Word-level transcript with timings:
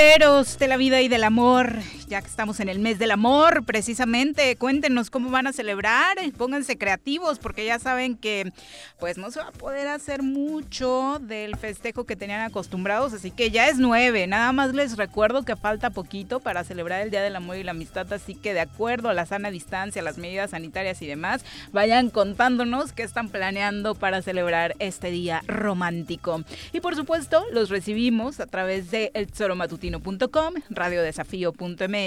De 0.00 0.66
la 0.66 0.78
vida 0.78 1.02
y 1.02 1.08
del 1.08 1.24
amor 1.24 1.76
ya 2.10 2.20
que 2.20 2.26
estamos 2.26 2.58
en 2.58 2.68
el 2.68 2.80
mes 2.80 2.98
del 2.98 3.12
amor, 3.12 3.64
precisamente, 3.64 4.56
cuéntenos 4.56 5.10
cómo 5.10 5.30
van 5.30 5.46
a 5.46 5.52
celebrar, 5.52 6.16
pónganse 6.36 6.76
creativos, 6.76 7.38
porque 7.38 7.64
ya 7.64 7.78
saben 7.78 8.16
que 8.16 8.52
pues 8.98 9.16
no 9.16 9.30
se 9.30 9.38
va 9.38 9.46
a 9.46 9.52
poder 9.52 9.86
hacer 9.86 10.20
mucho 10.20 11.20
del 11.20 11.56
festejo 11.56 12.04
que 12.04 12.16
tenían 12.16 12.40
acostumbrados, 12.40 13.12
así 13.12 13.30
que 13.30 13.52
ya 13.52 13.68
es 13.68 13.78
nueve, 13.78 14.26
nada 14.26 14.50
más 14.50 14.74
les 14.74 14.96
recuerdo 14.96 15.44
que 15.44 15.54
falta 15.54 15.90
poquito 15.90 16.40
para 16.40 16.64
celebrar 16.64 17.00
el 17.02 17.12
Día 17.12 17.22
del 17.22 17.36
Amor 17.36 17.56
y 17.56 17.62
la 17.62 17.70
Amistad, 17.70 18.12
así 18.12 18.34
que 18.34 18.54
de 18.54 18.60
acuerdo 18.60 19.08
a 19.08 19.14
la 19.14 19.24
sana 19.24 19.52
distancia, 19.52 20.02
las 20.02 20.18
medidas 20.18 20.50
sanitarias 20.50 21.00
y 21.02 21.06
demás, 21.06 21.44
vayan 21.72 22.10
contándonos 22.10 22.92
qué 22.92 23.04
están 23.04 23.28
planeando 23.28 23.94
para 23.94 24.20
celebrar 24.20 24.74
este 24.80 25.12
día 25.12 25.42
romántico. 25.46 26.42
Y 26.72 26.80
por 26.80 26.96
supuesto, 26.96 27.44
los 27.52 27.70
recibimos 27.70 28.40
a 28.40 28.46
través 28.46 28.90
de 28.90 29.12
elzoromatutino.com, 29.14 30.54
radiodesafío.mx 30.70 31.99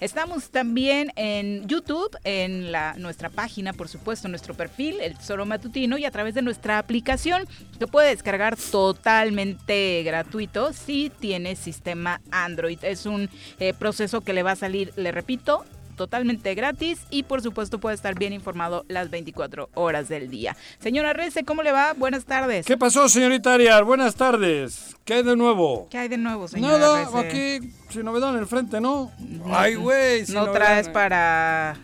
Estamos 0.00 0.50
también 0.50 1.12
en 1.16 1.66
YouTube, 1.66 2.16
en 2.24 2.72
la, 2.72 2.94
nuestra 2.98 3.30
página, 3.30 3.72
por 3.72 3.88
supuesto, 3.88 4.28
nuestro 4.28 4.54
perfil, 4.54 5.00
el 5.00 5.16
Tesoro 5.16 5.46
Matutino, 5.46 5.98
y 5.98 6.04
a 6.04 6.10
través 6.10 6.34
de 6.34 6.42
nuestra 6.42 6.78
aplicación 6.78 7.46
que 7.78 7.86
puede 7.86 8.08
descargar 8.08 8.56
totalmente 8.56 10.02
gratuito 10.04 10.72
si 10.72 11.10
tiene 11.10 11.56
sistema 11.56 12.20
Android. 12.30 12.78
Es 12.82 13.06
un 13.06 13.28
eh, 13.58 13.74
proceso 13.74 14.20
que 14.20 14.32
le 14.32 14.42
va 14.42 14.52
a 14.52 14.56
salir, 14.56 14.92
le 14.96 15.12
repito, 15.12 15.64
totalmente 15.94 16.54
gratis 16.54 17.00
y 17.10 17.22
por 17.24 17.42
supuesto 17.42 17.78
puede 17.78 17.94
estar 17.94 18.18
bien 18.18 18.32
informado 18.32 18.84
las 18.88 19.10
24 19.10 19.70
horas 19.74 20.08
del 20.08 20.30
día. 20.30 20.56
Señora 20.78 21.12
Rece, 21.12 21.44
¿cómo 21.44 21.62
le 21.62 21.72
va? 21.72 21.92
Buenas 21.94 22.24
tardes. 22.24 22.66
¿Qué 22.66 22.76
pasó, 22.76 23.08
señorita 23.08 23.54
Arias? 23.54 23.82
Buenas 23.84 24.14
tardes. 24.14 24.96
¿Qué 25.04 25.14
hay 25.14 25.22
de 25.22 25.36
nuevo? 25.36 25.88
¿Qué 25.90 25.98
hay 25.98 26.08
de 26.08 26.18
nuevo, 26.18 26.48
señora 26.48 26.78
Nada, 26.78 27.20
aquí 27.20 27.60
sin 27.90 28.04
novedad 28.04 28.30
en 28.34 28.40
el 28.40 28.46
frente, 28.46 28.80
¿no? 28.80 29.12
Ay, 29.46 29.74
güey. 29.74 30.24
¿No 30.28 30.50
traes 30.50 30.88
para 30.88 31.76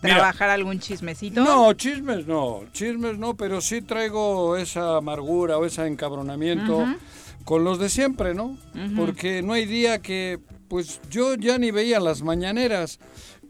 trabajar 0.00 0.50
algún 0.50 0.78
chismecito? 0.80 1.42
No, 1.42 1.72
chismes 1.74 2.26
no, 2.26 2.62
chismes 2.72 3.18
no, 3.18 3.36
pero 3.36 3.60
sí 3.60 3.82
traigo 3.82 4.56
esa 4.56 4.96
amargura 4.96 5.58
o 5.58 5.66
ese 5.66 5.86
encabronamiento 5.86 6.86
con 7.44 7.64
los 7.64 7.78
de 7.78 7.88
siempre, 7.88 8.34
¿no? 8.34 8.56
Porque 8.96 9.42
no 9.42 9.52
hay 9.52 9.66
día 9.66 10.00
que, 10.00 10.38
pues 10.68 11.00
yo 11.10 11.34
ya 11.34 11.58
ni 11.58 11.70
veía 11.70 12.00
las 12.00 12.22
mañaneras. 12.22 12.98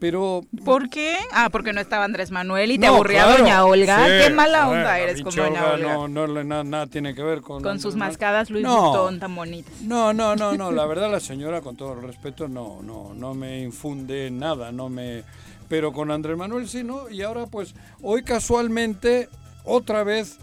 Pero. 0.00 0.40
¿Por 0.64 0.88
qué? 0.88 1.18
Ah, 1.30 1.50
porque 1.50 1.72
no 1.74 1.80
estaba 1.80 2.04
Andrés 2.04 2.30
Manuel 2.30 2.72
y 2.72 2.78
te 2.78 2.86
aburría 2.86 3.26
Doña 3.26 3.64
Olga. 3.64 4.06
qué 4.06 4.30
mala 4.30 4.68
onda 4.68 4.98
eres 4.98 5.22
con 5.22 5.34
Doña 5.34 5.74
Olga. 5.74 5.94
No, 5.94 6.08
no, 6.08 6.26
nada, 6.42 6.64
nada 6.64 6.86
tiene 6.86 7.14
que 7.14 7.22
ver 7.22 7.42
con. 7.42 7.62
Con 7.62 7.78
sus 7.78 7.94
mascadas 7.94 8.50
Luis 8.50 8.64
no, 8.64 9.10
tan 9.18 9.34
bonitas. 9.34 9.80
No, 9.82 10.12
no, 10.12 10.34
no, 10.34 10.54
no. 10.54 10.72
La 10.72 10.86
verdad, 10.86 11.10
la 11.10 11.20
señora, 11.20 11.60
con 11.60 11.76
todo 11.76 11.92
el 11.92 12.02
respeto, 12.02 12.48
no, 12.48 12.80
no, 12.82 13.12
no 13.14 13.34
me 13.34 13.60
infunde 13.60 14.30
nada, 14.30 14.72
no 14.72 14.88
me. 14.88 15.22
Pero 15.68 15.92
con 15.92 16.10
Andrés 16.10 16.36
Manuel 16.36 16.66
sí, 16.66 16.82
¿no? 16.82 17.08
Y 17.10 17.22
ahora, 17.22 17.46
pues, 17.46 17.74
hoy 18.02 18.24
casualmente, 18.24 19.28
otra 19.64 20.02
vez, 20.02 20.38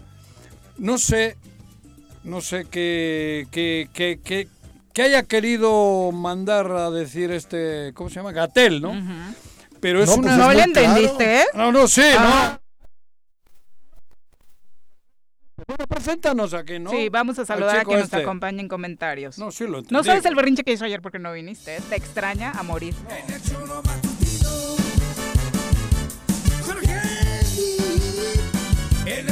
no 0.78 0.96
sé, 0.96 1.36
no 2.22 2.40
sé 2.40 2.64
qué, 2.70 3.46
qué, 3.50 3.90
qué, 3.92 4.20
qué, 4.24 4.48
que 4.94 5.02
haya 5.02 5.24
querido 5.24 6.12
mandar 6.12 6.70
a 6.70 6.90
decir 6.90 7.30
este, 7.30 7.92
¿cómo 7.94 8.08
se 8.08 8.16
llama? 8.16 8.32
Gatel, 8.32 8.80
¿no? 8.80 8.94
Pero 9.80 10.02
es 10.02 10.08
no, 10.08 10.16
una... 10.16 10.36
Pues 10.36 10.38
no 10.38 10.52
le 10.52 10.62
entendiste, 10.62 11.40
¿eh? 11.40 11.44
No, 11.54 11.72
no, 11.72 11.88
sí, 11.88 12.02
ah. 12.16 12.58
no. 12.58 12.68
Bueno, 15.66 15.86
preséntanos 15.86 16.54
aquí, 16.54 16.78
¿no? 16.78 16.90
Sí, 16.90 17.08
vamos 17.08 17.38
a 17.38 17.44
saludar 17.44 17.80
a 17.80 17.84
quien 17.84 17.98
nos 17.98 18.04
este. 18.04 18.18
acompaña 18.18 18.60
en 18.60 18.68
comentarios. 18.68 19.38
No, 19.38 19.50
sí 19.50 19.64
lo 19.64 19.78
entendí. 19.78 19.92
No 19.92 20.02
sabes 20.02 20.24
el 20.24 20.34
berrinche 20.34 20.64
que 20.64 20.72
hizo 20.72 20.84
ayer 20.84 21.02
porque 21.02 21.18
no 21.18 21.32
viniste, 21.32 21.76
¿eh? 21.76 21.80
Te 21.88 21.96
extraña 21.96 22.52
a 22.52 22.62
morir. 22.62 22.94
En 29.04 29.28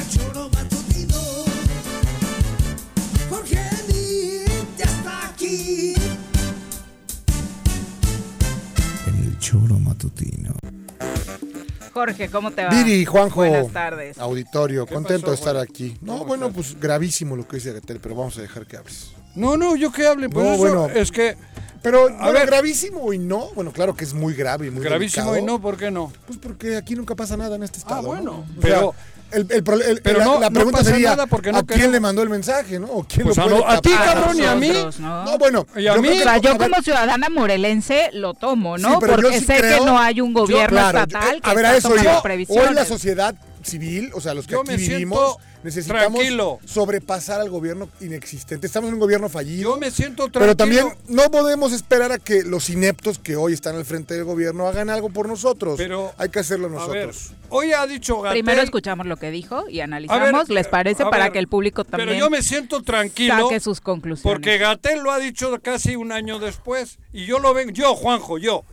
Jorge, 11.97 12.29
¿cómo 12.29 12.51
te 12.51 12.63
va? 12.63 12.69
Viri, 12.69 13.07
Juanjo. 13.07 13.37
Buenas 13.37 13.73
tardes. 13.73 14.19
Auditorio, 14.19 14.87
contento 14.87 15.31
de 15.31 15.35
estar 15.35 15.57
aquí. 15.57 15.97
No, 16.03 16.27
bueno, 16.27 16.53
pues 16.53 16.79
gravísimo 16.79 17.37
lo 17.37 17.49
que 17.49 17.57
dice 17.57 17.73
Gatel, 17.73 18.01
pero 18.01 18.15
vamos 18.15 18.37
a 18.37 18.43
dejar 18.43 18.67
que 18.67 18.77
hables. 18.77 19.13
No, 19.35 19.57
no, 19.57 19.77
yo 19.77 19.91
que 19.91 20.07
hable, 20.07 20.29
pues 20.29 20.45
no, 20.45 20.59
bueno, 20.59 20.89
es 20.91 21.11
que... 21.11 21.39
Pero, 21.81 22.09
a 22.21 22.31
ver, 22.33 22.49
gravísimo 22.49 23.15
y 23.15 23.19
no. 23.19 23.49
Bueno, 23.55 23.73
claro 23.73 23.97
que 23.97 24.05
es 24.05 24.13
muy 24.13 24.35
grave 24.35 24.67
y 24.67 24.71
muy 24.71 24.85
Gravísimo 24.85 25.39
y 25.39 25.43
no, 25.43 25.59
¿por 25.59 25.79
qué 25.79 25.91
no? 25.91 26.13
Pues 26.27 26.39
porque 26.39 26.77
aquí 26.77 26.95
nunca 26.95 27.15
pasa 27.15 27.35
nada 27.39 27.57
en 27.57 27.63
este 27.63 27.79
estado. 27.79 28.01
Ah, 28.01 28.03
bueno. 28.03 28.45
Pero, 28.61 28.95
el, 29.33 29.47
el, 29.51 29.63
pero 30.03 30.19
la, 30.19 30.25
no, 30.25 30.41
la 30.41 30.51
pregunta 30.51 30.85
sería 30.85 31.13
¿a 31.13 31.63
quién 31.65 31.93
le 31.93 32.01
mandó 32.01 32.23
el 32.23 32.29
mensaje, 32.29 32.79
no? 32.79 32.87
¿O 32.87 33.05
quién 33.05 33.25
pues 33.27 33.37
lo 33.37 33.49
puede 33.49 33.65
a, 33.65 33.73
a 33.73 33.81
ti, 33.81 33.91
cabrón, 33.91 34.39
y 34.39 34.45
a 34.45 34.55
mí. 34.55 34.73
No, 34.99 35.39
bueno. 35.39 35.67
Y 35.77 35.87
a 35.87 35.97
yo, 35.97 36.03
mí, 36.03 36.21
yo 36.43 36.57
como 36.57 36.83
ciudadana 36.83 37.29
morelense 37.29 38.11
lo 38.13 38.35
tomo, 38.35 38.79
¿no? 38.79 38.99
Porque 38.99 39.41
sé 39.41 39.61
que 39.61 39.81
no 39.85 39.99
hay 39.99 40.21
un 40.21 40.33
gobierno 40.33 40.79
estatal 40.79 41.41
que 41.41 41.51
a 41.51 41.55
ver, 41.55 41.67
a 41.67 41.77
eso 41.77 41.95
yo, 41.97 42.23
Hoy 42.49 42.75
la 42.75 42.85
sociedad 42.85 43.35
civil, 43.67 44.11
o 44.15 44.21
sea, 44.21 44.35
los 44.35 44.47
que 44.47 44.57
aquí 44.57 44.77
vivimos 44.77 45.37
necesitamos 45.63 46.23
sobrepasar 46.65 47.41
al 47.41 47.51
gobierno 47.51 47.89
inexistente. 48.01 48.67
Estamos 48.67 48.89
en 48.89 48.95
un 48.95 49.01
gobierno 49.01 49.29
fallido. 49.29 49.75
Yo 49.75 49.81
me 49.81 49.91
siento 49.91 50.29
tranquilo. 50.29 50.41
Pero 50.41 50.57
también 50.57 50.89
no 51.09 51.31
podemos 51.31 51.73
esperar 51.73 52.13
a 52.13 52.19
que 52.19 52.43
los 52.43 52.71
ineptos 52.71 53.19
que 53.19 53.37
hoy 53.37 53.53
están 53.53 53.77
al 53.77 53.85
frente 53.85 54.15
del 54.15 54.25
gobierno 54.25 54.69
hagan 54.69 54.91
algo 54.91 55.11
por 55.11 55.29
nosotros. 55.29 55.77
Pero 55.77 56.13
hay 56.19 56.29
que 56.29 56.39
hacerlo 56.39 56.69
nosotros. 56.69 57.33
hoy 57.49 57.73
ha 57.73 57.87
dicho 57.87 58.21
Gatel, 58.21 58.43
Primero 58.43 58.63
escuchamos 58.63 59.07
lo 59.07 59.17
que 59.17 59.31
dijo 59.31 59.69
y 59.69 59.81
analizamos, 59.81 60.49
¿les 60.49 60.69
parece? 60.69 61.05
Para 61.05 61.31
que 61.31 61.39
el 61.39 61.49
público 61.49 61.85
también 61.85 62.09
Pero 62.09 62.21
yo 62.21 62.31
me 62.31 62.43
siento 62.43 62.83
tranquilo. 62.83 63.49
Saque 63.49 63.61
sus 63.61 63.81
conclusiones. 63.81 64.23
Porque 64.23 64.59
Gatel 64.59 65.01
lo 65.01 65.11
ha 65.11 65.19
dicho 65.19 65.59
casi 65.63 65.97
un 65.97 66.13
año 66.13 66.39
después 66.39 66.99
y 67.13 67.27
yo 67.27 67.39
lo 67.39 67.55
ven, 67.55 67.73
yo 67.73 67.95
Juanjo, 67.95 68.39
yo 68.39 68.65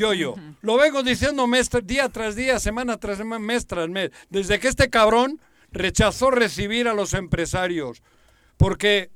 Yo, 0.00 0.14
yo. 0.14 0.34
Lo 0.62 0.78
vengo 0.78 1.02
diciendo 1.02 1.46
mes, 1.46 1.68
día 1.84 2.08
tras 2.08 2.34
día, 2.34 2.58
semana 2.58 2.96
tras 2.96 3.18
semana, 3.18 3.44
mes 3.44 3.66
tras 3.66 3.86
mes. 3.90 4.10
Desde 4.30 4.58
que 4.58 4.68
este 4.68 4.88
cabrón 4.88 5.38
rechazó 5.72 6.30
recibir 6.30 6.88
a 6.88 6.94
los 6.94 7.12
empresarios. 7.12 8.02
Porque 8.56 9.10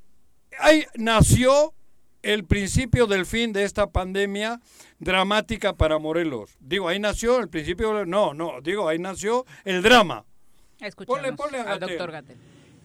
ahí 0.59 0.85
nació 0.93 1.73
el 2.21 2.43
principio 2.45 3.07
del 3.07 3.25
fin 3.25 3.51
de 3.51 3.63
esta 3.63 3.87
pandemia 3.87 4.61
dramática 4.99 5.73
para 5.73 5.97
Morelos. 5.97 6.55
Digo, 6.59 6.87
ahí 6.87 6.99
nació 6.99 7.39
el 7.39 7.49
principio, 7.49 8.05
no, 8.05 8.35
no, 8.35 8.61
digo, 8.61 8.87
ahí 8.87 8.99
nació 8.99 9.43
el 9.63 9.81
drama. 9.81 10.23
Escuchamos 10.79 11.23
al 11.65 11.79
doctor 11.79 12.11
Gatel. 12.11 12.37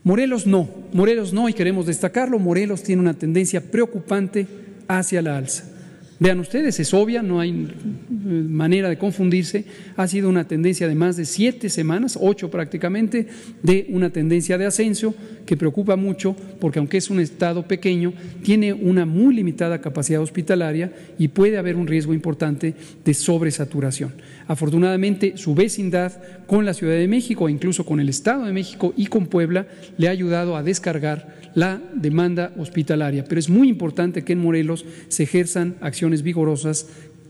Morelos 0.05 0.46
no, 0.46 0.67
Morelos 0.94 1.35
no, 1.35 1.50
y 1.50 1.53
queremos 1.53 1.85
destacarlo, 1.85 2.38
Morelos 2.38 2.82
tiene 2.82 3.03
una 3.03 3.12
tendencia 3.12 3.61
preocupante 3.61 4.46
hacia 4.88 5.20
la 5.20 5.37
alza. 5.37 5.80
Vean 6.20 6.38
ustedes, 6.38 6.78
es 6.78 6.93
obvia, 6.93 7.22
no 7.22 7.40
hay 7.40 7.67
manera 8.11 8.90
de 8.90 8.99
confundirse. 8.99 9.64
Ha 9.96 10.06
sido 10.06 10.28
una 10.28 10.46
tendencia 10.46 10.87
de 10.87 10.94
más 10.94 11.17
de 11.17 11.25
siete 11.25 11.70
semanas, 11.70 12.19
ocho 12.20 12.50
prácticamente, 12.50 13.26
de 13.62 13.87
una 13.88 14.11
tendencia 14.11 14.58
de 14.58 14.67
ascenso 14.67 15.14
que 15.46 15.56
preocupa 15.56 15.96
mucho 15.96 16.37
porque 16.61 16.78
aunque 16.78 16.99
es 16.99 17.08
un 17.08 17.20
estado 17.20 17.67
pequeño, 17.67 18.12
tiene 18.43 18.75
una 18.75 19.06
muy 19.06 19.34
limitada 19.34 19.81
capacidad 19.81 20.20
hospitalaria 20.20 20.93
y 21.19 21.28
puede 21.28 21.56
haber 21.56 21.76
un 21.76 21.87
riesgo 21.87 22.12
importante 22.12 22.75
de 23.02 23.14
sobresaturación. 23.14 24.12
Afortunadamente, 24.50 25.37
su 25.37 25.55
vecindad 25.55 26.20
con 26.49 26.64
la 26.64 26.75
Ciudad 26.75 26.97
de 26.97 27.06
México, 27.06 27.49
incluso 27.49 27.87
con 27.87 28.00
el 28.00 28.08
Estado 28.08 28.47
de 28.47 28.52
México 28.52 28.93
y 28.97 29.06
con 29.06 29.29
Puebla, 29.29 29.69
le 29.97 30.08
ha 30.08 30.11
ayudado 30.11 30.56
a 30.56 30.64
descargar 30.64 31.37
la 31.55 31.81
demanda 31.94 32.52
hospitalaria. 32.58 33.23
Pero 33.23 33.38
es 33.38 33.49
muy 33.49 33.69
importante 33.69 34.25
que 34.25 34.32
en 34.32 34.41
Morelos 34.41 34.85
se 35.06 35.23
ejerzan 35.23 35.76
acciones 35.81 36.25
vigorosas 36.25 36.88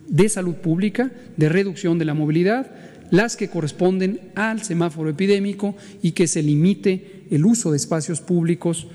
de 0.08 0.30
salud 0.30 0.54
pública, 0.54 1.10
de 1.36 1.50
reducción 1.50 1.98
de 1.98 2.06
la 2.06 2.14
movilidad, 2.14 2.70
las 3.10 3.36
que 3.36 3.48
corresponden 3.48 4.20
al 4.34 4.62
semáforo 4.62 5.10
epidémico 5.10 5.76
y 6.00 6.12
que 6.12 6.26
se 6.26 6.42
limite 6.42 7.24
el 7.30 7.44
uso 7.44 7.70
de 7.70 7.76
espacios 7.76 8.22
públicos, 8.22 8.86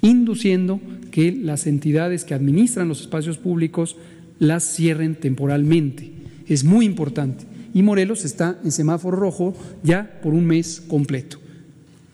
induciendo 0.00 0.80
que 1.12 1.30
las 1.30 1.68
entidades 1.68 2.24
que 2.24 2.34
administran 2.34 2.88
los 2.88 3.02
espacios 3.02 3.38
públicos 3.38 3.96
las 4.40 4.64
cierren 4.64 5.14
temporalmente. 5.14 6.13
Es 6.46 6.64
muy 6.64 6.86
importante. 6.86 7.44
Y 7.72 7.82
Morelos 7.82 8.24
está 8.24 8.58
en 8.62 8.72
semáforo 8.72 9.16
rojo 9.16 9.54
ya 9.82 10.20
por 10.22 10.34
un 10.34 10.46
mes 10.46 10.80
completo. 10.86 11.38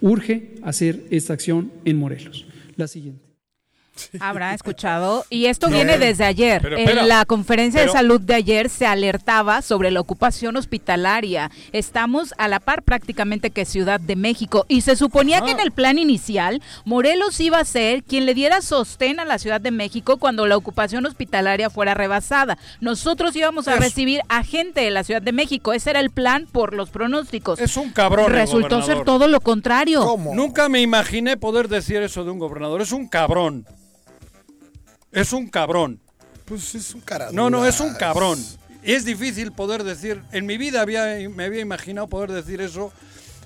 Urge 0.00 0.55
hacer 0.62 1.05
esta 1.11 1.35
acción 1.35 1.71
en 1.85 1.99
Morelos. 1.99 2.47
La 2.77 2.88
siguiente. 2.88 3.30
Habrá 4.20 4.54
escuchado. 4.54 5.25
Y 5.31 5.46
esto 5.46 5.69
viene 5.69 5.98
desde 5.98 6.25
ayer. 6.25 6.75
en 6.76 7.08
la 7.08 7.25
conferencia 7.25 7.82
de 7.82 7.88
salud 7.88 8.20
de 8.20 8.34
ayer 8.34 8.69
se 8.69 8.87
alertaba 8.87 9.62
sobre 9.62 9.90
la 9.90 10.00
ocupación 10.00 10.56
hospitalaria. 10.56 11.50
Estamos 11.72 12.34
a 12.38 12.48
la 12.48 12.60
par 12.60 12.82
prácticamente 12.82 13.50
que 13.50 13.64
Ciudad 13.64 14.00
de 14.00 14.16
México. 14.16 14.64
Y 14.69 14.81
se 14.82 14.96
suponía 14.96 15.40
que 15.42 15.50
en 15.50 15.60
el 15.60 15.72
plan 15.72 15.98
inicial 15.98 16.62
Morelos 16.84 17.38
iba 17.40 17.58
a 17.58 17.64
ser 17.64 18.02
quien 18.02 18.26
le 18.26 18.34
diera 18.34 18.62
sostén 18.62 19.20
a 19.20 19.25
la 19.25 19.38
Ciudad 19.38 19.60
de 19.60 19.70
México 19.70 20.16
cuando 20.16 20.46
la 20.46 20.56
ocupación 20.56 21.06
hospitalaria 21.06 21.70
fuera 21.70 21.94
rebasada. 21.94 22.58
Nosotros 22.81 23.34
íbamos 23.36 23.69
a 23.69 23.76
recibir 23.76 24.20
a 24.28 24.43
gente 24.43 24.81
de 24.81 24.90
la 24.90 25.04
Ciudad 25.04 25.22
de 25.22 25.32
México. 25.32 25.72
Ese 25.72 25.90
era 25.90 26.00
el 26.00 26.10
plan 26.10 26.46
por 26.50 26.75
los 26.75 26.90
pronósticos. 26.90 27.60
Es 27.60 27.76
un 27.76 27.90
cabrón. 27.90 28.32
Resultó 28.32 28.82
ser 28.82 29.04
todo 29.04 29.28
lo 29.28 29.40
contrario. 29.40 30.16
Nunca 30.34 30.69
me 30.69 30.81
imaginé 30.81 31.36
poder 31.36 31.69
decir 31.69 32.02
eso 32.02 32.25
de 32.25 32.31
un 32.31 32.38
gobernador. 32.38 32.81
Es 32.81 32.93
un 32.93 33.08
cabrón. 33.08 33.66
Es 35.12 35.32
un 35.32 35.48
cabrón. 35.48 36.00
Pues 36.44 36.74
es 36.74 36.94
un 36.94 37.00
cara. 37.00 37.28
No, 37.32 37.50
no, 37.50 37.66
es 37.66 37.80
un 37.80 37.94
cabrón. 37.94 38.38
Es 38.82 39.04
difícil 39.04 39.52
poder 39.52 39.84
decir. 39.84 40.22
En 40.32 40.46
mi 40.46 40.56
vida 40.56 40.80
había, 40.80 41.28
me 41.28 41.44
había 41.44 41.60
imaginado 41.60 42.08
poder 42.08 42.32
decir 42.32 42.60
eso 42.60 42.92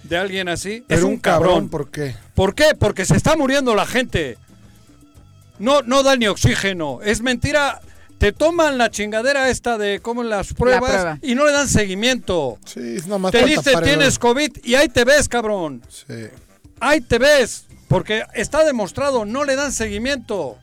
de 0.04 0.16
alguien 0.16 0.48
así. 0.48 0.84
es 0.88 1.02
un, 1.02 1.18
cabrón. 1.18 1.68
¿Por 1.68 1.90
qué? 1.90 2.14
¿Por 2.34 2.54
qué? 2.54 2.74
Porque 2.78 3.04
se 3.04 3.16
está 3.16 3.36
muriendo 3.36 3.74
la 3.74 3.86
gente. 3.86 4.38
No, 5.58 5.82
no 5.82 6.02
da 6.02 6.16
ni 6.16 6.26
oxígeno. 6.26 7.00
Es 7.02 7.20
mentira. 7.20 7.80
Te 8.18 8.32
toman 8.32 8.78
la 8.78 8.90
chingadera 8.90 9.50
esta 9.50 9.76
de 9.76 10.00
cómo 10.00 10.22
las 10.22 10.54
pruebas 10.54 11.18
y 11.20 11.34
no 11.34 11.44
le 11.44 11.52
dan 11.52 11.68
seguimiento. 11.68 12.58
Sí, 12.64 12.96
es 12.96 13.06
nomás 13.06 13.32
Te 13.32 13.44
dice 13.44 13.72
tienes 13.82 14.18
COVID 14.18 14.58
y 14.62 14.76
ahí 14.76 14.88
te 14.88 15.04
ves, 15.04 15.28
cabrón. 15.28 15.82
Sí. 15.88 16.28
Ahí 16.80 17.00
te 17.00 17.18
ves. 17.18 17.66
Porque 17.88 18.24
está 18.34 18.64
demostrado, 18.64 19.26
no 19.26 19.44
le 19.44 19.56
dan 19.56 19.72
seguimiento 19.72 20.56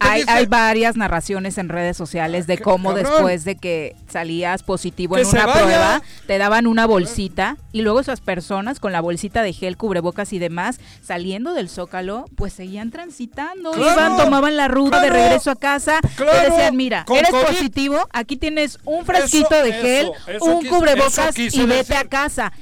hay, 0.00 0.46
varias 0.46 0.96
narraciones 0.96 1.58
en 1.58 1.68
redes 1.68 1.96
sociales 1.96 2.46
de 2.46 2.58
cómo 2.58 2.94
después 2.94 3.44
de 3.44 3.56
que 3.56 3.96
salías 4.08 4.62
positivo 4.62 5.16
en 5.16 5.26
una 5.26 5.52
prueba, 5.52 6.02
te 6.26 6.38
daban 6.38 6.66
una 6.66 6.86
bolsita 6.86 7.56
y 7.72 7.82
luego 7.82 8.00
esas 8.00 8.20
personas 8.20 8.80
con 8.80 8.92
la 8.92 9.00
bolsita 9.00 9.42
de 9.42 9.52
gel, 9.52 9.76
cubrebocas 9.76 10.32
y 10.32 10.38
demás, 10.38 10.80
saliendo 11.02 11.54
del 11.54 11.68
zócalo, 11.68 12.26
pues 12.36 12.52
seguían 12.52 12.90
transitando, 12.90 13.72
iban, 13.76 14.16
tomaban 14.16 14.56
la 14.56 14.68
ruta 14.68 15.00
de 15.00 15.10
regreso 15.10 15.50
a 15.50 15.56
casa, 15.56 16.00
te 16.16 16.50
decían, 16.50 16.76
mira, 16.76 17.04
eres 17.14 17.30
positivo, 17.30 18.08
aquí 18.12 18.36
tienes 18.36 18.78
un 18.84 19.04
fresquito 19.04 19.62
de 19.62 19.72
gel, 19.72 20.10
un 20.40 20.66
cubrebocas 20.66 21.38
y 21.38 21.66
vete 21.66 21.96
a 21.96 22.04
casa 22.04 22.52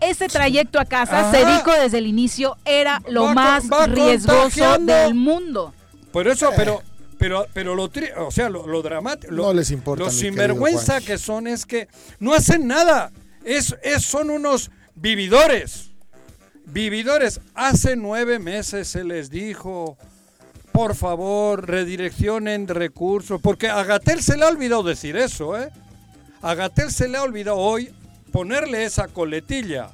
ese 0.00 0.28
trayecto 0.28 0.78
a 0.78 0.84
casa, 0.84 1.30
se 1.30 1.44
dijo 1.44 1.72
desde 1.72 1.98
el 1.98 2.06
inicio, 2.06 2.56
era 2.64 3.02
lo 3.08 3.34
más 3.34 3.64
riesgoso 3.88 4.78
del 4.78 5.14
mundo. 5.14 5.74
Por 6.12 6.26
eso, 6.28 6.50
pero, 6.56 6.82
pero, 7.18 7.46
pero 7.52 7.74
lo, 7.74 7.90
o 8.18 8.30
sea, 8.30 8.48
lo, 8.48 8.82
dramático, 8.82 9.32
no 9.32 9.52
les 9.52 9.70
importa. 9.70 10.04
Lo 10.04 10.10
sinvergüenza 10.10 11.00
que 11.00 11.18
son 11.18 11.46
es 11.46 11.66
que 11.66 11.88
no 12.18 12.34
hacen 12.34 12.66
nada. 12.66 13.12
Es, 13.44 13.76
es, 13.82 14.04
son 14.04 14.30
unos 14.30 14.70
vividores. 14.94 15.90
Vividores. 16.66 17.40
Hace 17.54 17.96
nueve 17.96 18.38
meses 18.38 18.88
se 18.88 19.04
les 19.04 19.30
dijo, 19.30 19.96
por 20.72 20.94
favor, 20.94 21.66
redireccionen 21.66 22.68
recursos, 22.68 23.40
porque 23.40 23.68
a 23.68 23.82
Gatel 23.84 24.22
se 24.22 24.36
le 24.36 24.44
ha 24.44 24.48
olvidado 24.48 24.82
decir 24.82 25.16
eso, 25.16 25.58
¿eh? 25.58 25.70
A 26.40 26.54
Gatel 26.54 26.90
se 26.92 27.08
le 27.08 27.18
ha 27.18 27.22
olvidado 27.22 27.56
hoy 27.56 27.92
ponerle 28.32 28.84
esa 28.84 29.08
coletilla. 29.08 29.90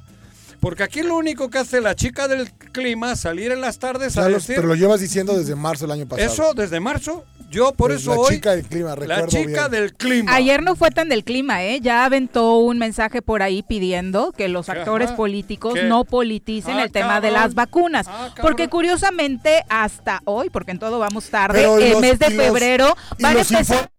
Porque 0.59 0.83
aquí 0.83 1.01
lo 1.01 1.15
único 1.15 1.49
que 1.49 1.59
hace 1.59 1.81
la 1.81 1.95
chica 1.95 2.27
del 2.27 2.51
clima 2.75 3.15
salir 3.15 3.51
en 3.51 3.61
las 3.61 3.79
tardes 3.79 4.17
a 4.17 4.27
decir, 4.27 4.55
Pero 4.57 4.67
lo 4.67 4.75
llevas 4.75 4.99
diciendo 4.99 5.37
desde 5.37 5.55
marzo 5.55 5.85
del 5.85 5.91
año 5.91 6.07
pasado. 6.07 6.31
Eso, 6.31 6.53
desde 6.53 6.79
marzo. 6.79 7.23
Yo 7.49 7.71
por 7.71 7.91
pues 7.91 8.01
eso 8.01 8.23
la 8.23 8.29
chica 8.29 8.55
del 8.55 8.65
clima, 8.65 8.95
recuerdo 8.95 9.21
La 9.21 9.27
chica 9.27 9.69
del 9.69 9.93
clima. 9.93 10.35
Ayer 10.35 10.61
no 10.61 10.75
fue 10.75 10.89
tan 10.89 11.07
del 11.07 11.23
clima, 11.23 11.63
¿eh? 11.63 11.79
Ya 11.79 12.03
aventó 12.03 12.57
un 12.57 12.77
mensaje 12.79 13.21
por 13.21 13.41
ahí 13.41 13.63
pidiendo 13.63 14.33
que 14.33 14.49
los 14.49 14.67
actores 14.67 15.11
políticos 15.11 15.75
no 15.85 16.03
politicen 16.03 16.77
ah, 16.77 16.83
el 16.83 16.91
tema 16.91 17.21
de 17.21 17.31
las 17.31 17.53
vacunas. 17.53 18.07
Ah, 18.09 18.33
porque 18.41 18.67
curiosamente, 18.67 19.63
hasta 19.69 20.21
hoy, 20.25 20.49
porque 20.49 20.71
en 20.71 20.79
todo 20.79 20.99
vamos 20.99 21.29
tarde, 21.29 21.63
el 21.91 22.01
mes 22.01 22.19
de 22.19 22.31
febrero 22.31 22.97
van 23.19 23.37
a 23.37 23.41
empezar... 23.41 23.89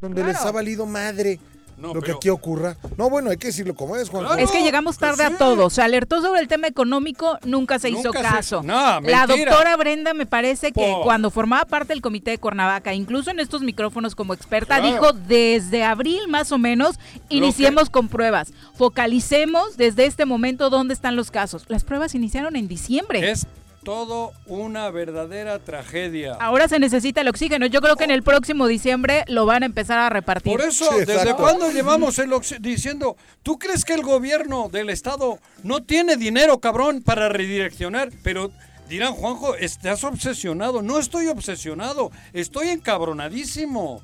Donde 0.00 0.24
les 0.24 0.36
ha 0.36 0.50
valido 0.50 0.84
madre 0.84 1.38
lo 1.78 2.00
que 2.00 2.12
aquí 2.12 2.28
ocurra. 2.28 2.76
No, 2.96 3.10
bueno, 3.10 3.30
hay 3.30 3.36
que 3.36 3.48
decirlo 3.48 3.74
como 3.74 3.96
es, 3.96 4.08
Juan. 4.08 4.38
es 4.38 4.50
que 4.50 4.62
llegamos 4.62 4.98
tarde 4.98 5.24
a 5.24 5.36
todos. 5.36 5.74
Se 5.74 5.82
alertó 5.82 6.22
sobre 6.22 6.40
el 6.40 6.48
tema 6.48 6.66
económico, 6.66 7.38
nunca 7.44 7.78
se 7.78 7.90
hizo 7.90 8.12
caso. 8.12 8.62
la 8.62 9.26
doctora 9.26 9.76
Brenda 9.76 10.14
me 10.14 10.26
parece 10.26 10.72
que 10.72 10.94
cuando 11.02 11.30
formaba 11.30 11.64
parte 11.64 11.92
del 11.92 12.02
comité 12.02 12.32
de 12.32 12.38
Cuernavaca, 12.38 12.94
incluso 12.94 13.30
en 13.30 13.40
estos 13.40 13.62
micrófonos 13.62 14.14
como 14.14 14.34
experta, 14.34 14.80
dijo 14.80 15.12
desde 15.12 15.84
abril 15.84 16.28
más 16.28 16.52
o 16.52 16.58
menos, 16.58 16.98
iniciemos 17.28 17.90
con 17.90 18.08
pruebas. 18.08 18.52
Focalicemos 18.74 19.76
desde 19.76 20.06
este 20.06 20.24
momento 20.24 20.70
dónde 20.70 20.94
están 20.94 21.16
los 21.16 21.30
casos. 21.30 21.64
Las 21.68 21.84
pruebas 21.84 22.14
iniciaron 22.14 22.56
en 22.56 22.68
diciembre. 22.68 23.30
Es 23.30 23.46
todo 23.84 24.32
una 24.46 24.90
verdadera 24.90 25.58
tragedia. 25.58 26.36
Ahora 26.40 26.66
se 26.66 26.78
necesita 26.78 27.20
el 27.20 27.28
oxígeno. 27.28 27.66
Yo 27.66 27.80
creo 27.80 27.96
que 27.96 28.04
en 28.04 28.10
el 28.10 28.22
próximo 28.22 28.66
diciembre 28.66 29.24
lo 29.28 29.46
van 29.46 29.62
a 29.62 29.66
empezar 29.66 29.98
a 29.98 30.08
repartir. 30.08 30.52
Por 30.52 30.62
eso, 30.62 30.90
¿desde 31.06 31.34
cuándo 31.34 31.70
llevamos 31.70 32.18
el 32.18 32.30
diciendo, 32.60 33.16
¿tú 33.42 33.58
crees 33.58 33.84
que 33.84 33.94
el 33.94 34.02
gobierno 34.02 34.68
del 34.70 34.90
estado 34.90 35.38
no 35.62 35.82
tiene 35.82 36.16
dinero, 36.16 36.58
cabrón, 36.58 37.02
para 37.02 37.28
redireccionar? 37.28 38.10
Pero 38.22 38.50
dirán, 38.88 39.12
Juanjo, 39.12 39.54
estás 39.54 40.02
obsesionado. 40.02 40.82
No 40.82 40.98
estoy 40.98 41.28
obsesionado, 41.28 42.10
estoy 42.32 42.70
encabronadísimo. 42.70 44.02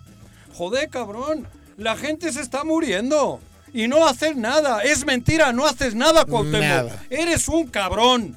Joder, 0.54 0.90
cabrón, 0.90 1.48
la 1.76 1.96
gente 1.96 2.32
se 2.32 2.42
está 2.42 2.64
muriendo. 2.64 3.40
Y 3.72 3.86
no 3.86 4.04
haces 4.06 4.36
nada. 4.36 4.82
Es 4.82 5.06
mentira, 5.06 5.52
no 5.52 5.64
haces 5.64 5.94
nada, 5.94 6.24
Cuauhtémoc. 6.24 6.90
Eres 7.08 7.48
un 7.48 7.68
cabrón 7.68 8.36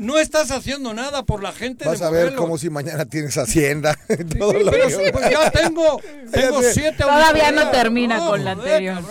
no 0.00 0.18
estás 0.18 0.50
haciendo 0.50 0.94
nada 0.94 1.24
por 1.24 1.42
la 1.42 1.52
gente 1.52 1.84
Vas 1.84 2.00
a 2.00 2.08
ver 2.10 2.34
como 2.34 2.56
si 2.56 2.70
mañana 2.70 3.04
tienes 3.04 3.36
hacienda. 3.36 3.98
Todo 4.38 4.54
lo 4.54 4.70
pero 4.70 4.88
pues 5.12 5.30
ya 5.30 5.50
tengo, 5.50 6.00
tengo 6.32 6.62
siete 6.62 7.02
Todavía 7.02 7.52
no 7.52 7.70
termina 7.70 8.18
con 8.18 8.42
la 8.42 8.52
anterior. 8.52 9.02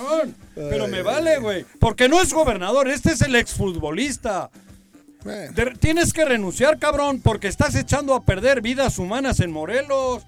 Pero 0.56 0.88
me 0.88 1.04
vale, 1.04 1.38
güey. 1.38 1.64
Porque 1.80 2.10
no 2.10 2.20
es 2.20 2.34
gobernador, 2.34 2.88
este 2.88 3.12
es 3.12 3.22
el 3.22 3.36
exfutbolista. 3.36 4.50
tienes 5.80 6.12
que 6.12 6.26
renunciar, 6.26 6.80
cabrón, 6.80 7.22
porque 7.22 7.48
estás 7.48 7.76
echando 7.76 8.16
a 8.16 8.24
perder 8.24 8.62
vidas 8.62 8.98
humanas 8.98 9.40
en 9.42 9.52
Morelos. 9.52 10.24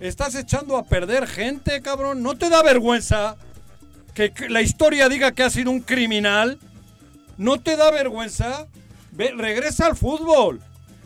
Estás 0.00 0.34
echando 0.34 0.78
a 0.78 0.84
perder 0.84 1.26
gente, 1.26 1.82
cabrón. 1.82 2.22
¿No 2.22 2.38
te 2.38 2.48
da 2.48 2.62
vergüenza 2.62 3.36
que 4.14 4.32
la 4.48 4.62
historia 4.62 5.10
diga 5.10 5.32
que 5.32 5.42
has 5.42 5.52
sido 5.52 5.70
un 5.70 5.80
criminal? 5.80 6.58
¿No 7.36 7.60
te 7.60 7.76
da 7.76 7.90
vergüenza? 7.90 8.66
Regresa 9.16 9.86
al 9.86 9.96
fútbol. 9.96 10.60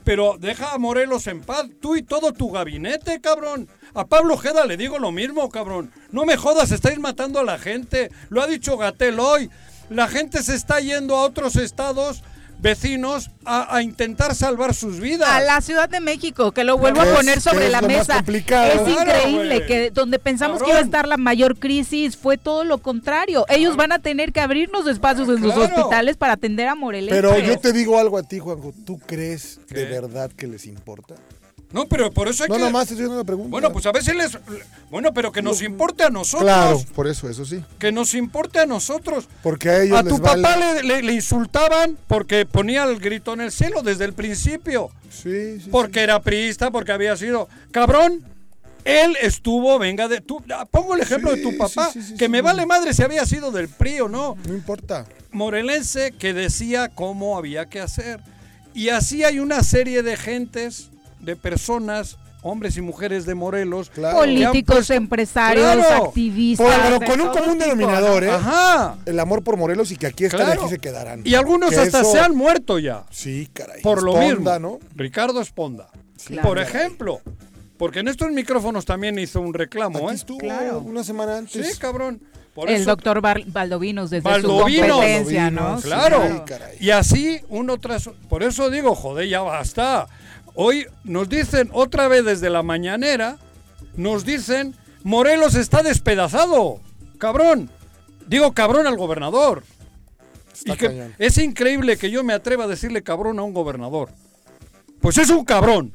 Pero 0.05 0.37
deja 0.39 0.73
a 0.73 0.79
Morelos 0.79 1.27
en 1.27 1.43
paz, 1.43 1.67
tú 1.81 1.95
y 1.95 2.03
todo 2.03 2.33
tu 2.33 2.51
gabinete, 2.51 3.21
cabrón. 3.21 3.69
A 3.95 4.07
Pablo 4.07 4.37
Jeda 4.37 4.65
le 4.67 4.77
digo 4.77 4.99
lo 4.99 5.13
mismo, 5.13 5.51
cabrón. 5.51 5.93
No 6.11 6.25
me 6.25 6.37
jodas, 6.37 6.71
estáis 6.71 6.99
matando 6.99 7.41
a 7.41 7.45
la 7.45 7.59
gente. 7.59 8.11
Lo 8.29 8.43
ha 8.43 8.47
dicho 8.47 8.77
Gatel 8.77 9.21
hoy. 9.21 9.51
La 9.89 10.09
gente 10.09 10.43
se 10.43 10.55
está 10.55 10.81
yendo 10.81 11.17
a 11.17 11.23
otros 11.23 11.57
estados 11.57 12.23
vecinos 12.61 13.31
a, 13.45 13.83
intentar 13.83 14.35
salvar 14.35 14.75
sus 14.75 15.01
vidas. 15.01 15.29
A 15.29 15.41
la 15.41 15.61
Ciudad 15.61 15.89
de 15.89 16.01
México, 16.01 16.53
que 16.53 16.65
lo 16.65 16.79
vuelvo 16.79 17.01
a 17.01 17.07
poner 17.07 17.41
sobre 17.41 17.69
la 17.69 17.83
mesa. 17.83 18.23
Es 18.27 18.89
increíble 18.89 19.67
que 19.67 19.91
donde 19.91 20.19
pensamos 20.19 20.63
que 20.63 20.71
iba 20.71 20.79
a 20.79 20.83
estar 20.83 21.09
la 21.09 21.17
mayor 21.17 21.59
crisis 21.59 22.17
fue 22.17 22.39
todo 22.39 22.65
lo 22.65 22.79
contrario. 22.79 23.47
Ellos 23.49 23.77
van 23.77 23.93
a 23.93 23.99
tener 23.99 24.33
que 24.33 24.41
abrirnos 24.41 24.87
espacios 24.87 25.29
en 25.29 25.41
sus 25.43 25.55
hospitales 25.57 26.17
para 26.17 26.35
atender 26.35 26.69
a 26.69 26.75
Morelia. 26.75 27.11
Pero 27.11 27.39
yo 27.39 27.59
te 27.59 27.73
digo 27.73 27.99
algo 27.99 28.19
a 28.19 28.23
ti, 28.23 28.39
Juanjo. 28.39 28.73
¿Tú 28.85 28.99
crees 28.99 29.61
de 29.69 29.85
verdad 29.87 30.31
que 30.31 30.47
les 30.47 30.67
importa? 30.67 31.15
No, 31.73 31.87
pero 31.87 32.11
por 32.11 32.29
eso 32.29 32.43
hay 32.43 32.49
no, 32.49 32.57
que... 32.57 32.61
No, 32.61 32.67
nomás 32.67 32.91
estoy 32.91 33.07
una 33.07 33.23
pregunta. 33.23 33.51
Bueno, 33.51 33.73
pues 33.73 33.87
a 33.87 33.93
veces 33.93 34.15
les... 34.17 34.37
Bueno, 34.91 35.15
pero 35.15 35.31
que 35.31 35.41
nos 35.41 35.63
importe 35.63 36.03
a 36.03 36.11
nosotros. 36.11 36.43
Claro, 36.43 36.83
por 36.95 37.07
eso, 37.07 37.29
eso 37.29 37.45
sí. 37.45 37.63
Que 37.79 37.93
nos 37.93 38.15
importe 38.15 38.59
a 38.59 38.67
nosotros. 38.67 39.29
Porque 39.43 39.71
a 39.71 39.83
ellos 39.83 39.99
A 39.99 40.03
tu 40.03 40.21
papá 40.21 40.57
le, 40.57 41.03
le, 41.03 41.13
insultaban 41.13 41.97
porque 42.09 42.45
ponía 42.45 42.85
el 42.85 42.99
grito 42.99 43.35
en 43.35 43.43
el 43.43 43.53
cielo 43.53 43.83
desde 43.83 44.05
el 44.05 44.15
principio. 44.15 44.91
Sí, 45.11 45.61
sí. 45.61 45.69
Porque 45.71 46.01
era 46.01 46.21
priista, 46.21 46.71
porque 46.73 46.91
había 46.91 47.17
sido... 47.17 47.49
Cabrón, 47.71 48.25
él 48.85 49.17
estuvo, 49.21 49.79
venga 49.79 50.09
de... 50.09 50.21
Tú, 50.21 50.43
ah, 50.53 50.67
pongo 50.69 50.95
el 50.95 51.03
ejemplo 51.03 51.35
de 51.35 51.41
tu 51.41 51.57
papá, 51.57 51.93
que 52.19 52.29
me 52.29 52.43
vale 52.43 52.67
madre 52.67 52.95
si 52.95 53.03
había 53.03 53.25
sido 53.27 53.53
del 53.53 53.69
PRI 53.69 54.01
o 54.01 54.09
no. 54.09 54.37
No 54.45 54.55
importa. 54.55 55.07
Morelense 55.31 56.11
que 56.13 56.35
decía 56.35 56.89
cómo 56.89 57.39
había 57.39 57.67
que 57.67 57.81
hacer. 57.81 58.21
Y 58.75 58.89
así 58.89 59.23
hay 59.23 59.39
una 59.39 59.63
serie 59.63 60.03
de 60.03 60.17
gentes 60.17 60.90
de 61.21 61.37
personas 61.37 62.17
hombres 62.43 62.77
y 62.77 62.81
mujeres 62.81 63.27
de 63.27 63.35
Morelos. 63.35 63.91
Políticos, 63.91 64.91
empresarios, 64.91 65.85
activistas. 65.85 66.67
pero 66.83 67.01
con 67.01 67.21
un 67.21 67.29
común 67.29 67.59
denominador, 67.59 68.25
¿eh? 68.25 68.31
Ajá. 68.31 68.97
El 69.07 69.21
amor 69.21 69.43
por 69.43 69.57
Morelos 69.57 69.91
y 69.91 69.97
que 69.97 70.07
aquí 70.07 70.25
están 70.25 70.49
y 70.49 70.53
aquí 70.53 70.69
se 70.69 70.79
quedarán. 70.79 71.23
Y 71.25 71.35
algunos 71.35 71.77
hasta 71.77 72.05
se 72.05 72.21
han 72.21 72.35
muerto 72.35 72.79
ya. 72.79 73.05
Sí, 73.11 73.49
caray. 73.53 73.83
Por 73.83 74.03
lo 74.03 74.17
mismo. 74.17 74.59
¿no? 74.59 74.79
Ricardo 74.95 75.41
Esponda. 75.41 75.89
Por 76.43 76.59
ejemplo. 76.59 77.21
Porque 77.77 78.01
en 78.01 78.09
estos 78.09 78.31
micrófonos 78.31 78.85
también 78.85 79.19
hizo 79.19 79.41
un 79.41 79.55
reclamo, 79.55 80.01
aquí 80.01 80.09
¿eh? 80.09 80.15
Estuvo 80.15 80.39
claro. 80.39 80.81
una 80.81 81.03
semana 81.03 81.39
antes. 81.39 81.67
Sí, 81.67 81.79
cabrón. 81.79 82.21
el 82.67 82.85
doctor 82.85 83.23
Valdovinos 83.23 84.11
desde 84.11 84.43
su 84.43 84.49
competencia, 84.49 85.51
¿no? 85.51 85.81
Claro. 85.81 86.45
y 86.79 86.91
así 86.91 87.41
uno 87.49 87.79
tras... 87.79 88.11
Por 88.29 88.43
eso 88.43 88.69
digo, 88.69 88.95
joder, 88.95 89.29
ya 89.29 89.41
basta. 89.41 90.09
Hoy 90.55 90.87
nos 91.05 91.29
dicen 91.29 91.71
otra 91.73 92.09
vez 92.09 92.25
desde 92.25 92.51
la 92.51 92.63
mañanera, 92.63 93.39
nos 93.97 94.25
dicen, 94.25 94.75
Morelos 95.03 95.55
está 95.55 95.83
despedazado. 95.83 96.81
Cabrón. 97.19 97.71
Digo 98.27 98.53
cabrón 98.53 98.87
al 98.87 98.97
gobernador. 98.97 99.65
es 101.19 101.39
increíble 101.39 101.97
que 101.97 102.11
yo 102.11 102.23
me 102.23 102.33
atreva 102.33 102.65
a 102.65 102.69
decirle 102.69 103.03
cabrón 103.03 103.39
a 103.39 103.43
un 103.43 103.53
gobernador. 103.53 104.11
Pues 105.01 105.19
es 105.19 105.31
un 105.31 105.45
cabrón. 105.45 105.93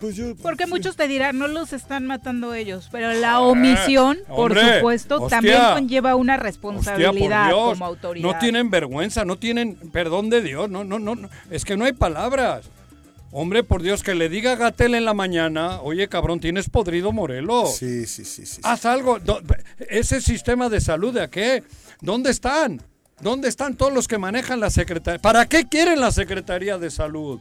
Pues 0.00 0.18
Porque 0.40 0.66
muchos 0.66 0.96
te 0.96 1.06
dirán, 1.08 1.38
no 1.38 1.46
los 1.46 1.74
están 1.74 2.06
matando 2.06 2.54
ellos, 2.54 2.88
pero 2.90 3.12
la 3.12 3.40
omisión, 3.40 4.18
por 4.28 4.58
supuesto, 4.58 5.28
también 5.28 5.60
conlleva 5.74 6.14
una 6.14 6.38
responsabilidad 6.38 7.50
como 7.50 7.84
autoridad. 7.84 8.26
No 8.26 8.38
tienen 8.38 8.70
vergüenza, 8.70 9.26
no 9.26 9.36
tienen 9.36 9.76
perdón 9.92 10.30
de 10.30 10.40
Dios, 10.40 10.70
no, 10.70 10.84
no, 10.84 10.98
no, 10.98 11.28
es 11.50 11.66
que 11.66 11.76
no 11.76 11.84
hay 11.84 11.92
palabras. 11.92 12.70
Hombre, 13.32 13.62
por 13.62 13.82
Dios, 13.82 14.02
que 14.02 14.14
le 14.14 14.28
diga 14.28 14.52
a 14.52 14.56
Gatel 14.56 14.94
en 14.94 15.04
la 15.04 15.14
mañana, 15.14 15.80
oye, 15.82 16.08
cabrón, 16.08 16.40
tienes 16.40 16.68
podrido 16.68 17.12
Morelos. 17.12 17.76
Sí, 17.76 18.06
sí, 18.06 18.24
sí, 18.24 18.44
sí. 18.44 18.60
Haz 18.64 18.84
algo. 18.86 19.18
Ese 19.88 20.20
sistema 20.20 20.68
de 20.68 20.80
salud, 20.80 21.14
¿de 21.14 21.30
qué? 21.30 21.62
¿Dónde 22.00 22.30
están? 22.30 22.82
¿Dónde 23.20 23.48
están 23.48 23.76
todos 23.76 23.92
los 23.92 24.08
que 24.08 24.18
manejan 24.18 24.58
la 24.58 24.70
Secretaría? 24.70 25.20
¿Para 25.20 25.46
qué 25.46 25.68
quieren 25.68 26.00
la 26.00 26.10
Secretaría 26.10 26.78
de 26.78 26.90
Salud? 26.90 27.38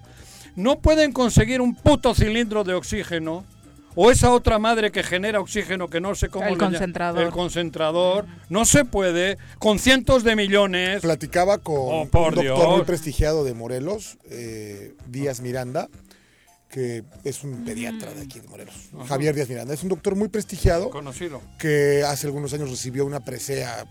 No 0.56 0.80
pueden 0.80 1.12
conseguir 1.12 1.62
un 1.62 1.74
puto 1.74 2.14
cilindro 2.14 2.64
de 2.64 2.74
oxígeno 2.74 3.46
o 3.96 4.12
esa 4.12 4.32
otra 4.32 4.60
madre 4.60 4.92
que 4.92 5.04
genera 5.04 5.40
oxígeno 5.40 5.90
que 5.90 6.02
no 6.02 6.16
sé 6.16 6.30
cómo 6.30 6.48
el 6.48 6.58
concentrador. 6.58 7.24
El 7.24 7.32
concentrador. 7.32 8.26
No 8.50 8.66
se 8.66 8.86
puede 8.86 9.38
con 9.58 9.80
cientos 9.80 10.24
de 10.24 10.36
millones. 10.36 11.02
Platicaba 11.02 11.58
con 11.58 11.76
oh, 11.78 12.02
un 12.02 12.10
doctor 12.10 12.70
muy 12.78 12.86
prestigiado 12.86 13.44
de 13.44 13.54
Morelos 13.54 14.18
eh, 14.30 14.94
Díaz 15.08 15.42
Miranda 15.42 15.90
que 16.70 17.04
es 17.24 17.44
un 17.44 17.66
pediatra 17.66 18.14
de 18.14 18.22
aquí 18.22 18.40
de 18.40 18.48
Morelos, 18.48 18.76
Javier 19.08 19.34
Díaz 19.34 19.50
Miranda. 19.50 19.74
Es 19.74 19.82
un 19.82 19.90
doctor 19.90 20.16
muy 20.16 20.28
prestigiado. 20.28 20.92
Conocido. 20.92 21.42
Que 21.58 22.04
hace 22.08 22.28
algunos 22.28 22.54
años 22.54 22.70
recibió 22.70 23.06
una 23.06 23.22
presea 23.22 23.88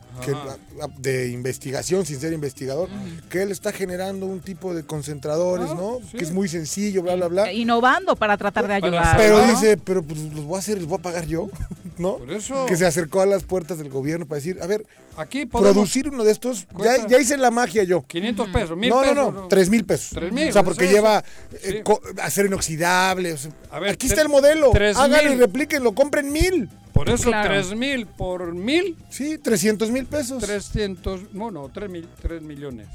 de 0.99 1.29
investigación, 1.31 2.07
sin 2.07 2.21
ser 2.21 2.33
investigador, 2.33 2.89
que 3.29 3.43
él 3.43 3.51
está 3.51 3.73
generando 3.73 4.27
un 4.27 4.41
tipo 4.41 4.75
de 4.75 4.85
concentradores, 4.85 5.71
ah, 5.71 5.75
¿no? 5.77 5.99
Que 6.17 6.23
es 6.23 6.31
muy 6.33 6.49
sencillo, 6.49 7.03
bla, 7.03 7.17
bla, 7.17 7.27
bla. 7.27 7.53
Innovando 7.53 8.15
para 8.15 8.37
tratar 8.37 8.69
de 8.69 8.75
ayudar. 8.75 9.17
Pero 9.17 9.45
dice, 9.47 9.77
pero 9.77 10.03
pues 10.03 10.21
los 10.21 10.45
voy 10.45 10.57
a 10.57 10.59
hacer, 10.61 10.79
los 10.79 10.87
voy 10.87 10.99
a 10.99 11.03
pagar 11.03 11.27
yo, 11.27 11.51
¿no? 11.99 12.19
Por 12.19 12.31
eso. 12.31 12.67
Que 12.67 12.77
se 12.77 12.87
acercó 12.87 13.21
a 13.23 13.27
las 13.27 13.43
puertas 13.43 13.79
del 13.79 13.89
gobierno 13.89 14.27
para 14.27 14.37
decir, 14.37 14.59
a 14.63 14.67
ver, 14.67 14.87
Aquí 15.19 15.47
producir 15.47 16.09
uno 16.09 16.23
de 16.23 16.31
estos, 16.31 16.67
ya, 17.09 17.19
hice 17.19 17.37
la 17.37 17.51
magia 17.51 17.83
yo. 17.83 18.05
500 18.07 18.49
pesos, 18.51 18.77
mil 18.77 18.91
no, 18.91 19.01
pesos. 19.01 19.17
No, 19.17 19.33
no, 19.33 19.49
3 19.49 19.71
mil 19.71 19.85
pesos. 19.85 20.11
3 20.15 20.33
mil. 20.33 20.49
O 20.49 20.53
sea, 20.53 20.63
porque 20.63 20.87
lleva 20.87 21.25
eh, 21.63 21.83
acero 22.23 22.47
inoxidable. 22.47 23.37
a 23.71 23.81
ver, 23.81 23.91
aquí 23.91 24.07
está 24.07 24.23
el 24.23 24.29
modelo. 24.29 24.71
Háganlo 24.73 25.33
y 25.33 25.37
replíquenlo, 25.37 25.93
compren 25.93 26.31
mil. 26.31 26.69
Por 26.93 27.11
eso, 27.11 27.31
3 27.31 27.75
mil 27.75 28.07
por 28.07 28.55
mil. 28.55 28.97
Sí, 29.11 29.39
300 29.39 29.91
mil 29.91 30.07
pesos. 30.07 30.43
300, 30.43 31.33
bueno, 31.33 31.71
3, 31.73 31.91
mil, 31.91 32.09
3 32.23 32.43
millones. 32.43 32.89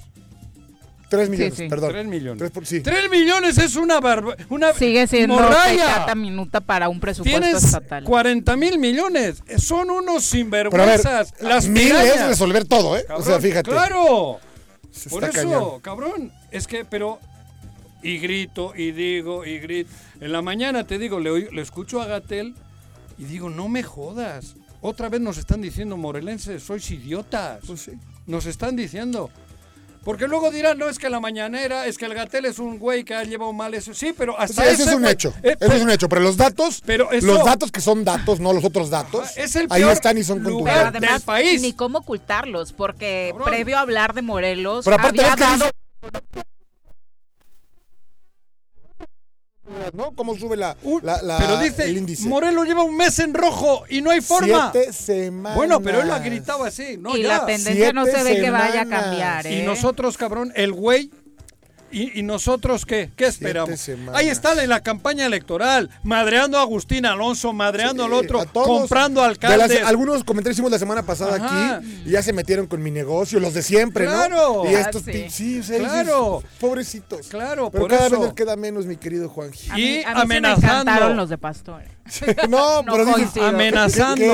3 1.13 1.29
millones, 1.29 1.61
perdón. 1.69 1.91
3 1.91 2.07
millones. 2.07 2.51
3, 2.83 3.09
millones 3.11 3.57
es 3.59 3.75
una 3.75 3.99
barbaridad. 3.99 4.47
Una 4.49 4.73
Sigue 4.73 5.05
siendo 5.05 5.37
cada 5.37 6.15
minuta 6.15 6.59
para 6.59 6.89
un 6.89 6.99
presupuesto 6.99 7.39
Tienes 7.39 7.63
estatal. 7.63 8.03
40 8.03 8.57
mil 8.57 8.79
millones. 8.79 9.43
Son 9.57 9.91
unos 9.91 10.23
sinvergüenzas. 10.23 11.35
Las 11.39 11.67
mil 11.67 11.91
es 11.91 12.25
resolver 12.25 12.65
todo, 12.65 12.97
¿eh? 12.97 13.05
o 13.15 13.21
sea, 13.21 13.39
fíjate. 13.39 13.69
Claro. 13.69 14.39
Por 15.11 15.23
eso, 15.23 15.79
cabrón. 15.83 16.31
Es 16.49 16.65
que, 16.65 16.83
pero. 16.83 17.19
Y 18.01 18.17
grito, 18.17 18.73
y 18.75 18.91
digo, 18.91 19.45
y 19.45 19.59
grito. 19.59 19.91
En 20.19 20.31
la 20.31 20.41
mañana 20.41 20.83
te 20.83 20.97
digo, 20.97 21.19
le, 21.19 21.51
le 21.51 21.61
escucho 21.61 22.01
a 22.01 22.05
Gatel 22.05 22.55
y 23.19 23.25
digo, 23.25 23.51
no 23.51 23.69
me 23.69 23.83
jodas. 23.83 24.55
Otra 24.81 25.09
vez 25.09 25.21
nos 25.21 25.37
están 25.37 25.61
diciendo, 25.61 25.95
morelenses, 25.95 26.63
sois 26.63 26.89
idiotas. 26.89 27.59
Pues 27.67 27.81
sí. 27.81 27.91
Nos 28.25 28.47
están 28.47 28.75
diciendo. 28.75 29.29
Porque 30.03 30.27
luego 30.27 30.51
dirán, 30.51 30.77
no, 30.77 30.89
es 30.89 30.99
que 30.99 31.09
la 31.09 31.19
mañanera, 31.19 31.87
es 31.87 31.97
que 31.97 32.05
el 32.05 32.13
Gatel 32.13 32.45
es 32.45 32.59
un 32.59 32.77
güey 32.77 33.03
que 33.03 33.15
ha 33.15 33.23
llevado 33.23 33.53
mal 33.53 33.73
eso. 33.73 33.93
Sí, 33.93 34.13
pero 34.17 34.37
hasta 34.37 34.69
eso 34.69 34.83
es 34.83 34.93
un 34.93 35.05
hecho. 35.05 35.33
Eh, 35.43 35.55
eso 35.59 35.73
es 35.73 35.81
un 35.81 35.89
hecho. 35.89 36.09
Pero 36.09 36.21
los 36.21 36.35
datos, 36.35 36.81
pero 36.85 37.09
los 37.11 37.45
datos 37.45 37.71
que 37.71 37.81
son 37.81 38.03
datos, 38.03 38.39
no 38.39 38.51
los 38.53 38.63
otros 38.65 38.89
datos, 38.89 39.29
ahí 39.69 39.83
están 39.83 40.17
y 40.17 40.23
son 40.23 40.43
contundentes. 40.43 41.01
del 41.01 41.21
país. 41.21 41.61
Ni 41.61 41.73
cómo 41.73 41.99
ocultarlos, 41.99 42.73
porque 42.73 43.33
previo 43.45 43.77
a 43.77 43.81
hablar 43.81 44.13
de 44.13 44.21
Morelos, 44.21 44.85
pero 44.85 44.97
aparte 44.97 45.23
había 45.23 45.35
dado... 45.35 45.69
¿no? 49.93 50.11
¿Cómo 50.11 50.37
sube 50.37 50.57
la, 50.57 50.75
pero 50.81 51.59
dice, 51.59 51.85
el 51.85 51.97
índice? 51.97 52.27
Morelos 52.27 52.67
lleva 52.67 52.83
un 52.83 52.95
mes 52.95 53.17
en 53.19 53.33
rojo 53.33 53.83
y 53.89 54.01
no 54.01 54.11
hay 54.11 54.21
forma. 54.21 54.71
Siete 54.71 54.93
semanas. 54.93 55.55
Bueno, 55.55 55.81
pero 55.81 56.01
él 56.01 56.07
lo 56.07 56.13
ha 56.13 56.19
gritado 56.19 56.63
así. 56.63 56.97
No, 56.97 57.15
y 57.15 57.23
la 57.23 57.45
tendencia 57.45 57.93
no 57.93 58.05
se 58.05 58.23
ve 58.23 58.41
que 58.41 58.49
vaya 58.49 58.81
a 58.81 58.85
cambiar. 58.85 59.47
¿eh? 59.47 59.59
Y 59.59 59.65
nosotros, 59.65 60.17
cabrón, 60.17 60.51
el 60.55 60.73
güey 60.73 61.11
¿Y, 61.93 62.23
nosotros 62.23 62.85
qué? 62.85 63.11
¿Qué 63.15 63.25
esperamos? 63.25 63.89
Ahí 64.13 64.27
está 64.27 64.61
en 64.61 64.69
la 64.69 64.81
campaña 64.81 65.27
electoral, 65.27 65.89
madreando 66.03 66.57
a 66.57 66.61
Agustín 66.61 67.05
Alonso, 67.05 67.53
madreando 67.53 68.05
al 68.05 68.13
otro, 68.13 68.43
comprando 68.51 69.21
alcaldes. 69.21 69.83
algunos 69.83 70.23
comentarios 70.23 70.55
hicimos 70.55 70.71
la 70.71 70.79
semana 70.79 71.03
pasada 71.03 71.35
aquí 71.35 71.87
y 72.05 72.11
ya 72.11 72.23
se 72.23 72.33
metieron 72.33 72.65
con 72.65 72.81
mi 72.81 72.89
negocio, 72.89 73.39
los 73.39 73.53
de 73.53 73.61
siempre, 73.61 74.05
claro. 74.05 74.63
¿no? 74.63 74.71
Y 74.71 74.73
estos, 74.73 75.03
ah, 75.07 75.11
sí, 75.29 75.61
claro. 75.61 76.43
pobrecitos. 76.59 77.27
Claro, 77.27 77.69
Pero 77.69 77.87
cada 77.87 78.09
vez 78.09 78.19
les 78.19 78.33
queda 78.33 78.55
menos, 78.55 78.85
mi 78.85 78.97
querido 78.97 79.29
Juan. 79.29 79.51
Y 79.75 80.03
amenazando. 80.03 81.13
los 81.13 81.29
de 81.29 81.37
Pastor. 81.37 81.83
no, 82.49 82.83
pero 82.85 83.05
amenazando. 83.45 84.25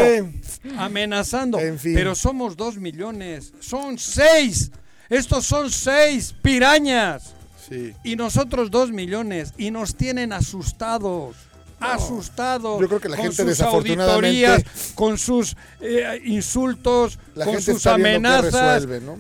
Amenazando. 0.78 1.60
Pero 1.84 2.16
somos 2.16 2.56
dos 2.56 2.78
millones. 2.78 3.54
Son 3.60 3.98
seis. 3.98 4.72
Estos 5.10 5.46
son 5.46 5.70
seis 5.70 6.34
pirañas. 6.42 7.36
Sí. 7.70 7.94
Y 8.04 8.16
nosotros 8.16 8.72
dos 8.72 8.92
millones. 8.92 9.54
Y 9.58 9.72
nos 9.72 9.96
tienen 9.96 10.34
asustados. 10.34 11.36
asustados. 11.80 12.82
Yo 12.82 12.88
creo 12.88 13.00
que 13.00 13.10
la 13.10 13.16
con 13.16 13.26
gente 13.26 13.56
sus 13.56 13.62
auditorías, 13.62 14.64
con 14.96 15.18
sus 15.18 15.56
eh, 15.80 16.22
insultos, 16.26 17.20
con 17.36 17.62
sus 17.62 17.86
amenazas. 17.88 18.86
¿no? 19.02 19.18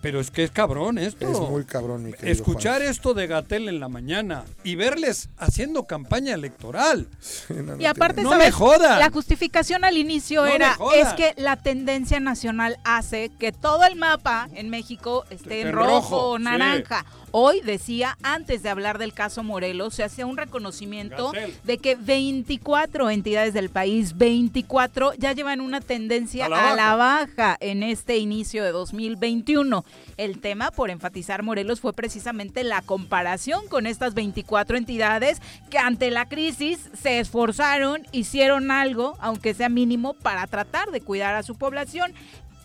Pero 0.00 0.20
es 0.20 0.30
que 0.30 0.44
es 0.44 0.50
cabrón 0.50 0.98
esto. 0.98 1.30
Es 1.30 1.38
muy 1.38 1.64
cabrón, 1.64 2.04
mi 2.04 2.12
Escuchar 2.22 2.82
esto 2.82 3.14
de 3.14 3.26
Gatel 3.26 3.68
en 3.68 3.80
la 3.80 3.88
mañana 3.88 4.44
y 4.64 4.74
verles 4.76 5.28
haciendo 5.38 5.84
campaña 5.84 6.34
electoral. 6.34 7.06
y 7.78 7.84
aparte, 7.84 8.22
no 8.22 8.36
me 8.36 8.50
joda. 8.50 8.98
La 8.98 9.10
justificación 9.10 9.84
al 9.84 9.96
inicio 9.96 10.46
era 10.46 10.78
es 10.94 11.08
que 11.14 11.34
la 11.36 11.56
tendencia 11.56 12.20
nacional 12.20 12.78
hace 12.84 13.30
que 13.38 13.52
todo 13.52 13.84
el 13.84 13.96
mapa 13.96 14.48
en 14.54 14.70
México 14.70 15.24
esté 15.30 15.62
en, 15.62 15.72
rojo, 15.72 16.30
o 16.30 16.38
naranja. 16.38 17.04
Hoy 17.40 17.60
decía, 17.60 18.18
antes 18.24 18.64
de 18.64 18.68
hablar 18.68 18.98
del 18.98 19.12
caso 19.12 19.44
Morelos, 19.44 19.94
se 19.94 20.02
hacía 20.02 20.26
un 20.26 20.36
reconocimiento 20.36 21.30
de 21.62 21.78
que 21.78 21.94
24 21.94 23.10
entidades 23.10 23.54
del 23.54 23.70
país, 23.70 24.18
24, 24.18 25.14
ya 25.14 25.34
llevan 25.34 25.60
una 25.60 25.80
tendencia 25.80 26.46
a 26.46 26.48
la, 26.48 26.72
a 26.72 26.74
la 26.74 26.96
baja 26.96 27.56
en 27.60 27.84
este 27.84 28.16
inicio 28.16 28.64
de 28.64 28.72
2021. 28.72 29.84
El 30.16 30.40
tema, 30.40 30.72
por 30.72 30.90
enfatizar 30.90 31.44
Morelos, 31.44 31.78
fue 31.78 31.92
precisamente 31.92 32.64
la 32.64 32.82
comparación 32.82 33.68
con 33.68 33.86
estas 33.86 34.14
24 34.14 34.76
entidades 34.76 35.40
que 35.70 35.78
ante 35.78 36.10
la 36.10 36.28
crisis 36.28 36.90
se 37.00 37.20
esforzaron, 37.20 38.02
hicieron 38.10 38.72
algo, 38.72 39.16
aunque 39.20 39.54
sea 39.54 39.68
mínimo, 39.68 40.14
para 40.14 40.44
tratar 40.48 40.90
de 40.90 41.02
cuidar 41.02 41.36
a 41.36 41.44
su 41.44 41.54
población. 41.54 42.12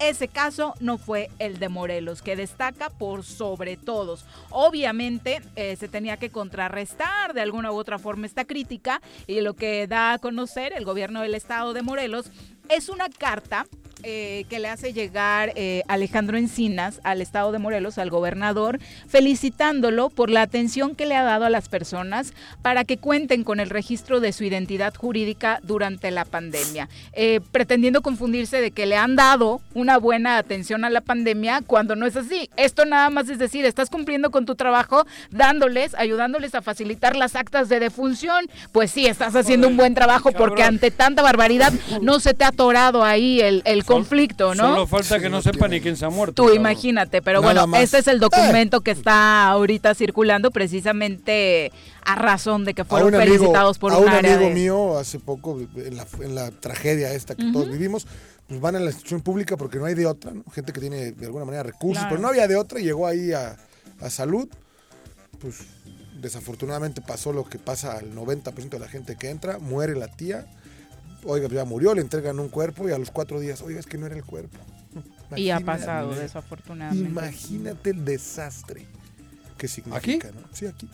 Ese 0.10 0.28
caso 0.28 0.74
no 0.82 0.98
fue 0.98 1.30
el 1.40 1.60
de 1.60 1.70
Morelos, 1.70 2.22
que 2.22 2.36
destaca 2.36 2.90
por 2.90 3.24
sobre 3.24 3.78
todos. 3.78 4.26
Obviamente 4.50 5.42
eh, 5.56 5.78
se 5.78 5.88
tenía 5.88 6.18
que 6.18 6.30
contrarrestar 6.30 7.34
de 7.34 7.40
alguna 7.40 7.72
u 7.72 7.76
otra 7.76 7.98
forma 7.98 8.26
esta 8.26 8.44
crítica 8.44 9.02
y 9.28 9.40
lo 9.40 9.54
que 9.54 9.88
da 9.88 10.12
a 10.12 10.20
conocer 10.20 10.74
el 10.74 10.84
gobierno 10.84 11.22
del 11.22 11.36
estado 11.36 11.72
de 11.72 11.84
Morelos 11.84 12.32
es 12.68 12.90
una 12.90 13.08
carta 13.08 13.66
eh, 14.04 14.46
que 14.50 14.60
le 14.60 14.68
hace 14.68 14.92
llegar 14.92 15.54
eh, 15.56 15.84
Alejandro 15.88 16.38
Encinas 16.38 17.00
al 17.04 17.22
estado 17.22 17.52
de 17.52 17.60
Morelos, 17.60 17.98
al 17.98 18.10
gobernador, 18.10 18.80
felicitándolo 19.08 20.10
por 20.10 20.30
la 20.30 20.42
atención 20.42 20.96
que 20.96 21.06
le 21.06 21.16
ha 21.16 21.24
dado 21.24 21.46
a 21.46 21.50
las 21.50 21.70
personas 21.70 22.34
para 22.62 22.84
que 22.84 22.98
cuenten 22.98 23.44
con 23.44 23.62
el 23.62 23.70
registro 23.70 24.20
de 24.20 24.34
su 24.34 24.44
identidad 24.44 24.94
jurídica 24.94 25.60
durante 25.64 26.12
la 26.12 26.26
pandemia, 26.26 26.90
eh, 27.14 27.40
pretendiendo 27.52 28.02
confundirse 28.02 28.60
de 28.60 28.72
que 28.72 28.86
le 28.86 28.98
han 28.98 29.16
dado 29.16 29.62
una 29.74 29.98
buena 29.98 30.38
atención 30.38 30.84
a 30.84 30.90
la 30.90 31.02
pandemia 31.02 31.62
cuando 31.66 31.96
no 31.96 32.06
es 32.06 32.18
así. 32.18 32.50
Esto 32.58 32.86
nada 32.86 33.10
más 33.10 33.30
es 33.30 33.40
decir, 33.40 33.66
estás 33.66 33.90
cumpliendo 33.90 34.32
con 34.32 34.46
tu 34.46 34.56
trabajo, 34.56 35.06
dándoles, 35.32 35.96
ayudándoles 35.96 36.56
a 36.56 36.62
facilitar 36.62 37.16
las 37.16 37.36
actas 37.36 37.70
de 37.70 37.80
defunción. 37.80 38.46
Pues 38.72 38.92
sí, 38.92 39.06
estás 39.06 39.36
haciendo 39.36 39.68
un 39.68 39.78
buen 39.78 39.94
trabajo 39.94 40.32
porque 40.32 40.64
ante 40.64 40.92
tanta 40.92 41.22
barbaridad 41.22 41.72
no 42.02 42.20
se 42.20 42.34
te 42.34 42.44
ha 42.44 42.50
atorado 42.50 43.04
ahí 43.04 43.40
el, 43.40 43.62
el 43.66 43.84
conflicto, 43.94 44.56
¿no? 44.56 44.64
Solo 44.64 44.88
falta 44.88 45.20
que 45.20 45.30
no 45.30 45.42
sepa 45.42 45.68
ni 45.68 45.82
quién 45.82 45.98
se 45.98 46.06
ha 46.06 46.10
muerto. 46.10 46.44
Tú 46.44 46.54
imagínate, 46.54 47.22
pero 47.22 47.42
bueno, 47.42 47.66
este 47.76 48.00
es 48.00 48.08
el 48.08 48.20
documento 48.20 48.82
que 48.82 48.92
está 48.92 49.48
ahorita 49.48 49.94
circulando 49.96 50.52
precisamente 50.52 51.72
a 52.06 52.16
razón 52.16 52.66
de 52.66 52.74
que 52.74 52.84
fueron 52.84 53.14
felicitados 53.14 53.78
por 53.78 53.94
a 53.94 53.98
un, 53.98 54.10
amigo 54.10 54.50
mío 54.50 54.98
hace 54.98 55.20
poco 55.20 55.60
en 55.76 56.36
la, 56.36 56.52
tragedia 56.52 57.14
esta 57.14 57.36
que 57.36 57.52
todos 57.52 57.70
vivimos 57.70 58.08
pues 58.48 58.60
van 58.60 58.76
a 58.76 58.80
la 58.80 58.88
institución 58.88 59.22
pública 59.22 59.56
porque 59.58 59.78
no 59.78 59.86
hay 59.86 59.94
de 59.94 60.06
otra, 60.06 60.32
¿no? 60.32 60.44
gente 60.52 60.74
que 60.74 60.82
tiene 60.82 61.14
de 61.14 61.26
alguna 61.26 61.46
manera 61.46 61.64
recursos, 61.64 62.04
pero 62.10 62.20
no 62.20 62.28
había 62.28 62.48
de 62.48 62.56
otra 62.56 62.80
y 62.80 62.84
llegó 62.84 63.08
ahí 63.08 63.32
a, 63.32 63.58
a 64.02 64.10
salud, 64.10 64.50
pues 65.40 65.62
desafortunadamente 66.22 67.02
pasó 67.02 67.34
lo 67.34 67.46
que 67.46 67.60
pasa 67.60 67.98
al 67.98 68.14
90% 68.14 68.70
de 68.70 68.80
la 68.80 68.88
gente 68.88 69.16
que 69.16 69.30
entra, 69.30 69.60
muere 69.60 69.96
la 69.96 70.08
tía, 70.08 70.46
oiga, 71.26 71.48
ya 71.48 71.66
murió, 71.66 71.94
le 71.94 72.02
entregan 72.02 72.40
un 72.40 72.50
cuerpo 72.50 72.88
y 72.88 72.92
a 72.92 72.98
los 72.98 73.12
cuatro 73.12 73.40
días, 73.40 73.62
oiga, 73.62 73.80
es 73.80 73.86
que 73.86 73.98
no 73.98 74.06
era 74.06 74.16
el 74.16 74.24
cuerpo. 74.24 74.58
y 75.36 75.50
ha 75.50 75.60
pasado, 75.60 76.14
desafortunadamente. 76.14 77.10
Imagínate 77.10 77.92
el 77.92 78.06
desastre 78.06 78.86
que 79.58 79.68
significa, 79.68 80.28
¿Aquí? 80.28 80.38
Sí, 80.54 80.66
aquí. 80.66 80.90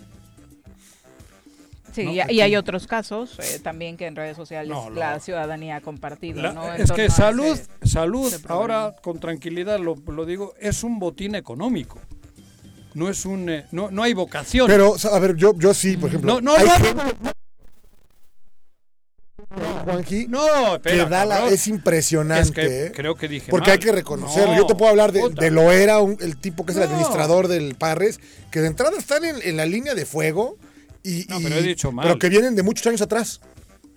Sí, 1.92 2.04
y, 2.04 2.42
hay 2.42 2.56
otros 2.56 2.86
casos 2.86 3.40
eh, 3.40 3.60
también 3.60 3.98
que 3.98 4.06
en 4.06 4.16
redes 4.16 4.38
sociales 4.38 4.76
la 4.94 5.20
ciudadanía 5.20 5.78
ha 5.78 5.82
compartido. 5.82 6.54
¿no? 6.54 6.74
Es 6.74 6.92
que 6.92 7.10
salud, 7.10 7.60
salud, 7.84 8.32
ahora 8.48 8.96
con 9.02 9.20
tranquilidad 9.20 9.80
lo, 9.80 9.96
lo, 10.08 10.26
digo, 10.26 10.54
es 10.60 10.84
un 10.84 11.00
botín 11.00 11.36
económico. 11.36 12.00
No 12.94 13.10
es 13.10 13.26
un, 13.26 13.50
eh, 13.50 13.66
no, 13.72 13.92
no 13.92 14.04
hay 14.04 14.14
vocación. 14.14 14.68
Pero, 14.68 14.96
a 15.12 15.20
ver, 15.20 15.36
yo, 15.36 15.54
yo 15.58 15.74
sí, 15.74 15.98
por 15.98 16.10
ejemplo. 16.10 16.42
No, 16.42 16.42
no, 16.42 16.58
no, 16.58 17.32
Juanji. 19.86 20.28
No, 20.28 20.76
es 21.48 21.68
impresionante. 21.68 22.88
¿eh? 22.88 22.92
creo 22.94 23.16
que 23.16 23.28
dije. 23.28 23.50
Porque 23.50 23.72
hay 23.72 23.80
que 23.80 23.92
reconocerlo. 23.92 24.56
Yo 24.56 24.66
te 24.66 24.76
puedo 24.76 24.92
hablar 24.92 25.12
de, 25.12 25.30
de 25.30 25.52
Loera, 25.52 26.00
el 26.20 26.38
tipo 26.38 26.66
que 26.66 26.72
es 26.72 26.78
el 26.78 26.84
administrador 26.84 27.48
del 27.48 27.76
Parres, 27.76 28.20
que 28.52 28.62
de 28.62 28.68
entrada 28.68 28.98
están 28.98 29.24
en, 29.26 29.58
la 29.58 29.66
línea 29.66 29.96
de 29.96 30.06
fuego. 30.06 30.58
Y, 31.04 31.26
no, 31.30 31.40
pero 31.42 31.56
he 31.56 31.62
dicho 31.62 31.92
mal. 31.92 32.04
Pero 32.06 32.20
que 32.20 32.30
vienen 32.30 32.56
de 32.56 32.64
muchos 32.64 32.86
años 32.88 33.02
atrás. 33.02 33.42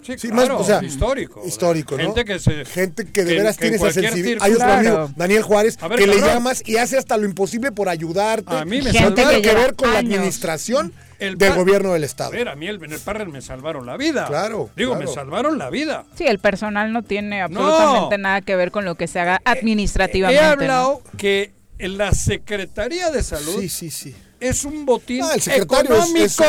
Sí, 0.02 0.28
claro, 0.28 0.58
o 0.58 0.64
sea, 0.64 0.82
histórico. 0.82 1.42
Histórico, 1.46 1.96
¿no? 1.96 2.02
Gente 2.02 2.24
que, 2.24 2.38
se, 2.38 2.64
gente 2.64 3.06
que 3.06 3.24
de 3.24 3.36
veras 3.36 3.56
tiene 3.56 3.76
esa 3.76 3.92
sensibilidad. 3.92 4.42
Hay 4.42 4.52
otro 4.52 4.72
amigo, 4.72 5.10
Daniel 5.16 5.42
Juárez, 5.42 5.76
que 5.76 6.06
le 6.06 6.20
llamas 6.20 6.62
y 6.66 6.76
hace 6.76 6.98
hasta 6.98 7.16
lo 7.16 7.24
imposible 7.24 7.72
por 7.72 7.88
ayudarte. 7.88 8.54
A 8.54 8.64
mí 8.64 8.82
me 8.82 8.92
Gente 8.92 9.24
que, 9.24 9.42
que 9.42 9.54
ver 9.54 9.74
con 9.74 9.92
la 9.92 10.00
administración 10.00 10.92
del 11.18 11.54
gobierno 11.54 11.92
del 11.92 12.04
Estado. 12.04 12.32
A 12.32 12.36
ver, 12.36 12.48
a 12.48 12.56
mí 12.56 12.66
el, 12.66 12.82
en 12.82 12.92
el 12.92 13.00
Parres 13.00 13.28
me 13.28 13.40
salvaron 13.40 13.86
la 13.86 13.96
vida. 13.96 14.26
Claro. 14.26 14.70
Digo, 14.76 14.96
me 14.96 15.06
salvaron 15.06 15.58
la 15.58 15.70
vida. 15.70 16.04
Sí, 16.16 16.24
el 16.24 16.38
personal 16.38 16.92
no 16.92 17.02
tiene 17.02 17.42
absolutamente 17.42 18.18
nada 18.18 18.40
que 18.40 18.56
ver 18.56 18.70
con 18.70 18.84
lo 18.84 18.96
que 18.96 19.06
se 19.06 19.20
haga 19.20 19.40
administrativamente. 19.44 20.42
He 20.42 20.46
hablado 20.46 21.02
que 21.16 21.52
en 21.78 21.98
la 21.98 22.12
Secretaría 22.12 23.10
de 23.10 23.22
Salud 23.22 23.60
sí, 23.60 23.68
sí, 23.68 23.90
sí. 23.90 24.16
es 24.40 24.64
un 24.64 24.84
botín 24.84 25.22
ah, 25.22 25.34
el 25.34 25.62
económico. 25.62 26.44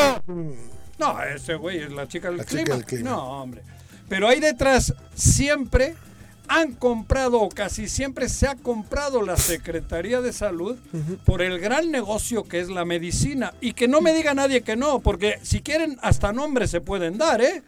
No, 1.03 1.23
ese 1.23 1.55
güey 1.55 1.79
es 1.79 1.91
la 1.91 2.07
chica 2.07 2.31
del, 2.31 2.45
clima. 2.45 2.79
No, 3.03 3.41
hombre. 3.41 3.61
Pero 4.09 4.27
hay 4.27 4.39
detrás 4.39 4.93
siempre 5.15 5.95
han 6.47 6.73
comprado 6.73 7.39
o 7.41 7.49
casi 7.49 7.87
siempre 7.87 8.29
se 8.29 8.47
ha 8.47 8.55
comprado 8.55 9.21
la 9.21 9.37
Secretaría 9.37 10.21
de 10.21 10.33
Salud 10.33 10.77
por 11.25 11.41
el 11.41 11.59
gran 11.59 11.89
negocio 11.89 12.43
que 12.43 12.59
es 12.59 12.69
la 12.69 12.85
medicina. 12.85 13.53
Y 13.61 13.73
que 13.73 13.87
no 13.87 14.01
me 14.01 14.13
diga 14.13 14.33
nadie 14.33 14.61
que 14.61 14.75
no, 14.75 14.99
porque 14.99 15.39
si 15.41 15.61
quieren 15.61 15.97
hasta 16.01 16.33
nombres 16.33 16.69
se 16.69 16.81
pueden 16.81 17.17
dar, 17.17 17.41
¿eh? 17.41 17.63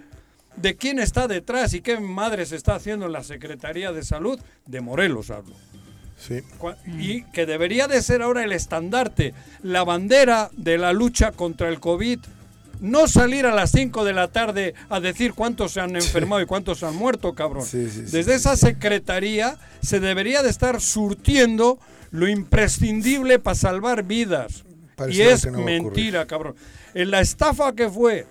De 0.55 0.75
quién 0.75 0.99
está 0.99 1.27
detrás 1.27 1.73
y 1.73 1.81
qué 1.81 1.99
madre 1.99 2.45
se 2.45 2.55
está 2.55 2.75
haciendo 2.75 3.07
en 3.07 3.11
la 3.11 3.23
Secretaría 3.23 3.91
de 3.91 4.03
Salud, 4.03 4.39
de 4.65 4.81
Morelos 4.81 5.29
hablo. 5.29 5.55
Sí. 6.17 6.41
Y 6.97 7.23
que 7.31 7.45
debería 7.45 7.87
de 7.87 8.01
ser 8.01 8.21
ahora 8.21 8.43
el 8.43 8.53
estandarte, 8.53 9.33
la 9.63 9.83
bandera 9.83 10.49
de 10.53 10.77
la 10.77 10.93
lucha 10.93 11.33
contra 11.33 11.67
el 11.67 11.81
COVID 11.81 12.19
no 12.79 13.07
salir 13.07 13.45
a 13.45 13.53
las 13.53 13.71
5 13.71 14.03
de 14.03 14.13
la 14.13 14.27
tarde 14.29 14.73
a 14.89 14.99
decir 14.99 15.33
cuántos 15.33 15.73
se 15.73 15.81
han 15.81 15.95
enfermado 15.95 16.41
y 16.41 16.45
cuántos 16.45 16.79
se 16.79 16.85
han 16.85 16.95
muerto, 16.95 17.33
cabrón. 17.33 17.65
Desde 17.71 18.35
esa 18.35 18.55
secretaría 18.57 19.57
se 19.81 19.99
debería 19.99 20.43
de 20.43 20.49
estar 20.49 20.81
surtiendo 20.81 21.79
lo 22.11 22.27
imprescindible 22.27 23.39
para 23.39 23.55
salvar 23.55 24.03
vidas. 24.03 24.63
y 25.09 25.21
es 25.21 25.45
mentira, 25.51 26.25
cabrón. 26.25 26.55
En 26.93 27.11
la 27.11 27.21
estafa 27.21 27.73
que 27.73 27.89
fue 27.89 28.25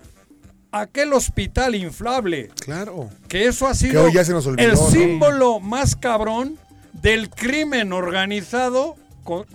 aquel 0.73 1.13
hospital 1.13 1.75
inflable. 1.75 2.51
Claro. 2.61 3.11
Que 3.29 3.47
eso 3.47 3.67
ha 3.67 3.75
sido 3.75 4.09
el 4.57 4.77
símbolo 4.77 5.61
más 5.61 5.95
cabrón 5.95 6.59
del 6.93 7.29
crimen 7.31 7.93
organizado 7.93 8.97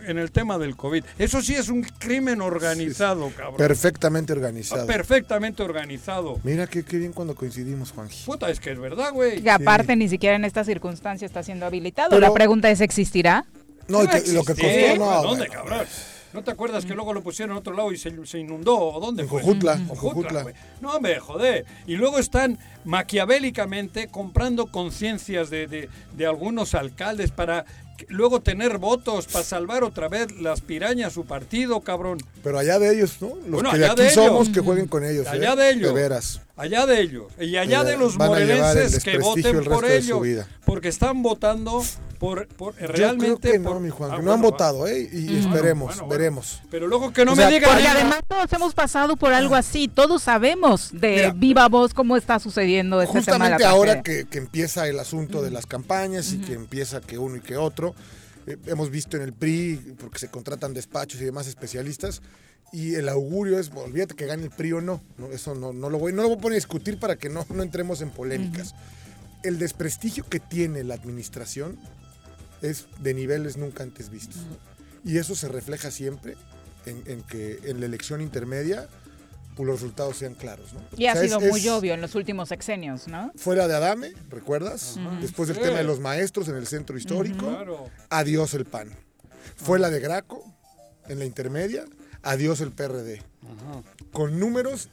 en 0.05 0.17
el 0.17 0.31
tema 0.31 0.57
del 0.57 0.75
COVID. 0.75 1.03
Eso 1.17 1.41
sí 1.41 1.55
es 1.55 1.69
un 1.69 1.83
crimen 1.83 2.41
organizado, 2.41 3.29
cabrón. 3.35 3.57
Perfectamente 3.57 4.33
organizado. 4.33 4.85
Perfectamente 4.85 5.63
organizado. 5.63 6.39
Mira 6.43 6.67
qué, 6.67 6.83
qué 6.83 6.97
bien 6.97 7.13
cuando 7.13 7.35
coincidimos, 7.35 7.91
Juan. 7.91 8.09
Puta, 8.25 8.49
es 8.49 8.59
que 8.59 8.71
es 8.71 8.79
verdad, 8.79 9.11
güey. 9.13 9.43
Y 9.43 9.49
aparte 9.49 9.95
ni 9.95 10.09
siquiera 10.09 10.35
en 10.35 10.45
esta 10.45 10.63
circunstancia 10.63 11.25
está 11.25 11.43
siendo 11.43 11.65
habilitado. 11.65 12.19
La 12.19 12.33
pregunta 12.33 12.69
es, 12.69 12.81
¿existirá? 12.81 13.45
No, 13.87 14.03
lo 14.03 14.09
que 14.09 14.55
costó, 14.55 14.95
no. 14.97 15.23
¿Dónde, 15.23 15.47
cabrón? 15.47 15.85
¿No 16.31 16.43
te 16.43 16.51
acuerdas 16.51 16.85
que 16.85 16.93
luego 16.93 17.13
lo 17.13 17.23
pusieron 17.23 17.53
en 17.53 17.57
otro 17.57 17.75
lado 17.75 17.91
y 17.91 17.97
se, 17.97 18.39
inundó? 18.39 18.77
¿O 18.77 18.99
dónde 18.99 19.23
en 19.23 19.29
fue? 19.29 19.41
Jojutla. 19.41 19.79
Jojutla. 19.87 20.45
No, 20.79 20.93
hombre, 20.93 21.19
joder. 21.19 21.65
Y 21.87 21.95
luego 21.95 22.19
están 22.19 22.59
maquiavélicamente 22.85 24.09
comprando 24.09 24.67
conciencias 24.67 25.49
de, 25.49 25.65
de, 25.65 25.89
de, 26.15 26.25
algunos 26.27 26.75
alcaldes 26.75 27.31
para 27.31 27.65
luego 28.07 28.41
tener 28.41 28.77
votos 28.77 29.27
para 29.27 29.43
salvar 29.43 29.83
otra 29.83 30.07
vez 30.09 30.31
las 30.39 30.61
pirañas 30.61 31.13
su 31.13 31.25
partido, 31.25 31.81
cabrón. 31.81 32.19
Pero 32.43 32.59
allá 32.59 32.79
de 32.79 32.93
ellos, 32.95 33.17
¿no? 33.21 33.29
Los 33.35 33.49
Bueno, 33.49 33.71
que 33.71 33.77
de 33.79 33.83
allá 33.85 33.93
aquí 33.93 34.01
de 34.03 34.07
ellos. 34.11 34.25
somos, 34.25 34.49
que 34.49 34.59
jueguen 34.61 34.87
con 34.87 35.03
ellos. 35.05 35.27
Allá 35.27 35.53
¿eh? 35.53 35.55
de 35.55 35.69
ellos. 35.71 35.93
veras. 35.93 36.41
Allá 36.55 36.85
de 36.85 36.99
ellos. 37.01 37.25
Y 37.39 37.55
allá 37.57 37.81
Eh, 37.81 37.85
de 37.85 37.97
los 37.97 38.17
morelenses 38.17 39.03
que 39.03 39.17
voten 39.17 39.63
por 39.63 39.85
de 39.85 39.97
ellos. 39.97 40.45
Porque 40.65 40.87
están 40.89 41.21
votando 41.23 41.81
por, 42.19 42.47
por 42.49 42.77
Yo 42.77 42.87
realmente. 42.87 43.39
creo 43.39 43.53
que 43.53 43.59
no, 43.59 43.69
por- 43.71 43.79
mi 43.79 43.89
Juan, 43.89 44.09
Ah, 44.11 44.15
no 44.15 44.19
bueno, 44.23 44.33
han 44.33 44.41
votado, 44.41 44.85
¿eh? 44.87 45.09
Y 45.11 45.37
esperemos, 45.39 45.95
bueno, 45.95 46.07
veremos. 46.09 46.61
Pero 46.69 46.87
luego 46.87 47.13
que 47.13 47.23
no 47.23 47.31
O 47.31 47.35
me 47.37 47.47
digan. 47.47 47.69
Porque 47.71 47.87
además 47.87 48.19
todos 48.27 48.51
hemos 48.51 48.73
pasado 48.73 49.15
por 49.15 49.31
algo 49.31 49.55
así, 49.55 49.87
todos 49.87 50.23
sabemos 50.23 50.89
de 50.91 51.11
Mira, 51.15 51.31
viva 51.33 51.69
voz 51.69 51.93
cómo 51.93 52.17
está 52.17 52.39
sucediendo 52.39 53.01
este 53.01 53.21
tema 53.21 53.45
de 53.45 53.51
la 53.51 53.55
Justamente 53.55 53.65
ahora 53.65 54.01
que 54.03 54.27
empieza 54.37 54.85
el 54.89 54.99
asunto 54.99 55.41
de 55.41 55.51
las 55.51 55.65
campañas 55.65 56.33
y 56.33 56.39
que 56.39 56.53
empieza 56.53 56.99
que 56.99 57.17
uno 57.17 57.37
y 57.37 57.39
que 57.41 57.55
otro, 57.55 57.88
eh, 58.47 58.57
hemos 58.65 58.89
visto 58.89 59.17
en 59.17 59.23
el 59.23 59.33
PRI, 59.33 59.95
porque 59.99 60.19
se 60.19 60.29
contratan 60.29 60.73
despachos 60.73 61.21
y 61.21 61.25
demás 61.25 61.47
especialistas, 61.47 62.21
y 62.71 62.95
el 62.95 63.09
augurio 63.09 63.59
es, 63.59 63.71
olvídate 63.73 64.15
que 64.15 64.25
gane 64.25 64.43
el 64.43 64.51
PRI 64.51 64.73
o 64.73 64.81
no, 64.81 65.01
¿no? 65.17 65.27
eso 65.27 65.55
no, 65.55 65.73
no, 65.73 65.89
lo 65.89 65.97
voy, 65.97 66.13
no 66.13 66.21
lo 66.21 66.29
voy 66.29 66.37
a 66.37 66.41
poner 66.41 66.55
a 66.55 66.61
discutir 66.61 66.99
para 66.99 67.15
que 67.15 67.29
no, 67.29 67.45
no 67.49 67.63
entremos 67.63 68.01
en 68.01 68.11
polémicas. 68.11 68.75
El 69.41 69.57
desprestigio 69.57 70.27
que 70.27 70.39
tiene 70.39 70.83
la 70.83 70.95
administración 70.95 71.79
es 72.61 72.85
de 72.99 73.13
niveles 73.13 73.57
nunca 73.57 73.83
antes 73.83 74.09
vistos. 74.09 74.41
Y 75.03 75.17
eso 75.17 75.33
se 75.33 75.47
refleja 75.47 75.91
siempre 75.91 76.35
en, 76.85 77.01
en 77.05 77.23
que 77.23 77.59
en 77.63 77.79
la 77.79 77.85
elección 77.85 78.21
intermedia 78.21 78.87
pues, 79.59 79.67
los 79.67 79.81
resultados 79.81 80.15
sean 80.15 80.35
claros. 80.35 80.71
¿no? 80.71 80.79
Y 80.97 81.07
ha 81.07 81.11
O 81.11 81.15
sea, 81.15 81.23
sido 81.25 81.39
es- 81.41 81.49
muy 81.51 81.59
es- 81.59 81.67
obvio 81.69 81.93
en 81.93 81.99
los 81.99 82.15
últimos 82.15 82.47
sexenios, 82.47 83.09
¿no? 83.09 83.33
Fuera 83.35 83.67
de 83.67 83.75
Adame, 83.75 84.13
¿recuerdas? 84.29 84.95
Después 85.19 85.49
del 85.49 85.57
Sí. 85.57 85.63
tema 85.63 85.79
de 85.79 85.83
los 85.83 85.99
maestros 85.99 86.47
en 86.47 86.55
el 86.55 86.65
centro 86.65 86.97
histórico, 86.97 87.45
Claro. 87.49 87.89
adiós 88.09 88.53
el 88.53 88.63
PAN. 88.63 88.95
Fue 89.57 89.77
la 89.77 89.89
de 89.89 89.99
Graco 89.99 90.45
en 91.09 91.19
la 91.19 91.25
intermedia, 91.25 91.83
adiós 92.23 92.61
el 92.61 92.71
PRD. 92.71 93.21
Con 94.13 94.39
números 94.39 94.87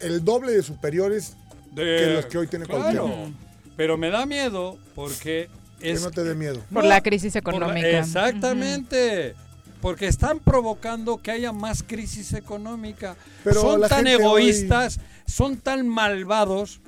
el 0.00 0.24
doble 0.24 0.52
de 0.52 0.62
superiores 0.62 1.36
De- 1.72 1.82
que 1.98 2.06
los 2.14 2.24
que 2.26 2.38
hoy 2.38 2.46
tiene 2.46 2.64
claro. 2.64 3.02
Cuauhtémoc. 3.04 3.34
Pero 3.76 3.98
me 3.98 4.08
da 4.08 4.24
miedo 4.24 4.78
porque 4.94 5.50
que 5.80 5.92
es 5.92 6.00
no 6.02 6.10
te 6.10 6.24
dé 6.24 6.34
miedo. 6.34 6.62
Por 6.72 6.84
No, 6.84 6.88
la 6.88 7.02
crisis 7.02 7.34
la- 7.34 7.40
económica. 7.40 7.98
exactamente. 7.98 9.34
Porque 9.82 10.06
están 10.06 10.38
provocando 10.38 11.20
que 11.20 11.32
haya 11.32 11.52
más 11.52 11.82
crisis 11.82 12.32
económica. 12.32 13.16
Pero 13.42 13.60
son 13.60 13.82
tan 13.82 14.06
egoístas, 14.06 15.00
son 15.26 15.56
tan 15.56 15.86
malvados 15.88 16.80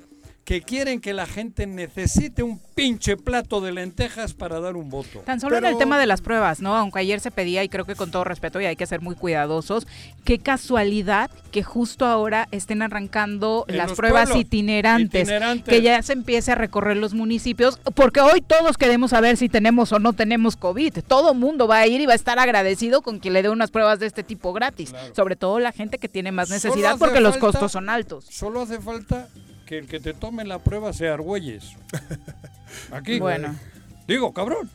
que 0.44 0.60
quieren 0.60 1.00
que 1.00 1.14
la 1.14 1.24
gente 1.26 1.66
necesite 1.66 2.42
un 2.42 2.60
pinche 2.74 3.16
plato 3.16 3.62
de 3.62 3.72
lentejas 3.72 4.34
para 4.34 4.60
dar 4.60 4.76
un 4.76 4.90
voto. 4.90 5.20
Tan 5.20 5.40
solo 5.40 5.56
en 5.56 5.64
el 5.64 5.78
tema 5.78 5.98
de 5.98 6.06
las 6.06 6.20
pruebas, 6.20 6.60
¿no? 6.60 6.76
Aunque 6.76 6.98
ayer 6.98 7.20
se 7.20 7.30
pedía, 7.30 7.64
y 7.64 7.70
creo 7.70 7.86
que 7.86 7.94
con 7.94 8.10
todo 8.10 8.24
respeto, 8.24 8.60
y 8.60 8.66
hay 8.66 8.76
que 8.76 8.84
ser 8.86 9.00
muy 9.00 9.14
cuidadosos, 9.14 9.86
qué 10.24 10.38
casualidad 10.38 11.30
que 11.50 11.62
justo 11.62 12.04
ahora 12.04 12.46
estén 12.50 12.82
arrancando 12.82 13.64
En 13.68 13.78
las 13.78 13.92
pruebas 13.92 14.24
pueblos, 14.28 14.44
itinerantes, 14.46 15.22
itinerantes. 15.22 15.72
que 15.72 15.80
ya 15.80 16.02
se 16.02 16.12
empiece 16.12 16.52
a 16.52 16.56
recorrer 16.56 16.98
los 16.98 17.14
municipios, 17.14 17.78
porque 17.94 18.20
hoy 18.20 18.42
todos 18.42 18.76
queremos 18.76 19.12
saber 19.12 19.38
si 19.38 19.48
tenemos 19.48 19.92
o 19.92 19.98
no 19.98 20.12
tenemos 20.12 20.56
COVID. 20.56 20.98
Todo 21.08 21.32
mundo 21.32 21.66
va 21.68 21.78
a 21.78 21.86
ir 21.86 22.02
y 22.02 22.06
va 22.06 22.12
a 22.12 22.16
estar 22.16 22.38
agradecido 22.38 23.00
con 23.00 23.18
quien 23.18 23.32
le 23.32 23.42
dé 23.42 23.48
unas 23.48 23.70
pruebas 23.70 23.98
de 23.98 24.06
este 24.06 24.22
tipo 24.22 24.52
gratis, 24.52 24.90
Claro. 24.90 25.14
sobre 25.14 25.36
todo 25.36 25.58
la 25.58 25.72
gente 25.72 25.96
que 25.98 26.08
tiene 26.10 26.32
más 26.32 26.50
necesidad 26.50 26.98
porque 26.98 27.20
los 27.20 27.38
costos 27.38 27.72
son 27.72 27.88
altos. 27.88 28.26
Solo 28.28 28.60
hace 28.62 28.78
falta 28.78 29.28
que 29.66 29.78
el 29.78 29.86
que 29.86 30.00
te 30.00 30.14
tome 30.14 30.44
la 30.44 30.58
prueba 30.58 30.92
sea 30.92 31.14
Argüelles. 31.14 31.72
Aquí. 32.92 33.18
Bueno. 33.20 33.54
Digo, 34.06 34.32
cabrón. 34.32 34.70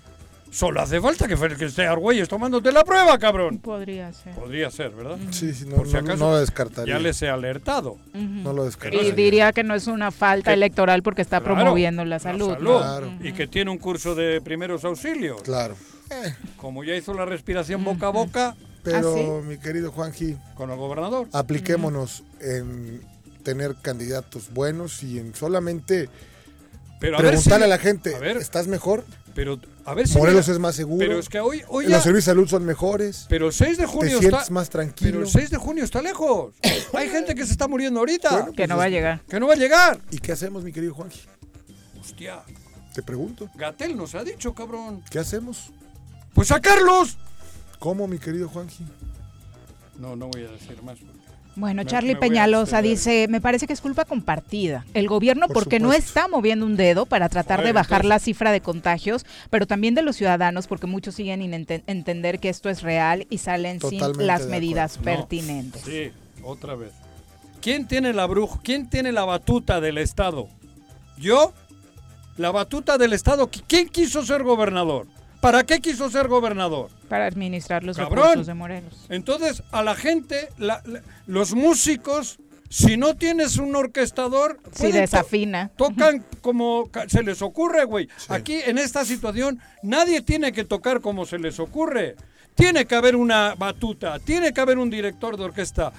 Solo 0.51 0.81
hace 0.81 0.99
falta 0.99 1.27
que, 1.27 1.35
que 1.35 1.65
esté 1.65 1.85
Argüelles 1.85 2.27
tomándote 2.27 2.71
la 2.71 2.83
prueba, 2.83 3.19
cabrón. 3.19 3.59
Podría 3.59 4.11
ser. 4.11 4.33
Podría 4.33 4.71
ser, 4.71 4.89
¿verdad? 4.91 5.19
Sí, 5.29 5.53
sí, 5.53 5.65
no, 5.67 5.75
Por 5.75 5.87
si 5.87 5.95
acaso, 5.95 6.17
no 6.17 6.31
lo 6.31 6.39
descartaría. 6.39 6.95
Ya 6.95 6.99
les 6.99 7.21
he 7.21 7.29
alertado. 7.29 7.97
No 8.15 8.51
lo 8.53 8.65
descartaría. 8.65 9.07
Y 9.07 9.11
diría 9.11 9.51
que 9.53 9.63
no 9.63 9.75
es 9.75 9.85
una 9.85 10.09
falta 10.09 10.49
Que- 10.49 10.55
electoral 10.55 11.03
porque 11.03 11.21
está 11.21 11.39
Claro, 11.39 11.53
promoviendo 11.55 12.03
la 12.03 12.17
salud. 12.17 12.57
¿no? 12.59 12.79
Claro. 12.79 13.13
Y 13.21 13.33
que 13.33 13.45
tiene 13.45 13.69
un 13.69 13.77
curso 13.77 14.15
de 14.15 14.41
primeros 14.41 14.83
auxilios. 14.85 15.39
Claro. 15.43 15.75
Eh, 16.09 16.33
Como 16.57 16.83
ya 16.83 16.95
hizo 16.95 17.13
la 17.13 17.25
respiración 17.25 17.83
boca 17.83 18.07
a 18.07 18.09
boca 18.09 18.55
pero, 18.81 19.13
¿Ah, 19.13 19.45
mi 19.45 19.57
querido 19.59 19.91
Juanji, 19.91 20.35
con 20.55 20.71
el 20.71 20.77
gobernador. 20.77 21.27
apliquémonos 21.33 22.23
en 22.41 23.01
tener 23.43 23.75
candidatos 23.81 24.51
buenos 24.53 25.03
y 25.03 25.19
en 25.19 25.33
solamente 25.35 26.09
Pero 26.99 27.17
a 27.17 27.21
ver 27.21 27.31
si- 27.37 27.43
preguntarle 27.43 27.65
a 27.65 27.69
la 27.69 27.77
gente, 27.77 28.15
a 28.15 28.19
ver. 28.19 28.37
¿estás 28.37 28.67
mejor? 28.67 29.05
Pero 29.35 29.59
a 29.85 29.93
ver 29.93 30.07
si 30.07 30.17
Morelos 30.17 30.47
mira, 30.47 30.53
es 30.55 30.59
más 30.59 30.75
seguro. 30.75 30.99
Pero 30.99 31.19
es 31.19 31.29
que 31.29 31.39
hoy, 31.39 31.61
hoy 31.69 31.85
los 31.85 32.03
servicios 32.03 32.25
de 32.25 32.31
salud 32.31 32.47
son 32.49 32.65
mejores. 32.65 33.25
pero 33.29 33.47
el 33.47 33.53
6 33.53 33.77
de 33.77 33.83
Te 33.85 33.89
junio 33.89 34.19
sientes 34.19 34.39
está 34.41 34.53
más 34.53 34.69
tranquilo. 34.69 35.11
Pero 35.11 35.23
el 35.23 35.29
6 35.29 35.49
de 35.51 35.57
junio 35.57 35.83
está 35.83 36.01
lejos. 36.01 36.55
Hay 36.93 37.09
gente 37.09 37.35
que 37.35 37.45
se 37.45 37.51
está 37.53 37.67
muriendo 37.67 37.99
ahorita. 37.99 38.29
Bueno, 38.31 38.53
Que 38.53 38.67
no 38.67 38.75
va 38.75 38.83
a 38.85 38.89
llegar. 38.89 39.21
que 39.29 39.39
no 39.39 39.47
va 39.47 39.53
a 39.53 39.57
llegar. 39.57 39.99
¿Y 40.11 40.17
qué 40.17 40.31
hacemos, 40.33 40.63
mi 40.63 40.73
querido 40.73 40.93
Juanji? 40.93 41.21
Hostia, 42.01 42.41
Te 42.93 43.01
pregunto. 43.03 43.49
Gatel 43.55 43.95
nos 43.95 44.15
ha 44.15 44.23
dicho, 44.23 44.53
cabrón. 44.53 45.03
¿Qué 45.09 45.19
hacemos? 45.19 45.71
Pues 46.33 46.47
sacarlos. 46.49 47.17
¿Cómo, 47.77 48.07
mi 48.07 48.17
querido 48.17 48.49
Juanji? 48.49 48.83
No, 49.97 50.15
no 50.17 50.27
voy 50.27 50.43
a 50.43 50.51
decir 50.51 50.81
más. 50.83 50.97
Bueno, 51.59 51.83
Me- 51.83 51.89
Charlie 51.89 52.13
me 52.13 52.19
Peñalosa 52.19 52.81
dice, 52.81 53.27
me 53.29 53.41
parece 53.41 53.67
que 53.67 53.73
es 53.73 53.81
culpa 53.81 54.05
compartida. 54.05 54.85
El 54.93 55.07
gobierno 55.07 55.47
Por 55.47 55.55
porque 55.55 55.79
no 55.79 55.91
está 55.93 56.27
moviendo 56.27 56.65
un 56.65 56.77
dedo 56.77 57.05
para 57.05 57.27
tratar 57.29 57.63
de 57.63 57.73
bajar 57.73 58.01
entonces- 58.01 58.09
la 58.09 58.19
cifra 58.19 58.51
de 58.51 58.61
contagios, 58.61 59.25
pero 59.49 59.67
también 59.67 59.93
de 59.93 60.01
los 60.01 60.15
ciudadanos 60.15 60.67
porque 60.67 60.87
muchos 60.87 61.15
siguen 61.15 61.41
sin 61.41 61.53
ente- 61.53 61.83
entender 61.87 62.39
que 62.39 62.49
esto 62.49 62.69
es 62.69 62.81
real 62.81 63.27
y 63.29 63.39
salen 63.39 63.79
Totalmente 63.79 64.17
sin 64.19 64.27
las 64.27 64.47
medidas 64.47 64.97
pertinentes. 64.97 65.81
Sí, 65.83 66.11
otra 66.43 66.75
vez. 66.75 66.91
¿Quién 67.61 67.87
tiene 67.87 68.13
la 68.13 68.25
bruja? 68.25 68.59
¿Quién 68.63 68.89
tiene 68.89 69.11
la 69.11 69.25
batuta 69.25 69.81
del 69.81 69.97
Estado? 69.97 70.47
¿Yo? 71.17 71.53
La 72.37 72.51
batuta 72.51 72.97
del 72.97 73.11
Estado. 73.11 73.51
¿Qui- 73.51 73.63
¿Quién 73.67 73.89
quiso 73.89 74.25
ser 74.25 74.43
gobernador? 74.43 75.07
¿Para 75.41 75.65
qué 75.65 75.79
quiso 75.81 76.09
ser 76.09 76.29
gobernador? 76.29 76.89
Para 77.09 77.25
administrar 77.25 77.83
los 77.83 77.97
Cabrón. 77.97 78.23
recursos 78.23 78.47
de 78.47 78.53
Morelos. 78.53 79.05
Entonces, 79.09 79.63
a 79.71 79.83
la 79.83 79.95
gente, 79.95 80.49
la- 80.57 80.81
la- 80.85 81.01
los 81.27 81.53
músicos, 81.55 82.39
si 82.69 82.97
no 82.97 83.15
tienes 83.15 83.57
un 83.57 83.75
orquestador, 83.75 84.59
Si 84.73 84.91
to- 84.91 84.97
desafina. 84.97 85.71
tocan 85.75 86.23
como 86.41 86.89
se 87.07 87.23
les 87.23 87.41
ocurre, 87.41 87.83
güey. 87.85 88.07
Aquí, 88.27 88.59
en 88.65 88.77
esta 88.77 89.03
situación, 89.05 89.59
nadie 89.81 90.21
tiene 90.21 90.51
que 90.51 90.63
tocar 90.65 91.01
como 91.01 91.25
se 91.25 91.39
les 91.39 91.59
ocurre. 91.59 92.15
Tiene 92.55 92.85
que 92.85 92.93
haber 92.95 93.15
una 93.15 93.55
batuta, 93.55 94.19
tiene 94.19 94.53
que 94.53 94.61
haber 94.61 94.77
un 94.77 94.89
director 94.89 95.35
de 95.37 95.45
orquesta. 95.45 95.91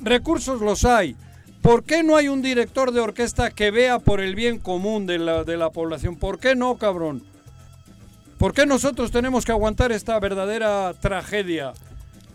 Recursos 0.00 0.60
los 0.60 0.84
hay. 0.84 1.16
¿Por 1.60 1.82
qué 1.84 2.02
no 2.02 2.16
hay 2.16 2.28
un 2.28 2.40
director 2.42 2.92
de 2.92 3.00
orquesta 3.00 3.50
que 3.50 3.70
vea 3.70 3.98
por 3.98 4.20
el 4.20 4.34
bien 4.34 4.58
común 4.58 5.06
de 5.06 5.18
la, 5.18 5.44
de 5.44 5.56
la 5.56 5.70
población? 5.70 6.16
¿Por 6.16 6.38
qué 6.38 6.54
no, 6.54 6.76
cabrón? 6.78 7.22
¿Por 8.44 8.52
qué 8.52 8.66
nosotros 8.66 9.10
tenemos 9.10 9.46
que 9.46 9.52
aguantar 9.52 9.90
esta 9.90 10.20
verdadera 10.20 10.92
tragedia? 11.00 11.72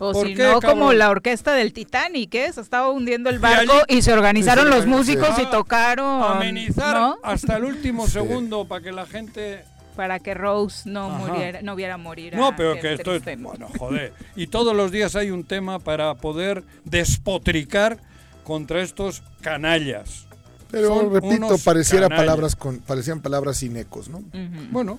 O 0.00 0.10
¿Por 0.10 0.26
si 0.26 0.34
qué, 0.34 0.42
no, 0.42 0.54
como 0.54 0.62
cabrón? 0.86 0.98
la 0.98 1.08
orquesta 1.10 1.52
del 1.54 1.72
Titanic, 1.72 2.34
¿eh? 2.34 2.52
Se 2.52 2.60
estaba 2.62 2.90
hundiendo 2.90 3.30
el 3.30 3.36
Y 3.36 3.38
barco 3.38 3.72
allí- 3.88 3.98
y 3.98 4.02
se 4.02 4.12
organizaron 4.12 4.64
Sí, 4.64 4.70
los 4.72 4.82
sí, 4.82 4.88
músicos 4.90 5.38
y 5.38 5.46
tocaron. 5.46 6.20
Amenizar 6.24 6.96
¿no? 6.96 7.16
hasta 7.22 7.58
el 7.58 7.64
último 7.64 8.06
Sí. 8.06 8.14
segundo 8.14 8.64
para 8.64 8.82
que 8.82 8.90
la 8.90 9.06
gente 9.06 9.62
Para 9.94 10.18
que 10.18 10.34
Rose 10.34 10.88
no 10.90 11.06
Ajá. 11.14 11.18
muriera, 11.18 11.62
no 11.62 11.76
viera 11.76 11.96
morir. 11.96 12.34
No, 12.34 12.56
pero 12.56 12.72
gente 12.72 12.88
que 12.88 12.94
esto 12.94 13.14
es... 13.14 13.22
Bueno, 13.40 13.68
joder. 13.78 14.12
Y 14.34 14.48
todos 14.48 14.74
los 14.74 14.90
días 14.90 15.14
hay 15.14 15.30
un 15.30 15.44
tema 15.44 15.78
para 15.78 16.16
poder 16.16 16.64
despotricar 16.84 17.98
contra 18.42 18.82
estos 18.82 19.22
canallas. 19.42 20.26
Pero 20.72 20.88
Son 20.88 21.12
repito, 21.12 21.56
pareciera 21.64 22.08
canallas. 22.08 22.24
palabras 22.26 22.56
con, 22.56 22.78
parecían 22.78 23.20
palabras 23.20 23.58
sin 23.58 23.76
ecos, 23.76 24.08
¿no? 24.08 24.18
Ujú. 24.18 24.66
Bueno, 24.70 24.98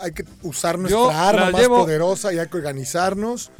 Hay 0.00 0.12
que 0.12 0.24
usar 0.42 0.78
nuestra 0.78 0.98
Yo 1.00 1.10
arma 1.10 1.50
más 1.50 1.60
llevo- 1.60 1.78
poderosa 1.78 2.32
y 2.32 2.38
hay 2.38 2.48
que 2.48 2.56
organizarnos 2.56 3.50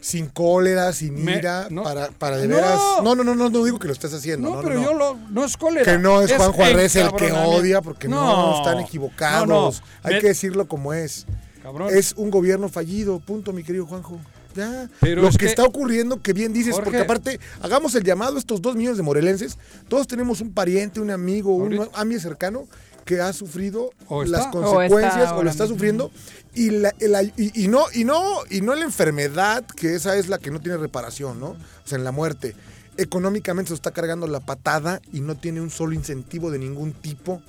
sin 0.00 0.26
cólera, 0.26 0.92
sin 0.92 1.24
Me- 1.24 1.36
ira, 1.38 1.68
no. 1.70 1.84
para, 1.84 2.08
para 2.10 2.36
de 2.38 2.48
No. 2.48 2.56
veras. 2.56 2.80
No, 3.04 3.14
no, 3.14 3.22
no, 3.22 3.34
no, 3.36 3.48
no 3.50 3.64
digo 3.64 3.78
que 3.78 3.86
lo 3.86 3.92
estés 3.92 4.12
haciendo. 4.12 4.48
no, 4.50 4.56
No, 4.56 4.62
pero 4.62 4.74
no, 4.76 4.82
yo 4.82 4.94
lo... 4.94 5.14
No 5.30 5.44
es 5.44 5.56
cólera. 5.56 5.84
Que 5.92 5.98
no 5.98 6.20
es 6.22 6.32
Juan 6.32 6.52
Juárez 6.52 6.96
el 6.96 7.12
que 7.12 7.30
odia, 7.32 7.80
porque 7.82 8.08
no, 8.08 8.56
están 8.58 8.80
equivocados. 8.80 9.82
Hay 10.02 10.14
Me- 10.14 10.20
que 10.20 10.26
decirlo 10.28 10.66
como 10.66 10.92
es. 10.92 11.26
Cabrón. 11.62 11.90
Es 11.96 12.14
un 12.16 12.30
gobierno 12.32 12.68
fallido, 12.68 13.20
punto, 13.20 13.52
mi 13.52 13.62
querido 13.62 13.86
Juanjo. 13.86 14.18
Ya. 14.56 14.88
Pero 15.00 15.22
Lo 15.22 15.28
es 15.28 15.36
que, 15.38 15.44
que- 15.46 15.50
está 15.50 15.62
ocurriendo, 15.64 16.20
que 16.20 16.32
bien 16.32 16.52
dices, 16.52 16.74
Jorge. 16.74 16.84
porque 16.90 17.00
aparte, 17.02 17.40
hagamos 17.62 17.94
el 17.94 18.02
llamado 18.02 18.34
a 18.36 18.38
estos 18.38 18.60
dos 18.60 18.74
millones 18.74 18.96
de 18.98 19.02
morelenses. 19.04 19.56
Todos 19.88 20.06
tenemos 20.08 20.40
un 20.40 20.52
pariente, 20.52 21.00
un 21.00 21.10
amigo, 21.10 21.54
un 21.54 21.78
Ahorita. 21.78 21.98
amigo 22.00 22.20
cercano 22.20 22.64
que 23.04 23.20
ha 23.20 23.32
sufrido 23.32 23.90
O 24.08 24.24
las 24.24 24.46
está. 24.46 24.58
O 24.58 24.62
consecuencias 24.62 25.16
está 25.16 25.36
o, 25.36 25.42
lo 25.42 25.50
está 25.50 25.66
sufriendo 25.66 26.10
y, 26.54 26.70
la- 26.70 26.94
la- 27.00 27.22
y, 27.22 27.64
y 27.64 27.68
no 27.68 27.84
y 27.94 28.04
no 28.04 28.20
y 28.50 28.60
no 28.60 28.74
la 28.74 28.84
enfermedad 28.84 29.64
que 29.66 29.94
esa 29.94 30.16
es 30.16 30.28
la 30.28 30.38
que 30.38 30.50
no 30.50 30.60
tiene 30.60 30.76
reparación 30.78 31.40
no 31.40 31.48
o 31.50 31.56
sea 31.84 31.98
en 31.98 32.04
la 32.04 32.12
muerte 32.12 32.54
económicamente 32.96 33.68
se 33.68 33.74
está 33.74 33.90
cargando 33.90 34.26
la 34.26 34.40
patada 34.40 35.00
y 35.12 35.20
no 35.20 35.34
tiene 35.36 35.60
un 35.60 35.70
solo 35.70 35.94
incentivo 35.94 36.50
de 36.50 36.58
ningún 36.58 36.92
tipo 36.92 37.42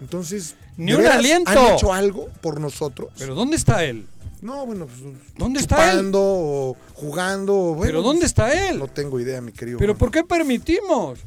entonces 0.00 0.54
Ni 0.76 0.92
¿de 0.92 0.98
un 0.98 1.06
aliento. 1.06 1.50
han 1.50 1.74
hecho 1.74 1.92
algo 1.92 2.28
por 2.40 2.60
nosotros 2.60 3.10
Pero 3.18 3.34
¿dónde 3.34 3.56
está 3.56 3.84
él? 3.84 4.06
No, 4.42 4.64
bueno, 4.64 4.86
pues. 4.86 5.00
¿Dónde 5.36 5.60
está 5.60 5.92
él? 5.92 6.10
o 6.14 6.74
jugando. 6.94 7.54
o, 7.54 7.74
bueno, 7.74 7.90
¿Pero 7.92 8.02
dónde 8.02 8.24
está 8.24 8.70
él? 8.70 8.78
No 8.78 8.88
tengo 8.88 9.20
idea, 9.20 9.42
mi 9.42 9.52
querido. 9.52 9.78
¿Pero 9.78 9.94
por 9.98 10.10
qué 10.10 10.24
permitimos? 10.24 11.18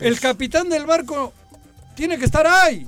El 0.00 0.20
capitán 0.20 0.68
del 0.68 0.84
barco 0.84 1.32
tiene 1.96 2.16
que 2.18 2.26
estar 2.26 2.46
ahí. 2.46 2.86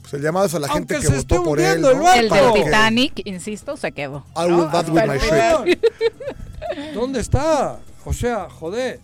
Pues 0.00 0.14
el 0.14 0.22
llamado 0.22 0.46
es 0.46 0.54
a 0.54 0.58
la 0.58 0.68
gente 0.68 0.94
Aunque 0.94 1.06
que 1.06 1.12
se 1.12 1.18
votó 1.18 1.44
por 1.44 1.60
él. 1.60 1.80
¿no? 1.80 2.12
El 2.12 2.28
del 2.28 2.52
Titanic, 2.64 3.22
insisto, 3.24 3.76
se 3.76 3.92
quedó. 3.92 4.26
I 4.36 4.50
will 4.50 4.68
that 4.72 4.88
with 4.88 5.04
my. 5.04 5.78
¿Dónde 6.94 7.20
está? 7.20 7.78
O 8.04 8.12
sea, 8.12 8.50
joder. 8.50 9.00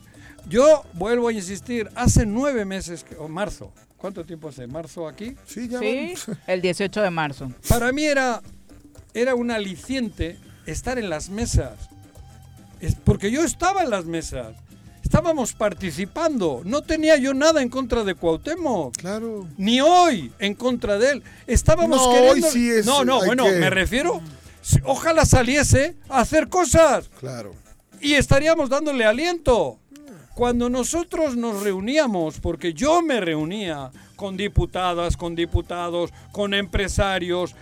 Yo 0.48 0.82
vuelvo 0.94 1.28
a 1.28 1.32
insistir, 1.32 1.90
hace 1.94 2.24
nueve 2.24 2.64
meses, 2.64 3.04
que- 3.04 3.16
o 3.16 3.28
marzo, 3.28 3.70
¿cuánto 3.98 4.24
tiempo 4.24 4.48
hace? 4.48 4.66
¿Marzo 4.66 5.06
aquí? 5.06 5.36
Sí, 5.46 5.68
ya 5.68 5.78
Sí, 5.78 6.14
el 6.46 6.62
18 6.62 7.02
de 7.02 7.10
marzo. 7.10 7.52
Para 7.68 7.92
mí 7.92 8.04
era, 8.04 8.40
era 9.12 9.34
un 9.34 9.50
aliciente 9.50 10.38
estar 10.64 10.98
en 10.98 11.10
las 11.10 11.28
mesas. 11.28 11.74
Es 12.80 12.94
porque 12.94 13.30
yo 13.30 13.44
estaba 13.44 13.82
en 13.82 13.90
las 13.90 14.06
mesas. 14.06 14.56
Estábamos 15.12 15.54
participando. 15.54 16.60
No 16.66 16.82
tenía 16.82 17.16
yo 17.16 17.32
nada 17.32 17.62
en 17.62 17.70
contra 17.70 18.04
de 18.04 18.14
Cuauhtémoc. 18.14 18.94
Claro. 18.98 19.48
Ni 19.56 19.80
hoy 19.80 20.30
en 20.38 20.54
contra 20.54 20.98
de 20.98 21.12
él. 21.12 21.22
Estábamos 21.46 21.96
No, 21.98 22.12
queriendo... 22.12 22.46
hoy 22.46 22.52
sí 22.52 22.68
es- 22.68 22.84
no, 22.84 23.06
no, 23.06 23.24
bueno, 23.24 23.44
que- 23.44 23.52
me 23.52 23.70
refiero... 23.70 24.20
Ojalá 24.84 25.24
saliese 25.24 25.96
a 26.10 26.20
hacer 26.20 26.48
cosas 26.50 27.08
Claro. 27.20 27.54
y 28.02 28.14
estaríamos 28.14 28.68
dándole 28.68 29.06
aliento. 29.06 29.78
Cuando 30.34 30.68
nosotros 30.68 31.36
nos 31.38 31.62
reuníamos, 31.62 32.38
porque 32.38 32.74
yo 32.74 33.00
me 33.00 33.18
reunía 33.18 33.90
con 34.14 34.36
diputadas, 34.36 35.16
con 35.16 35.34
diputados, 35.34 36.10
con 36.32 36.52
empresarios, 36.52 37.54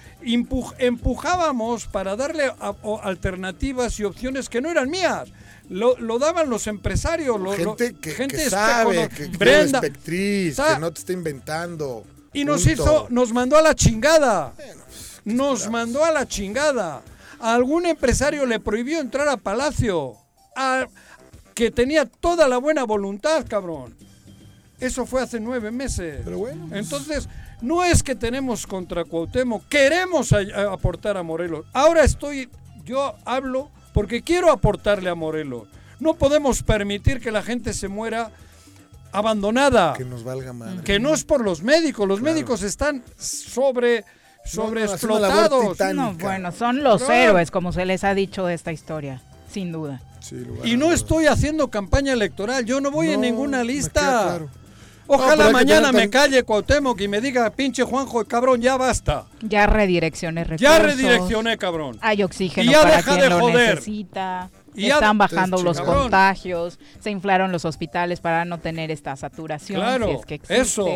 empujábamos 0.79 1.87
para 1.87 2.17
darle 2.17 2.47
a- 2.59 2.75
alternativas 3.05 3.99
y 4.01 4.05
opciones 4.05 4.49
que 4.49 4.61
no 4.61 4.69
eran 4.69 4.91
mías. 4.91 5.29
Lo, 5.69 5.97
lo 5.99 6.19
daban 6.19 6.49
los 6.49 6.67
empresarios, 6.69 7.41
lo- 7.41 7.57
lo- 7.57 7.77
Gente 7.77 7.95
que, 8.01 8.11
gente 8.13 8.37
que 8.37 8.51
sabe, 8.51 9.09
que, 9.09 9.31
que 9.31 9.37
Brenda, 9.37 9.79
espectriz, 9.81 10.55
Sa- 10.57 10.75
que 10.75 10.81
no 10.81 10.93
te 10.93 11.01
está 11.01 11.13
inventando. 11.13 12.05
y 12.33 12.45
nos 12.45 12.63
Punto. 12.65 12.73
hizo, 12.83 13.07
nos 13.11 13.33
mandó 13.33 13.57
a 13.57 13.63
la 13.63 13.75
chingada. 13.75 14.53
Nos 15.25 15.69
mandó 15.69 16.05
a 16.05 16.13
la 16.13 16.27
chingada. 16.29 17.03
A 17.41 17.55
algún 17.55 17.85
empresario 17.87 18.47
le 18.47 18.61
prohibió 18.61 19.01
entrar 19.01 19.29
a 19.29 19.37
Palacio. 19.37 20.15
A- 20.55 20.87
que 21.55 21.71
tenía 21.71 22.05
toda 22.07 22.47
la 22.49 22.59
buena 22.59 22.85
voluntad, 22.85 23.45
cabrón. 23.49 23.97
Eso 24.79 25.07
fue 25.07 25.23
hace 25.23 25.41
nueve 25.41 25.71
meses. 25.71 26.21
Pero 26.25 26.39
bueno, 26.39 26.67
pues- 26.69 26.81
Entonces, 26.85 27.29
no 27.63 27.83
es 27.83 28.03
que 28.03 28.15
tenemos 28.15 28.67
contra 28.67 29.05
Cuauhtémoc, 29.05 29.67
queremos 29.69 30.33
a- 30.33 30.39
a- 30.55 30.73
aportar 30.75 31.17
a 31.17 31.23
Morelos. 31.23 31.65
Ahora 31.73 32.05
estoy, 32.05 32.49
yo 32.85 33.17
hablo 33.25 33.71
porque 33.97 34.21
quiero 34.21 34.53
aportarle 34.53 35.09
a 35.09 35.15
Morelos. 35.15 35.69
No 36.01 36.13
podemos 36.13 36.63
permitir 36.63 37.19
que 37.19 37.31
la 37.31 37.43
gente 37.43 37.73
se 37.73 37.89
muera 37.89 38.31
abandonada 39.11 39.95
Que 39.95 40.05
nos 40.05 40.23
valga 40.23 40.53
madre. 40.53 40.83
que 40.85 41.01
no 41.01 41.15
es 41.15 41.25
por 41.25 41.41
los 41.43 41.63
médicos, 41.63 42.07
los 42.07 42.21
Claro. 42.21 42.35
médicos 42.35 42.63
están 42.63 43.03
sobre 43.17 44.05
sobre 44.45 44.85
No, 44.85 44.93
no, 45.95 46.15
bueno, 46.19 46.53
son 46.53 46.85
los 46.85 47.03
Claro. 47.05 47.15
héroes, 47.23 47.51
como 47.51 47.73
se 47.73 47.87
les 47.87 48.05
ha 48.05 48.13
dicho 48.15 48.45
de 48.45 48.53
esta 48.53 48.71
historia, 48.71 49.23
sin 49.51 49.73
duda. 49.73 50.03
Sí, 50.21 50.37
lugar 50.37 50.67
y 50.67 50.77
no 50.77 50.93
estoy 50.93 51.25
haciendo 51.27 51.69
campaña 51.69 52.13
electoral, 52.13 52.67
yo 52.67 52.83
no 52.83 52.91
voy 52.91 53.13
en 53.13 53.23
ninguna 53.23 53.59
me 53.59 53.65
lista. 53.65 54.41
Ojalá 55.09 55.45
No, 55.47 55.53
mañana 55.53 55.93
me 55.93 56.01
tan- 56.01 56.11
calle 56.11 56.43
Cuauhtémoc 56.43 57.01
y 57.01 57.09
me 57.09 57.21
diga, 57.21 57.49
pinche 57.51 57.83
Juanjo, 57.85 58.25
cabrón, 58.25 58.61
ya 58.61 58.77
basta. 58.77 59.27
Ya 59.41 59.67
redirecciones 59.67 60.47
recursos. 60.49 60.61
Ya 60.63 60.79
redireccioné, 60.79 61.57
cabrón. 61.59 61.99
Hay 62.01 62.23
oxígeno 62.23 62.69
Y 62.71 62.73
ya 62.75 62.83
para 62.83 62.97
deja 62.97 63.11
quien 63.11 63.21
de 63.21 63.29
lo 63.31 63.41
joder. 63.41 63.71
necesita. 63.77 64.51
Y 64.75 64.89
ya- 64.89 64.95
Están 64.95 65.17
bajando 65.19 65.59
Entonces, 65.59 65.65
los 65.65 65.77
cabrón. 65.79 66.03
contagios. 66.05 66.79
Se 67.01 67.11
inflaron 67.11 67.53
los 67.53 67.65
hospitales 67.65 68.21
para 68.21 68.45
no 68.45 68.59
tener 68.59 68.91
esta 68.91 69.17
saturación. 69.17 69.81
Claro, 69.81 70.07
si 70.09 70.13
es 70.15 70.27
que 70.27 70.41
eso. 70.55 70.87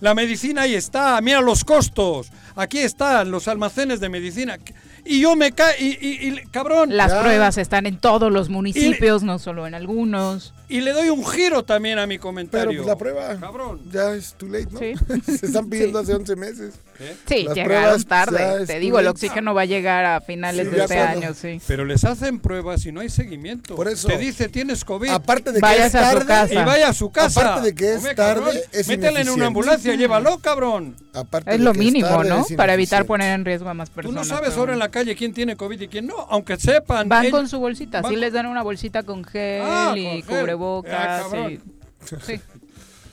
La 0.00 0.14
medicina 0.14 0.62
ahí 0.62 0.74
está, 0.74 1.20
mira 1.20 1.42
los 1.42 1.62
costos. 1.62 2.30
Aquí 2.56 2.78
están 2.78 3.30
los 3.30 3.48
almacenes 3.48 4.00
de 4.00 4.08
medicina. 4.08 4.56
Y 5.04 5.20
yo 5.20 5.34
me 5.36 5.52
cae, 5.52 5.74
y, 5.80 5.86
y- 6.00 6.28
y, 6.28 6.46
cabrón, 6.50 6.96
Las 6.96 7.12
Ya. 7.12 7.20
pruebas 7.22 7.58
están 7.58 7.86
en 7.86 7.98
todos 7.98 8.30
los 8.32 8.48
municipios, 8.48 9.22
no 9.22 9.38
solo 9.38 9.66
en 9.66 9.74
algunos. 9.74 10.52
y 10.68 10.82
le 10.82 10.92
doy 10.92 11.08
un 11.08 11.26
giro 11.26 11.64
también 11.64 11.98
a 11.98 12.06
mi 12.06 12.14
Pero 12.16 12.22
comentario. 12.22 12.76
pues 12.78 12.86
la 12.86 12.96
prueba 12.96 13.36
Cabrón. 13.40 13.80
ya 13.90 14.14
es 14.14 14.34
too 14.34 14.46
late, 14.48 14.68
¿no? 14.70 14.78
Sí. 14.78 14.94
Se 15.38 15.46
están 15.46 15.68
pidiendo 15.68 15.98
hace 15.98 16.14
11 16.14 16.36
meses. 16.36 16.74
¿Eh? 17.00 17.16
Sí, 17.26 17.42
Las 17.44 17.54
llegaron 17.56 17.82
pruebas, 17.82 18.06
tarde. 18.06 18.66
Te 18.66 18.78
digo, 18.78 18.98
el 19.00 19.06
late. 19.06 19.12
oxígeno 19.12 19.52
va 19.54 19.62
a 19.62 19.64
llegar 19.64 20.04
a 20.04 20.20
finales 20.20 20.68
Sí, 20.68 20.76
de 20.76 20.82
este 20.82 20.94
cuando- 20.94 21.26
año, 21.26 21.34
sí. 21.34 21.60
Pero 21.66 21.84
les 21.86 22.04
hacen 22.04 22.38
pruebas 22.38 22.84
y 22.86 22.92
no 22.92 23.00
hay 23.00 23.08
seguimiento. 23.08 23.74
Por 23.74 23.88
eso. 23.88 24.06
Te 24.06 24.18
dice 24.18 24.48
tienes 24.48 24.84
COVID. 24.84 25.08
Aparte 25.08 25.50
de 25.50 25.56
que 25.56 25.60
Váyase 25.62 25.98
es 25.98 26.04
a 26.04 26.12
su 26.20 26.26
casa. 26.26 26.52
y 26.54 26.56
vaya 26.64 26.88
a 26.88 26.92
su 26.92 27.10
casa. 27.10 27.40
Aparte 27.40 27.66
de 27.66 27.74
que 27.74 27.94
es 27.94 27.96
Come, 28.02 28.14
tarde, 28.14 28.40
cabrón, 28.42 28.56
es 28.72 28.86
Métele 28.88 29.20
en 29.22 29.30
una 29.30 29.46
ambulancia, 29.46 29.94
llévalo, 29.96 30.38
cabrón. 30.38 30.94
aparte 31.14 31.50
Es 31.52 31.58
de 31.58 31.64
lo 31.64 31.72
que 31.72 31.78
mínimo, 31.80 32.06
tarde, 32.06 32.28
¿no? 32.28 32.46
Para 32.56 32.74
evitar 32.74 33.06
poner 33.06 33.32
en 33.34 33.44
riesgo 33.44 33.68
a 33.70 33.74
más 33.74 33.88
Tú 33.88 33.94
personas. 33.96 34.28
no 34.28 34.36
sabes 34.36 34.50
pero- 34.50 34.60
ahora 34.60 34.72
en 34.74 34.78
la 34.78 34.89
calle 34.90 35.14
quién 35.16 35.32
tiene 35.32 35.56
COVID 35.56 35.80
y 35.80 35.88
quién 35.88 36.06
no, 36.06 36.14
aunque 36.28 36.56
sepan. 36.56 37.08
Van 37.08 37.24
ellos- 37.24 37.36
con 37.38 37.48
su 37.48 37.58
bolsita, 37.58 38.00
van 38.02 38.12
sí 38.12 38.16
les 38.18 38.32
dan 38.32 38.46
una 38.46 38.62
bolsita 38.62 39.02
con 39.02 39.24
gel 39.24 39.62
Ah, 39.64 39.94
y 39.96 40.04
con 40.04 40.12
gel. 40.22 40.24
cubrebocas. 40.40 41.26
Ah, 41.32 41.50
y- 41.50 41.56
sí, 42.06 42.40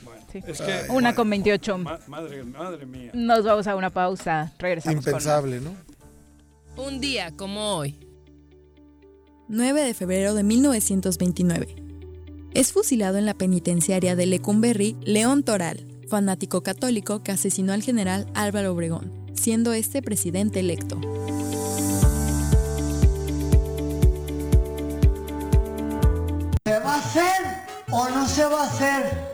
Bueno, 0.03 0.21
sí. 0.31 0.39
Es 0.45 0.61
que, 0.61 0.91
Una 0.91 1.13
con 1.15 1.29
28. 1.29 1.77
ma- 1.77 1.99
madre, 2.07 2.43
madre 2.43 2.85
mía. 2.85 3.11
Nos 3.13 3.43
vamos 3.43 3.67
a 3.67 3.75
una 3.75 3.89
pausa. 3.89 4.53
Regresamos 4.59 5.03
con. 5.03 5.11
Impensable, 5.13 5.59
¿no? 5.61 5.71
Un 6.81 6.99
día 6.99 7.31
como 7.35 7.75
hoy. 7.75 7.95
9 9.47 9.81
de 9.81 9.93
febrero 9.93 10.33
de 10.33 10.43
1929. 10.43 11.75
Es 12.53 12.73
fusilado 12.73 13.17
en 13.17 13.25
la 13.25 13.33
penitenciaria 13.33 14.15
de 14.15 14.25
Lecumberri 14.25 14.95
León 15.01 15.43
Toral, 15.43 15.85
fanático 16.09 16.61
católico 16.63 17.23
que 17.23 17.31
asesinó 17.31 17.73
al 17.73 17.81
general 17.83 18.27
Álvaro 18.33 18.73
Obregón, 18.73 19.11
siendo 19.33 19.73
este 19.73 20.01
presidente 20.01 20.59
electo. 20.59 20.99
¿Se 26.67 26.79
va 26.79 26.95
a 26.95 26.97
hacer 26.97 27.31
o 27.91 28.09
no 28.09 28.27
se 28.27 28.43
va 28.43 28.63
a 28.63 28.67
hacer 28.67 29.33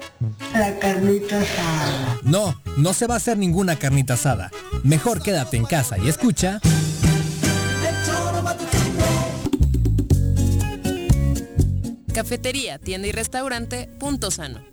la 0.54 0.78
carnita 0.78 1.41
asada? 1.41 2.19
No, 2.22 2.62
no 2.78 2.93
se 2.93 3.08
va 3.08 3.15
a 3.15 3.17
hacer 3.17 3.39
ninguna 3.39 3.76
carnita 3.76 4.13
asada. 4.13 4.52
Mejor 4.84 5.24
quédate 5.24 5.58
en 5.58 5.65
casa 5.65 5.98
y 5.98 6.10
escucha. 6.10 6.60
Cafetería, 12.13 12.78
tienda 12.78 13.08
y 13.08 13.12
restaurante 13.12 13.89
Punto 14.00 14.30
Sano. 14.30 14.73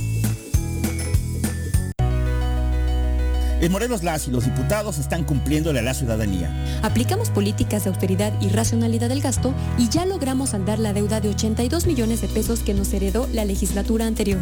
En 3.61 3.71
Morelos 3.71 4.01
las 4.01 4.27
y 4.27 4.31
los 4.31 4.45
diputados 4.45 4.97
están 4.97 5.23
cumpliéndole 5.23 5.79
a 5.79 5.83
la 5.83 5.93
ciudadanía. 5.93 6.51
Aplicamos 6.81 7.29
políticas 7.29 7.83
de 7.83 7.91
austeridad 7.91 8.33
y 8.41 8.49
racionalidad 8.49 9.09
del 9.09 9.21
gasto 9.21 9.53
y 9.77 9.87
ya 9.87 10.07
logramos 10.07 10.49
saldar 10.49 10.79
la 10.79 10.93
deuda 10.93 11.21
de 11.21 11.29
82 11.29 11.85
millones 11.85 12.21
de 12.21 12.27
pesos 12.27 12.61
que 12.61 12.73
nos 12.73 12.91
heredó 12.91 13.29
la 13.31 13.45
legislatura 13.45 14.07
anterior. 14.07 14.39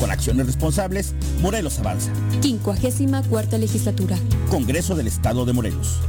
Con 0.00 0.10
acciones 0.10 0.46
responsables, 0.46 1.14
Morelos 1.40 1.78
avanza. 1.78 2.10
54 2.42 3.30
cuarta 3.30 3.56
legislatura. 3.56 4.18
Congreso 4.50 4.96
del 4.96 5.06
Estado 5.06 5.44
de 5.44 5.52
Morelos. 5.52 6.00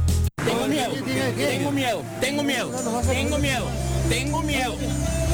Tengo 0.44 0.66
miedo, 0.66 0.92
tengo 1.36 1.70
miedo, 1.70 2.02
tengo 2.20 2.42
miedo, 2.42 2.72
tengo 3.08 3.38
miedo, 3.38 3.66
tengo 4.08 4.42
miedo, 4.42 4.74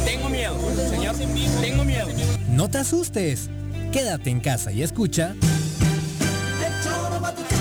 tengo 0.04 0.28
miedo, 0.28 0.56
señor, 0.90 1.14
tengo 1.62 1.84
miedo. 1.84 2.06
No 2.48 2.68
te 2.68 2.78
asustes. 2.78 3.48
Quédate 3.92 4.28
en 4.28 4.40
casa 4.40 4.72
y 4.72 4.82
escucha. 4.82 5.34
Baba 7.24 7.53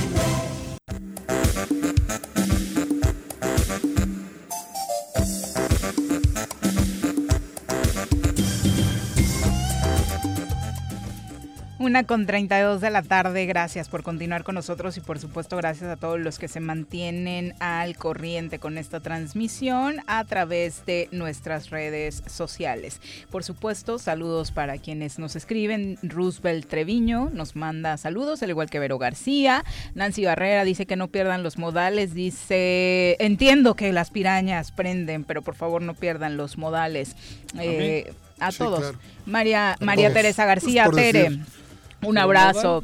Una 11.83 12.05
con 12.05 12.25
32 12.25 12.79
de 12.79 12.89
la 12.89 13.01
tarde, 13.01 13.45
gracias 13.45 13.89
por 13.89 14.03
continuar 14.03 14.45
con 14.45 14.55
nosotros 14.55 14.95
y 14.95 15.01
por 15.01 15.19
supuesto 15.19 15.57
gracias 15.57 15.89
a 15.89 15.97
todos 15.97 16.17
los 16.17 16.39
que 16.39 16.47
se 16.47 16.61
mantienen 16.61 17.55
al 17.59 17.97
corriente 17.97 18.57
con 18.57 18.77
esta 18.77 19.01
transmisión 19.01 19.97
a 20.07 20.23
través 20.23 20.85
de 20.85 21.09
nuestras 21.11 21.71
redes 21.71 22.23
sociales. 22.25 23.01
Por 23.29 23.43
supuesto, 23.43 23.99
saludos 23.99 24.51
para 24.53 24.77
quienes 24.77 25.19
nos 25.19 25.35
escriben. 25.35 25.97
Roosevelt 26.03 26.69
Treviño 26.69 27.29
nos 27.33 27.57
manda 27.57 27.97
saludos, 27.97 28.41
al 28.43 28.51
igual 28.51 28.69
que 28.69 28.79
Vero 28.79 28.97
García. 28.97 29.65
Nancy 29.93 30.23
Barrera 30.23 30.63
dice 30.63 30.85
que 30.85 30.95
no 30.95 31.09
pierdan 31.09 31.43
los 31.43 31.57
modales, 31.57 32.13
dice, 32.13 33.17
entiendo 33.19 33.73
que 33.75 33.91
las 33.91 34.09
pirañas 34.09 34.71
prenden, 34.71 35.25
pero 35.25 35.41
por 35.41 35.55
favor 35.55 35.81
no 35.81 35.95
pierdan 35.95 36.37
los 36.37 36.57
modales. 36.57 37.17
Eh, 37.59 38.13
a 38.39 38.51
Sí, 38.53 38.59
todos. 38.59 38.79
claro. 38.79 38.99
María, 39.25 39.75
María. 39.81 40.13
Teresa 40.13 40.45
García, 40.45 40.85
Pues 40.85 40.91
por 40.95 41.01
Tere. 41.01 41.23
decir. 41.29 41.62
Un 42.05 42.17
abrazo. 42.17 42.83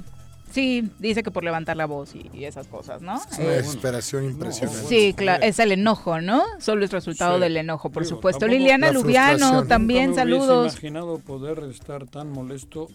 Sí, 0.51 0.89
dice 0.97 1.21
que 1.21 1.29
por 1.29 1.43
levantar 1.43 1.77
la 1.77 1.85
voz 1.85 2.15
y, 2.15 2.27
y 2.33 2.45
esas 2.45 2.65
cosas, 2.65 3.03
¿no? 3.03 3.17
Es 3.31 3.37
una 3.37 3.47
Eh, 3.49 3.57
desesperación 3.57 4.25
impresionante. 4.25 4.87
Sí, 4.87 5.13
claro, 5.15 5.43
es 5.43 5.59
el 5.59 5.71
enojo, 5.71 6.21
¿no? 6.21 6.41
Solo 6.59 6.83
es 6.85 6.91
resultado 6.91 7.35
Sí. 7.35 7.41
del 7.41 7.57
enojo, 7.57 7.91
por 7.91 8.03
Digo, 8.03 8.15
supuesto. 8.15 8.47
Liliana 8.47 8.91
Lubiano, 8.91 9.65
también 9.65 10.09
Nunca 10.09 10.25
me 10.25 10.31
saludos. 10.31 10.73
imaginado 10.73 11.19
poder 11.19 11.59
estar 11.69 12.07
tan 12.07 12.31
molesto 12.31 12.87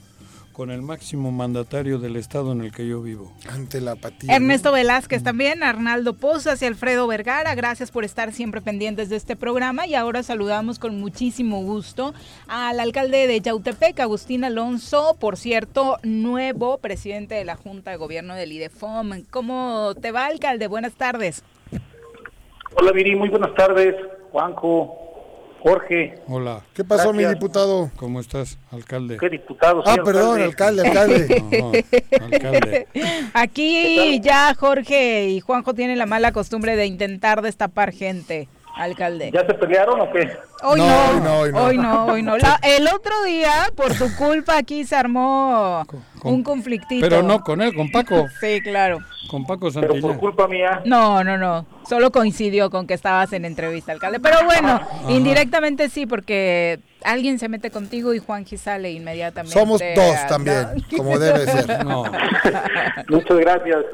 con 0.55 0.71
el 0.71 0.81
máximo 0.81 1.33
mandatario 1.33 1.99
del 1.99 2.17
estado 2.17 2.53
en 2.53 2.63
el 2.63 2.73
que 2.73 2.87
yo 2.87 3.03
vivo. 3.03 3.33
Ante 3.51 3.81
la 3.81 3.93
apatía. 3.93 4.35
Ernesto 4.35 4.73
Velázquez 4.73 5.23
también, 5.23 5.63
Arnaldo 5.63 6.15
Pozas 6.15 6.63
y 6.63 6.65
Alfredo 6.67 7.07
Vergara, 7.07 7.55
gracias 7.55 7.91
por 7.91 8.05
estar 8.05 8.33
siempre 8.33 8.63
pendientes 8.63 9.11
de 9.11 9.17
este 9.17 9.37
programa 9.37 9.87
y 9.87 9.95
ahora 9.97 10.23
saludamos 10.23 10.79
con 10.79 10.99
muchísimo 10.99 11.63
gusto 11.63 12.15
al 12.47 12.81
alcalde 12.81 13.27
de 13.27 13.41
Yautepec, 13.41 13.99
Agustín 14.01 14.45
Alonso, 14.45 15.17
por 15.19 15.37
cierto, 15.37 15.99
nuevo 16.05 16.79
presidente 16.79 17.35
de 17.35 17.45
la 17.45 17.57
Junta 17.57 17.91
de 17.91 17.97
Gobierno 17.97 18.35
del 18.35 18.53
IDEFOM. 18.53 19.25
¿Cómo 19.31 19.95
te 20.01 20.13
va, 20.13 20.27
alcalde? 20.27 20.69
Buenas 20.69 20.95
tardes. 20.95 21.43
Hola 22.77 22.93
Viri, 22.93 23.17
muy 23.17 23.29
buenas 23.29 23.55
tardes. 23.55 23.97
Juanjo, 24.31 25.04
Jorge. 25.65 26.15
Hola. 26.29 26.61
¿Qué 26.75 26.85
pasó, 26.85 27.15
mi 27.15 27.25
diputado? 27.25 27.91
¿Cómo 27.97 28.21
estás, 28.21 28.59
alcalde? 28.71 29.17
¿Qué 29.17 29.31
diputado? 29.31 29.83
Ah, 29.87 29.93
señor 29.93 30.05
perdón, 30.05 30.43
alcalde, 30.43 30.87
alcalde. 30.87 31.43
Alcalde. 32.21 32.87
Aquí 33.33 34.21
ya 34.21 34.55
Jorge 34.55 35.31
y 35.31 35.41
Juanjo 35.41 35.73
tienen 35.73 35.97
la 35.97 36.05
mala 36.05 36.33
costumbre 36.33 36.77
de 36.77 36.85
intentar 36.85 37.41
destapar 37.41 37.93
gente, 37.93 38.47
alcalde. 38.77 39.31
¿Ya 39.33 39.47
se 39.47 39.55
pelearon 39.55 40.01
o 40.01 40.11
qué? 40.13 40.31
Hoy 40.63 40.81
No, 40.81 40.87
no, 40.87 41.11
hoy 41.11 41.21
no, 41.21 41.39
hoy 41.41 41.53
no. 41.53 41.65
hoy 41.65 41.77
no, 41.77 42.05
hoy 42.07 42.23
no. 42.23 42.37
La- 42.39 42.59
el 42.63 42.87
otro 42.89 43.23
día, 43.25 43.51
por 43.77 43.93
tu 43.95 44.15
culpa, 44.17 44.57
aquí 44.57 44.85
se 44.85 44.97
armó 44.97 45.85
con- 46.21 46.33
un 46.35 46.43
conflictito. 46.43 47.07
Pero 47.07 47.23
no 47.23 47.41
con 47.41 47.61
él, 47.63 47.75
con 47.75 47.91
Paco. 47.91 48.27
Sí, 48.41 48.61
claro. 48.63 48.99
Con 49.31 49.47
Paco 49.47 49.69
Pero 49.73 49.89
por 49.89 49.93
Santillán. 49.97 50.19
culpa 50.19 50.47
mía. 50.49 50.83
No, 50.85 51.25
no, 51.25 51.37
no. 51.39 51.67
Solo 51.89 52.11
coincidió 52.13 52.71
con 52.71 52.87
que 52.87 52.95
estabas 52.95 53.33
en 53.33 53.45
entrevista, 53.45 53.93
alcalde. 53.93 54.21
Pero 54.21 54.45
bueno, 54.45 54.81
indirectamente 55.09 55.89
sí, 55.89 56.07
porque 56.07 56.81
alguien 57.05 57.39
se 57.39 57.49
mete 57.49 57.71
contigo 57.71 58.13
y 58.15 58.19
Juanji 58.19 58.57
sale 58.57 58.91
inmediatamente. 58.93 59.59
Somos 59.59 59.81
dos 59.95 60.17
a- 60.17 60.27
también, 60.27 60.67
¿no? 60.75 60.85
como 60.97 61.19
debe 61.19 61.47
ser. 61.47 61.65
No. 61.85 62.05
Muchas 63.09 63.39
gracias. 63.39 63.85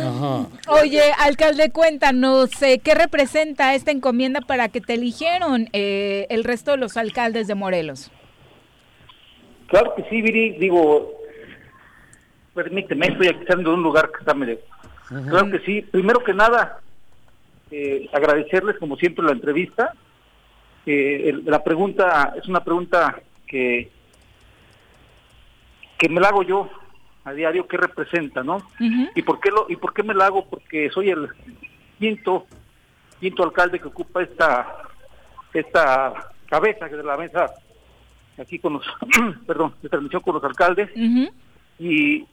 Ajá. 0.00 0.46
Oye, 0.68 1.02
alcalde, 1.18 1.70
cuéntanos, 1.70 2.50
eh, 2.62 2.78
¿qué 2.78 2.94
representa 2.94 3.74
esta 3.74 3.90
encomienda 3.90 4.40
para 4.40 4.68
que 4.68 4.80
te 4.80 4.94
eligieron 4.94 5.68
eh, 5.72 6.26
el 6.30 6.44
resto 6.44 6.72
de 6.72 6.76
los 6.76 6.96
alcaldes 6.96 7.46
de 7.46 7.54
Morelos? 7.54 8.10
Claro 9.68 9.94
que 9.96 10.04
sí, 10.10 10.22
Viri. 10.22 10.58
Digo, 10.58 11.12
permíteme, 12.54 13.06
estoy 13.08 13.28
aquí 13.28 13.44
saliendo 13.46 13.70
de 13.70 13.76
un 13.76 13.82
lugar 13.82 14.10
que 14.10 14.18
está 14.20 14.34
medio... 14.34 14.58
Claro 15.08 15.50
que 15.50 15.60
sí. 15.60 15.80
Primero 15.82 16.22
que 16.22 16.34
nada, 16.34 16.80
eh, 17.70 18.08
agradecerles 18.12 18.76
como 18.78 18.96
siempre 18.96 19.24
la 19.24 19.32
entrevista. 19.32 19.94
Eh, 20.90 21.28
el- 21.28 21.42
la 21.44 21.62
pregunta 21.62 22.32
es 22.36 22.48
una 22.48 22.64
pregunta 22.64 23.20
que 23.46 23.90
que 25.98 26.08
me 26.08 26.20
la 26.20 26.28
hago 26.28 26.42
yo 26.42 26.70
a 27.24 27.32
diario, 27.32 27.66
¿qué 27.66 27.76
representa, 27.76 28.42
no? 28.42 28.62
¿Y 29.14 29.22
por 29.22 29.38
qué 29.40 29.50
lo 29.50 29.66
y 29.68 29.76
por 29.76 29.92
qué 29.92 30.02
me 30.02 30.14
la 30.14 30.26
hago? 30.26 30.46
Porque 30.48 30.88
soy 30.90 31.10
el 31.10 31.28
quinto 31.98 32.46
quinto 33.20 33.42
alcalde 33.44 33.78
que 33.80 33.88
ocupa 33.88 34.22
esta 34.22 34.76
esta 35.52 36.30
cabeza 36.48 36.86
de 36.88 37.02
la 37.02 37.16
mesa 37.18 37.50
aquí 38.38 38.58
con 38.58 38.74
los 38.74 38.86
perdón, 39.46 39.74
de 39.82 39.88
transmisión 39.90 40.22
con 40.22 40.36
los 40.36 40.44
alcaldes 40.44 40.88
y 41.78 42.24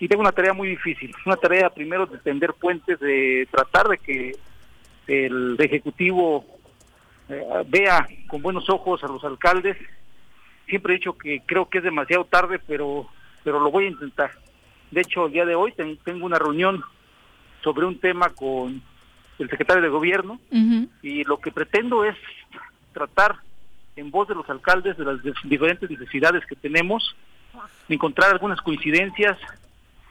y 0.00 0.08
tengo 0.08 0.20
una 0.20 0.32
tarea 0.32 0.52
muy 0.52 0.68
difícil, 0.68 1.14
una 1.24 1.36
tarea 1.36 1.70
primero 1.70 2.04
de 2.06 2.18
tender 2.18 2.52
puentes, 2.54 2.98
de 3.00 3.48
tratar 3.50 3.88
de 3.88 3.98
que 3.98 4.32
el 5.06 5.56
ejecutivo 5.60 6.55
eh, 7.28 7.44
vea 7.66 8.06
con 8.28 8.42
buenos 8.42 8.68
ojos 8.70 9.02
a 9.04 9.08
los 9.08 9.24
alcaldes. 9.24 9.76
Siempre 10.68 10.94
he 10.94 10.98
dicho 10.98 11.16
que 11.16 11.42
creo 11.46 11.68
que 11.68 11.78
es 11.78 11.84
demasiado 11.84 12.24
tarde, 12.24 12.58
pero 12.66 13.06
pero 13.44 13.60
lo 13.60 13.70
voy 13.70 13.84
a 13.84 13.88
intentar. 13.90 14.32
De 14.90 15.00
hecho, 15.02 15.26
el 15.26 15.32
día 15.32 15.44
de 15.44 15.54
hoy 15.54 15.70
ten- 15.72 15.98
tengo 16.04 16.26
una 16.26 16.38
reunión 16.38 16.82
sobre 17.62 17.86
un 17.86 17.98
tema 18.00 18.30
con 18.30 18.82
el 19.38 19.50
secretario 19.50 19.82
de 19.82 19.88
gobierno 19.88 20.40
y 21.02 21.22
lo 21.24 21.38
que 21.38 21.52
pretendo 21.52 22.04
es 22.04 22.16
tratar 22.92 23.36
en 23.94 24.10
voz 24.10 24.26
de 24.28 24.34
los 24.34 24.48
alcaldes 24.50 24.96
de 24.96 25.04
las 25.04 25.16
dif- 25.22 25.40
diferentes 25.44 25.88
necesidades 25.90 26.44
que 26.46 26.56
tenemos, 26.56 27.14
encontrar 27.88 28.30
algunas 28.32 28.60
coincidencias 28.60 29.38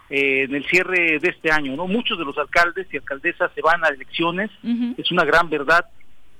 eh, 0.09 0.43
en 0.43 0.55
el 0.55 0.65
cierre 0.65 1.19
de 1.19 1.29
este 1.29 1.51
año. 1.51 1.75
no 1.75 1.87
Muchos 1.87 2.17
de 2.17 2.25
los 2.25 2.37
alcaldes 2.37 2.87
y 2.93 2.97
alcaldesas 2.97 3.51
se 3.53 3.61
van 3.61 3.83
a 3.83 3.89
elecciones, 3.89 4.49
es 4.97 5.11
una 5.11 5.25
gran 5.25 5.49
verdad, 5.49 5.85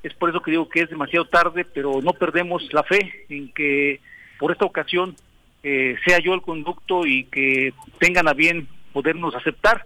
es 0.08 0.14
por 0.14 0.30
eso 0.30 0.42
que 0.42 0.52
digo 0.52 0.70
que 0.70 0.82
es 0.82 0.90
demasiado 0.90 1.26
tarde, 1.26 1.66
pero 1.66 2.02
no 2.02 2.14
perdemos 2.14 2.62
la 2.74 2.84
fe 2.84 3.26
en 3.30 3.52
que 3.54 4.00
por 4.40 4.52
esta 4.52 4.66
ocasión 4.66 5.16
eh, 5.64 5.96
sea 6.06 6.20
yo 6.20 6.34
el 6.34 6.42
conducto 6.42 7.06
y 7.06 7.24
que 7.26 7.74
tengan 8.00 8.28
a 8.28 8.34
bien 8.34 8.68
podernos 8.94 9.34
aceptar 9.36 9.86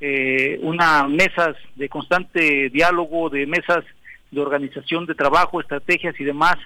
eh, 0.00 0.58
una 0.62 1.06
mesas 1.06 1.56
de 1.76 1.88
constante 1.88 2.68
diálogo, 2.70 3.30
de 3.30 3.46
mesas 3.46 3.84
de 4.30 4.40
organización 4.40 5.06
de 5.06 5.14
trabajo, 5.14 5.60
estrategias 5.60 6.18
y 6.18 6.24
demás, 6.24 6.56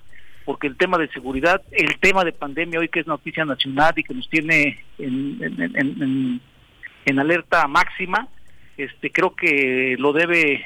porque 0.45 0.67
el 0.67 0.77
tema 0.77 0.99
de 0.99 1.09
seguridad, 1.09 1.61
el 1.73 1.99
tema 1.99 2.25
de 2.25 2.33
pandemia 2.33 2.79
hoy 2.81 2.89
que 2.89 3.01
es 3.01 3.07
noticia 3.07 3.45
nacional 3.45 3.93
y 3.97 4.03
que 4.05 4.15
nos 4.15 4.29
tiene 4.31 4.79
en, 4.99 5.39
en- 5.43 5.77
en- 5.77 6.41
en- 7.07 7.19
alerta 7.19 7.67
máxima, 7.67 8.29
este 8.77 9.11
creo 9.11 9.35
que 9.35 9.97
lo 9.99 10.13
debe 10.13 10.65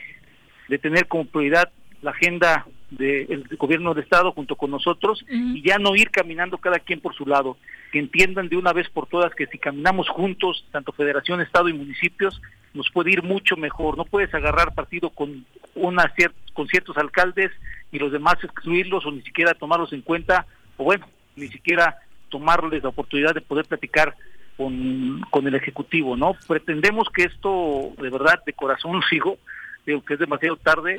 de 0.69 0.79
tener 0.79 1.07
como 1.09 1.25
prioridad 1.27 1.71
la 2.03 2.11
agenda 2.11 2.67
del 2.91 3.45
gobierno 3.59 3.93
de 3.93 4.01
estado 4.01 4.33
junto 4.33 4.57
con 4.57 4.71
nosotros 4.71 5.25
y 5.29 5.63
ya 5.63 5.79
no 5.79 5.95
ir 5.95 6.11
caminando 6.11 6.57
cada 6.57 6.79
quien 6.79 7.01
por 7.01 7.15
su 7.15 7.27
lado, 7.27 7.59
que 7.93 7.99
entiendan 7.99 8.49
de 8.49 8.57
una 8.57 8.73
vez 8.73 8.89
por 8.89 9.07
todas 9.07 9.35
que 9.35 9.47
si 9.47 9.59
caminamos 9.59 10.09
juntos, 10.09 10.65
tanto 10.73 10.93
federación, 10.93 11.41
estado 11.41 11.69
y 11.69 11.75
municipios, 11.75 12.41
nos 12.75 12.91
puede 12.91 13.11
ir 13.13 13.23
mucho 13.23 13.57
mejor. 13.57 13.97
No 13.97 14.05
puedes 14.05 14.33
agarrar 14.33 14.75
partido 14.75 15.11
con 15.11 15.45
una 15.75 16.13
con 16.55 16.67
ciertos 16.69 16.97
alcaldes 16.97 17.51
y 17.93 17.99
los 17.99 18.13
demás 18.13 18.37
excluirlos 18.43 19.05
o 19.07 19.11
ni 19.11 19.23
siquiera 19.23 19.55
tomarlos 19.55 19.93
en 19.93 20.03
cuenta 20.03 20.47
o 20.77 20.85
bueno, 20.85 21.07
ni 21.37 21.49
siquiera 21.49 21.99
tomarles 22.29 22.83
la 22.83 22.91
oportunidad 22.91 23.35
de 23.35 23.41
poder 23.41 23.67
platicar 23.67 24.15
con, 24.57 25.23
con 25.31 25.47
el 25.47 25.55
ejecutivo, 25.55 26.17
¿no? 26.17 26.37
Pretendemos 26.47 27.09
que 27.11 27.25
esto 27.25 27.93
de 28.01 28.11
verdad 28.11 28.43
de 28.45 28.53
corazón 28.53 28.93
lo 28.97 29.03
sigo, 29.03 29.39
digo 29.87 30.05
que 30.05 30.15
es 30.15 30.21
demasiado 30.21 30.57
tarde, 30.57 30.97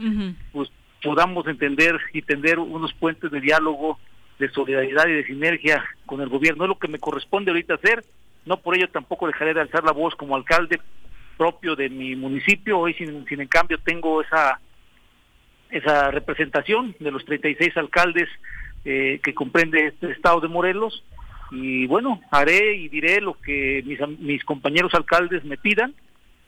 pues 0.52 0.70
podamos 1.04 1.48
entender 1.48 2.00
y 2.14 2.22
tender 2.22 2.60
unos 2.60 2.94
puentes 2.94 3.32
de 3.32 3.42
diálogo, 3.42 4.00
de 4.38 4.50
solidaridad 4.50 5.08
y 5.08 5.14
de 5.14 5.26
sinergia 5.26 5.84
con 6.06 6.22
el 6.22 6.30
gobierno. 6.30 6.64
Es 6.64 6.70
lo 6.70 6.80
que 6.80 6.88
me 6.88 7.00
corresponde 7.00 7.52
ahorita 7.52 7.76
hacer. 7.76 8.04
No 8.46 8.58
por 8.58 8.76
ello 8.76 8.90
tampoco 8.90 9.28
dejaré 9.28 9.54
de 9.54 9.62
alzar 9.62 9.84
la 9.84 9.92
voz 9.92 10.16
como 10.16 10.36
alcalde 10.36 10.80
propio 11.38 11.76
de 11.76 11.90
mi 11.90 12.16
municipio. 12.16 12.80
Hoy, 12.80 12.94
sin, 12.94 13.26
sin 13.26 13.42
en 13.42 13.48
cambio, 13.48 13.78
tengo 13.80 14.22
esa 14.22 14.60
esa 15.70 16.10
representación 16.12 16.96
de 17.00 17.12
los 17.12 17.24
36 17.26 17.78
alcaldes 17.78 18.28
eh, 18.86 19.20
que 19.24 19.34
comprende 19.34 19.88
este 19.88 20.12
estado 20.12 20.40
de 20.42 20.48
Morelos. 20.48 21.04
Y 21.52 21.88
bueno, 21.88 22.22
haré 22.32 22.76
y 22.76 22.90
diré 22.90 23.22
lo 23.22 23.34
que 23.34 23.84
mis, 23.86 24.00
mis 24.20 24.44
compañeros 24.44 24.94
alcaldes 24.94 25.44
me 25.44 25.58
pidan, 25.58 25.94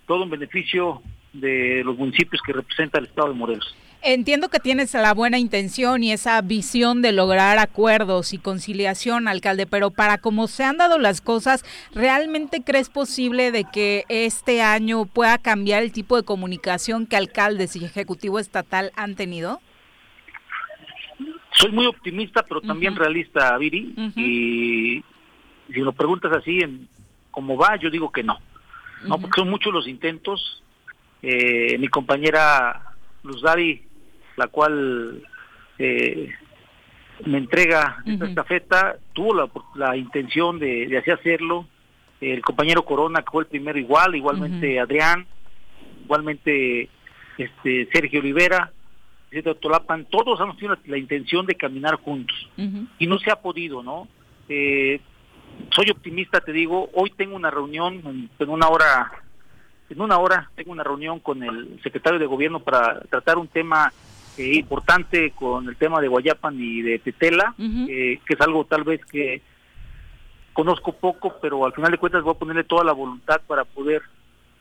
todo 0.07 0.23
en 0.23 0.29
beneficio 0.29 1.01
de 1.34 1.82
los 1.84 1.97
municipios 1.97 2.41
que 2.45 2.53
representa 2.53 2.99
el 2.99 3.05
estado 3.05 3.29
de 3.29 3.36
Morelos. 3.36 3.75
Entiendo 4.03 4.49
que 4.49 4.59
tienes 4.59 4.95
la 4.95 5.13
buena 5.13 5.38
intención 5.38 6.03
y 6.03 6.11
esa 6.11 6.41
visión 6.41 7.03
de 7.03 7.11
lograr 7.11 7.59
acuerdos 7.59 8.34
y 8.34 8.39
conciliación, 8.39 9.27
alcalde, 9.27 9.67
pero 9.67 9.91
para 9.91 10.17
cómo 10.17 10.47
se 10.47 10.63
han 10.63 10.77
dado 10.77 10.97
las 10.97 11.21
cosas, 11.21 11.63
¿realmente 11.93 12.63
crees 12.63 12.89
posible 12.89 13.51
de 13.51 13.63
que 13.63 14.05
este 14.09 14.63
año 14.63 15.05
pueda 15.05 15.38
cambiar 15.38 15.84
el 15.84 15.91
tipo 15.91 16.17
de 16.17 16.23
comunicación 16.23 17.05
que 17.05 17.15
alcaldes 17.15 17.75
y 17.75 17.86
ejecutivo 17.86 18.39
estatal 18.39 18.91
han 18.95 19.13
tenido? 19.13 19.61
Soy 21.53 21.71
muy 21.71 21.86
optimista, 21.86 22.43
pero 22.43 22.61
también 22.61 22.95
realista, 22.95 23.55
Viri, 23.59 23.93
y 24.15 25.03
si 25.71 25.79
lo 25.79 25.93
preguntas 25.93 26.32
así, 26.36 26.59
en 26.59 26.88
cómo 27.29 27.55
va, 27.55 27.75
yo 27.75 27.91
digo 27.91 28.11
que 28.11 28.23
no. 28.23 28.39
No, 29.03 29.19
porque 29.19 29.41
son 29.41 29.49
muchos 29.49 29.71
los 29.71 29.88
intentos. 29.88 30.63
Eh, 31.22 31.78
mi 31.78 31.88
compañera 31.88 32.95
Luz 33.24 33.41
Dari 33.41 33.91
la 34.38 34.47
cual 34.47 35.22
eh, 35.78 36.30
me 37.26 37.38
entrega 37.38 37.97
esta 38.05 38.26
estafeta, 38.26 38.97
tuvo 39.13 39.34
la, 39.34 39.49
la 39.76 39.95
intención 39.95 40.57
de, 40.57 40.88
de, 40.88 40.97
así 40.97 41.11
hacerlo. 41.11 41.67
El 42.19 42.41
compañero 42.41 42.84
Corona, 42.86 43.22
que 43.22 43.32
fue 43.32 43.43
el 43.43 43.49
primero 43.49 43.80
igual, 43.80 44.15
igualmente 44.15 44.80
Adrián, 44.80 45.26
igualmente 46.03 46.89
este 47.38 47.88
Sergio 47.91 48.19
Olivera, 48.19 48.72
Tolapan, 49.59 50.05
todos 50.05 50.39
han 50.41 50.55
tenido 50.55 50.78
la, 50.86 50.97
intención 50.97 51.45
de 51.45 51.55
caminar 51.55 51.95
juntos 51.95 52.36
y 52.99 53.07
no 53.07 53.17
se 53.17 53.32
ha 53.32 53.38
podido, 53.38 53.82
¿no? 53.82 54.07
Eh, 54.49 54.99
soy 55.74 55.89
optimista, 55.89 56.41
te 56.41 56.51
digo, 56.51 56.89
hoy 56.93 57.11
tengo 57.11 57.36
una 57.36 57.49
reunión 57.49 58.01
en, 58.05 58.30
en 58.38 58.49
una 58.49 58.67
hora 58.67 59.11
en 59.91 60.01
una 60.01 60.17
hora 60.17 60.49
tengo 60.55 60.71
una 60.71 60.83
reunión 60.83 61.19
con 61.19 61.43
el 61.43 61.79
secretario 61.83 62.19
de 62.19 62.25
gobierno 62.25 62.59
para 62.59 63.01
tratar 63.01 63.37
un 63.37 63.47
tema 63.47 63.91
eh, 64.37 64.55
importante 64.55 65.31
con 65.31 65.67
el 65.67 65.75
tema 65.75 65.99
de 65.99 66.07
Guayapan 66.07 66.55
y 66.57 66.81
de 66.81 66.99
Tetela, 66.99 67.53
eh, 67.59 68.19
que 68.25 68.33
es 68.33 68.41
algo 68.41 68.65
tal 68.65 68.83
vez 68.83 69.05
que 69.05 69.41
conozco 70.53 70.93
poco, 70.93 71.35
pero 71.41 71.65
al 71.65 71.73
final 71.73 71.91
de 71.91 71.97
cuentas 71.97 72.23
voy 72.23 72.33
a 72.33 72.39
ponerle 72.39 72.63
toda 72.63 72.83
la 72.83 72.93
voluntad 72.93 73.41
para 73.45 73.65
poder 73.65 74.01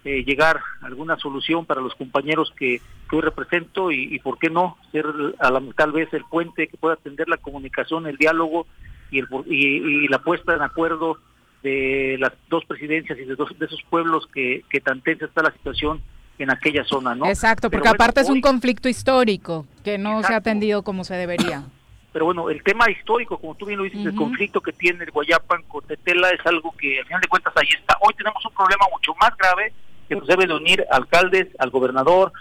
eh, 0.04 0.24
llegar 0.24 0.60
a 0.80 0.86
alguna 0.86 1.16
solución 1.16 1.66
para 1.66 1.80
los 1.80 1.94
compañeros 1.94 2.52
que, 2.56 2.80
hoy 3.12 3.20
represento 3.20 3.90
y, 3.90 4.18
por 4.20 4.38
qué 4.38 4.50
no 4.50 4.76
ser 4.92 5.04
a 5.40 5.50
la, 5.50 5.60
tal 5.76 5.92
vez 5.92 6.12
el 6.14 6.24
puente 6.24 6.68
que 6.68 6.76
pueda 6.76 6.94
atender 6.94 7.28
la 7.28 7.38
comunicación, 7.38 8.06
el 8.06 8.16
diálogo 8.16 8.66
y, 9.10 9.18
el, 9.18 9.26
y, 9.46 10.08
la 10.08 10.20
puesta 10.20 10.54
en 10.54 10.62
acuerdo 10.62 11.18
de 11.62 12.16
las 12.18 12.32
dos 12.48 12.64
presidencias 12.64 13.18
y 13.18 13.24
de, 13.24 13.34
dos, 13.34 13.56
de 13.58 13.66
esos 13.66 13.82
pueblos 13.88 14.26
que, 14.32 14.64
que 14.70 14.80
tan 14.80 15.00
tensa 15.00 15.26
está 15.26 15.42
la 15.42 15.52
situación 15.52 16.00
en 16.38 16.50
aquella 16.50 16.84
zona, 16.84 17.14
¿no? 17.14 17.26
Exacto, 17.26 17.70
porque 17.70 17.88
aparte 17.88 18.20
es 18.20 18.30
un 18.30 18.40
conflicto 18.40 18.88
histórico 18.88 19.66
que 19.84 19.98
no 19.98 20.22
se 20.22 20.32
ha 20.32 20.36
atendido 20.36 20.82
como 20.82 21.04
se 21.04 21.14
debería. 21.14 21.64
Pero 22.12 22.24
bueno, 22.24 22.50
el 22.50 22.62
tema 22.64 22.90
histórico, 22.90 23.38
como 23.38 23.54
tú 23.54 23.66
bien 23.66 23.78
lo 23.78 23.84
dices, 23.84 24.04
el 24.04 24.16
conflicto 24.16 24.60
que 24.60 24.72
tiene 24.72 25.04
el 25.04 25.12
Guayapan 25.12 25.62
con 25.68 25.84
Tetela 25.84 26.28
es 26.30 26.44
algo 26.44 26.74
que 26.76 26.98
al 26.98 27.06
final 27.06 27.20
de 27.20 27.28
cuentas 27.28 27.52
ahí 27.56 27.68
está. 27.78 27.96
Hoy 28.00 28.14
tenemos 28.14 28.44
un 28.44 28.52
problema 28.52 28.84
mucho 28.90 29.14
más 29.20 29.30
grave 29.36 29.72
que 30.08 30.16
nos 30.16 30.26
debe 30.26 30.48
de 30.48 30.54
unir 30.54 30.84
alcaldes, 30.90 31.46
al 31.60 31.70
gobernador, 31.70 32.32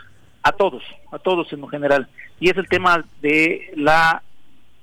a 0.42 0.52
todos, 0.54 0.82
a 1.12 1.20
todos 1.20 1.54
en 1.54 1.62
lo 1.62 1.68
general. 1.68 2.10
Y 2.40 2.50
es 2.50 2.58
el 2.58 2.68
tema 2.68 3.06
de 3.22 3.72
la 3.76 4.24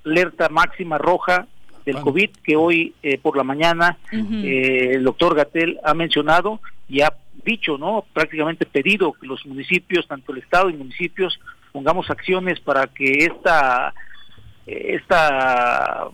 alerta 0.05 0.49
máxima 0.51 0.99
roja 0.99 1.49
del 1.87 2.01
COVID 2.01 2.31
que 2.43 2.57
hoy 2.57 2.95
eh, 3.03 3.17
por 3.17 3.37
la 3.37 3.45
mañana 3.45 3.97
eh, 4.13 4.91
el 4.95 5.05
doctor 5.05 5.37
Gatel 5.37 5.79
ha 5.85 5.95
mencionado 5.95 6.61
y 6.89 7.01
ha 7.01 7.15
dicho, 7.45 7.79
¿no? 7.79 8.05
Prácticamente 8.13 8.67
pedido 8.67 9.13
que 9.13 9.27
los 9.27 9.47
municipios, 9.47 10.07
tanto 10.09 10.33
el 10.33 10.39
Estado 10.39 10.69
y 10.69 10.75
municipios, 10.75 11.39
pongamos 11.73 12.11
acciones 12.11 12.59
para 12.59 12.89
que 12.89 13.25
esta, 13.25 13.95
esta, 14.67 16.09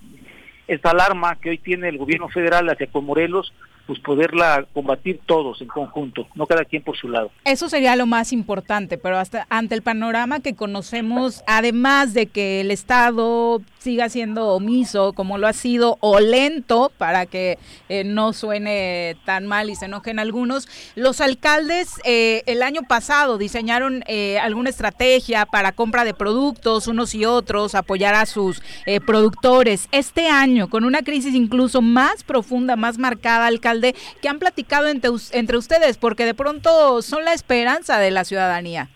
esta 0.68 0.90
alarma 0.90 1.36
que 1.36 1.50
hoy 1.50 1.58
tiene 1.58 1.88
el 1.88 1.98
gobierno 1.98 2.28
federal 2.28 2.68
hacia 2.68 2.86
con 2.88 3.06
Morelos 3.06 3.52
pues 3.86 3.98
poderla 4.00 4.66
combatir 4.72 5.20
todos 5.26 5.60
en 5.60 5.68
conjunto, 5.68 6.26
no 6.34 6.46
cada 6.46 6.64
quien 6.64 6.82
por 6.82 6.96
su 6.96 7.08
lado. 7.08 7.30
Eso 7.44 7.68
sería 7.68 7.96
lo 7.96 8.06
más 8.06 8.32
importante, 8.32 8.98
pero 8.98 9.18
hasta 9.18 9.46
ante 9.50 9.74
el 9.74 9.82
panorama 9.82 10.40
que 10.40 10.54
conocemos, 10.54 11.42
además 11.46 12.14
de 12.14 12.26
que 12.26 12.60
el 12.60 12.70
Estado 12.70 13.60
siga 13.78 14.08
siendo 14.08 14.48
omiso 14.48 15.12
como 15.12 15.38
lo 15.38 15.48
ha 15.48 15.52
sido 15.52 15.98
o 16.00 16.20
lento 16.20 16.92
para 16.98 17.26
que 17.26 17.58
eh, 17.88 18.04
no 18.04 18.32
suene 18.32 19.16
tan 19.24 19.46
mal 19.46 19.70
y 19.70 19.74
se 19.74 19.86
enojen 19.86 20.18
algunos, 20.18 20.68
los 20.94 21.20
alcaldes 21.20 22.00
eh, 22.04 22.42
el 22.46 22.62
año 22.62 22.82
pasado 22.82 23.38
diseñaron 23.38 24.04
eh, 24.06 24.38
alguna 24.38 24.70
estrategia 24.70 25.46
para 25.46 25.72
compra 25.72 26.04
de 26.04 26.14
productos 26.14 26.86
unos 26.86 27.14
y 27.14 27.24
otros, 27.24 27.74
apoyar 27.74 28.14
a 28.14 28.26
sus 28.26 28.62
productores. 29.06 29.88
Este 29.90 30.28
año, 30.28 30.68
con 30.68 30.84
una 30.84 31.02
crisis 31.02 31.34
incluso 31.34 31.82
más 31.82 32.22
profunda, 32.22 32.76
más 32.76 32.98
marcada, 32.98 33.46
alcalde 33.72 33.94
que 34.20 34.28
han 34.28 34.38
platicado 34.38 34.88
entre, 34.88 35.10
entre 35.32 35.56
ustedes? 35.56 35.98
Porque 35.98 36.24
de 36.24 36.34
pronto 36.34 37.02
son 37.02 37.24
la 37.24 37.32
esperanza 37.32 37.98
de 37.98 38.10
la 38.10 38.24
ciudadanía. 38.24 38.88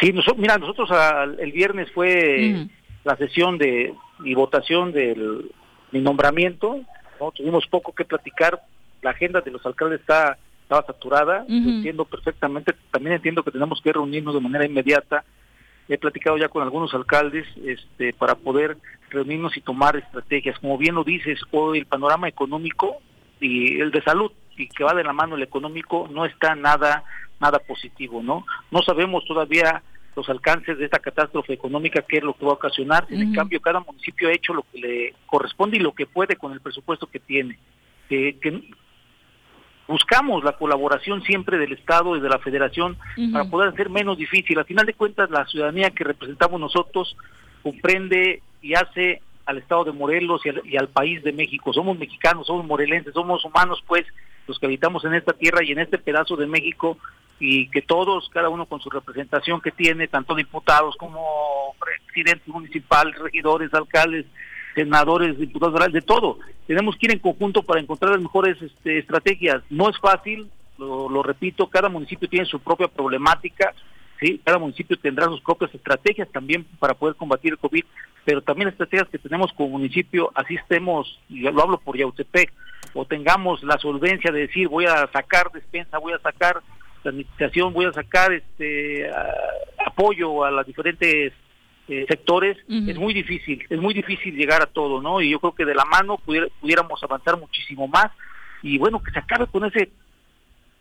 Sí, 0.00 0.12
mira, 0.36 0.58
nosotros 0.58 0.90
el 1.38 1.52
viernes 1.52 1.90
fue 1.92 2.66
la 3.04 3.16
sesión 3.16 3.58
de 3.58 3.94
y 4.24 4.34
votación 4.34 4.92
del 4.92 5.50
mi 5.90 6.00
nombramiento, 6.00 6.80
¿no? 7.20 7.30
tuvimos 7.32 7.66
poco 7.66 7.92
que 7.92 8.04
platicar, 8.04 8.62
la 9.02 9.10
agenda 9.10 9.40
de 9.40 9.50
los 9.50 9.64
alcaldes 9.66 10.00
está 10.00 10.38
estaba 10.62 10.86
saturada, 10.86 11.44
entiendo 11.48 12.06
perfectamente, 12.06 12.72
también 12.90 13.16
entiendo 13.16 13.42
que 13.42 13.50
tenemos 13.50 13.82
que 13.82 13.92
reunirnos 13.92 14.32
de 14.32 14.40
manera 14.40 14.64
inmediata, 14.64 15.22
he 15.88 15.98
platicado 15.98 16.38
ya 16.38 16.48
con 16.48 16.62
algunos 16.62 16.94
alcaldes 16.94 17.46
este, 17.62 18.14
para 18.14 18.36
poder 18.36 18.78
reunirnos 19.10 19.54
y 19.56 19.60
tomar 19.60 19.96
estrategias. 19.96 20.58
Como 20.58 20.78
bien 20.78 20.94
lo 20.94 21.04
dices, 21.04 21.38
hoy 21.50 21.80
el 21.80 21.86
panorama 21.86 22.28
económico 22.28 22.96
y 23.42 23.80
el 23.80 23.90
de 23.90 24.02
salud 24.02 24.32
y 24.56 24.68
que 24.68 24.84
va 24.84 24.94
de 24.94 25.04
la 25.04 25.12
mano 25.12 25.36
el 25.36 25.42
económico 25.42 26.08
no 26.10 26.24
está 26.24 26.54
nada 26.54 27.04
nada 27.40 27.58
positivo, 27.58 28.22
¿no? 28.22 28.46
No 28.70 28.82
sabemos 28.82 29.24
todavía 29.24 29.82
los 30.14 30.28
alcances 30.28 30.78
de 30.78 30.84
esta 30.84 31.00
catástrofe 31.00 31.52
económica, 31.54 32.04
qué 32.06 32.18
es 32.18 32.22
lo 32.22 32.34
que 32.34 32.44
va 32.44 32.52
a 32.52 32.54
ocasionar. 32.54 33.06
En 33.10 33.32
cambio, 33.32 33.60
cada 33.60 33.80
municipio 33.80 34.28
ha 34.28 34.32
hecho 34.32 34.54
lo 34.54 34.62
que 34.62 34.78
le 34.78 35.14
corresponde 35.26 35.78
y 35.78 35.80
lo 35.80 35.92
que 35.92 36.06
puede 36.06 36.36
con 36.36 36.52
el 36.52 36.60
presupuesto 36.60 37.06
que 37.06 37.18
tiene. 37.18 37.58
que 38.08 38.36
buscamos 39.88 40.44
la 40.44 40.52
colaboración 40.52 41.22
siempre 41.22 41.58
del 41.58 41.72
Estado 41.72 42.16
y 42.16 42.20
de 42.20 42.28
la 42.28 42.38
Federación 42.38 42.96
para 43.32 43.44
poder 43.46 43.70
hacer 43.70 43.90
menos 43.90 44.16
difícil. 44.16 44.58
Al 44.58 44.64
final 44.64 44.86
de 44.86 44.94
cuentas, 44.94 45.30
la 45.30 45.44
ciudadanía 45.46 45.90
que 45.90 46.04
representamos 46.04 46.60
nosotros 46.60 47.16
comprende 47.62 48.42
y 48.60 48.74
hace 48.74 49.20
al 49.46 49.58
Estado 49.58 49.84
de 49.84 49.92
Morelos 49.92 50.42
y 50.44 50.76
al, 50.76 50.88
país 50.88 51.22
de 51.22 51.32
México. 51.32 51.72
Somos 51.72 51.98
mexicanos, 51.98 52.46
somos 52.46 52.66
morelenses, 52.66 53.14
somos 53.14 53.44
humanos, 53.44 53.82
pues, 53.86 54.04
los 54.46 54.58
que 54.58 54.66
habitamos 54.66 55.04
en 55.04 55.14
esta 55.14 55.32
tierra 55.32 55.64
y 55.64 55.72
en 55.72 55.78
este 55.78 55.98
pedazo 55.98 56.36
de 56.36 56.46
México, 56.46 56.98
y 57.38 57.68
que 57.70 57.82
todos, 57.82 58.28
cada 58.28 58.48
uno 58.48 58.66
con 58.66 58.80
su 58.80 58.90
representación 58.90 59.60
que 59.60 59.72
tiene, 59.72 60.06
tanto 60.08 60.34
diputados 60.34 60.96
como 60.96 61.74
presidentes 61.78 62.46
municipales, 62.48 63.18
regidores, 63.18 63.72
alcaldes, 63.74 64.26
senadores, 64.74 65.38
diputados 65.38 65.92
de 65.92 66.02
todo. 66.02 66.38
Tenemos 66.66 66.96
que 66.96 67.06
ir 67.06 67.12
en 67.12 67.18
conjunto 67.18 67.62
para 67.62 67.80
encontrar 67.80 68.12
las 68.12 68.22
mejores 68.22 68.60
este, 68.62 68.98
estrategias. 68.98 69.62
No 69.70 69.88
es 69.90 69.98
fácil, 69.98 70.48
lo 70.78 71.22
repito, 71.22 71.68
cada 71.68 71.88
municipio 71.88 72.28
tiene 72.28 72.46
su 72.46 72.58
propia 72.60 72.88
problemática, 72.88 73.74
¿sí? 74.22 74.40
cada 74.44 74.58
municipio 74.58 74.96
tendrá 74.96 75.26
sus 75.26 75.40
propias 75.40 75.74
estrategias 75.74 76.28
también 76.30 76.64
para 76.78 76.94
poder 76.94 77.16
combatir 77.16 77.52
el 77.52 77.58
COVID, 77.58 77.84
pero 78.24 78.40
también 78.40 78.68
estrategias 78.68 79.08
que 79.08 79.18
tenemos 79.18 79.52
como 79.52 79.70
municipio, 79.70 80.30
así 80.34 80.54
estemos, 80.54 81.18
y 81.28 81.40
lo 81.40 81.62
hablo 81.62 81.78
por 81.78 81.98
Yautepec, 81.98 82.52
o 82.94 83.04
tengamos 83.04 83.62
la 83.62 83.78
solvencia 83.78 84.30
de 84.30 84.40
decir 84.40 84.68
voy 84.68 84.86
a 84.86 85.08
sacar 85.12 85.50
despensa, 85.52 85.98
voy 85.98 86.12
a 86.12 86.18
sacar 86.18 86.62
administración, 87.04 87.72
voy 87.72 87.86
a 87.86 87.92
sacar 87.92 88.32
este 88.32 89.10
apoyo 89.84 90.44
a 90.44 90.50
las 90.50 90.66
diferentes 90.66 91.32
eh, 91.88 92.06
sectores, 92.08 92.56
es 92.68 92.96
muy 92.96 93.12
difícil, 93.12 93.64
es 93.68 93.80
muy 93.80 93.92
difícil 93.92 94.36
llegar 94.36 94.62
a 94.62 94.66
todo, 94.66 95.02
¿no? 95.02 95.20
Y 95.20 95.30
yo 95.30 95.40
creo 95.40 95.52
que 95.52 95.64
de 95.64 95.74
la 95.74 95.84
mano 95.84 96.18
pudiéramos 96.18 97.02
avanzar 97.02 97.38
muchísimo 97.38 97.88
más 97.88 98.12
y 98.62 98.78
bueno, 98.78 99.02
que 99.02 99.10
se 99.10 99.18
acabe 99.18 99.46
con 99.48 99.64
ese 99.64 99.90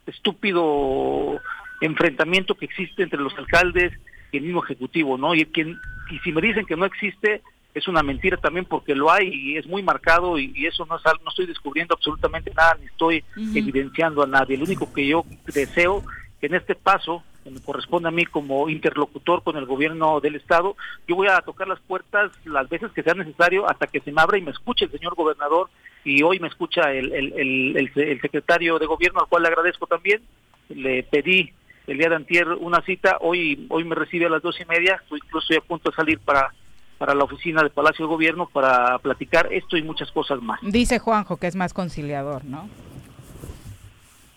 estúpido 0.06 1.40
enfrentamiento 1.82 2.56
que 2.56 2.66
existe 2.66 3.04
entre 3.04 3.20
los 3.20 3.38
alcaldes 3.38 3.92
y 4.32 4.38
el 4.38 4.44
mismo 4.44 4.64
ejecutivo, 4.64 5.18
¿no? 5.18 5.36
Y, 5.36 5.46
quien, 5.46 5.80
y 6.10 6.20
si 6.20 6.32
me 6.32 6.42
dicen 6.42 6.66
que 6.66 6.78
no 6.78 6.86
existe, 6.86 7.42
es 7.74 7.88
una 7.88 8.04
mentira 8.04 8.38
también 8.38 8.66
porque 8.66 8.96
lo 8.96 9.12
hay 9.12 9.30
y 9.34 9.58
es 9.58 9.66
muy 9.66 9.82
marcado 9.82 10.38
y, 10.38 10.66
eso 10.66 10.86
no, 10.86 10.98
es, 10.98 11.02
no 11.24 11.30
estoy 11.30 11.46
descubriendo 11.46 11.96
absolutamente 11.96 12.52
nada 12.54 12.78
ni 12.80 12.86
estoy 12.86 13.24
evidenciando 13.56 14.24
a 14.24 14.28
nadie. 14.28 14.58
Lo 14.58 14.66
único 14.66 14.92
que 14.94 15.08
yo 15.08 15.26
deseo 15.54 16.04
que 16.40 16.48
en 16.48 16.56
este 16.56 16.76
paso, 16.76 17.24
que 17.44 17.52
me 17.52 17.62
corresponde 17.62 18.10
a 18.10 18.12
mí 18.12 18.26
como 18.26 18.70
interlocutor 18.70 19.44
con 19.44 19.58
el 19.58 19.66
gobierno 19.66 20.20
del 20.20 20.36
estado, 20.36 20.76
yo 21.08 21.16
voy 21.16 21.28
a 21.28 21.42
tocar 21.42 21.68
las 21.68 21.80
puertas 21.80 22.32
las 22.46 22.68
veces 22.70 22.92
que 22.92 23.04
sea 23.04 23.14
necesario 23.14 23.70
hasta 23.70 23.88
que 23.88 24.02
se 24.02 24.12
me 24.12 24.22
abra 24.22 24.38
y 24.38 24.42
me 24.42 24.52
escuche 24.52 24.86
el 24.86 24.92
señor 24.92 25.16
gobernador 25.16 25.70
y 26.04 26.24
hoy 26.24 26.40
me 26.40 26.48
escucha 26.48 26.92
el, 26.92 27.14
el, 27.14 27.92
el 27.96 28.22
secretario 28.22 28.80
de 28.80 28.86
gobierno 28.86 29.22
al 29.22 29.28
cual 29.28 29.44
le 29.44 29.50
agradezco 29.50 29.88
también. 29.88 30.22
Le 30.70 31.04
pedí 31.04 31.54
el 31.88 31.98
día 31.98 32.10
de 32.10 32.16
antier 32.16 32.48
una 32.48 32.82
cita, 32.82 33.18
hoy 33.22 33.68
hoy 33.70 33.84
me 33.84 33.96
recibe 33.96 34.26
a 34.26 34.30
las 34.30 34.42
dos 34.42 34.60
y 34.60 34.66
media, 34.66 35.02
incluso 35.10 35.40
estoy 35.40 35.58
a 35.58 35.62
punto 35.62 35.90
de 35.90 35.96
salir 35.96 36.20
para 36.20 36.54
para 36.98 37.16
la 37.16 37.24
oficina 37.24 37.64
del 37.64 37.72
Palacio 37.72 38.06
de 38.06 38.10
Gobierno 38.12 38.48
para 38.48 39.00
platicar 39.00 39.52
esto 39.52 39.76
y 39.76 39.82
muchas 39.82 40.12
cosas 40.12 40.40
más. 40.40 40.60
Dice 40.62 41.00
Juanjo 41.00 41.38
que 41.38 41.48
es 41.48 41.56
más 41.56 41.74
conciliador, 41.74 42.46
¿no? 42.46 42.70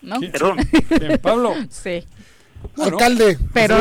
¿No? 0.01 0.19
Perdón, 0.19 0.57
Pablo. 1.21 1.53
Sí. 1.69 2.03
Alcalde. 2.77 3.37
Pero 3.53 3.77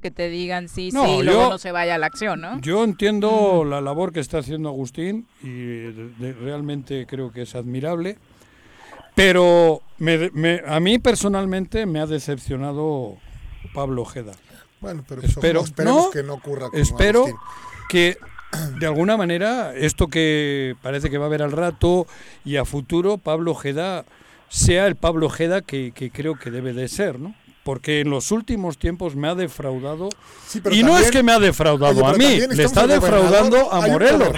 que 0.00 0.10
te 0.10 0.28
digan 0.28 0.68
sí, 0.68 0.90
sí, 0.90 0.98
y 0.98 1.22
luego 1.22 1.50
no 1.50 1.58
se 1.58 1.72
vaya 1.72 1.96
a 1.96 1.98
la 1.98 2.06
acción, 2.06 2.40
¿no? 2.40 2.60
Yo 2.60 2.84
entiendo 2.84 3.64
la 3.64 3.80
labor 3.80 4.12
que 4.12 4.20
está 4.20 4.38
haciendo 4.38 4.68
Agustín 4.68 5.26
y 5.42 5.90
realmente 6.32 7.06
creo 7.06 7.32
que 7.32 7.42
es 7.42 7.54
admirable, 7.54 8.18
pero 9.14 9.82
a 10.66 10.80
mí 10.80 10.98
personalmente 10.98 11.86
me 11.86 12.00
ha 12.00 12.06
decepcionado 12.06 13.16
Pablo 13.74 14.02
Ojeda. 14.02 14.32
Bueno, 14.80 15.04
pero 15.06 15.22
espero, 15.22 15.60
esperemos 15.60 16.10
que 16.10 16.22
no 16.22 16.34
ocurra. 16.34 16.68
espero 16.72 17.26
que 17.88 18.16
de 18.78 18.86
alguna 18.86 19.16
manera 19.16 19.74
esto 19.74 20.08
que 20.08 20.74
parece 20.82 21.10
que 21.10 21.18
va 21.18 21.24
a 21.24 21.28
haber 21.28 21.42
al 21.42 21.52
rato 21.52 22.06
y 22.44 22.56
a 22.56 22.64
futuro, 22.64 23.18
Pablo 23.18 23.52
Ojeda 23.52 24.04
sea 24.48 24.86
el 24.86 24.96
Pablo 24.96 25.26
Ojeda 25.26 25.60
que, 25.60 25.92
que 25.92 26.10
creo 26.10 26.36
que 26.38 26.50
debe 26.50 26.72
de 26.72 26.88
ser, 26.88 27.20
¿no? 27.20 27.34
Porque 27.62 28.00
en 28.00 28.10
los 28.10 28.30
últimos 28.30 28.78
tiempos 28.78 29.16
me 29.16 29.28
ha 29.28 29.34
defraudado. 29.34 30.08
y 30.70 30.82
no 30.82 30.98
es 30.98 31.10
que 31.10 31.22
me 31.22 31.32
ha 31.32 31.38
defraudado 31.38 32.06
a 32.06 32.14
mí, 32.14 32.40
le 32.50 32.64
está 32.64 32.86
defraudando 32.86 33.72
a 33.72 33.86
Morelos. 33.86 34.30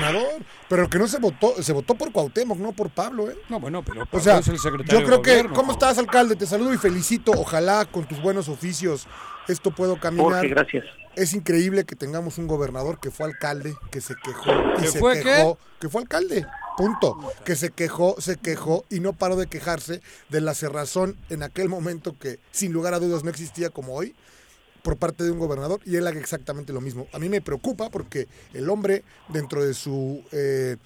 Pero 0.68 0.88
que 0.88 0.98
no 0.98 1.06
se 1.06 1.18
votó, 1.18 1.62
se 1.62 1.72
votó 1.74 1.94
por 1.94 2.10
Cuauhtémoc, 2.12 2.58
no 2.58 2.72
por 2.72 2.88
Pablo, 2.88 3.30
¿eh? 3.30 3.36
No, 3.50 3.60
bueno, 3.60 3.82
pero 3.84 4.08
o 4.10 4.20
sea, 4.20 4.38
es 4.38 4.48
el 4.48 4.58
secretario 4.58 5.00
Yo 5.00 5.06
creo 5.06 5.20
que, 5.20 5.48
¿cómo 5.54 5.72
estás, 5.72 5.98
alcalde? 5.98 6.34
Te 6.34 6.46
saludo 6.46 6.72
y 6.72 6.78
felicito. 6.78 7.30
Ojalá 7.32 7.84
con 7.84 8.06
tus 8.06 8.22
buenos 8.22 8.48
oficios 8.48 9.06
esto 9.48 9.70
pueda 9.70 9.98
caminar. 9.98 10.48
gracias. 10.48 10.84
Es 11.14 11.34
increíble 11.34 11.84
que 11.84 11.94
tengamos 11.94 12.38
un 12.38 12.46
gobernador 12.46 12.98
que 12.98 13.10
fue 13.10 13.26
alcalde, 13.26 13.74
que 13.90 14.00
se 14.00 14.14
quejó 14.14 14.50
y 14.82 14.86
se 14.86 14.98
quejó, 14.98 15.58
que 15.78 15.90
fue 15.90 16.00
alcalde. 16.00 16.46
Punto. 16.76 17.18
Que 17.44 17.56
se 17.56 17.70
quejó, 17.70 18.20
se 18.20 18.36
quejó 18.36 18.84
y 18.90 19.00
no 19.00 19.12
paró 19.12 19.36
de 19.36 19.46
quejarse 19.46 20.00
de 20.28 20.40
la 20.40 20.54
cerrazón 20.54 21.16
en 21.30 21.42
aquel 21.42 21.68
momento 21.68 22.16
que 22.18 22.38
sin 22.50 22.72
lugar 22.72 22.94
a 22.94 22.98
dudas 22.98 23.24
no 23.24 23.30
existía 23.30 23.70
como 23.70 23.94
hoy 23.94 24.14
por 24.82 24.96
parte 24.96 25.24
de 25.24 25.30
un 25.30 25.38
gobernador 25.38 25.80
y 25.84 25.96
él 25.96 26.06
haga 26.06 26.18
exactamente 26.18 26.72
lo 26.72 26.80
mismo. 26.80 27.06
A 27.12 27.18
mí 27.18 27.28
me 27.28 27.40
preocupa 27.40 27.88
porque 27.90 28.28
el 28.52 28.68
hombre 28.68 29.04
dentro 29.28 29.64
de 29.64 29.74
su 29.74 30.22
eh, 30.32 30.76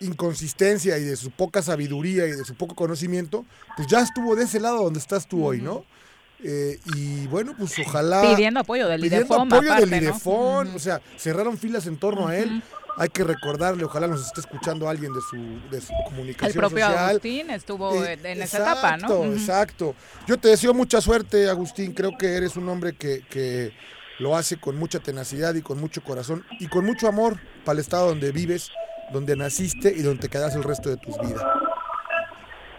inconsistencia 0.00 0.98
y 0.98 1.04
de 1.04 1.16
su 1.16 1.30
poca 1.30 1.62
sabiduría 1.62 2.26
y 2.26 2.32
de 2.32 2.44
su 2.44 2.54
poco 2.54 2.74
conocimiento, 2.74 3.44
pues 3.76 3.88
ya 3.88 4.00
estuvo 4.00 4.36
de 4.36 4.44
ese 4.44 4.60
lado 4.60 4.84
donde 4.84 4.98
estás 4.98 5.26
tú 5.26 5.44
hoy, 5.44 5.60
¿no? 5.60 5.84
Eh, 6.42 6.78
y 6.96 7.26
bueno, 7.26 7.54
pues 7.58 7.78
ojalá... 7.84 8.22
Pidiendo 8.22 8.60
apoyo 8.60 8.88
del 8.88 9.02
Pidiendo 9.02 9.34
apoyo 9.34 9.74
del 9.74 9.92
IDEFON, 9.92 10.74
o 10.74 10.78
sea, 10.78 11.02
cerraron 11.18 11.58
filas 11.58 11.86
en 11.86 11.98
torno 11.98 12.28
a 12.28 12.36
él 12.36 12.62
hay 12.96 13.08
que 13.08 13.24
recordarle, 13.24 13.84
ojalá 13.84 14.06
nos 14.06 14.26
esté 14.26 14.40
escuchando 14.40 14.88
alguien 14.88 15.12
de 15.12 15.20
su, 15.20 15.36
de 15.70 15.80
su 15.80 15.92
comunicación 16.04 16.50
El 16.50 16.68
propio 16.68 16.86
social. 16.86 17.08
Agustín 17.10 17.50
estuvo 17.50 18.04
en 18.04 18.42
esa 18.42 18.58
etapa, 18.58 18.96
¿no? 18.96 19.24
Exacto. 19.24 19.94
Yo 20.26 20.38
te 20.38 20.48
deseo 20.48 20.74
mucha 20.74 21.00
suerte, 21.00 21.48
Agustín. 21.48 21.92
Creo 21.94 22.16
que 22.18 22.36
eres 22.36 22.56
un 22.56 22.68
hombre 22.68 22.94
que, 22.94 23.22
que 23.30 23.72
lo 24.18 24.36
hace 24.36 24.58
con 24.58 24.76
mucha 24.76 25.00
tenacidad 25.00 25.54
y 25.54 25.62
con 25.62 25.80
mucho 25.80 26.02
corazón 26.02 26.44
y 26.58 26.68
con 26.68 26.84
mucho 26.84 27.08
amor 27.08 27.38
para 27.64 27.74
el 27.74 27.80
estado 27.80 28.08
donde 28.08 28.32
vives, 28.32 28.70
donde 29.12 29.34
naciste 29.36 29.92
y 29.96 30.02
donde 30.02 30.22
te 30.22 30.28
quedas 30.28 30.54
el 30.54 30.62
resto 30.62 30.90
de 30.90 30.96
tus 30.98 31.18
vidas. 31.18 31.42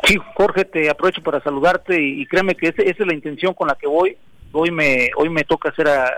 Sí, 0.04 0.18
Jorge, 0.36 0.66
te 0.66 0.90
aprovecho 0.90 1.22
para 1.22 1.42
saludarte 1.42 2.00
y, 2.02 2.26
créeme 2.26 2.56
que 2.56 2.68
esa, 2.68 2.82
es 2.82 3.00
la 3.00 3.14
intención 3.14 3.54
con 3.54 3.68
la 3.68 3.76
que 3.76 3.88
voy. 3.88 4.18
Hoy 4.52 4.70
me 4.70 5.10
hoy 5.16 5.30
me 5.30 5.44
toca 5.44 5.70
hacer 5.70 5.88
a, 5.88 6.12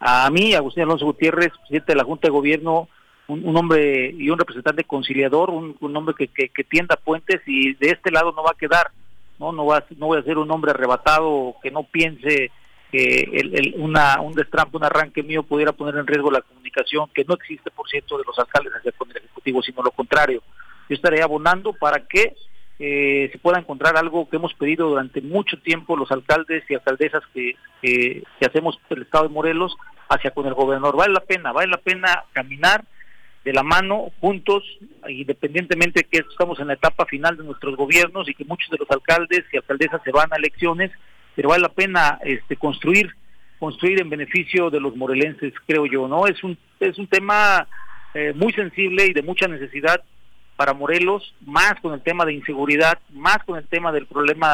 a 0.00 0.28
mí, 0.30 0.54
Agustín 0.54 0.84
Alonso 0.84 1.06
Gutiérrez, 1.06 1.50
presidente 1.58 1.92
de 1.92 1.96
la 1.96 2.04
Junta 2.04 2.28
de 2.28 2.32
Gobierno, 2.32 2.88
un, 3.26 3.56
hombre 3.56 4.14
y 4.16 4.28
un 4.28 4.38
representante 4.38 4.84
conciliador, 4.84 5.50
un, 5.50 5.96
hombre 5.96 6.14
que, 6.14 6.28
que, 6.28 6.64
tienda 6.64 6.96
puentes 6.96 7.40
y 7.46 7.74
de 7.74 7.90
este 7.90 8.10
lado 8.10 8.32
no 8.32 8.42
va 8.42 8.50
a 8.50 8.58
quedar, 8.58 8.90
no 9.38 9.50
no 9.50 9.64
va 9.64 9.82
no 9.96 10.06
voy 10.06 10.18
a 10.18 10.22
ser 10.22 10.36
un 10.36 10.50
hombre 10.50 10.72
arrebatado 10.72 11.56
que 11.62 11.70
no 11.70 11.84
piense 11.84 12.50
que 12.92 13.22
el, 13.32 13.74
una, 13.78 14.20
un 14.20 14.34
destrampo, 14.34 14.78
un 14.78 14.84
arranque 14.84 15.22
mío 15.22 15.42
pudiera 15.42 15.72
poner 15.72 15.96
en 15.96 16.06
riesgo 16.06 16.30
la 16.30 16.42
comunicación, 16.42 17.08
que 17.14 17.24
no 17.24 17.34
existe, 17.34 17.70
por 17.70 17.88
cierto, 17.88 18.18
de 18.18 18.24
los 18.24 18.38
alcaldes 18.38 18.74
hacia 18.74 18.92
con 18.92 19.10
el 19.10 19.16
Ejecutivo, 19.16 19.62
sino 19.62 19.82
lo 19.82 19.90
contrario. 19.90 20.42
Yo 20.88 20.94
estaré 20.94 21.22
abonando 21.22 21.72
para 21.72 22.06
que 22.06 22.36
eh, 22.78 23.28
se 23.30 23.38
pueda 23.38 23.58
encontrar 23.58 23.96
algo 23.96 24.28
que 24.28 24.36
hemos 24.36 24.52
pedido 24.54 24.88
durante 24.88 25.20
mucho 25.20 25.58
tiempo 25.58 25.96
los 25.96 26.10
alcaldes 26.10 26.64
y 26.68 26.74
alcaldesas 26.74 27.22
que, 27.32 27.56
que, 27.80 28.24
hacemos 28.44 28.78
el 28.90 29.02
Estado 29.02 29.28
de 29.28 29.34
Morelos, 29.34 29.76
hacia 30.08 30.32
con 30.32 30.46
el 30.46 30.54
gobernador. 30.54 30.96
Vale 30.96 31.12
la 31.12 31.20
pena, 31.20 31.52
vale 31.52 31.68
la 31.68 31.78
pena 31.78 32.24
caminar 32.32 32.84
de 33.44 33.52
la 33.52 33.62
mano, 33.62 34.10
juntos, 34.20 34.64
independientemente 35.08 36.00
de 36.00 36.08
que 36.08 36.26
estamos 36.28 36.58
en 36.60 36.68
la 36.68 36.74
etapa 36.74 37.04
final 37.06 37.36
de 37.36 37.44
nuestros 37.44 37.76
gobiernos 37.76 38.28
y 38.28 38.34
que 38.34 38.44
muchos 38.44 38.70
de 38.70 38.78
los 38.78 38.90
alcaldes 38.90 39.44
y 39.52 39.56
alcaldesas 39.56 40.02
se 40.02 40.12
van 40.12 40.32
a 40.32 40.36
elecciones, 40.36 40.90
pero 41.36 41.50
vale 41.50 41.62
la 41.62 41.68
pena 41.68 42.18
este, 42.24 42.56
construir, 42.56 43.14
construir 43.58 44.00
en 44.00 44.08
beneficio 44.08 44.70
de 44.70 44.80
los 44.80 44.96
morelenses, 44.96 45.52
creo 45.66 45.86
yo, 45.86 46.08
¿no? 46.08 46.26
Es 46.26 46.42
un, 46.42 46.56
es 46.80 46.98
un 46.98 47.06
tema 47.06 47.68
eh, 48.14 48.32
muy 48.34 48.52
sensible 48.52 49.06
y 49.06 49.12
de 49.12 49.22
mucha 49.22 49.46
necesidad 49.46 50.02
para 50.56 50.72
Morelos, 50.72 51.34
más 51.44 51.74
con 51.82 51.94
el 51.94 52.02
tema 52.02 52.24
de 52.24 52.34
inseguridad, 52.34 52.98
más 53.10 53.38
con 53.44 53.58
el 53.58 53.66
tema 53.66 53.90
del 53.92 54.06
problema 54.06 54.48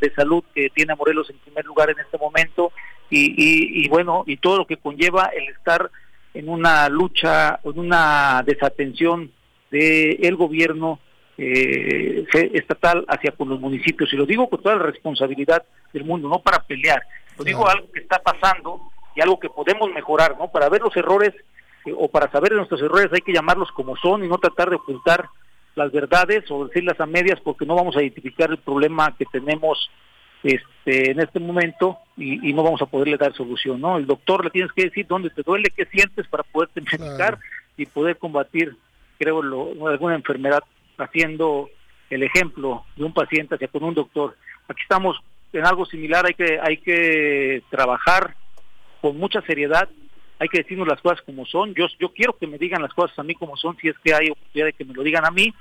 de 0.00 0.12
salud 0.14 0.42
que 0.54 0.70
tiene 0.70 0.94
Morelos 0.94 1.30
en 1.30 1.38
primer 1.38 1.64
lugar 1.64 1.90
en 1.90 1.98
este 2.00 2.18
momento, 2.18 2.72
y, 3.08 3.88
bueno, 3.88 4.24
y 4.26 4.36
todo 4.38 4.58
lo 4.58 4.66
que 4.66 4.78
conlleva 4.78 5.26
el 5.26 5.48
estar 5.48 5.90
en 6.34 6.48
una 6.48 6.88
lucha, 6.88 7.60
en 7.62 7.78
una 7.78 8.42
desatención 8.44 9.30
del 9.70 10.18
el 10.24 10.36
gobierno 10.36 10.98
eh, 11.38 12.24
estatal 12.52 13.04
hacia 13.08 13.30
con 13.30 13.48
los 13.48 13.60
municipios. 13.60 14.12
Y 14.12 14.16
lo 14.16 14.26
digo 14.26 14.48
con 14.48 14.60
toda 14.60 14.76
la 14.76 14.82
responsabilidad 14.84 15.64
del 15.92 16.04
mundo, 16.04 16.28
no 16.28 16.40
para 16.40 16.58
pelear. 16.64 17.02
Lo 17.38 17.44
digo 17.44 17.68
algo 17.68 17.90
que 17.92 18.00
está 18.00 18.18
pasando 18.18 18.90
y 19.14 19.20
algo 19.20 19.38
que 19.38 19.48
podemos 19.48 19.90
mejorar, 19.92 20.36
¿no? 20.38 20.48
Para 20.48 20.68
ver 20.68 20.82
los 20.82 20.96
errores 20.96 21.32
eh, 21.86 21.94
o 21.96 22.08
para 22.08 22.30
saber 22.30 22.50
de 22.50 22.56
nuestros 22.56 22.82
errores 22.82 23.12
hay 23.12 23.20
que 23.20 23.32
llamarlos 23.32 23.70
como 23.72 23.96
son 23.96 24.24
y 24.24 24.28
no 24.28 24.38
tratar 24.38 24.70
de 24.70 24.76
ocultar 24.76 25.28
las 25.74 25.92
verdades 25.92 26.50
o 26.50 26.66
decirlas 26.66 27.00
a 27.00 27.06
medias 27.06 27.40
porque 27.40 27.66
no 27.66 27.74
vamos 27.74 27.96
a 27.96 28.02
identificar 28.02 28.50
el 28.50 28.58
problema 28.58 29.14
que 29.16 29.26
tenemos 29.26 29.90
este, 30.42 31.10
en 31.10 31.20
este 31.20 31.40
momento 31.40 31.98
y, 32.16 32.52
no 32.52 32.62
vamos 32.62 32.80
a 32.80 32.86
poderle 32.86 33.16
dar 33.16 33.34
solución, 33.34 33.80
¿no? 33.80 33.98
El 33.98 34.06
doctor 34.06 34.44
le 34.44 34.50
tienes 34.50 34.72
que 34.72 34.84
decir 34.84 35.06
dónde 35.06 35.30
te 35.30 35.42
duele, 35.42 35.72
qué 35.76 35.86
sientes 35.86 36.26
para 36.28 36.44
poderte 36.44 36.80
medicar 36.80 37.38
y 37.76 37.86
poder 37.86 38.16
combatir, 38.16 38.76
creo, 39.18 39.42
lo, 39.42 39.88
alguna 39.88 40.14
enfermedad 40.14 40.62
haciendo 40.98 41.68
el 42.10 42.22
ejemplo 42.22 42.84
de 42.96 43.04
un 43.04 43.12
paciente 43.12 43.56
hacia 43.56 43.68
con 43.68 43.84
un 43.84 43.94
doctor. 43.94 44.36
Aquí 44.68 44.80
estamos 44.82 45.20
en 45.52 45.66
algo 45.66 45.84
similar, 45.84 46.26
hay 46.26 46.34
que, 46.34 46.58
hay 46.60 46.78
que 46.78 47.62
trabajar 47.70 48.34
con 49.00 49.18
mucha 49.18 49.40
seriedad, 49.42 49.88
hay 50.38 50.48
que 50.48 50.58
decirnos 50.58 50.86
las 50.86 51.00
cosas 51.00 51.22
como 51.22 51.46
son. 51.46 51.74
Yo, 51.74 51.86
yo 51.98 52.12
quiero 52.12 52.36
que 52.36 52.46
me 52.46 52.58
digan 52.58 52.82
las 52.82 52.92
cosas 52.92 53.18
a 53.18 53.22
mí 53.22 53.34
como 53.34 53.56
son, 53.56 53.76
si 53.78 53.88
es 53.88 53.96
que 54.04 54.14
hay 54.14 54.30
oportunidad 54.30 54.66
de 54.66 54.72
que 54.72 54.84
me 54.84 54.94
lo 54.94 55.02
digan 55.02 55.24
a 55.24 55.30
mí. 55.30 55.52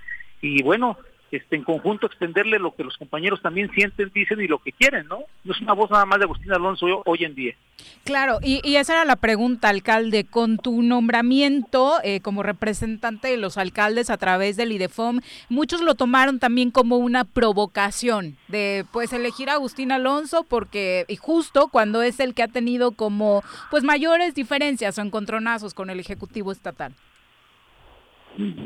Y 0.42 0.62
bueno, 0.64 0.98
este, 1.32 1.56
en 1.56 1.64
conjunto 1.64 2.08
extenderle 2.08 2.60
lo 2.60 2.76
que 2.76 2.84
los 2.84 2.98
compañeros 2.98 3.42
también 3.42 3.72
sienten, 3.74 4.12
dicen 4.14 4.42
y 4.42 4.48
lo 4.48 4.60
que 4.60 4.72
quieren, 4.72 5.08
¿no? 5.08 5.20
No 5.44 5.54
es 5.54 5.62
una 5.62 5.74
voz 5.74 5.90
nada 5.92 6.06
más 6.06 6.20
de 6.20 6.26
Agustín 6.26 6.52
Alonso 6.52 7.04
hoy 7.06 7.24
en 7.24 7.36
día. 7.36 7.56
Claro, 8.04 8.40
y, 8.42 8.62
y 8.64 8.78
esa 8.78 8.94
era 8.94 9.06
la 9.06 9.16
pregunta, 9.16 9.70
alcalde, 9.70 10.24
con 10.24 10.58
tu 10.58 10.82
nombramiento 10.82 11.96
eh, 12.04 12.22
como 12.22 12.44
representante 12.44 13.28
de 13.28 13.38
los 13.38 13.58
alcaldes 13.58 14.10
a 14.10 14.18
través 14.18 14.56
del 14.56 14.72
IDEFOM, 14.72 15.22
muchos 15.50 15.82
lo 15.82 15.96
tomaron 15.96 16.40
también 16.40 16.72
como 16.72 16.98
una 16.98 17.26
provocación 17.26 18.38
de 18.48 18.86
pues 18.92 19.12
elegir 19.12 19.50
a 19.50 19.54
Agustín 19.54 19.92
Alonso 19.92 20.44
porque 20.44 21.06
y 21.08 21.16
justo 21.16 21.68
cuando 21.68 22.02
es 22.02 22.20
el 22.20 22.34
que 22.34 22.44
ha 22.44 22.48
tenido 22.48 22.92
como 22.92 23.44
pues 23.72 23.84
mayores 23.84 24.36
diferencias 24.36 24.98
o 24.98 25.02
encontronazos 25.02 25.74
con 25.74 25.90
el 25.90 26.00
Ejecutivo 26.00 26.52
Estatal. 26.52 26.94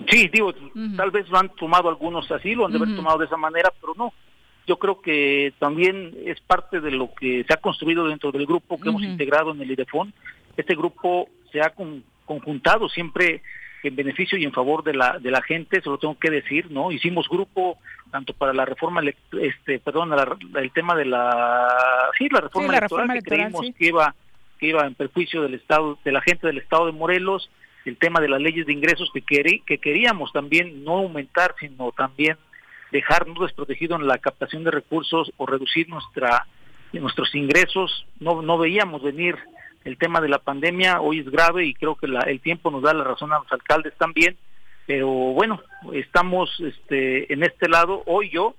Sí, 0.08 0.30
digo, 0.34 0.54
tal 0.98 1.12
vez 1.12 1.30
lo 1.30 1.38
han 1.38 1.50
tomado 1.50 1.90
algunos 1.90 2.30
así, 2.32 2.56
lo 2.56 2.66
han 2.66 2.72
de 2.72 2.78
haber 2.78 2.96
tomado 2.96 3.20
de 3.20 3.26
esa 3.26 3.38
manera, 3.38 3.72
pero 3.80 3.94
no. 3.96 4.14
Yo 4.68 4.78
creo 4.78 5.02
que 5.02 5.54
también 5.60 6.16
es 6.26 6.40
parte 6.42 6.80
de 6.80 6.92
lo 6.92 7.14
que 7.14 7.44
se 7.48 7.54
ha 7.54 7.58
construido 7.58 8.08
dentro 8.08 8.32
del 8.32 8.46
grupo 8.46 8.80
que 8.80 8.90
hemos 8.90 9.04
integrado 9.04 9.52
en 9.52 9.62
el 9.62 9.72
IDEFON. 9.72 10.14
Este 10.58 10.76
grupo 10.76 11.28
se 11.52 11.62
ha 11.62 11.74
conjuntado 12.26 12.90
siempre 12.90 13.42
en 13.84 13.96
beneficio 13.96 14.38
y 14.38 14.44
en 14.44 14.52
favor 14.52 14.84
de 14.84 14.94
la 14.94 15.20
de 15.20 15.32
la 15.32 15.42
gente, 15.42 15.82
se 15.82 15.90
lo 15.90 15.98
tengo 15.98 16.18
que 16.20 16.30
decir, 16.30 16.70
¿no? 16.70 16.92
Hicimos 16.92 17.30
grupo 17.30 17.78
tanto 18.12 18.34
para 18.34 18.54
la 18.54 18.66
reforma 18.66 19.02
este 19.42 19.80
perdón, 19.80 20.12
el 20.56 20.72
tema 20.72 20.96
de 20.96 21.06
la 21.06 21.68
sí, 22.18 22.28
la 22.30 22.42
reforma 22.42 22.78
electoral 22.78 23.14
que 23.14 23.22
creímos 23.22 23.66
que 23.78 23.88
iba 23.88 24.14
que 24.60 24.68
iba 24.68 24.86
en 24.86 24.96
perjuicio 24.96 25.42
del 25.42 25.54
estado 25.54 25.98
de 26.04 26.12
la 26.12 26.22
gente 26.22 26.48
del 26.48 26.58
estado 26.58 26.88
de 26.88 26.92
Morelos 26.92 27.50
el 27.86 27.98
tema 27.98 28.20
de 28.20 28.30
las 28.30 28.42
leyes 28.42 28.66
de 28.66 28.74
ingresos 28.74 29.10
que, 29.14 29.22
que 29.66 29.78
queríamos 29.78 30.32
también 30.32 30.84
no 30.84 30.98
aumentar, 30.98 31.56
sino 31.60 31.92
también 31.92 32.38
dejarnos 32.92 33.40
desprotegidos 33.40 34.00
en 34.00 34.08
la 34.08 34.18
captación 34.18 34.64
de 34.64 34.72
recursos 34.72 35.32
o 35.38 35.46
reducir 35.46 35.90
nuestra 35.90 36.46
nuestros 36.94 37.36
ingresos. 37.36 38.06
No, 38.20 38.42
no 38.42 38.58
veíamos 38.58 39.04
venir 39.04 39.38
el 39.86 39.98
tema 39.98 40.22
de 40.22 40.30
la 40.30 40.40
pandemia, 40.40 41.02
hoy 41.02 41.20
es 41.20 41.30
grave 41.30 41.66
y 41.66 41.74
creo 41.74 41.96
que 41.96 42.08
el 42.08 42.42
tiempo 42.42 42.72
nos 42.72 42.82
da 42.82 42.94
la 42.94 43.04
razón 43.04 43.32
a 43.32 43.40
los 43.40 43.52
alcaldes 43.52 43.94
también, 43.98 44.38
pero 44.86 45.08
bueno, 45.08 45.62
estamos 45.94 46.50
este, 46.60 47.32
en 47.32 47.44
este 47.44 47.70
lado, 47.70 48.04
hoy 48.06 48.30
yo 48.30 48.56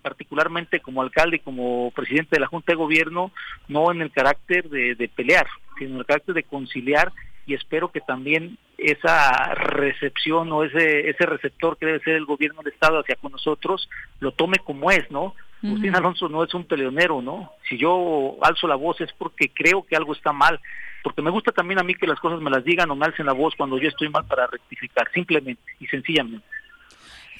particularmente 0.00 0.78
como 0.78 1.02
alcalde 1.02 1.36
y 1.36 1.40
como 1.40 1.90
presidente 1.90 2.36
de 2.36 2.40
la 2.40 2.46
Junta 2.46 2.72
de 2.72 2.76
Gobierno, 2.76 3.32
no 3.66 3.90
en 3.90 4.00
el 4.00 4.12
carácter 4.12 4.68
de, 4.70 4.94
de 4.94 5.08
pelear, 5.08 5.48
sino 5.76 5.94
en 5.94 5.98
el 5.98 6.06
carácter 6.06 6.36
de 6.36 6.44
conciliar 6.44 7.12
y 7.46 7.54
espero 7.54 7.90
que 7.90 8.00
también 8.00 8.58
esa 8.76 9.54
recepción 9.54 10.52
o 10.52 10.64
ese 10.64 11.08
ese 11.08 11.24
receptor 11.24 11.78
que 11.78 11.86
debe 11.86 12.00
ser 12.00 12.14
el 12.14 12.26
gobierno 12.26 12.62
del 12.62 12.72
estado 12.72 12.98
hacia 12.98 13.16
con 13.16 13.32
nosotros 13.32 13.88
lo 14.20 14.32
tome 14.32 14.58
como 14.58 14.90
es, 14.90 15.10
¿no? 15.10 15.34
Agustín 15.62 15.96
Alonso 15.96 16.28
no 16.28 16.44
es 16.44 16.52
un 16.54 16.64
peleonero, 16.64 17.22
¿no? 17.22 17.52
Si 17.68 17.78
yo 17.78 18.36
alzo 18.42 18.68
la 18.68 18.74
voz 18.74 19.00
es 19.00 19.12
porque 19.14 19.48
creo 19.48 19.84
que 19.84 19.96
algo 19.96 20.12
está 20.12 20.32
mal, 20.32 20.60
porque 21.02 21.22
me 21.22 21.30
gusta 21.30 21.50
también 21.50 21.80
a 21.80 21.82
mí 21.82 21.94
que 21.94 22.06
las 22.06 22.20
cosas 22.20 22.40
me 22.40 22.50
las 22.50 22.62
digan 22.62 22.90
o 22.90 22.96
me 22.96 23.06
alcen 23.06 23.26
la 23.26 23.32
voz 23.32 23.54
cuando 23.56 23.78
yo 23.78 23.88
estoy 23.88 24.08
mal 24.10 24.24
para 24.26 24.46
rectificar, 24.46 25.10
simplemente 25.12 25.62
y 25.80 25.86
sencillamente. 25.86 26.46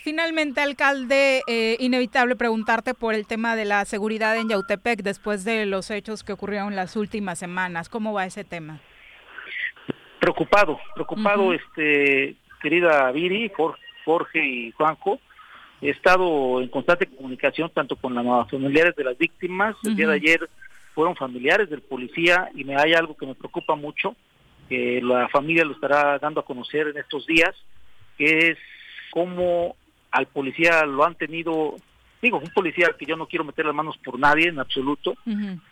Finalmente, 0.03 0.61
alcalde, 0.61 1.43
eh, 1.47 1.77
inevitable 1.81 2.37
preguntarte 2.37 2.95
por 2.95 3.15
el 3.15 3.27
tema 3.27 3.55
de 3.55 3.65
la 3.65 3.85
seguridad 3.85 4.37
en 4.37 4.49
Yautepec 4.49 5.03
después 5.03 5.45
de 5.45 5.67
los 5.67 5.91
hechos 5.91 6.23
que 6.23 6.33
ocurrieron 6.33 6.77
las 6.77 6.97
últimas 6.97 7.39
semanas. 7.39 7.89
¿Cómo 7.89 8.13
va 8.13 8.25
ese 8.25 8.45
tema? 8.45 8.81
Preocupado, 10.27 10.81
preocupado, 10.93 11.53
este, 11.53 12.35
querida 12.61 13.13
Viri, 13.13 13.53
Jorge 14.05 14.45
y 14.45 14.73
Juanjo. 14.73 15.21
He 15.81 15.91
estado 15.91 16.61
en 16.61 16.69
constante 16.69 17.07
comunicación 17.07 17.71
tanto 17.71 17.95
con 17.95 18.13
las 18.13 18.51
familiares 18.51 18.97
de 18.97 19.05
las 19.05 19.17
víctimas. 19.17 19.77
El 19.85 19.95
día 19.95 20.09
de 20.09 20.15
ayer 20.15 20.51
fueron 20.97 21.15
familiares 21.15 21.71
del 21.71 21.81
policía 21.81 22.51
y 22.57 22.65
me 22.65 22.75
hay 22.75 22.95
algo 22.95 23.17
que 23.17 23.27
me 23.27 23.37
preocupa 23.37 23.77
mucho, 23.77 24.17
que 24.69 25.01
la 25.01 25.29
familia 25.29 25.65
lo 25.65 25.75
estará 25.75 26.19
dando 26.19 26.41
a 26.41 26.45
conocer 26.45 26.89
en 26.89 26.97
estos 26.97 27.25
días, 27.27 27.55
que 28.19 28.51
es 28.51 28.59
cómo 29.13 29.77
al 30.11 30.27
policía 30.27 30.85
lo 30.87 31.05
han 31.05 31.15
tenido 31.15 31.77
digo, 32.23 32.39
un 32.39 32.51
policía 32.51 32.89
que 32.99 33.07
yo 33.07 33.17
no 33.17 33.27
quiero 33.27 33.45
meter 33.45 33.67
las 33.67 33.75
manos 33.75 33.97
por 34.05 34.19
nadie 34.19 34.49
en 34.49 34.59
absoluto, 34.59 35.15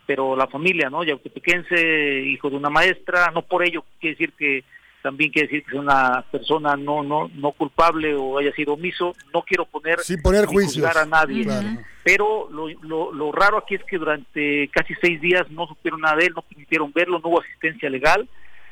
pero 0.06 0.36
la 0.36 0.46
familia, 0.46 0.90
¿no? 0.90 1.04
Yautepequense, 1.04 2.22
hijo 2.26 2.50
de 2.50 2.56
una 2.56 2.70
maestra, 2.70 3.30
no 3.32 3.42
por 3.42 3.64
ello 3.64 3.84
quiere 4.00 4.14
decir 4.14 4.32
que 4.32 4.64
también 5.02 5.30
quiere 5.30 5.48
decir 5.48 5.64
que 5.64 5.76
es 5.76 5.78
una 5.78 6.24
persona 6.32 6.76
no 6.76 7.02
no 7.02 7.30
no 7.34 7.52
culpable 7.52 8.14
o 8.14 8.38
haya 8.38 8.52
sido 8.52 8.72
omiso, 8.72 9.14
no 9.34 9.42
quiero 9.42 9.66
poner 9.66 10.00
sin 10.00 10.22
poner 10.22 10.46
juicios. 10.46 10.96
a 10.96 11.04
nadie, 11.04 11.46
pero 12.02 12.48
lo, 12.50 12.68
lo, 12.82 13.12
lo, 13.12 13.30
raro 13.30 13.58
aquí 13.58 13.74
es 13.74 13.84
que 13.84 13.98
durante 13.98 14.68
casi 14.68 14.94
seis 15.02 15.20
días 15.20 15.50
no 15.50 15.66
supieron 15.66 16.00
nada 16.00 16.16
de 16.16 16.26
él, 16.26 16.32
no 16.34 16.42
permitieron 16.42 16.90
verlo, 16.92 17.18
no 17.18 17.28
hubo 17.28 17.40
asistencia 17.42 17.90
legal 17.90 18.26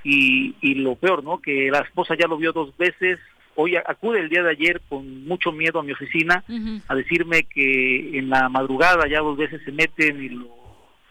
y, 0.05 0.55
y 0.61 0.75
lo 0.77 0.97
peor, 0.97 1.23
¿no? 1.23 1.39
Que 1.41 1.70
la 1.70 1.81
esposa 1.81 2.14
ya 2.18 2.27
lo 2.27 2.39
vio 2.39 2.53
dos 2.53 2.75
veces, 2.77 3.18
Hoy 3.55 3.76
acude 3.76 4.20
el 4.20 4.28
día 4.28 4.42
de 4.42 4.50
ayer 4.50 4.80
con 4.88 5.26
mucho 5.26 5.53
miedo 5.53 5.78
a 5.78 5.82
mi 5.82 5.92
oficina 5.92 6.42
a 6.88 6.94
decirme 6.94 7.44
que 7.44 8.18
en 8.18 8.30
la 8.30 8.48
madrugada 8.48 9.07
ya 9.09 9.20
dos 9.20 9.36
veces 9.36 9.61
se 9.64 9.72
meten 9.72 10.22
y 10.22 10.28
lo, 10.30 10.48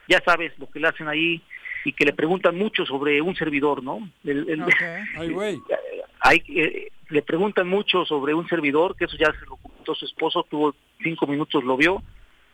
ya 0.08 0.22
sabes 0.26 0.52
lo 0.58 0.70
que 0.70 0.80
le 0.80 0.88
hacen 0.88 1.08
ahí 1.08 1.42
y 1.86 1.94
que 1.94 2.06
le 2.06 2.14
preguntan 2.14 2.58
mucho 2.58 2.86
sobre 2.86 3.22
un 3.22 3.36
servidor, 3.36 3.84
¿no? 3.84 4.10
Hay, 6.24 6.44
eh, 6.50 6.92
le 7.10 7.22
preguntan 7.24 7.68
mucho 7.68 8.06
sobre 8.06 8.34
un 8.34 8.48
servidor, 8.48 8.96
que 8.96 9.06
eso 9.06 9.18
ya 9.18 9.32
se 9.34 9.46
lo 9.46 9.56
comentó 9.58 9.96
su 9.96 10.06
esposo, 10.06 10.46
tuvo 10.50 10.76
cinco 11.02 11.26
minutos, 11.26 11.64
lo 11.64 11.78
vio, 11.78 12.04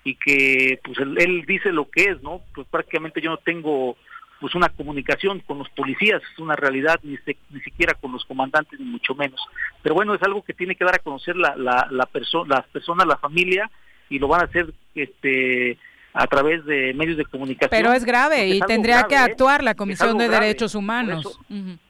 y 0.03 0.15
que 0.15 0.79
pues 0.83 0.97
él, 0.99 1.17
él, 1.19 1.45
dice 1.45 1.71
lo 1.71 1.89
que 1.89 2.03
es, 2.03 2.21
¿no? 2.21 2.41
Pues 2.55 2.67
prácticamente 2.67 3.19
yo 3.19 3.31
no 3.31 3.37
tengo 3.37 3.97
pues 4.39 4.55
una 4.55 4.69
comunicación 4.69 5.39
con 5.41 5.59
los 5.59 5.69
policías, 5.69 6.21
es 6.21 6.39
una 6.39 6.55
realidad, 6.55 6.99
ni, 7.03 7.17
ni 7.49 7.59
siquiera 7.61 7.93
con 7.95 8.11
los 8.11 8.23
comandantes, 8.25 8.79
ni 8.79 8.85
mucho 8.85 9.15
menos. 9.15 9.39
Pero 9.81 9.95
bueno, 9.95 10.13
es 10.13 10.21
algo 10.21 10.43
que 10.43 10.53
tiene 10.53 10.75
que 10.75 10.85
dar 10.85 10.95
a 10.95 10.99
conocer 10.99 11.35
la, 11.35 11.55
la, 11.55 11.87
la 11.89 12.07
las 12.47 12.67
personas, 12.67 13.07
la 13.07 13.17
familia, 13.17 13.69
y 14.09 14.19
lo 14.19 14.27
van 14.27 14.41
a 14.41 14.45
hacer 14.45 14.73
este 14.95 15.77
a 16.13 16.25
través 16.25 16.65
de 16.65 16.93
medios 16.95 17.17
de 17.17 17.25
comunicación. 17.25 17.69
Pero 17.69 17.93
es 17.93 18.03
grave 18.03 18.47
y 18.47 18.59
tendría 18.61 19.03
que 19.03 19.13
¿eh? 19.13 19.19
actuar 19.19 19.63
la 19.63 19.75
Comisión 19.75 20.17
de 20.17 20.27
Derechos 20.27 20.73
Humanos. 20.73 21.39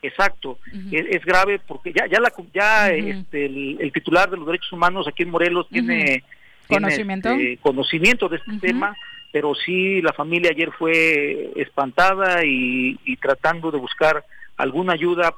Exacto, 0.01 0.59
es, 0.91 1.23
grave 1.23 1.59
porque 1.65 1.93
ya 1.93 2.07
ya 2.07 2.19
la 2.19 2.33
ya 2.53 2.89
este, 2.89 3.45
el, 3.45 3.91
titular 3.93 4.29
de 4.29 4.37
los 4.37 4.45
derechos 4.45 4.71
humanos 4.73 5.07
aquí 5.07 5.23
en 5.23 5.29
Morelos 5.29 5.67
tiene, 5.69 6.23
conocimiento 6.67 7.29
este, 7.29 7.57
conocimiento 7.57 8.27
de 8.27 8.37
este 8.37 8.51
tema 8.59 8.95
pero 9.37 9.53
sí 9.53 10.01
la 10.01 10.13
familia 10.13 10.49
ayer 10.49 10.71
fue 10.71 11.51
espantada 11.57 12.43
y, 12.43 12.97
tratando 13.21 13.69
de 13.69 13.77
buscar 13.77 14.25
alguna 14.57 14.93
ayuda, 14.93 15.35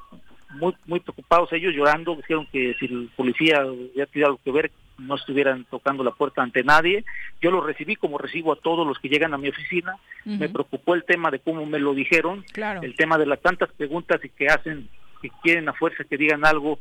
muy 0.52 0.74
muy 0.86 1.00
preocupados 1.00 1.52
ellos 1.52 1.74
llorando, 1.74 2.16
dijeron 2.16 2.48
que 2.50 2.74
si 2.80 2.86
el 2.86 3.10
policía 3.14 3.62
ya 3.94 4.06
tuviera 4.06 4.28
algo 4.28 4.40
que 4.42 4.52
ver, 4.52 4.70
no 4.96 5.16
estuvieran 5.16 5.66
tocando 5.66 6.02
la 6.02 6.12
puerta 6.12 6.42
ante 6.42 6.64
nadie. 6.64 7.04
Yo 7.42 7.50
lo 7.50 7.60
recibí 7.60 7.94
como 7.94 8.16
recibo 8.16 8.54
a 8.54 8.56
todos 8.56 8.86
los 8.86 8.98
que 8.98 9.10
llegan 9.10 9.34
a 9.34 9.38
mi 9.38 9.50
oficina. 9.50 9.96
Me 10.24 10.48
preocupó 10.48 10.94
el 10.94 11.04
tema 11.04 11.30
de 11.30 11.40
cómo 11.40 11.66
me 11.66 11.78
lo 11.78 11.92
dijeron, 11.92 12.42
el 12.80 12.96
tema 12.96 13.18
de 13.18 13.26
las 13.26 13.42
tantas 13.42 13.70
preguntas 13.70 14.18
y 14.24 14.30
que 14.30 14.48
hacen, 14.48 14.88
que 15.20 15.28
quieren 15.42 15.68
a 15.68 15.74
fuerza 15.74 16.04
que 16.04 16.16
digan 16.16 16.46
algo 16.46 16.78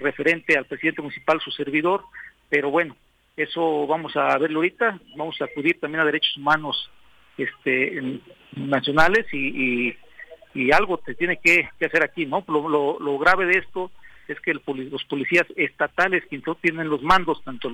referente 0.00 0.58
al 0.58 0.66
presidente 0.66 1.00
municipal, 1.00 1.40
su 1.40 1.50
servidor, 1.50 2.04
pero 2.50 2.70
bueno, 2.70 2.94
eso 3.38 3.86
vamos 3.86 4.16
a 4.16 4.36
verlo 4.36 4.58
ahorita, 4.58 4.98
vamos 5.16 5.40
a 5.40 5.44
acudir 5.44 5.78
también 5.78 6.00
a 6.00 6.04
derechos 6.04 6.36
humanos 6.36 6.90
este, 7.36 8.20
nacionales 8.56 9.26
y, 9.32 9.94
y, 10.54 10.72
algo 10.72 11.00
se 11.06 11.14
tiene 11.14 11.38
que, 11.42 11.68
hacer 11.86 12.02
aquí, 12.02 12.26
¿no? 12.26 12.44
Lo, 12.48 12.98
lo, 12.98 13.18
grave 13.18 13.46
de 13.46 13.60
esto 13.60 13.92
es 14.26 14.40
que 14.40 14.54
los 14.54 15.04
policías 15.04 15.46
estatales, 15.54 16.24
que 16.28 16.42
tienen 16.60 16.88
los 16.88 17.00
mandos, 17.02 17.42
tanto 17.44 17.70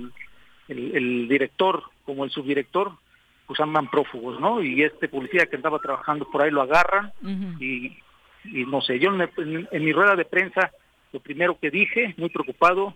el, 0.69 1.29
director 1.29 1.83
como 2.05 2.25
el 2.25 2.31
subdirector, 2.31 2.93
pues 3.47 3.59
andan 3.59 3.91
prófugos, 3.91 4.39
¿no? 4.39 4.63
Y 4.63 4.83
este 4.83 5.09
policía 5.09 5.47
que 5.47 5.57
andaba 5.57 5.79
trabajando 5.79 6.31
por 6.31 6.43
ahí 6.43 6.51
lo 6.51 6.61
agarran 6.61 7.13
y, 7.59 7.97
y, 8.45 8.67
no 8.67 8.83
sé, 8.83 8.99
yo 8.99 9.11
en 9.15 9.85
mi 9.85 9.93
rueda 9.93 10.15
de 10.15 10.27
prensa, 10.27 10.73
lo 11.13 11.21
primero 11.21 11.59
que 11.59 11.71
dije, 11.71 12.15
muy 12.19 12.29
preocupado, 12.29 12.95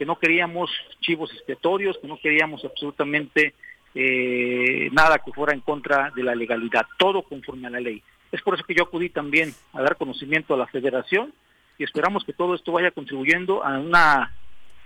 que 0.00 0.06
no 0.06 0.18
queríamos 0.18 0.70
chivos 1.00 1.30
expiatorios, 1.30 1.98
que 1.98 2.08
no 2.08 2.18
queríamos 2.18 2.64
absolutamente 2.64 3.52
eh, 3.94 4.88
nada 4.92 5.18
que 5.18 5.30
fuera 5.30 5.52
en 5.52 5.60
contra 5.60 6.10
de 6.16 6.22
la 6.22 6.34
legalidad, 6.34 6.86
todo 6.96 7.20
conforme 7.20 7.66
a 7.66 7.70
la 7.70 7.80
ley. 7.80 8.02
Es 8.32 8.40
por 8.40 8.54
eso 8.54 8.64
que 8.64 8.74
yo 8.74 8.84
acudí 8.84 9.10
también 9.10 9.52
a 9.74 9.82
dar 9.82 9.98
conocimiento 9.98 10.54
a 10.54 10.56
la 10.56 10.66
federación 10.68 11.34
y 11.76 11.84
esperamos 11.84 12.24
que 12.24 12.32
todo 12.32 12.54
esto 12.54 12.72
vaya 12.72 12.92
contribuyendo 12.92 13.62
a 13.62 13.78
una 13.78 14.34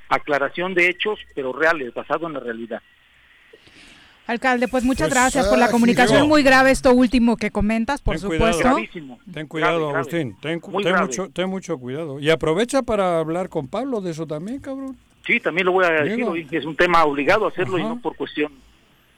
aclaración 0.09 0.75
de 0.75 0.89
hechos, 0.89 1.21
pero 1.33 1.53
reales, 1.53 1.95
basado 1.95 2.27
en 2.27 2.33
la 2.33 2.41
realidad. 2.41 2.83
Alcalde, 4.27 4.69
pues 4.69 4.85
muchas 4.85 5.09
pues, 5.09 5.15
gracias 5.21 5.47
por 5.49 5.59
la 5.59 5.71
comunicación. 5.71 6.27
Muy 6.29 6.43
grave 6.43 6.71
esto 6.71 6.93
último 6.95 7.37
que 7.37 7.51
comentas, 7.51 8.01
por 8.01 8.19
supuesto. 8.19 8.75
Ten 9.33 9.47
cuidado, 9.47 9.91
Agustín. 9.95 10.37
Ten, 10.41 10.61
mucho, 10.71 11.29
ten 11.31 11.49
mucho 11.51 11.77
cuidado. 11.79 12.19
Y 12.19 12.31
aprovecha 12.31 12.83
para 12.83 13.19
hablar 13.19 13.51
con 13.51 13.69
Pablo 13.69 14.01
de 14.01 14.13
eso 14.13 14.27
también, 14.27 14.61
cabrón. 14.61 14.97
Sí, 15.27 15.41
también 15.41 15.67
lo 15.67 15.73
voy 15.73 15.85
a 15.85 15.91
decir 15.91 16.25
hoy. 16.25 16.47
Es 16.51 16.65
un 16.65 16.75
tema 16.77 17.05
obligado 17.05 17.45
a 17.47 17.49
hacerlo 17.49 17.79
y 17.79 17.83
Ajá. 17.83 17.91
no 17.91 18.01
por 18.01 18.17
cuestión. 18.17 18.53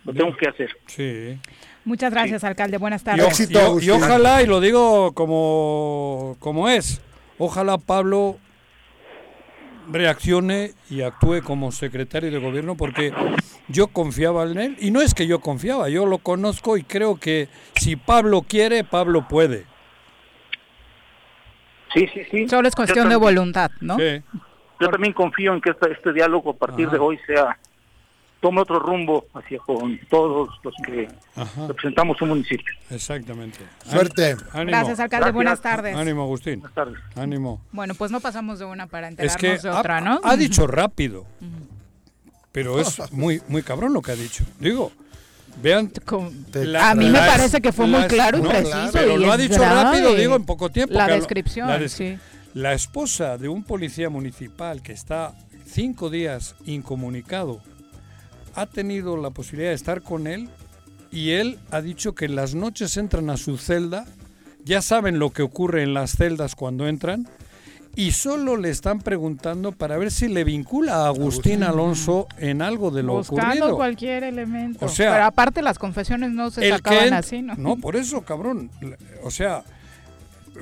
Lo 0.04 0.12
tengo 0.12 0.36
que 0.36 0.48
hacer. 0.48 0.70
Sí. 0.86 1.38
Muchas 1.84 2.12
gracias, 2.12 2.42
alcalde. 2.44 2.78
Buenas 2.78 3.02
Y, 3.02 3.04
tardes. 3.04 3.50
o- 3.57 3.80
y- 3.80 3.84
y 3.86 3.90
ojalá, 3.90 4.42
y 4.42 4.46
lo 4.46 4.61
digo 4.61 5.12
como, 5.12 6.36
como 6.40 6.68
es, 6.68 7.00
ojalá 7.38 7.78
Pablo 7.78 8.38
reaccione 9.91 10.72
y 10.91 11.03
actúe 11.03 11.43
como 11.43 11.72
secretario 11.72 12.30
de 12.30 12.39
gobierno 12.39 12.76
porque 12.76 13.12
yo 13.68 13.89
confiaba 13.89 14.45
en 14.45 14.59
él 14.59 14.76
y 14.80 14.91
no 14.91 15.01
es 15.01 15.14
que 15.14 15.26
yo 15.26 15.41
confiaba, 15.41 15.89
yo 15.89 16.07
lo 16.07 16.18
conozco 16.18 16.76
y 16.76 16.82
creo 16.82 17.16
que 17.16 17.49
si 17.74 17.97
Pablo 17.97 18.43
quiere, 18.43 18.84
Pablo 18.84 19.26
puede. 19.28 19.64
Sí, 21.95 22.07
sí, 22.12 22.20
sí. 22.30 22.49
Solo 22.49 22.68
es 22.68 22.74
cuestión 22.74 23.09
de 23.09 23.16
voluntad, 23.16 23.70
¿no? 23.80 23.97
Sí. 23.97 24.22
Yo 24.80 24.89
también 24.89 25.12
confío 25.14 25.55
en 25.55 25.61
que 25.61 25.70
esta- 25.70 25.89
este 25.89 26.12
diálogo 26.12 26.51
a 26.51 26.55
partir 26.57 26.91
de 26.91 26.99
hoy 26.99 27.18
sea 27.26 27.59
tome 28.47 28.61
otro 28.61 28.78
rumbo 28.78 29.26
hacia 29.34 29.59
con 29.59 29.99
todos 30.09 30.49
los 30.62 30.72
que 30.86 31.09
Ajá. 31.34 31.66
representamos 31.66 32.22
un 32.22 32.28
municipio. 32.28 32.72
Exactamente. 32.90 33.59
Suerte. 33.84 34.36
Ánimo. 34.53 34.70
Gracias, 34.70 35.01
alcalde. 35.01 35.32
Buenas 35.32 35.61
tardes. 35.61 35.97
Ánimo, 35.97 36.22
Agustín. 36.22 36.62
Ánimo. 37.16 37.61
Bueno, 37.72 37.94
pues 37.97 38.12
no 38.12 38.20
pasamos 38.20 38.61
de 38.61 38.66
una 38.66 38.86
para 38.86 39.09
Es 39.09 39.12
enterarnos 39.34 39.40
que 39.40 39.59
de 39.59 39.68
ha, 39.74 39.80
otra, 39.80 40.01
¿no? 40.01 40.20
ha 40.22 40.36
dicho 40.36 40.68
rápido, 40.68 41.26
pero 42.53 42.78
es 42.78 43.11
muy, 43.12 43.42
muy 43.49 43.62
cabrón 43.64 43.92
lo 43.92 44.01
que 44.01 44.12
ha 44.12 44.16
dicho. 44.16 44.44
Digo, 44.61 44.92
vean. 45.61 45.90
A 46.80 46.94
mí 46.94 47.11
me 47.11 47.18
parece 47.18 47.61
que 47.61 47.72
fue 47.72 47.88
muy 47.88 48.05
claro 48.05 48.38
y 48.38 48.42
preciso 48.42 48.90
Pero 48.92 49.18
y 49.18 49.24
lo 49.24 49.32
ha 49.32 49.36
dicho 49.36 49.59
rápido, 49.59 50.14
digo, 50.14 50.36
en 50.36 50.44
poco 50.44 50.70
tiempo. 50.70 50.94
La 50.94 51.09
descripción, 51.09 51.66
la 51.66 51.78
des- 51.80 51.90
sí. 51.92 52.16
La 52.55 52.74
esposa 52.74 53.38
de 53.38 53.49
un 53.49 53.64
policía 53.64 54.09
municipal 54.09 54.82
que 54.82 54.92
está 54.92 55.34
cinco 55.66 56.11
días 56.11 56.55
incomunicado 56.64 57.61
ha 58.57 58.66
tenido 58.66 59.16
la 59.16 59.30
posibilidad 59.30 59.70
de 59.70 59.76
estar 59.76 60.02
con 60.02 60.26
él 60.26 60.48
y 61.12 61.30
él 61.30 61.59
ha 61.70 61.80
dicho 61.80 62.14
que 62.14 62.28
las 62.28 62.54
noches 62.54 62.96
entran 62.96 63.30
a 63.30 63.36
su 63.36 63.59
celda, 63.59 64.07
ya 64.64 64.82
saben 64.82 65.18
lo 65.18 65.30
que 65.30 65.42
ocurre 65.42 65.82
en 65.82 65.94
las 65.94 66.16
celdas 66.16 66.57
cuando 66.57 66.88
entran 66.88 67.28
y 67.94 68.12
solo 68.12 68.57
le 68.57 68.68
están 68.68 69.00
preguntando 69.00 69.72
para 69.72 69.96
ver 69.96 70.11
si 70.11 70.28
le 70.28 70.44
vincula 70.44 71.04
a 71.04 71.07
Agustín 71.09 71.62
Alonso 71.62 72.26
en 72.38 72.61
algo 72.61 72.90
de 72.90 73.02
lo 73.02 73.14
Buscando 73.14 73.42
ocurrido. 73.42 73.76
cualquier 73.76 74.24
elemento. 74.24 74.84
O 74.84 74.88
sea, 74.88 75.12
Pero 75.12 75.24
aparte 75.24 75.62
las 75.62 75.78
confesiones 75.78 76.30
no 76.30 76.50
se 76.50 76.68
sacaban 76.68 77.14
así, 77.14 77.40
¿no? 77.40 77.54
No, 77.57 77.76
por 77.76 77.96
eso, 77.96 78.20
cabrón. 78.22 78.70
O 79.22 79.30
sea, 79.30 79.64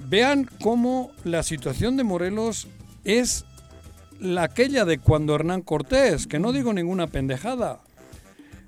vean 0.08 0.48
cómo 0.62 1.10
la 1.24 1.42
situación 1.42 1.96
de 1.96 2.04
Morelos 2.04 2.68
es 3.02 3.44
la 4.20 4.44
aquella 4.44 4.84
de 4.84 4.98
cuando 4.98 5.34
Hernán 5.34 5.62
Cortés, 5.62 6.28
que 6.28 6.38
no 6.38 6.52
digo 6.52 6.72
ninguna 6.72 7.08
pendejada. 7.08 7.80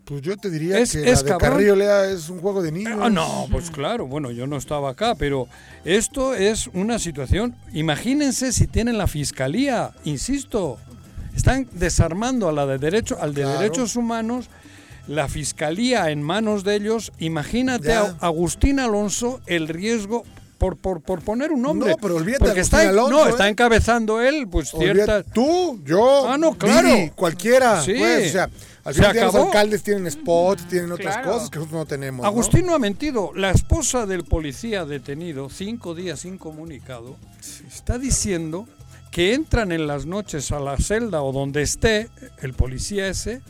Pues 0.07 0.23
yo 0.23 0.37
te 0.37 0.51
diría 0.51 0.79
Es- 0.79 0.93
que 0.93 1.01
es 1.11 1.17
la 1.19 1.23
de 1.23 1.29
cabrón. 1.31 1.51
Carrillo 1.51 1.75
Lea 1.77 2.05
es 2.11 2.29
un 2.29 2.41
juego 2.41 2.63
de 2.63 2.71
niños. 2.71 2.99
Ah, 3.03 3.11
no, 3.11 3.49
pues 3.51 3.71
claro, 3.73 4.07
bueno, 4.07 4.31
yo 4.31 4.47
no 4.47 4.57
estaba 4.57 4.91
acá, 4.91 5.17
pero 5.17 5.49
esto 5.85 6.35
es 6.35 6.69
una 6.75 6.99
situación, 7.01 7.57
imagínense 7.73 8.53
si 8.53 8.69
tienen 8.69 8.99
la 8.99 9.09
fiscalía, 9.09 9.91
insisto, 10.05 10.79
están 11.35 11.69
desarmando 11.73 12.49
a 12.49 12.53
la 12.53 12.67
de 12.67 12.79
derecho, 12.79 13.19
al 13.21 13.35
de 13.35 13.43
Claro. 13.43 13.59
derechos 13.61 13.97
humanos, 13.97 14.47
la 15.09 15.29
fiscalía 15.29 16.11
en 16.11 16.23
manos 16.23 16.63
de 16.63 16.77
ellos, 16.77 17.13
imagínate 17.19 17.89
Ya. 17.89 18.17
a 18.21 18.27
Agustín 18.27 18.79
Alonso 18.81 19.41
el 19.47 19.67
riesgo 19.69 20.23
por, 20.59 20.77
por, 20.77 21.01
por 21.03 21.21
poner 21.21 21.51
un 21.53 21.63
nombre. 21.63 21.91
No, 21.91 21.97
pero 21.99 22.17
olvídate 22.17 22.45
porque 22.45 22.61
está, 22.61 22.81
Alonso, 22.89 23.11
no, 23.11 23.27
¿eh? 23.27 23.31
está 23.31 23.49
encabezando 23.49 24.21
él, 24.23 24.49
pues 24.49 24.73
Olvídate, 24.73 24.95
cierta 25.05 25.23
Tú, 25.33 25.81
yo, 25.85 26.29
Ah, 26.29 26.39
no, 26.39 26.55
claro. 26.57 26.89
Cualquiera. 27.15 27.83
Sí. 27.83 27.95
pues, 27.99 28.29
o 28.31 28.33
sea, 28.33 28.49
al 28.87 28.95
final 28.95 29.17
los 29.17 29.35
alcaldes 29.35 29.83
tienen 29.83 30.11
spots, 30.11 30.69
tienen 30.69 30.93
otras 30.93 31.17
Claro. 31.17 31.33
cosas 31.33 31.51
que 31.51 31.59
nosotros 31.59 31.81
no 31.81 31.87
tenemos. 31.87 32.23
¿no? 32.23 32.29
Agustín 32.29 32.67
no 32.67 32.75
ha 32.75 32.79
mentido. 32.79 33.33
La 33.35 33.51
esposa 33.51 34.07
del 34.07 34.25
policía 34.25 34.85
detenido, 34.85 35.51
cinco 35.51 35.95
días 35.95 36.25
incomunicado, 36.25 37.17
está 37.67 37.99
diciendo 37.99 38.67
que 39.11 39.35
entran 39.35 39.73
en 39.73 39.87
las 39.87 40.07
noches 40.07 40.53
a 40.53 40.61
la 40.61 40.77
celda 40.77 41.23
o 41.23 41.33
donde 41.33 41.63
esté 41.63 42.09
el 42.43 42.55
policía 42.55 43.09
ese 43.09 43.41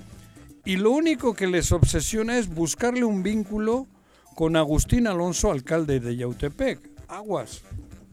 y 0.64 0.76
lo 0.76 0.91
único 0.91 1.34
que 1.34 1.47
les 1.47 1.70
obsesiona 1.72 2.39
es 2.39 2.49
buscarle 2.49 3.05
un 3.05 3.22
vínculo 3.22 3.87
con 4.34 4.57
Agustín 4.57 5.07
Alonso, 5.07 5.51
alcalde 5.51 6.01
de 6.01 6.16
Yautepec. 6.16 6.80
Aguas. 7.09 7.62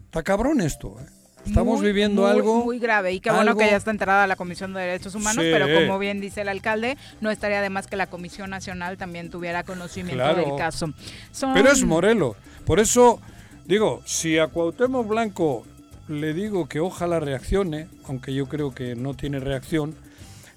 Está 0.06 0.24
cabrón 0.24 0.62
esto. 0.62 0.96
¿eh? 1.00 1.06
Estamos 1.46 1.80
Muy, 1.80 1.88
viviendo 1.88 2.22
muy, 2.22 2.32
algo. 2.32 2.64
muy 2.64 2.80
grave 2.80 3.12
y 3.14 3.20
qué 3.20 3.30
bueno 3.30 3.52
algo- 3.52 3.60
que 3.60 3.68
ya 3.70 3.76
está 3.76 3.92
enterada 3.92 4.26
la 4.28 4.36
Comisión 4.38 4.74
de 4.74 4.80
Derechos 4.82 5.14
Humanos, 5.16 5.44
Sí. 5.44 5.50
pero 5.52 5.68
como 5.74 6.00
bien 6.00 6.22
dice 6.22 6.42
el 6.42 6.50
alcalde, 6.50 6.98
no 7.22 7.32
estaría 7.32 7.62
de 7.62 7.70
más 7.70 7.86
que 7.88 7.96
la 7.98 8.08
Comisión 8.08 8.50
Nacional 8.50 8.98
también 8.98 9.30
tuviera 9.30 9.64
conocimiento 9.64 10.24
Claro. 10.24 10.38
del 10.46 10.56
caso. 10.58 10.94
Son- 11.32 11.54
Pero 11.54 11.72
es 11.72 11.84
Morelos. 11.84 12.38
Por 12.66 12.80
eso, 12.80 13.20
digo, 13.66 14.02
si 14.06 14.38
a 14.40 14.48
Cuauhtémoc 14.48 15.06
Blanco 15.08 15.66
le 16.08 16.34
digo 16.34 16.68
que 16.70 16.80
ojalá 16.80 17.20
reaccione, 17.20 17.88
aunque 18.08 18.34
yo 18.34 18.48
creo 18.48 18.74
que 18.74 18.96
no 18.96 19.14
tiene 19.14 19.40
reacción, 19.40 19.96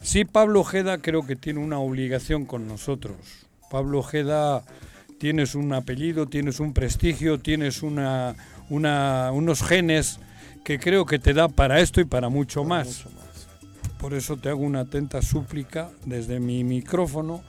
sí 0.00 0.24
Pablo 0.24 0.60
Ojeda 0.60 0.98
creo 0.98 1.26
que 1.26 1.34
tiene 1.34 1.58
una 1.60 1.78
obligación 1.80 2.46
con 2.46 2.68
nosotros. 2.68 3.16
Pablo 3.70 3.98
Ojeda 3.98 4.62
tienes 5.18 5.56
un 5.56 5.72
apellido, 5.72 6.26
tienes 6.26 6.60
un 6.60 6.72
prestigio, 6.74 7.40
tienes 7.40 7.82
una, 7.82 8.36
una- 8.70 9.30
unos 9.32 9.62
genes 9.62 10.20
que 10.66 10.80
creo 10.80 11.06
que 11.06 11.20
te 11.20 11.32
da 11.32 11.48
para 11.48 11.78
esto 11.78 12.00
y 12.00 12.06
para 12.06 12.28
mucho 12.28 12.64
más. 12.64 13.04
Por 14.00 14.14
eso 14.14 14.36
te 14.36 14.48
hago 14.48 14.62
una 14.62 14.80
atenta 14.80 15.22
súplica 15.22 15.92
desde 16.04 16.40
mi 16.40 16.64
micrófono. 16.64 17.44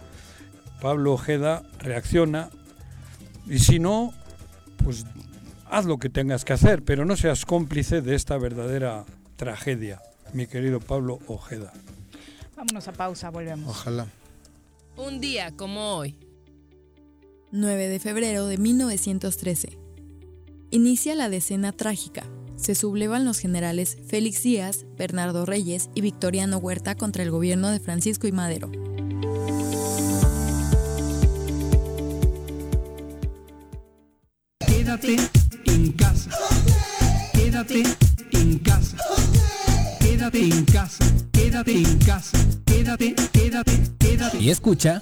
Pablo 0.82 1.14
Ojeda 1.14 1.64
reacciona 1.80 2.52
y 3.48 3.58
si 3.58 3.80
no, 3.80 4.14
pues 4.84 5.04
haz 5.66 5.86
lo 5.86 5.98
que 5.98 6.10
tengas 6.10 6.46
que 6.46 6.54
hacer, 6.54 6.84
pero 6.84 7.06
no 7.06 7.18
seas 7.18 7.44
cómplice 7.44 8.04
de 8.04 8.14
esta 8.14 8.38
verdadera 8.38 9.04
tragedia, 9.36 10.00
mi 10.34 10.46
querido 10.46 10.80
Pablo 10.80 11.18
Ojeda. 11.26 11.74
Vámonos 12.56 12.88
a 12.88 12.92
pausa, 12.92 13.32
volvemos. 13.32 13.68
Ojalá. 13.68 14.06
Un 14.96 15.20
día 15.20 15.52
como 15.58 15.96
hoy. 15.96 16.14
9 17.52 17.88
de 17.88 17.98
febrero 17.98 18.46
de 18.46 18.60
1913. 18.60 19.76
Inicia 20.70 21.16
la 21.16 21.30
decena 21.30 21.72
trágica. 21.72 22.24
Se 22.58 22.76
sublevan 22.76 23.24
los 23.24 23.40
generales 23.40 23.98
Félix 24.08 24.44
Díaz, 24.44 24.86
Bernardo 24.98 25.46
Reyes 25.46 25.90
y 25.96 26.02
Victoriano 26.02 26.58
Huerta 26.58 26.96
contra 26.96 27.24
el 27.24 27.32
gobierno 27.32 27.70
de 27.70 27.80
Francisco 27.80 28.28
y 28.28 28.32
Madero. 28.32 28.70
Quédate 34.60 35.18
en 35.66 35.92
casa. 35.94 36.32
Quédate 37.34 37.84
en 38.32 38.60
casa. 38.60 38.98
Quédate 40.00 40.40
en 40.44 40.66
casa. 40.66 41.06
Quédate 41.32 41.78
en 41.78 42.00
casa. 42.00 42.38
Quédate, 42.66 43.16
quédate, 43.32 43.72
quédate. 44.00 44.38
Y 44.40 44.50
escucha. 44.50 45.02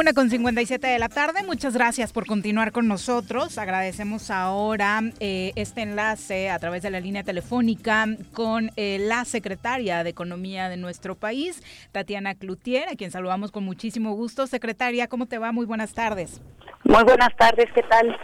Una 0.00 0.14
con 0.14 0.30
57 0.30 0.86
de 0.86 0.98
la 0.98 1.10
tarde, 1.10 1.42
muchas 1.42 1.74
gracias 1.74 2.10
por 2.14 2.24
continuar 2.24 2.72
con 2.72 2.88
nosotros. 2.88 3.58
Agradecemos 3.58 4.30
ahora 4.30 5.02
eh, 5.20 5.52
este 5.56 5.82
enlace 5.82 6.48
a 6.48 6.58
través 6.58 6.82
de 6.82 6.88
la 6.88 7.00
línea 7.00 7.22
telefónica 7.22 8.06
con 8.32 8.70
eh, 8.76 8.96
la 8.98 9.26
secretaria 9.26 10.02
de 10.02 10.08
Economía 10.08 10.70
de 10.70 10.78
nuestro 10.78 11.16
país, 11.16 11.62
Tatiana 11.92 12.34
Cloutier, 12.34 12.88
a 12.88 12.96
quien 12.96 13.10
saludamos 13.10 13.50
con 13.50 13.62
muchísimo 13.62 14.14
gusto. 14.14 14.46
Secretaria, 14.46 15.06
¿cómo 15.06 15.26
te 15.26 15.36
va? 15.36 15.52
Muy 15.52 15.66
buenas 15.66 15.92
tardes. 15.92 16.40
Muy 16.84 17.04
buenas 17.04 17.36
tardes, 17.36 17.66
¿qué 17.74 17.82
tal? 17.82 18.16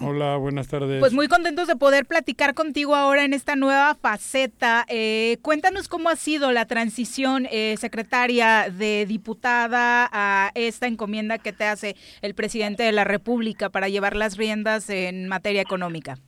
Hola, 0.00 0.36
buenas 0.36 0.68
tardes. 0.68 1.00
Pues 1.00 1.12
muy 1.12 1.26
contentos 1.26 1.66
de 1.68 1.76
poder 1.76 2.04
platicar 2.04 2.54
contigo 2.54 2.94
ahora 2.94 3.24
en 3.24 3.32
esta 3.32 3.56
nueva 3.56 3.94
faceta. 3.94 4.84
Eh, 4.88 5.38
cuéntanos 5.42 5.88
cómo 5.88 6.10
ha 6.10 6.16
sido 6.16 6.52
la 6.52 6.66
transición, 6.66 7.46
eh, 7.50 7.76
secretaria, 7.78 8.66
de 8.70 9.06
diputada 9.06 10.08
a 10.12 10.50
esta 10.54 10.86
encomienda 10.86 11.38
que 11.38 11.52
te 11.52 11.64
hace 11.64 11.96
el 12.20 12.34
presidente 12.34 12.82
de 12.82 12.92
la 12.92 13.04
República 13.04 13.70
para 13.70 13.88
llevar 13.88 14.16
las 14.16 14.36
riendas 14.36 14.90
en 14.90 15.28
materia 15.28 15.62
económica. 15.62 16.18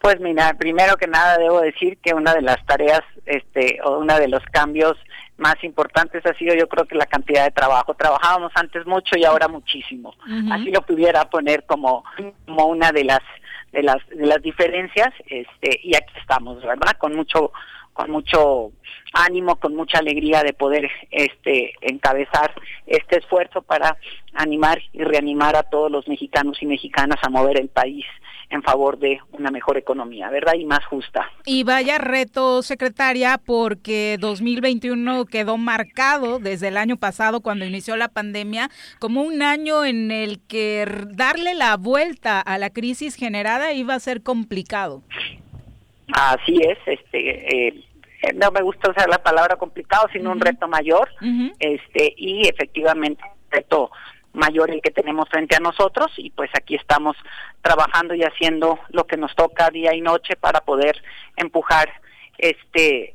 Pues 0.00 0.20
mira, 0.20 0.54
primero 0.54 0.96
que 0.96 1.06
nada 1.06 1.38
debo 1.38 1.60
decir 1.60 1.98
que 2.02 2.14
una 2.14 2.34
de 2.34 2.42
las 2.42 2.64
tareas, 2.66 3.02
este, 3.26 3.78
o 3.84 3.98
uno 3.98 4.18
de 4.18 4.28
los 4.28 4.42
cambios 4.52 4.96
más 5.36 5.56
importantes 5.62 6.24
ha 6.26 6.34
sido 6.34 6.54
yo 6.54 6.68
creo 6.68 6.86
que 6.86 6.94
la 6.94 7.06
cantidad 7.06 7.44
de 7.44 7.50
trabajo. 7.50 7.94
Trabajábamos 7.94 8.52
antes 8.54 8.86
mucho 8.86 9.16
y 9.16 9.24
ahora 9.24 9.48
muchísimo. 9.48 10.14
Así 10.50 10.70
lo 10.70 10.82
pudiera 10.82 11.28
poner 11.28 11.64
como, 11.64 12.04
como 12.46 12.66
una 12.66 12.92
de 12.92 13.04
las 13.04 13.20
de 13.72 13.82
las 13.82 14.06
de 14.08 14.26
las 14.26 14.42
diferencias 14.42 15.12
este 15.26 15.80
y 15.82 15.96
aquí 15.96 16.12
estamos, 16.20 16.62
¿verdad? 16.62 16.92
Con 16.98 17.14
mucho 17.14 17.52
con 17.92 18.10
mucho 18.10 18.72
ánimo, 19.12 19.56
con 19.56 19.74
mucha 19.74 19.98
alegría 19.98 20.42
de 20.42 20.52
poder 20.52 20.90
este 21.10 21.74
encabezar 21.80 22.54
este 22.86 23.18
esfuerzo 23.18 23.62
para 23.62 23.96
animar 24.34 24.80
y 24.92 25.02
reanimar 25.02 25.56
a 25.56 25.62
todos 25.62 25.90
los 25.90 26.08
mexicanos 26.08 26.62
y 26.62 26.66
mexicanas 26.66 27.18
a 27.22 27.30
mover 27.30 27.60
el 27.60 27.68
país 27.68 28.04
en 28.52 28.62
favor 28.62 28.98
de 28.98 29.18
una 29.32 29.50
mejor 29.50 29.78
economía, 29.78 30.28
¿verdad? 30.28 30.52
Y 30.54 30.66
más 30.66 30.84
justa. 30.84 31.30
Y 31.46 31.64
vaya 31.64 31.96
reto, 31.96 32.62
secretaria, 32.62 33.40
porque 33.44 34.18
2021 34.20 35.24
quedó 35.24 35.56
marcado 35.56 36.38
desde 36.38 36.68
el 36.68 36.76
año 36.76 36.98
pasado 36.98 37.40
cuando 37.40 37.64
inició 37.64 37.96
la 37.96 38.08
pandemia 38.08 38.68
como 38.98 39.22
un 39.22 39.40
año 39.42 39.86
en 39.86 40.10
el 40.10 40.38
que 40.46 40.86
darle 41.12 41.54
la 41.54 41.78
vuelta 41.78 42.40
a 42.40 42.58
la 42.58 42.68
crisis 42.68 43.16
generada 43.16 43.72
iba 43.72 43.94
a 43.94 44.00
ser 44.00 44.22
complicado. 44.22 45.02
Así 46.12 46.60
es, 46.62 46.78
este 46.84 47.68
eh, 47.68 47.84
no 48.34 48.50
me 48.50 48.60
gusta 48.60 48.90
usar 48.90 49.08
la 49.08 49.22
palabra 49.22 49.56
complicado, 49.56 50.08
sino 50.12 50.30
un 50.30 50.40
reto 50.40 50.68
mayor, 50.68 51.08
este 51.58 52.12
y 52.18 52.46
efectivamente 52.46 53.22
un 53.24 53.50
reto 53.50 53.90
mayor 54.32 54.70
el 54.70 54.80
que 54.80 54.90
tenemos 54.90 55.28
frente 55.28 55.56
a 55.56 55.60
nosotros 55.60 56.10
y 56.16 56.30
pues 56.30 56.50
aquí 56.54 56.74
estamos 56.74 57.16
trabajando 57.60 58.14
y 58.14 58.22
haciendo 58.22 58.78
lo 58.90 59.06
que 59.06 59.16
nos 59.16 59.34
toca 59.34 59.70
día 59.70 59.94
y 59.94 60.00
noche 60.00 60.36
para 60.36 60.60
poder 60.60 61.02
empujar 61.36 61.92
este 62.38 63.14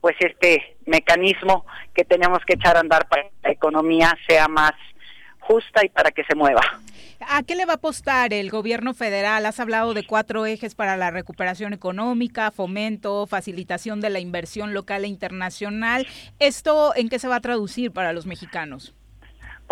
pues 0.00 0.16
este 0.18 0.76
mecanismo 0.84 1.64
que 1.94 2.04
tenemos 2.04 2.40
que 2.44 2.54
echar 2.54 2.76
a 2.76 2.80
andar 2.80 3.08
para 3.08 3.22
que 3.22 3.30
la 3.44 3.50
economía 3.52 4.18
sea 4.26 4.48
más 4.48 4.72
justa 5.38 5.84
y 5.84 5.88
para 5.88 6.10
que 6.10 6.24
se 6.24 6.34
mueva. 6.34 6.60
¿A 7.28 7.42
qué 7.44 7.54
le 7.54 7.66
va 7.66 7.74
a 7.74 7.76
apostar 7.76 8.32
el 8.32 8.50
gobierno 8.50 8.94
federal? 8.94 9.46
Has 9.46 9.60
hablado 9.60 9.94
de 9.94 10.04
cuatro 10.04 10.44
ejes 10.44 10.74
para 10.74 10.96
la 10.96 11.10
recuperación 11.10 11.72
económica, 11.72 12.50
fomento, 12.50 13.26
facilitación 13.28 14.00
de 14.00 14.10
la 14.10 14.18
inversión 14.18 14.74
local 14.74 15.04
e 15.04 15.08
internacional. 15.08 16.06
¿Esto 16.40 16.92
en 16.96 17.08
qué 17.08 17.20
se 17.20 17.28
va 17.28 17.36
a 17.36 17.40
traducir 17.40 17.92
para 17.92 18.12
los 18.12 18.26
mexicanos? 18.26 18.94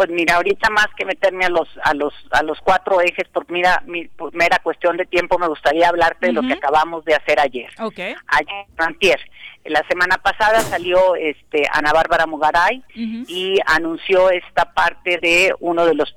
Pues 0.00 0.08
mira, 0.08 0.36
ahorita 0.36 0.70
más 0.70 0.86
que 0.96 1.04
meterme 1.04 1.44
a 1.44 1.50
los 1.50 1.68
a 1.82 1.92
los 1.92 2.14
a 2.30 2.42
los 2.42 2.58
cuatro 2.62 3.02
ejes, 3.02 3.28
por 3.28 3.44
mira, 3.50 3.82
mi, 3.84 4.06
por 4.06 4.34
mera 4.34 4.58
cuestión 4.60 4.96
de 4.96 5.04
tiempo, 5.04 5.38
me 5.38 5.46
gustaría 5.46 5.90
hablarte 5.90 6.28
de 6.28 6.32
lo 6.32 6.40
que 6.40 6.54
acabamos 6.54 7.04
de 7.04 7.16
hacer 7.16 7.38
ayer. 7.38 7.68
Okay. 7.78 8.14
Ayer, 8.28 8.64
antier. 8.78 9.20
La 9.66 9.86
semana 9.88 10.16
pasada 10.16 10.62
salió 10.62 11.16
este 11.16 11.64
Ana 11.70 11.92
Bárbara 11.92 12.24
Mugaray 12.24 12.82
y 12.94 13.58
anunció 13.66 14.30
esta 14.30 14.72
parte 14.72 15.18
de 15.18 15.54
uno 15.60 15.84
de 15.84 15.94
los 15.94 16.16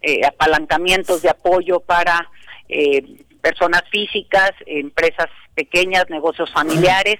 eh, 0.00 0.24
apalancamientos 0.24 1.20
de 1.22 1.30
apoyo 1.30 1.80
para 1.80 2.30
eh, 2.68 3.02
personas 3.42 3.82
físicas, 3.90 4.52
empresas 4.64 5.26
pequeñas, 5.56 6.08
negocios 6.08 6.52
familiares 6.52 7.18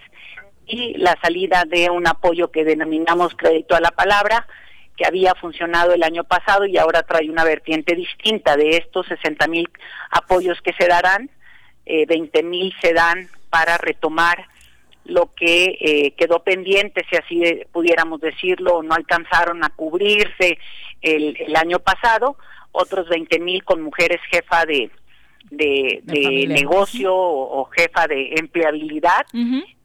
y 0.64 0.96
la 0.96 1.18
salida 1.20 1.64
de 1.66 1.90
un 1.90 2.06
apoyo 2.06 2.52
que 2.52 2.64
denominamos 2.64 3.34
crédito 3.34 3.74
a 3.74 3.80
la 3.80 3.90
palabra 3.90 4.46
que 4.96 5.06
había 5.06 5.34
funcionado 5.34 5.92
el 5.92 6.02
año 6.02 6.24
pasado 6.24 6.66
y 6.66 6.78
ahora 6.78 7.02
trae 7.02 7.30
una 7.30 7.44
vertiente 7.44 7.94
distinta. 7.94 8.56
De 8.56 8.76
estos 8.76 9.06
60 9.06 9.46
mil 9.48 9.68
apoyos 10.10 10.60
que 10.62 10.72
se 10.72 10.86
darán, 10.86 11.30
eh, 11.86 12.06
20 12.06 12.42
mil 12.42 12.74
se 12.80 12.92
dan 12.92 13.28
para 13.50 13.76
retomar 13.78 14.46
lo 15.04 15.34
que 15.34 15.76
eh, 15.80 16.12
quedó 16.12 16.42
pendiente, 16.42 17.04
si 17.10 17.16
así 17.16 17.62
pudiéramos 17.72 18.20
decirlo, 18.20 18.82
no 18.82 18.94
alcanzaron 18.94 19.62
a 19.62 19.68
cubrirse 19.68 20.58
el, 21.02 21.36
el 21.38 21.56
año 21.56 21.78
pasado, 21.78 22.36
otros 22.72 23.08
20 23.08 23.38
mil 23.40 23.64
con 23.64 23.82
mujeres 23.82 24.20
jefa 24.30 24.64
de, 24.64 24.90
de, 25.50 26.00
de, 26.04 26.46
negocio 26.48 27.14
o, 27.14 27.64
jefa 27.66 28.06
de 28.06 28.34
empleabilidad 28.36 29.26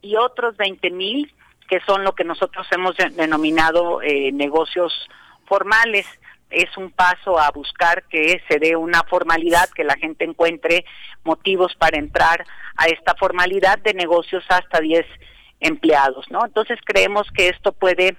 y 0.01 0.16
otros 0.16 0.55
20 0.57 0.89
mil 0.91 1.32
que 1.70 1.80
son 1.86 2.04
lo 2.04 2.16
que 2.16 2.24
nosotros 2.24 2.68
hemos 2.72 2.96
denominado 2.98 4.02
eh, 4.02 4.32
negocios 4.32 4.92
formales. 5.46 6.06
Es 6.50 6.76
un 6.78 6.90
paso 6.90 7.40
a 7.40 7.52
buscar 7.52 8.04
que 8.10 8.42
se 8.48 8.58
dé 8.58 8.76
una 8.76 9.04
formalidad, 9.04 9.70
que 9.70 9.84
la 9.84 9.96
gente 9.96 10.26
encuentre 10.26 10.84
motivos 11.24 11.76
para 11.76 12.00
entrar 12.00 12.44
a 12.76 12.88
esta 12.88 13.14
formalidad 13.16 13.78
de 13.80 13.94
negocios 13.94 14.44
hasta 14.50 14.80
10 14.80 15.06
empleados, 15.60 16.26
¿no? 16.32 16.44
Entonces 16.44 16.80
creemos 16.84 17.28
que 17.36 17.50
esto 17.50 17.72
puede 17.72 18.18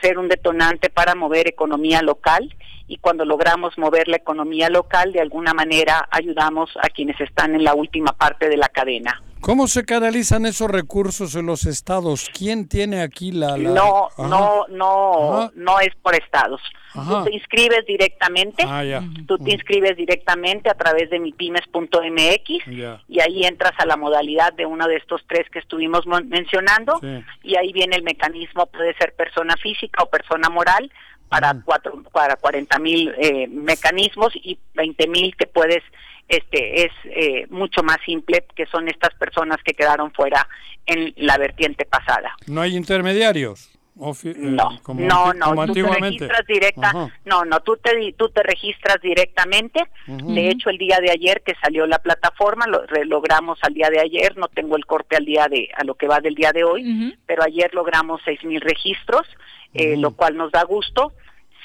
ser 0.00 0.18
un 0.18 0.28
detonante 0.28 0.88
para 0.88 1.14
mover 1.14 1.48
economía 1.48 2.00
local 2.00 2.54
y 2.86 2.98
cuando 2.98 3.24
logramos 3.24 3.76
mover 3.76 4.08
la 4.08 4.16
economía 4.16 4.70
local, 4.70 5.12
de 5.12 5.20
alguna 5.20 5.52
manera 5.52 6.08
ayudamos 6.10 6.70
a 6.82 6.88
quienes 6.88 7.20
están 7.20 7.54
en 7.54 7.64
la 7.64 7.74
última 7.74 8.12
parte 8.12 8.48
de 8.48 8.56
la 8.56 8.68
cadena. 8.68 9.22
¿Cómo 9.40 9.68
se 9.68 9.84
canalizan 9.84 10.44
esos 10.44 10.68
recursos 10.70 11.36
en 11.36 11.46
los 11.46 11.66
estados? 11.66 12.28
¿Quién 12.36 12.66
tiene 12.68 13.00
aquí 13.02 13.30
la...? 13.30 13.56
la... 13.56 13.70
No, 13.70 14.06
Ajá. 14.16 14.28
no, 14.28 14.66
no, 14.68 15.32
Ajá. 15.42 15.52
no 15.54 15.78
es 15.80 15.94
por 16.02 16.14
estados. 16.16 16.60
Ajá. 16.94 17.18
Tú 17.18 17.24
te 17.30 17.34
inscribes 17.34 17.86
directamente, 17.86 18.64
Ah, 18.66 18.82
ya. 18.82 19.02
tú 19.28 19.38
te 19.38 19.52
inscribes 19.52 19.96
directamente 19.96 20.68
a 20.70 20.74
través 20.74 21.10
de 21.10 21.20
mipymes.mx 21.20 22.66
y 23.08 23.20
ahí 23.20 23.44
entras 23.44 23.72
a 23.78 23.86
la 23.86 23.96
modalidad 23.96 24.52
de 24.54 24.66
uno 24.66 24.88
de 24.88 24.96
estos 24.96 25.20
tres 25.28 25.48
que 25.50 25.58
estuvimos 25.60 26.06
mencionando 26.06 26.98
Sí. 27.00 27.24
y 27.44 27.56
ahí 27.56 27.72
viene 27.72 27.96
el 27.96 28.02
mecanismo, 28.02 28.66
puede 28.66 28.94
ser 28.96 29.14
persona 29.14 29.54
física 29.58 30.02
o 30.02 30.08
persona 30.10 30.48
moral 30.48 30.90
para 31.28 31.54
cuatro, 31.64 32.02
para 32.12 32.36
40 32.36 32.78
mil 32.78 33.12
eh, 33.18 33.46
mecanismos 33.48 34.32
y 34.36 34.58
20 34.74 35.06
mil 35.08 35.36
que 35.36 35.46
puedes, 35.46 35.82
este 36.28 36.84
es 36.86 36.92
eh, 37.04 37.46
mucho 37.50 37.82
más 37.82 37.98
simple 38.04 38.44
que 38.54 38.66
son 38.66 38.88
estas 38.88 39.14
personas 39.14 39.58
que 39.64 39.74
quedaron 39.74 40.12
fuera 40.12 40.48
en 40.86 41.12
la 41.16 41.36
vertiente 41.38 41.84
pasada. 41.84 42.34
¿No 42.46 42.60
hay 42.60 42.76
intermediarios? 42.76 43.70
Ofi- 43.98 44.32
eh, 44.32 44.34
No, 44.36 44.78
como 44.82 45.00
no, 45.00 45.32
como 45.40 45.64
no, 45.64 45.72
tú 45.72 45.72
te 45.72 45.82
registras 46.00 46.46
directa, 46.46 46.88
Ajá. 46.90 47.08
no, 47.24 47.44
no, 47.46 47.60
tú 47.60 47.78
te, 47.78 48.12
tú 48.18 48.28
te 48.28 48.42
registras 48.42 49.00
directamente. 49.00 49.84
Ujú. 50.06 50.34
De 50.34 50.50
hecho, 50.50 50.68
el 50.68 50.76
día 50.76 50.98
de 51.00 51.10
ayer 51.10 51.40
que 51.42 51.54
salió 51.62 51.86
la 51.86 51.98
plataforma, 51.98 52.66
lo 52.66 52.84
re- 52.86 53.06
logramos 53.06 53.58
al 53.62 53.72
día 53.72 53.88
de 53.88 54.00
ayer, 54.00 54.36
no 54.36 54.48
tengo 54.48 54.76
el 54.76 54.84
corte 54.84 55.16
al 55.16 55.24
día 55.24 55.46
de, 55.48 55.70
a 55.74 55.82
lo 55.84 55.94
que 55.94 56.08
va 56.08 56.20
del 56.20 56.34
día 56.34 56.52
de 56.52 56.64
hoy, 56.64 57.16
pero 57.24 57.42
ayer 57.42 57.72
logramos 57.72 58.20
seis 58.24 58.44
mil 58.44 58.60
registros, 58.60 59.26
eh, 59.72 59.96
lo 59.96 60.10
cual 60.14 60.36
nos 60.36 60.52
da 60.52 60.62
gusto. 60.64 61.12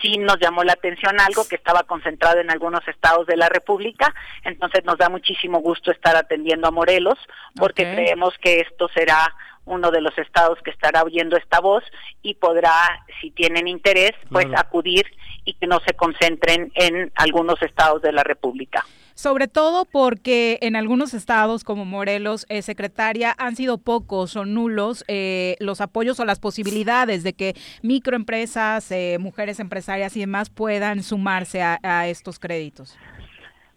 Sí 0.01 0.17
nos 0.17 0.39
llamó 0.39 0.63
la 0.63 0.73
atención 0.73 1.19
algo 1.19 1.47
que 1.47 1.55
estaba 1.55 1.83
concentrado 1.83 2.39
en 2.39 2.49
algunos 2.49 2.87
estados 2.87 3.27
de 3.27 3.37
la 3.37 3.49
República, 3.49 4.13
entonces 4.43 4.83
nos 4.83 4.97
da 4.97 5.09
muchísimo 5.09 5.59
gusto 5.59 5.91
estar 5.91 6.15
atendiendo 6.15 6.67
a 6.67 6.71
Morelos, 6.71 7.19
porque 7.55 7.83
creemos 7.83 8.33
que 8.41 8.61
esto 8.61 8.89
será 8.93 9.35
uno 9.65 9.91
de 9.91 10.01
los 10.01 10.17
estados 10.17 10.59
que 10.63 10.71
estará 10.71 11.03
oyendo 11.03 11.37
esta 11.37 11.59
voz 11.59 11.83
y 12.23 12.33
podrá, 12.33 13.05
si 13.21 13.31
tienen 13.31 13.67
interés, 13.67 14.11
pues 14.31 14.47
Claro. 14.47 14.61
acudir 14.67 15.05
y 15.45 15.53
que 15.53 15.67
no 15.67 15.79
se 15.85 15.93
concentren 15.93 16.71
en 16.75 17.11
algunos 17.15 17.61
estados 17.61 18.01
de 18.01 18.11
la 18.11 18.23
República. 18.23 18.83
Sobre 19.15 19.47
todo 19.47 19.85
porque 19.85 20.59
en 20.61 20.75
algunos 20.75 21.13
estados 21.13 21.63
como 21.63 21.85
Morelos, 21.85 22.45
eh, 22.49 22.61
secretaria, 22.61 23.35
han 23.37 23.55
sido 23.55 23.77
pocos 23.77 24.35
o 24.35 24.45
nulos 24.45 25.03
eh, 25.07 25.55
los 25.59 25.81
apoyos 25.81 26.19
o 26.19 26.25
las 26.25 26.39
posibilidades 26.39 27.23
de 27.23 27.33
que 27.33 27.55
microempresas, 27.81 28.91
eh, 28.91 29.17
mujeres 29.19 29.59
empresarias 29.59 30.15
y 30.15 30.21
demás 30.21 30.49
puedan 30.49 31.03
sumarse 31.03 31.61
a, 31.61 31.79
a 31.83 32.07
estos 32.07 32.39
créditos. 32.39 32.97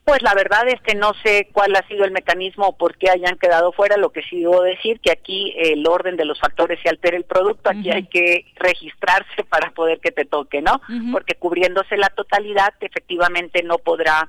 Pues 0.05 0.21
la 0.21 0.35
verdad 0.35 0.69
es 0.69 0.81
que 0.83 0.95
no 0.95 1.13
sé 1.25 1.49
cuál 1.53 1.75
ha 1.77 1.87
sido 1.89 2.05
el 2.05 2.11
mecanismo 2.11 2.67
o 2.67 2.77
por 2.77 2.99
qué 2.99 3.09
hayan 3.09 3.39
quedado 3.39 3.73
fuera. 3.73 3.97
Lo 3.97 4.11
que 4.11 4.23
sí 4.23 4.41
debo 4.41 4.61
decir 4.61 5.01
que 5.01 5.11
aquí 5.11 5.55
el 5.57 5.87
orden 5.87 6.17
de 6.17 6.27
los 6.27 6.39
factores 6.39 6.79
se 6.83 6.91
altera 6.91 7.17
el 7.17 7.25
producto. 7.25 7.71
Aquí 7.71 7.91
hay 7.91 8.05
que 8.05 8.45
registrarse 8.57 9.45
para 9.49 9.71
poder 9.71 10.01
que 10.01 10.13
te 10.13 10.27
toque, 10.27 10.61
¿no? 10.61 10.83
Porque 11.11 11.37
cubriéndose 11.37 11.97
la 11.97 12.11
totalidad, 12.11 12.75
efectivamente 12.81 13.63
no 13.63 13.79
podrá 13.79 14.29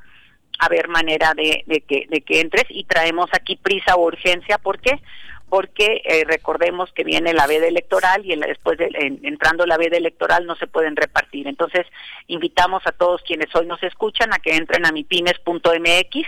haber 0.60 0.88
manera 0.88 1.34
de, 1.36 1.64
que 2.26 2.40
entres 2.42 2.66
y 2.70 2.84
traemos 2.86 3.30
aquí 3.34 3.56
prisa 3.56 3.96
o 3.96 4.06
urgencia. 4.06 4.58
¿Por 4.58 4.80
qué? 4.80 5.00
Porque 5.50 6.02
eh, 6.06 6.24
recordemos 6.26 6.92
que 6.94 7.04
viene 7.04 7.34
la 7.34 7.46
veda 7.48 7.68
electoral 7.68 8.26
y 8.26 8.36
después 8.36 8.78
de, 8.78 8.90
en- 8.94 9.20
entrando 9.24 9.66
la 9.66 9.78
veda 9.78 9.96
electoral 9.98 10.46
no 10.46 10.56
se 10.56 10.68
pueden 10.68 10.96
repartir. 10.96 11.48
Entonces 11.48 11.86
invitamos 12.28 12.82
a 12.86 12.92
todos 12.92 13.22
quienes 13.22 13.54
hoy 13.56 13.66
nos 13.68 13.82
escuchan 13.84 14.34
a 14.34 14.40
que 14.40 14.56
entren 14.56 14.86
a 14.86 14.92
mipymes.mx 14.92 16.28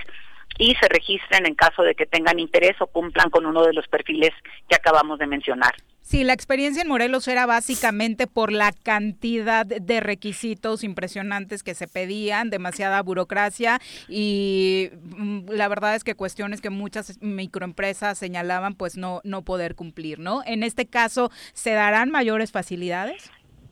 y 0.59 0.75
se 0.75 0.88
registren 0.88 1.45
en 1.45 1.55
caso 1.55 1.84
de 1.84 1.95
que 1.95 2.05
tengan 2.05 2.39
interés 2.39 2.75
o 2.80 2.88
cumplan 2.88 3.30
con 3.30 3.45
uno 3.45 3.63
de 3.63 3.73
los 3.73 3.88
perfiles 3.88 4.32
que 4.69 4.75
acabamos 4.75 5.19
de 5.19 5.28
mencionar. 5.28 5.73
Sí, 6.08 6.24
la 6.24 6.32
experiencia 6.32 6.82
en 6.82 6.88
Morelos 6.88 7.28
era 7.28 7.45
básicamente 7.45 8.28
por 8.28 8.53
la 8.53 8.72
cantidad 8.72 9.66
de 9.66 9.99
requisitos 9.99 10.86
impresionantes 10.86 11.64
que 11.64 11.76
se 11.76 11.86
pedían, 11.86 12.49
demasiada 12.49 13.01
burocracia 13.01 13.82
y 14.08 14.89
mm, 15.01 15.49
la 15.49 15.68
verdad 15.68 15.95
es 15.95 16.05
que 16.05 16.16
cuestiones 16.16 16.62
que 16.62 16.70
muchas 16.70 17.22
microempresas 17.22 18.18
señalaban 18.18 18.74
pues 18.76 18.95
no 18.95 19.20
no 19.26 19.41
poder 19.41 19.76
cumplir, 19.76 20.20
¿no? 20.20 20.43
En 20.45 20.64
este 20.64 20.86
caso, 20.86 21.30
¿se 21.51 21.72
darán 21.72 22.10
mayores 22.10 22.53
facilidades? 22.53 23.30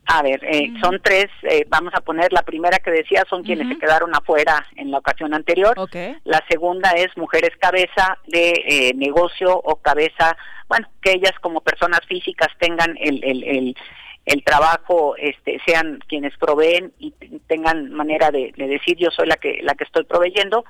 A 0.08 0.22
ver, 0.22 0.38
eh, 0.44 0.72
son 0.80 1.00
tres, 1.02 1.26
eh, 1.42 1.64
vamos 1.68 1.92
a 1.94 2.00
poner 2.00 2.32
la 2.32 2.42
primera 2.42 2.78
que 2.78 2.92
decía, 2.92 3.24
son 3.28 3.42
quienes 3.42 3.66
se 3.66 3.78
quedaron 3.78 4.14
afuera 4.14 4.64
en 4.76 4.92
la 4.92 4.98
ocasión 4.98 5.34
anterior. 5.34 5.74
La 6.22 6.44
segunda 6.48 6.92
es 6.92 7.08
mujeres 7.16 7.50
cabeza 7.58 8.16
de 8.28 8.52
eh, 8.66 8.94
negocio 8.94 9.56
o 9.56 9.76
cabeza, 9.76 10.36
bueno, 10.68 10.88
que 11.02 11.10
ellas 11.10 11.32
como 11.40 11.60
personas 11.60 12.00
físicas 12.06 12.48
tengan 12.60 12.96
el, 13.00 13.22
el, 13.24 13.42
el, 13.42 13.76
el 14.26 14.44
trabajo, 14.44 15.16
este, 15.16 15.60
sean 15.66 15.98
quienes 16.06 16.36
proveen 16.38 16.92
y 17.00 17.10
tengan 17.48 17.90
manera 17.92 18.30
de, 18.30 18.52
de 18.56 18.68
decir 18.68 18.96
yo 18.96 19.10
soy 19.10 19.26
la 19.26 19.36
que, 19.36 19.58
la 19.62 19.74
que 19.74 19.84
estoy 19.84 20.04
proveyendo. 20.04 20.64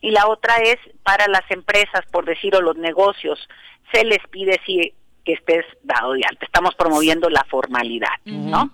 Y 0.00 0.10
la 0.12 0.26
otra 0.26 0.56
es 0.56 0.78
para 1.02 1.28
las 1.28 1.44
empresas, 1.50 2.00
por 2.10 2.24
decir, 2.24 2.56
o 2.56 2.62
los 2.62 2.76
negocios, 2.78 3.46
se 3.92 4.04
les 4.04 4.26
pide 4.30 4.58
si 4.64 4.94
que 5.24 5.34
estés 5.34 5.64
dado 5.82 6.12
de 6.12 6.22
alta. 6.28 6.44
Estamos 6.44 6.74
promoviendo 6.74 7.28
la 7.28 7.44
formalidad, 7.50 8.08
¿no? 8.24 8.70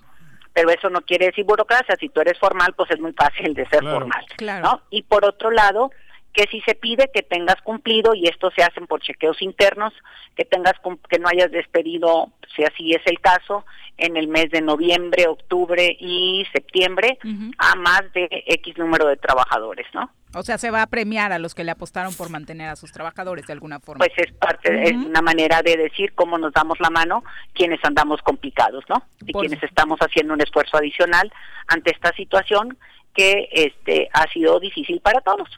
Pero 0.53 0.69
eso 0.71 0.89
no 0.89 1.01
quiere 1.01 1.27
decir 1.27 1.45
burocracia. 1.45 1.95
Si 1.99 2.09
tú 2.09 2.21
eres 2.21 2.39
formal, 2.39 2.73
pues 2.75 2.89
es 2.91 2.99
muy 2.99 3.13
fácil 3.13 3.53
de 3.53 3.67
ser 3.67 3.81
Claro, 3.81 3.99
formal, 3.99 4.25
claro. 4.37 4.63
¿no? 4.63 4.81
Y 4.89 5.03
por 5.03 5.23
otro 5.25 5.51
lado, 5.51 5.91
que 6.37 6.45
si 6.51 6.61
se 6.61 6.75
pide 6.75 7.09
que 7.11 7.23
tengas 7.23 7.59
cumplido, 7.63 8.13
y 8.13 8.27
esto 8.27 8.51
se 8.55 8.61
hacen 8.61 8.85
por 8.85 9.01
chequeos 9.01 9.41
internos, 9.41 9.91
que 10.35 10.45
tengas 10.45 10.73
que 11.09 11.17
no 11.17 11.27
hayas 11.29 11.49
despedido, 11.51 12.27
si 12.55 12.63
así 12.63 12.91
es 12.93 13.01
el 13.05 13.19
caso, 13.19 13.65
en 13.97 14.15
el 14.17 14.27
mes 14.27 14.51
de 14.51 14.61
noviembre, 14.61 15.25
octubre 15.27 15.97
y 15.99 16.45
septiembre, 16.53 17.17
a 17.57 17.75
más 17.75 18.03
de 18.13 18.27
X 18.45 18.77
número 18.77 19.07
de 19.07 19.17
trabajadores, 19.17 19.87
¿no? 19.95 20.11
O 20.35 20.43
sea, 20.43 20.59
se 20.59 20.69
va 20.69 20.83
a 20.83 20.87
premiar 20.87 21.31
a 21.31 21.39
los 21.39 21.55
que 21.55 21.63
le 21.63 21.71
apostaron 21.71 22.13
por 22.13 22.29
mantener 22.29 22.69
a 22.69 22.75
sus 22.75 22.91
trabajadores 22.91 23.47
de 23.47 23.53
alguna 23.53 23.79
forma. 23.79 24.05
Pues 24.05 24.11
es 24.17 24.31
parte, 24.33 24.71
de- 24.71 24.83
es 24.83 24.93
una 24.93 25.23
manera 25.23 25.63
de 25.63 25.75
decir 25.75 26.13
cómo 26.13 26.37
nos 26.37 26.53
damos 26.53 26.79
la 26.79 26.91
mano 26.91 27.23
quienes 27.53 27.79
andamos 27.83 28.21
complicados, 28.21 28.83
¿no? 28.89 29.01
Y 29.25 29.31
Por 29.31 29.41
quienes 29.47 29.63
estamos 29.63 29.97
haciendo 30.01 30.35
un 30.35 30.41
esfuerzo 30.41 30.77
adicional 30.77 31.33
ante 31.67 31.89
esta 31.91 32.13
situación 32.13 32.77
que 33.15 33.49
este 33.51 34.07
ha 34.13 34.31
sido 34.31 34.59
difícil 34.59 34.99
para 34.99 35.21
todos. 35.21 35.49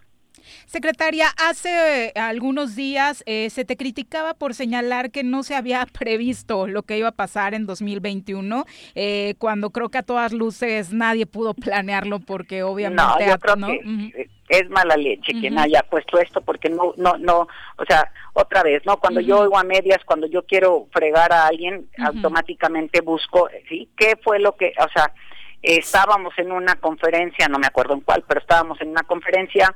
Secretaria, 0.66 1.28
hace 1.38 2.08
eh, 2.08 2.14
algunos 2.16 2.76
días 2.76 3.24
eh, 3.26 3.50
se 3.50 3.66
te 3.66 3.78
criticaba 3.78 4.34
por 4.34 4.54
señalar 4.54 5.12
que 5.12 5.24
no 5.24 5.44
se 5.44 5.56
había 5.56 5.86
previsto 6.00 6.68
lo 6.68 6.84
que 6.84 6.98
iba 6.98 7.10
a 7.10 7.14
pasar 7.14 7.54
en 7.54 7.66
2021, 7.66 8.66
eh, 8.96 9.36
cuando 9.38 9.70
creo 9.72 9.90
que 9.90 10.00
a 10.00 10.04
todas 10.04 10.34
luces 10.34 10.94
nadie 10.94 11.26
pudo 11.26 11.54
planearlo 11.54 12.20
porque 12.20 12.64
obviamente... 12.64 13.26
No, 13.26 13.32
yo 13.32 13.40
creo 13.40 13.56
¿no? 13.56 13.68
que 13.68 13.80
Ujú. 13.86 14.30
es 14.50 14.70
mala 14.70 14.98
leche 14.98 15.34
quien 15.40 15.54
Ujú. 15.54 15.64
haya 15.64 15.84
puesto 15.84 16.20
esto 16.20 16.42
porque 16.42 16.70
no 16.70 16.94
no 16.98 17.18
no, 17.18 17.48
o 17.78 17.86
sea, 17.88 18.12
otra 18.34 18.64
vez, 18.64 18.84
¿no? 18.86 18.98
Cuando 18.98 19.20
yo 19.20 19.40
oigo 19.40 19.58
a 19.58 19.64
medias, 19.64 20.00
cuando 20.06 20.28
yo 20.28 20.44
quiero 20.44 20.88
fregar 20.92 21.32
a 21.32 21.48
alguien, 21.48 21.88
automáticamente 22.00 23.02
busco, 23.02 23.50
¿sí? 23.68 23.90
¿Qué 23.96 24.18
fue 24.24 24.40
lo 24.40 24.56
que, 24.56 24.74
o 24.80 24.90
sea, 24.94 25.14
eh, 25.62 25.80
estábamos 25.80 26.34
en 26.38 26.52
una 26.52 26.76
conferencia, 26.76 27.48
no 27.48 27.60
me 27.60 27.68
acuerdo 27.68 27.94
en 27.94 28.02
cuál, 28.02 28.24
pero 28.28 28.40
estábamos 28.40 28.80
en 28.82 28.90
una 28.90 29.04
conferencia 29.04 29.76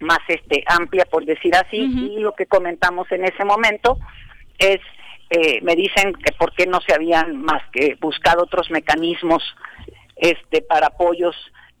más 0.00 0.20
este 0.28 0.64
amplia 0.66 1.04
por 1.04 1.24
decir 1.24 1.54
así 1.54 1.76
y 1.76 2.18
lo 2.20 2.34
que 2.34 2.46
comentamos 2.46 3.10
en 3.12 3.24
ese 3.24 3.44
momento 3.44 3.98
es 4.58 4.80
eh, 5.30 5.60
me 5.62 5.74
dicen 5.74 6.12
que 6.14 6.32
por 6.32 6.54
qué 6.54 6.66
no 6.66 6.80
se 6.80 6.94
habían 6.94 7.42
más 7.42 7.62
que 7.72 7.96
buscado 8.00 8.44
otros 8.44 8.70
mecanismos 8.70 9.42
este 10.14 10.62
para 10.62 10.88
apoyos 10.88 11.34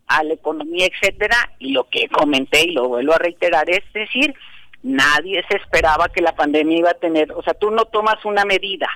a 0.06 0.22
la 0.22 0.34
economía 0.34 0.86
etcétera 0.86 1.36
y 1.58 1.72
lo 1.72 1.88
que 1.88 2.08
comenté 2.08 2.64
y 2.64 2.72
lo 2.72 2.88
vuelvo 2.88 3.14
a 3.14 3.18
reiterar 3.18 3.68
es 3.70 3.84
decir 3.92 4.34
nadie 4.82 5.44
se 5.48 5.56
esperaba 5.56 6.08
que 6.08 6.22
la 6.22 6.34
pandemia 6.34 6.78
iba 6.78 6.90
a 6.90 6.94
tener 6.94 7.32
o 7.32 7.42
sea 7.42 7.54
tú 7.54 7.70
no 7.70 7.84
tomas 7.86 8.24
una 8.24 8.44
medida 8.44 8.88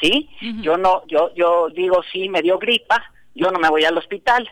sí 0.00 0.28
yo 0.62 0.76
no 0.76 1.02
yo 1.06 1.34
yo 1.34 1.68
digo 1.70 2.02
sí 2.12 2.28
me 2.28 2.42
dio 2.42 2.58
gripa 2.58 3.02
yo 3.34 3.50
no 3.50 3.58
me 3.58 3.68
voy 3.68 3.84
al 3.84 3.98
hospital 3.98 4.48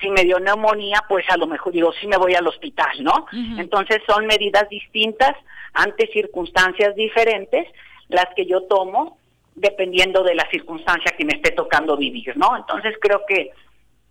si 0.00 0.10
me 0.10 0.24
dio 0.24 0.38
neumonía, 0.38 1.04
pues 1.08 1.24
a 1.30 1.36
lo 1.36 1.46
mejor 1.46 1.72
digo, 1.72 1.92
sí 2.00 2.06
me 2.06 2.16
voy 2.16 2.34
al 2.34 2.46
hospital, 2.46 3.02
¿no? 3.02 3.26
Entonces 3.58 4.02
son 4.06 4.26
medidas 4.26 4.68
distintas 4.68 5.32
ante 5.72 6.06
circunstancias 6.08 6.94
diferentes 6.94 7.66
las 8.08 8.26
que 8.34 8.46
yo 8.46 8.62
tomo 8.62 9.18
dependiendo 9.54 10.22
de 10.22 10.34
la 10.34 10.48
circunstancia 10.50 11.14
que 11.16 11.24
me 11.24 11.32
esté 11.32 11.52
tocando 11.52 11.96
vivir, 11.96 12.36
¿no? 12.36 12.56
Entonces 12.56 12.94
creo 13.00 13.22
que 13.26 13.52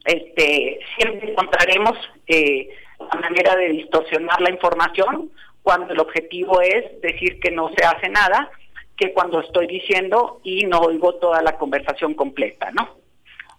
este 0.04 0.80
siempre 0.98 1.32
encontraremos 1.32 1.98
eh, 2.28 2.70
la 3.00 3.20
manera 3.20 3.56
de 3.56 3.70
distorsionar 3.70 4.42
la 4.42 4.50
información 4.50 5.32
cuando 5.62 5.94
el 5.94 6.00
objetivo 6.00 6.62
es 6.62 7.02
decir 7.02 7.40
que 7.40 7.52
no 7.52 7.70
se 7.76 7.86
hace 7.86 8.10
nada, 8.10 8.50
que 8.98 9.14
cuando 9.14 9.40
estoy 9.40 9.68
diciendo 9.68 10.40
y 10.44 10.66
no 10.66 10.80
oigo 10.80 11.16
toda 11.16 11.42
la 11.42 11.58
conversación 11.58 12.14
completa, 12.16 12.72
¿no? 12.72 13.05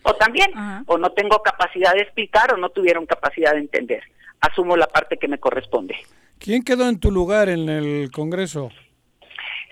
O 0.08 0.14
también, 0.14 0.50
o 0.86 0.98
no 0.98 1.10
tengo 1.10 1.42
capacidad 1.42 1.92
de 1.94 2.00
explicar 2.02 2.52
o 2.54 2.56
no 2.56 2.68
tuvieron 2.70 3.06
capacidad 3.06 3.52
de 3.52 3.58
entender. 3.58 4.02
Asumo 4.40 4.76
la 4.76 4.86
parte 4.86 5.16
que 5.16 5.26
me 5.28 5.38
corresponde. 5.38 5.96
¿Quién 6.38 6.62
quedó 6.62 6.88
en 6.88 7.00
tu 7.00 7.10
lugar 7.10 7.48
en 7.48 7.68
el 7.68 8.10
Congreso? 8.12 8.70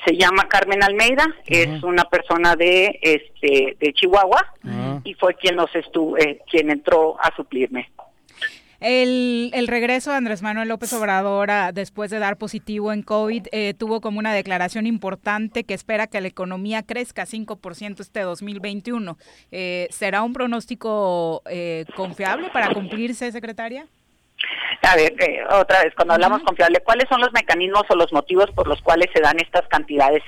Se 0.04 0.16
llama 0.16 0.48
Carmen 0.48 0.82
Almeida, 0.82 1.24
es 1.46 1.82
una 1.82 2.04
persona 2.04 2.56
de 2.56 2.98
este 3.00 3.76
de 3.78 3.92
Chihuahua 3.94 4.44
Ah. 4.64 5.00
y 5.04 5.14
fue 5.14 5.34
quien 5.34 5.56
nos 5.56 5.74
estuvo, 5.74 6.18
eh, 6.18 6.40
quien 6.50 6.68
entró 6.70 7.16
a 7.20 7.34
suplirme. 7.36 7.90
El, 8.86 9.50
el 9.54 9.66
regreso 9.66 10.10
de 10.10 10.18
Andrés 10.18 10.42
Manuel 10.42 10.68
López 10.68 10.92
Obrador 10.92 11.50
a- 11.50 11.72
después 11.72 12.10
de 12.10 12.18
dar 12.18 12.36
positivo 12.36 12.92
en 12.92 13.02
COVID 13.02 13.46
eh, 13.50 13.72
tuvo 13.78 14.02
como 14.02 14.18
una 14.18 14.34
declaración 14.34 14.86
importante 14.86 15.64
que 15.64 15.72
espera 15.72 16.06
que 16.06 16.20
la 16.20 16.28
economía 16.28 16.82
crezca 16.82 17.24
5% 17.24 18.00
este 18.00 18.20
2021. 18.20 19.16
Eh, 19.52 19.88
¿Será 19.90 20.22
un 20.22 20.34
pronóstico 20.34 21.40
eh, 21.48 21.86
confiable 21.96 22.50
para 22.52 22.74
cumplirse, 22.74 23.32
secretaria? 23.32 23.86
A 24.82 24.96
ver, 24.96 25.14
eh, 25.22 25.40
otra 25.50 25.82
vez, 25.82 25.94
cuando 25.94 26.12
hablamos 26.12 26.42
confiable, 26.42 26.80
¿cuáles 26.84 27.08
son 27.08 27.22
los 27.22 27.32
mecanismos 27.32 27.84
o 27.88 27.94
los 27.96 28.12
motivos 28.12 28.50
por 28.50 28.68
los 28.68 28.82
cuales 28.82 29.08
se 29.14 29.22
dan 29.22 29.40
estas 29.40 29.66
cantidades? 29.68 30.22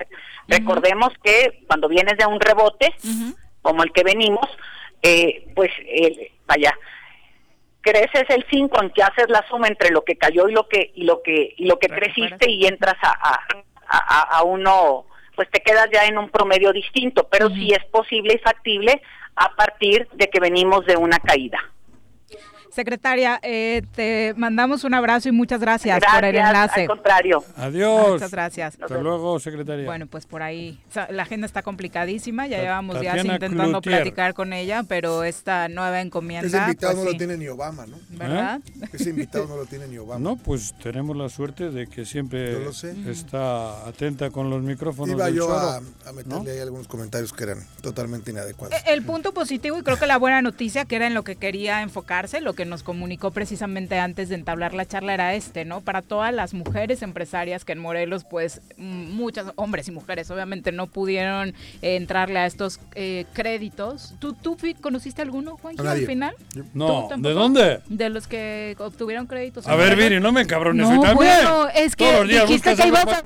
Recordemos 0.49 1.11
que 1.23 1.63
cuando 1.67 1.89
vienes 1.89 2.17
de 2.17 2.25
un 2.25 2.41
rebote, 2.41 2.91
como 3.61 3.83
el 3.83 3.93
que 3.93 4.03
venimos, 4.03 4.49
eh, 5.03 5.47
pues 5.55 5.71
eh, 5.85 6.31
vaya, 6.47 6.73
creces 7.91 8.25
el 8.29 8.45
5 8.51 8.83
en 8.83 8.91
que 8.91 9.03
haces 9.03 9.27
la 9.29 9.47
suma 9.49 9.69
entre 9.69 9.91
lo 9.91 10.03
que 10.05 10.17
cayó 10.17 10.49
y 10.49 10.53
lo 10.53 10.69
que 10.69 10.91
y 10.95 11.05
lo 11.05 11.23
que 11.23 11.55
y 11.57 11.67
lo 11.67 11.79
que 11.79 11.89
creciste 11.89 12.51
y 12.51 12.67
entras 12.67 12.97
a, 13.03 13.11
a, 13.31 13.39
a- 13.89 14.39
a 14.39 14.43
uno 14.43 15.07
pues 15.37 15.49
te 15.51 15.61
quedas 15.61 15.89
ya 15.93 16.05
en 16.07 16.19
un 16.19 16.29
promedio 16.31 16.73
distinto 16.73 17.29
pero 17.31 17.49
sí 17.51 17.73
es 17.73 17.85
posible 17.87 18.35
y 18.35 18.39
factible 18.39 19.01
a 19.37 19.55
partir 19.55 20.09
de 20.15 20.29
que 20.31 20.41
venimos 20.41 20.85
de 20.87 20.97
una 20.97 21.19
caída 21.19 21.59
Secretaria, 22.77 23.41
eh, 23.43 23.83
te 23.95 24.35
mandamos 24.37 24.85
un 24.85 24.93
abrazo 24.93 25.31
y 25.31 25.33
muchas 25.33 25.61
gracias, 25.61 25.99
por 26.13 26.25
el 26.27 26.37
enlace. 26.37 26.83
al 26.83 26.89
contrario. 26.89 27.43
Adiós. 27.57 28.11
Muchas 28.13 28.31
gracias. 28.31 28.77
Hasta 28.79 28.99
luego, 28.99 29.41
secretaria. 29.41 29.87
Bueno, 29.87 30.07
pues 30.07 30.27
por 30.27 30.43
ahí, 30.43 30.79
o 30.91 30.93
sea, 30.93 31.09
la 31.11 31.23
agenda 31.23 31.47
está 31.47 31.63
complicadísima, 31.63 32.47
ya 32.47 32.61
llevamos 32.61 33.01
días 33.01 33.25
intentando 33.25 33.81
Cloutier. 33.81 34.03
platicar 34.03 34.35
con 34.35 34.53
ella, 34.53 34.83
pero 34.87 35.25
esta 35.25 35.69
nueva 35.71 36.03
encomienda... 36.03 36.47
Ese 36.47 36.59
invitado 36.59 36.93
pues 36.93 37.05
no 37.05 37.11
sí. 37.11 37.15
lo 37.15 37.19
tiene 37.19 37.39
ni 37.39 37.49
Obama, 37.49 37.87
¿no? 37.87 37.97
¿Verdad? 38.11 38.61
Ese 38.93 39.09
invitado 39.09 39.47
no 39.47 39.57
lo 39.57 39.65
tiene 39.65 39.89
ni 39.89 39.97
Obama. 39.97 40.21
No, 40.21 40.37
pues 40.37 40.75
tenemos 40.83 41.17
la 41.17 41.31
suerte 41.31 41.71
de 41.71 41.87
que 41.87 42.05
siempre 42.05 42.59
está 43.11 43.89
atenta 43.89 44.29
con 44.31 44.51
los 44.51 44.63
micrófonos 44.63 45.15
Iba 45.15 45.27
del 45.27 45.35
yo 45.37 45.51
a, 45.51 45.77
a 45.79 46.13
meterle 46.13 46.51
ahí 46.53 46.59
algunos 46.59 46.89
comentarios 46.89 47.33
que 47.33 47.45
eran 47.45 47.67
totalmente 47.81 48.33
inadecuados. 48.33 48.77
Eh, 48.77 48.83
El 48.89 49.03
punto 49.03 49.33
positivo 49.33 49.79
y 49.79 49.83
creo 49.83 49.99
que 49.99 50.07
la 50.07 50.19
buena 50.19 50.43
noticia 50.43 50.85
que 50.85 50.97
era 50.97 51.07
en 51.07 51.15
lo 51.15 51.25
que 51.25 51.37
quería 51.37 51.81
enfocarse, 51.81 52.43
lo 52.43 52.53
que 52.53 52.66
nos 52.67 52.83
comunicó 52.83 53.31
precisamente 53.31 53.99
antes 53.99 54.29
de 54.29 54.37
entablar 54.37 54.75
la 54.75 54.87
charla 54.87 55.15
era 55.15 55.35
este, 55.35 55.65
¿no? 55.65 55.81
Para 55.81 56.03
todas 56.03 56.33
las 56.33 56.55
mujeres 56.55 57.03
empresarias 57.03 57.65
que 57.65 57.73
en 57.73 57.79
Morelos, 57.79 58.25
pues 58.25 58.61
muchas 58.77 59.53
hombres 59.57 59.89
y 59.89 59.93
mujeres 59.93 60.31
obviamente 60.31 60.73
no 60.73 60.87
pudieron 60.87 61.51
eh, 61.83 61.97
entrarle 61.97 62.39
a 62.39 62.47
estos 62.47 62.81
eh, 62.95 63.25
créditos. 63.33 64.15
¿Tú, 64.19 64.35
tú 64.35 64.57
conociste 64.81 65.23
alguno, 65.23 65.57
Juanji, 65.57 65.87
A 65.87 65.93
al 65.93 66.07
final? 66.07 66.35
No, 66.75 67.09
¿Tú 67.09 67.21
¿de 67.23 67.33
dónde? 67.33 67.81
De 67.89 68.09
los 68.11 68.27
que 68.27 68.77
obtuvieron 68.79 69.27
créditos. 69.27 69.67
A 69.67 69.75
ver. 69.75 69.97
Viri, 69.97 70.21
no 70.21 70.31
me 70.31 70.43
encabrones, 70.43 70.89
No, 70.89 71.15
bueno, 71.15 71.69
es 71.75 71.97
que 71.97 72.25
dijiste 72.25 72.77
que 72.77 72.87
ibas 72.87 73.07
a... 73.07 73.25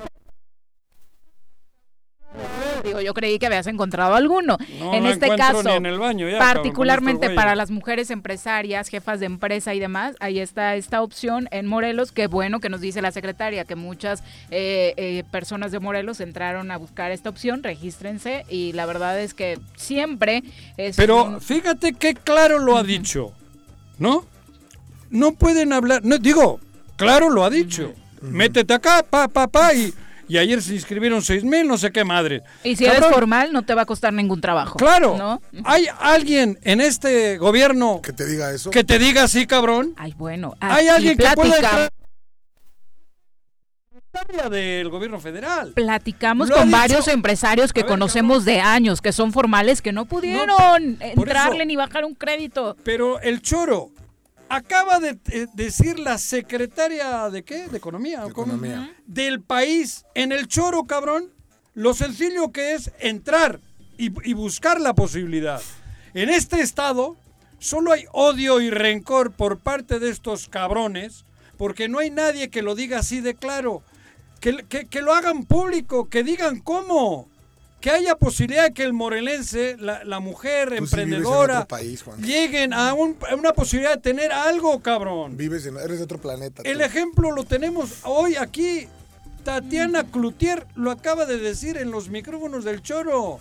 Digo, 2.84 3.00
yo 3.00 3.12
creí 3.12 3.38
que 3.38 3.46
habías 3.46 3.66
encontrado 3.66 4.14
alguno. 4.14 4.56
No, 4.78 4.94
en 4.94 5.02
no 5.04 5.10
este 5.10 5.28
caso, 5.36 5.62
ni 5.62 5.72
en 5.72 5.86
el 5.86 5.98
baño 5.98 6.28
ya, 6.28 6.38
cabrón, 6.38 6.54
con 6.54 6.62
particularmente 6.62 7.26
estos 7.26 7.36
para 7.36 7.54
las 7.54 7.70
mujeres 7.70 8.10
empresarias, 8.10 8.88
jefas 8.88 9.20
de 9.20 9.26
empresa 9.26 9.74
y 9.74 9.80
demás, 9.80 10.16
ahí 10.20 10.38
está 10.38 10.76
esta 10.76 11.02
opción 11.02 11.48
en 11.50 11.66
Morelos. 11.66 12.12
Qué 12.12 12.26
bueno 12.26 12.60
que 12.60 12.68
nos 12.68 12.80
dice 12.80 13.02
la 13.02 13.12
secretaria 13.12 13.64
que 13.64 13.74
muchas 13.74 14.22
eh, 14.50 14.94
eh, 14.96 15.24
personas 15.30 15.72
de 15.72 15.80
Morelos 15.80 16.20
entraron 16.20 16.70
a 16.70 16.76
buscar 16.78 17.10
esta 17.10 17.28
opción. 17.28 17.62
Regístrense 17.62 18.46
y 18.48 18.72
la 18.72 18.86
verdad 18.86 19.20
es 19.20 19.34
que 19.34 19.58
siempre 19.76 20.42
es. 20.76 20.96
Pero 20.96 21.24
un- 21.24 21.40
fíjate 21.40 21.92
qué 21.92 22.14
claro 22.14 22.58
lo 22.60 22.76
ha 22.76 22.82
dicho, 22.82 23.32
¿no? 23.98 24.24
No 25.10 25.32
pueden 25.32 25.72
hablar, 25.72 26.02
no 26.04 26.16
digo, 26.18 26.60
claro 26.96 27.28
lo 27.28 27.44
ha 27.44 27.50
dicho. 27.50 27.92
Métete 28.22 28.74
acá, 28.74 29.02
pa, 29.08 29.28
pa, 29.28 29.48
pa, 29.48 29.74
y, 29.74 29.92
y 30.30 30.38
ayer 30.38 30.62
se 30.62 30.74
inscribieron 30.74 31.22
seis 31.22 31.42
mil, 31.42 31.66
no 31.66 31.76
sé 31.76 31.90
qué 31.90 32.04
madre. 32.04 32.42
y 32.62 32.76
si 32.76 32.84
eres 32.86 33.04
formal, 33.06 33.52
no 33.52 33.62
te 33.62 33.74
va 33.74 33.82
a 33.82 33.86
costar 33.86 34.12
ningún 34.12 34.40
trabajo. 34.40 34.78
Claro, 34.78 35.16
¿no? 35.18 35.42
hay 35.64 35.86
alguien 35.98 36.58
en 36.62 36.80
este 36.80 37.36
gobierno 37.38 38.00
que 38.00 38.12
te 38.12 38.24
diga 38.26 38.52
eso, 38.52 38.70
que 38.70 38.84
te 38.84 38.98
diga 38.98 39.24
así, 39.24 39.46
cabrón. 39.46 39.92
Ay, 39.96 40.14
bueno, 40.16 40.54
Hay 40.60 40.86
aquí 40.86 40.88
alguien 40.88 41.16
que 41.18 41.26
pueda 41.34 41.90
del 44.50 44.88
gobierno 44.88 45.20
federal. 45.20 45.72
Platicamos 45.72 46.48
Lo 46.48 46.56
con 46.56 46.66
dicho- 46.66 46.76
varios 46.78 47.08
empresarios 47.08 47.72
que 47.72 47.84
conocemos 47.84 48.44
de 48.44 48.60
años, 48.60 49.00
que 49.00 49.12
son 49.12 49.32
formales, 49.32 49.80
que 49.82 49.92
no 49.92 50.04
pudieron 50.04 50.96
entrarle 51.00 51.56
eso- 51.58 51.64
ni 51.64 51.76
bajar 51.76 52.04
un 52.04 52.14
crédito. 52.14 52.76
Pero 52.82 53.20
el 53.20 53.40
choro 53.40 53.90
acaba 54.50 55.00
de 55.00 55.18
eh, 55.30 55.46
decir 55.54 55.98
la 55.98 56.18
secretaria 56.18 57.30
de 57.30 57.42
qué? 57.42 57.68
De 57.68 57.78
economía. 57.78 58.26
Del 59.06 59.40
país 59.40 60.04
en 60.14 60.32
el 60.32 60.46
choro, 60.48 60.84
cabrón. 60.84 61.30
Lo 61.74 61.94
sencillo 61.94 62.50
que 62.52 62.74
es 62.74 62.90
entrar 62.98 63.60
y, 63.96 64.06
y 64.28 64.34
buscar 64.34 64.80
la 64.80 64.92
posibilidad. 64.94 65.62
En 66.14 66.28
este 66.28 66.60
estado 66.60 67.16
solo 67.58 67.92
hay 67.92 68.04
odio 68.12 68.60
y 68.60 68.70
rencor 68.70 69.32
por 69.32 69.58
parte 69.58 69.98
de 70.00 70.10
estos 70.10 70.48
cabrones 70.48 71.24
porque 71.56 71.88
no 71.88 71.98
hay 72.00 72.10
nadie 72.10 72.50
que 72.50 72.62
lo 72.62 72.74
diga 72.74 72.98
así 72.98 73.20
de 73.20 73.34
claro. 73.34 73.82
Que, 74.40 74.64
que- 74.68 74.86
que 74.86 75.02
lo 75.02 75.12
hagan 75.14 75.44
público, 75.44 76.08
que 76.08 76.22
digan 76.24 76.60
cómo. 76.60 77.28
Que 77.80 77.90
haya 77.90 78.14
posibilidad 78.14 78.64
de 78.64 78.74
que 78.74 78.82
el 78.82 78.92
morelense, 78.92 79.76
la, 79.78 80.04
la 80.04 80.20
mujer 80.20 80.68
Tú 80.68 80.74
emprendedora, 80.74 81.66
país, 81.66 82.04
lleguen 82.22 82.74
a, 82.74 82.92
un- 82.92 83.16
a 83.30 83.34
una 83.34 83.52
posibilidad 83.54 83.94
de 83.94 84.00
tener 84.02 84.32
algo, 84.32 84.80
cabrón. 84.80 85.36
Vives 85.38 85.64
en, 85.64 85.78
eres 85.78 85.96
de 85.98 86.04
otro 86.04 86.18
planeta. 86.20 86.62
El 86.66 86.82
ejemplo 86.82 87.32
lo 87.32 87.44
tenemos 87.44 88.00
hoy 88.04 88.36
aquí. 88.36 88.86
Tatiana 89.44 90.04
Cloutier 90.04 90.66
lo 90.74 90.90
acaba 90.90 91.24
de 91.24 91.38
decir 91.38 91.78
en 91.78 91.90
los 91.90 92.10
micrófonos 92.10 92.64
del 92.64 92.82
choro. 92.82 93.40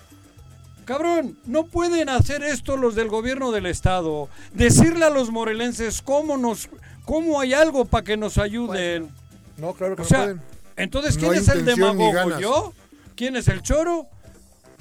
Cabrón, 0.86 1.38
no 1.46 1.66
pueden 1.66 2.08
hacer 2.10 2.42
esto 2.42 2.78
los 2.78 2.96
del 2.96 3.10
gobierno 3.10 3.52
del 3.52 3.66
estado. 3.66 4.30
Decirle 4.54 5.04
a 5.06 5.10
los 5.10 5.30
morelenses 5.30 6.02
cómo 6.02 6.38
nos, 6.38 6.70
cómo 7.06 7.42
hay 7.42 7.54
algo 7.54 7.84
para 7.86 8.06
que 8.06 8.16
nos 8.18 8.38
ayuden. 8.38 9.10
No, 9.58 9.74
claro 9.74 9.98
que 9.98 10.04
o 10.04 10.06
no 10.06 10.10
pueden. 10.10 10.42
entonces 10.78 11.18
¿quién 11.18 11.34
es 11.34 11.50
el 11.50 11.66
demagogo? 11.66 12.40
¿Yo? 12.40 12.74
¿Quién 13.16 13.36
es 13.36 13.50
el 13.50 13.62
choro? 13.62 14.08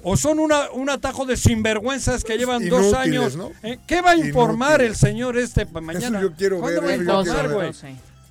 ¿O 0.03 0.16
son 0.16 0.38
una, 0.38 0.70
un 0.70 0.90
atajo 0.90 1.26
de 1.26 1.36
sinvergüenzas 1.36 2.24
que 2.24 2.38
llevan 2.38 2.68
dos 2.68 2.94
años? 2.94 3.36
¿no? 3.36 3.51
¿Eh? 3.62 3.78
¿Qué 3.86 4.01
va 4.01 4.12
a 4.12 4.16
informar 4.16 4.80
Inútiles. 4.80 4.90
el 4.90 4.96
señor 4.96 5.36
este 5.36 5.66
para 5.66 5.84
mañana? 5.84 6.20
yo 6.20 6.32
quiero 6.34 6.61
¿Cuándo 6.61 6.82
ver, 6.82 7.01
va 7.09 7.18
a 7.18 7.22
eso 7.22 7.30
informar, 7.32 7.55
güey? 7.55 7.72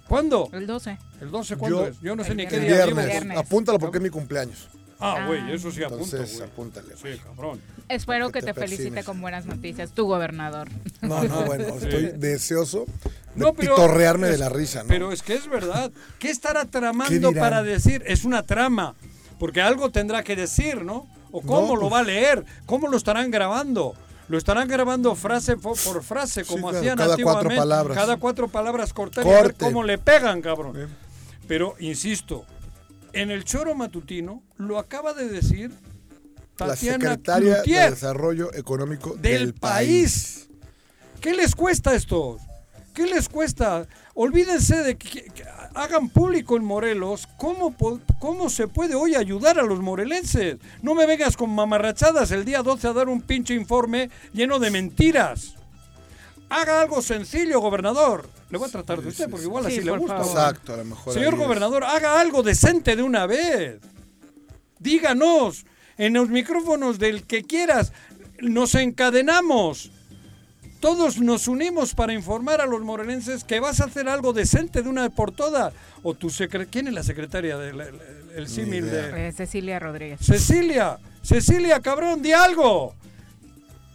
¿Cuándo? 0.08 0.50
El 0.54 0.68
12. 0.68 0.98
¿El 1.22 1.32
12 1.32 1.58
cuándo 1.58 1.82
Yo- 1.82 1.88
es? 1.88 2.00
Yo 2.00 2.16
no 2.16 2.24
sé 2.24 2.34
ni 2.36 2.48
qué 2.48 2.60
día 2.60 2.86
viernes. 2.86 3.06
Viernes. 3.06 3.38
Apúntalo 3.38 3.80
porque 3.80 3.98
es 3.98 4.04
mi 4.04 4.10
cumpleaños. 4.10 4.70
Ah, 5.00 5.26
güey, 5.28 5.52
eso 5.54 5.72
sí 5.72 5.84
apunto, 5.84 6.06
Entonces, 6.06 6.42
apúntale. 6.42 6.96
Sí, 6.96 7.20
cabrón. 7.24 7.62
Espero 7.88 8.28
que 8.32 8.40
que 8.40 8.46
te 8.48 8.54
te 8.54 8.60
felicite 8.60 9.04
con 9.04 9.22
buenas 9.22 9.46
noticias, 9.46 9.92
tu 9.92 10.08
gobernador. 10.08 10.70
No, 11.02 11.24
no, 11.24 11.42
bueno, 11.46 11.68
estoy 11.68 12.14
deseoso 12.16 12.86
de 13.06 13.12
No, 13.36 13.54
pero 13.54 13.76
pitorrearme 13.76 14.28
de 14.30 14.40
la 14.40 14.50
risa, 14.50 14.82
¿no? 14.82 14.90
Pero 14.90 15.12
es 15.12 15.22
que 15.22 15.36
es 15.36 15.48
verdad. 15.48 15.92
¿Qué 16.18 16.32
estará 16.32 16.64
¿Qué 16.64 16.72
tramando 16.72 17.32
para 17.34 17.62
decir? 17.62 18.02
Es 18.08 18.24
una 18.26 18.42
trama. 18.42 18.96
Porque 19.38 19.62
algo 19.62 19.92
tendrá 19.92 20.24
que 20.24 20.36
decir, 20.36 20.84
¿no? 20.84 21.08
¿O 21.32 21.42
cómo 21.42 21.68
No, 21.68 21.76
lo 21.76 21.82
pues- 21.82 21.94
va 21.94 22.00
a 22.00 22.04
leer? 22.04 22.46
¿Cómo 22.66 22.88
lo 22.88 22.98
estarán 22.98 23.32
grabando? 23.32 23.96
Lo 24.30 24.38
estarán 24.38 24.68
grabando 24.68 25.16
frase 25.16 25.56
por 25.56 25.78
frase, 26.04 26.44
como 26.44 26.70
hacían 26.70 26.98
cada 26.98 27.16
cuatro 27.16 27.32
antiguamente. 27.32 27.56
palabras. 27.56 27.98
Cada 27.98 28.18
cuatro 28.18 28.48
palabras 28.50 28.94
cortar 28.94 29.26
y 29.26 29.30
a 29.30 29.42
ver 29.42 29.56
cómo 29.56 29.84
le 29.84 29.98
pegan, 29.98 30.42
cabrón. 30.42 30.90
Pero, 31.48 31.76
insisto, 31.80 32.46
en 33.14 33.32
el 33.32 33.46
choro 33.46 33.74
matutino 33.74 34.44
lo 34.58 34.80
acaba 34.80 35.14
de 35.14 35.30
decir 35.30 35.72
la 36.60 36.68
Tatiana 36.68 36.98
secretaria 37.00 37.54
Cloutier 37.56 37.84
de 37.86 37.90
Desarrollo 37.92 38.54
Económico 38.54 39.12
del, 39.16 39.22
del, 39.22 39.54
país. 39.54 40.50
¿Qué 41.22 41.34
les 41.34 41.56
cuesta 41.56 41.96
esto? 41.96 42.38
¿Qué 42.94 43.06
les 43.06 43.30
cuesta? 43.30 43.88
Olvídense 44.14 44.84
de 44.84 44.98
que, 44.98 45.26
que 45.32 45.44
hagan 45.78 46.10
público 46.10 46.58
en 46.58 46.66
Morelos 46.66 47.28
cómo, 47.38 47.76
cómo 48.20 48.50
se 48.50 48.68
puede 48.68 48.96
hoy 48.96 49.16
ayudar 49.16 49.60
a 49.60 49.64
los 49.64 49.80
morelenses. 49.80 50.58
No 50.82 50.96
me 50.96 51.06
vengas 51.06 51.38
con 51.38 51.52
mamarrachadas 51.52 52.32
el 52.32 52.46
día 52.46 52.64
12 52.64 52.88
a 52.88 52.94
dar 52.94 53.10
un 53.10 53.22
pinche 53.22 53.54
informe 53.54 54.10
lleno 54.34 54.60
de 54.60 54.72
mentiras. 54.72 55.54
Haga 56.50 56.82
algo 56.82 57.02
sencillo, 57.02 57.60
gobernador. 57.60 58.28
Le 58.50 58.58
voy 58.58 58.68
a 58.68 58.72
tratar 58.72 59.02
de 59.02 59.10
usted 59.10 59.30
porque 59.30 59.46
igual 59.46 59.66
Sí, 59.66 59.74
así 59.74 59.82
le 59.82 59.92
gusta. 59.92 60.18
Exacto, 60.18 60.74
a 60.74 60.78
lo 60.78 60.86
mejor. 60.86 61.14
Señor 61.14 61.36
gobernador, 61.36 61.84
haga 61.84 62.20
algo 62.20 62.42
decente 62.42 62.96
de 62.96 63.04
una 63.04 63.26
vez. 63.26 63.80
Díganos 64.80 65.66
en 65.98 66.14
los 66.14 66.30
micrófonos 66.30 66.98
del 67.00 67.24
que 67.24 67.44
quieras. 67.44 67.92
Nos 68.40 68.76
encadenamos. 68.76 69.92
Todos 70.80 71.20
nos 71.20 71.48
unimos 71.48 71.94
para 71.94 72.14
informar 72.14 72.62
a 72.62 72.66
los 72.66 72.82
morelenses 72.82 73.44
que 73.44 73.60
vas 73.60 73.80
a 73.82 73.86
hacer 73.86 74.08
algo 74.10 74.34
decente 74.34 74.82
de 74.82 74.90
una 74.90 75.04
vez 75.04 75.12
por 75.12 75.32
todas. 75.32 75.74
O 76.04 76.14
tu 76.14 76.30
secre 76.30 76.68
¿Quién 76.68 76.88
es 76.88 76.94
la 76.94 77.04
secretaria 77.04 77.58
del 77.58 77.80
el, 77.82 77.96
el 78.36 78.48
símil 78.48 78.90
de...? 78.90 79.28
Eh, 79.28 79.32
Cecilia 79.32 79.80
Rodríguez. 79.80 80.20
Cecilia, 80.22 80.98
Cecilia, 81.24 81.80
cabrón, 81.82 82.22
di 82.22 82.32
algo. 82.32 82.94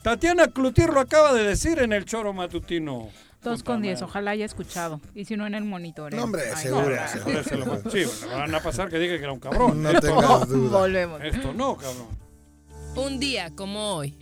Tatiana 0.02 0.48
Clutir 0.48 0.90
lo 0.90 1.00
acaba 1.00 1.32
de 1.32 1.44
decir 1.44 1.78
en 1.78 1.92
el 1.92 2.04
choro 2.04 2.32
matutino. 2.32 3.08
Dos 3.42 3.62
con 3.64 3.82
diez, 3.82 4.00
ojalá 4.02 4.32
haya 4.32 4.44
escuchado. 4.44 5.00
Y 5.16 5.24
si 5.24 5.36
no, 5.36 5.46
en 5.46 5.54
el 5.54 5.64
monitoreo. 5.64 6.16
No, 6.16 6.24
hombre, 6.24 6.42
Ay, 6.54 6.62
seguro, 6.62 6.94
no, 6.94 7.08
seguro. 7.08 7.42
Se 7.44 7.56
lo- 7.56 7.90
Sí, 7.90 8.04
bueno, 8.20 8.38
van 8.38 8.54
a 8.54 8.60
pasar 8.60 8.88
que 8.88 8.98
diga 9.00 9.16
que 9.16 9.22
era 9.24 9.32
un 9.32 9.40
cabrón. 9.40 9.82
No 9.82 9.90
Esto 9.90 10.06
tengas 10.06 10.48
duda. 10.48 10.78
Volvemos. 10.78 11.20
Esto 11.24 11.52
no, 11.52 11.76
cabrón. 11.76 12.06
Un 12.94 13.18
día 13.18 13.50
como 13.54 13.94
hoy. 13.96 14.16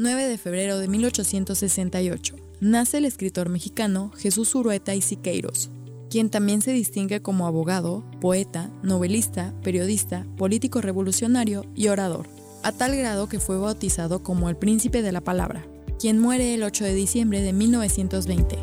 9 0.00 0.28
de 0.28 0.38
febrero 0.38 0.78
de 0.78 0.86
1868, 0.86 2.36
nace 2.60 2.98
el 2.98 3.04
escritor 3.04 3.48
mexicano 3.48 4.12
Jesús 4.16 4.54
Urueta 4.54 4.94
y 4.94 5.02
Siqueiros, 5.02 5.70
quien 6.08 6.30
también 6.30 6.62
se 6.62 6.70
distingue 6.70 7.20
como 7.20 7.48
abogado, 7.48 8.04
poeta, 8.20 8.70
novelista, 8.84 9.52
periodista, 9.64 10.24
político 10.36 10.80
revolucionario 10.80 11.64
y 11.74 11.88
orador, 11.88 12.28
a 12.62 12.70
tal 12.70 12.96
grado 12.96 13.28
que 13.28 13.40
fue 13.40 13.58
bautizado 13.58 14.22
como 14.22 14.48
el 14.48 14.56
príncipe 14.56 15.02
de 15.02 15.10
la 15.10 15.20
palabra, 15.20 15.66
quien 15.98 16.20
muere 16.20 16.54
el 16.54 16.62
8 16.62 16.84
de 16.84 16.94
diciembre 16.94 17.42
de 17.42 17.52
1920. 17.52 18.56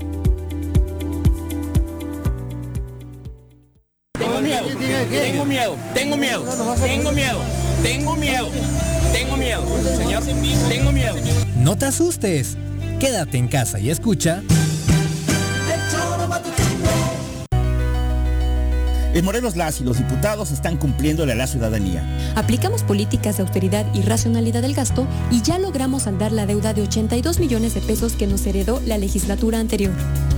Tengo 4.18 4.40
miedo, 4.40 4.68
tengo 5.10 5.46
miedo, 5.46 5.76
tengo 5.94 6.16
miedo, 6.16 6.46
tengo 6.80 7.12
miedo, 7.12 7.42
tengo 7.84 8.16
miedo, 8.16 8.48
tengo 9.16 9.38
miedo, 9.38 9.64
señor, 9.98 10.24
tengo 10.68 10.92
miedo. 10.92 11.16
No 11.56 11.78
te 11.78 11.86
asustes. 11.86 12.58
Quédate 13.00 13.38
en 13.38 13.48
casa 13.48 13.80
y 13.80 13.90
escucha. 13.90 14.44
En 19.14 19.24
Morelos 19.24 19.56
las 19.56 19.80
y 19.80 19.86
los 19.86 19.98
diputados 19.98 20.52
están 20.52 20.76
cumpliéndole 20.76 21.32
a 21.32 21.36
la 21.36 21.48
ciudadanía. 21.48 22.04
Aplicamos 22.36 22.84
políticas 22.84 23.38
de 23.38 23.44
austeridad 23.44 23.86
y 23.94 24.02
racionalidad 24.02 24.62
del 24.62 24.76
gasto 24.76 25.08
y 25.32 25.42
ya 25.42 25.58
logramos 25.60 26.04
saldar 26.04 26.34
la 26.34 26.46
deuda 26.46 26.74
de 26.74 26.82
82 26.82 27.40
millones 27.40 27.74
de 27.74 27.80
pesos 27.80 28.14
que 28.14 28.28
nos 28.28 28.46
heredó 28.46 28.82
la 28.86 28.98
legislatura 28.98 29.62
anterior. 29.62 29.94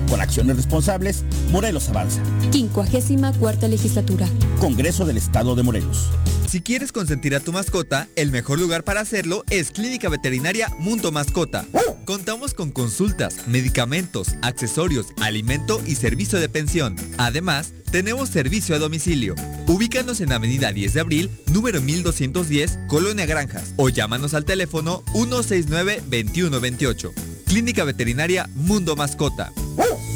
Con 0.09 0.21
acciones 0.21 0.55
responsables, 0.55 1.23
Morelos 1.51 1.89
avanza. 1.89 2.21
54 2.51 3.67
legislatura. 3.67 4.27
Congreso 4.59 5.05
del 5.05 5.17
Estado 5.17 5.55
de 5.55 5.63
Morelos. 5.63 6.09
Si 6.47 6.61
quieres 6.61 6.93
consentir 6.93 7.35
a 7.35 7.41
tu 7.41 7.51
mascota, 7.51 8.07
el 8.15 8.31
mejor 8.31 8.57
lugar 8.57 8.85
para 8.85 9.01
hacerlo 9.01 9.43
es 9.49 9.71
Clínica 9.71 10.07
Veterinaria 10.07 10.71
Mundo 10.79 11.11
Mascota. 11.11 11.65
Contamos 12.05 12.53
con 12.53 12.71
consultas, 12.71 13.47
medicamentos, 13.47 14.29
accesorios, 14.41 15.07
alimento 15.19 15.81
y 15.85 15.95
servicio 15.95 16.39
de 16.39 16.47
pensión. 16.47 16.95
Además, 17.17 17.73
tenemos 17.91 18.29
servicio 18.29 18.75
a 18.75 18.79
domicilio. 18.79 19.35
Ubícanos 19.67 20.21
en 20.21 20.31
Avenida 20.31 20.71
10 20.71 20.93
de 20.93 20.99
Abril, 21.01 21.29
número 21.51 21.81
1210, 21.81 22.79
Colonia 22.87 23.25
Granjas, 23.25 23.73
o 23.75 23.89
llámanos 23.89 24.33
al 24.33 24.45
teléfono 24.45 25.03
169-2128. 25.07 27.11
Clínica 27.45 27.83
Veterinaria 27.83 28.49
Mundo 28.55 28.95
Mascota. 28.95 29.51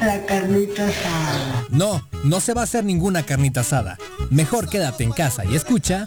la 0.00 0.24
carnita 0.26 0.86
asada? 0.86 1.64
No, 1.70 2.06
no 2.24 2.40
se 2.40 2.54
va 2.54 2.62
a 2.62 2.64
hacer 2.64 2.84
ninguna 2.84 3.22
carnita 3.22 3.60
asada. 3.60 3.98
Mejor 4.30 4.68
quédate 4.68 5.04
en 5.04 5.12
casa 5.12 5.44
y 5.44 5.54
escucha. 5.54 6.06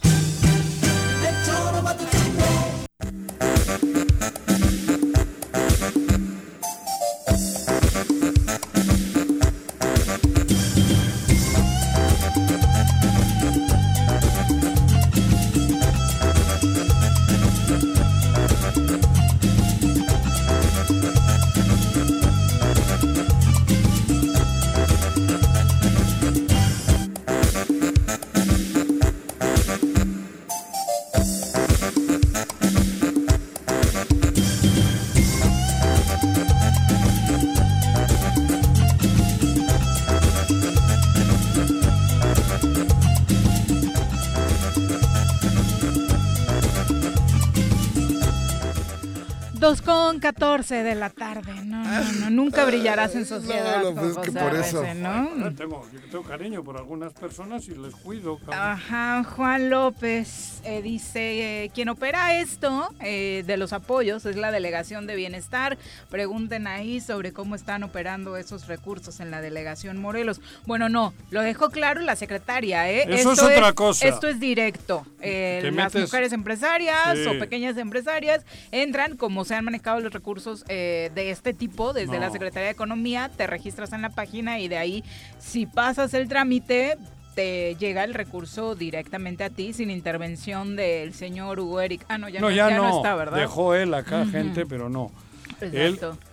12 50.70 50.84
de 50.84 50.94
la 50.94 51.10
tarde, 51.10 51.52
¿no? 51.66 51.79
No, 52.00 52.12
no, 52.22 52.30
nunca 52.30 52.66
brillarás 52.66 53.16
en 53.16 53.26
sociedad. 53.26 53.82
no, 53.84 53.94
pues 53.96 54.12
es 54.12 54.18
que 54.18 54.32
por 54.32 54.56
eso. 54.56 54.80
Arrece, 54.80 54.96
¿no? 54.96 55.10
Ah, 55.10 55.52
Tengo, 55.56 55.86
yo 55.94 56.00
tengo 56.12 56.24
cariño 56.24 56.64
por 56.64 56.78
algunas 56.78 57.14
personas 57.14 57.68
y 57.68 57.76
les 57.76 57.96
cuido. 57.96 58.38
cabrón. 58.38 58.56
Ajá, 58.60 59.24
Juan 59.24 59.70
López 59.70 60.62
eh, 60.64 60.82
dice, 60.82 61.64
eh, 61.66 61.72
quien 61.74 61.90
opera 61.90 62.40
esto 62.40 62.90
eh, 63.02 63.44
de 63.46 63.58
los 63.58 63.74
apoyos 63.74 64.26
es 64.26 64.36
la 64.36 64.52
Delegación 64.52 65.08
de 65.08 65.16
Bienestar. 65.16 65.78
Pregunten 66.10 66.68
ahí 66.68 67.02
sobre 67.02 67.34
cómo 67.34 67.56
están 67.56 67.84
operando 67.84 68.38
esos 68.38 68.68
recursos 68.68 69.20
en 69.20 69.32
la 69.32 69.42
Delegación 69.42 69.98
Morelos. 69.98 70.42
Bueno, 70.66 70.90
no, 70.90 71.14
lo 71.30 71.42
dejó 71.42 71.70
claro 71.70 72.02
la 72.02 72.16
secretaria. 72.16 72.90
¿eh? 72.92 73.04
Eso 73.08 73.32
esto 73.32 73.48
es 73.50 73.58
otra 73.58 73.74
cosa. 73.74 74.08
Esto 74.08 74.28
es 74.28 74.40
directo. 74.40 75.06
Eh, 75.22 75.60
las 75.64 75.74
metes- 75.94 76.02
mujeres 76.02 76.34
empresarias 76.34 77.18
Sí. 77.18 77.26
o 77.28 77.38
pequeñas 77.40 77.78
empresarias 77.78 78.46
entran, 78.72 79.18
como 79.18 79.46
se 79.46 79.56
han 79.56 79.66
manejado 79.66 80.00
los 80.00 80.14
recursos 80.14 80.64
eh, 80.68 81.12
de 81.16 81.32
este 81.32 81.54
tipo 81.54 81.89
desde 81.94 82.14
No. 82.16 82.20
la 82.22 82.30
Secretaría 82.32 82.66
de 82.68 82.72
Economía, 82.74 83.30
te 83.36 83.48
registras 83.48 83.94
en 83.94 84.02
la 84.02 84.10
página 84.10 84.60
y 84.60 84.68
de 84.68 84.78
ahí, 84.78 85.04
si 85.40 85.66
pasas 85.66 86.14
el 86.14 86.28
trámite, 86.28 86.98
te 87.36 87.76
llega 87.76 88.04
el 88.04 88.14
recurso 88.14 88.76
directamente 88.76 89.44
a 89.44 89.50
ti 89.50 89.72
sin 89.74 89.90
intervención 89.92 90.76
del 90.76 91.14
señor 91.14 91.60
Hugo 91.60 91.80
Eric. 91.82 92.06
Ah, 92.10 92.18
no, 92.18 92.28
ya 92.30 92.42
no, 92.42 92.50
no, 92.50 92.56
ya, 92.56 92.70
ya 92.70 92.78
no. 92.78 92.98
está, 92.98 93.16
¿verdad? 93.16 93.38
Dejó 93.38 93.76
él 93.76 93.94
acá 93.94 94.26
gente, 94.26 94.66
pero 94.66 94.90
no. 94.90 95.12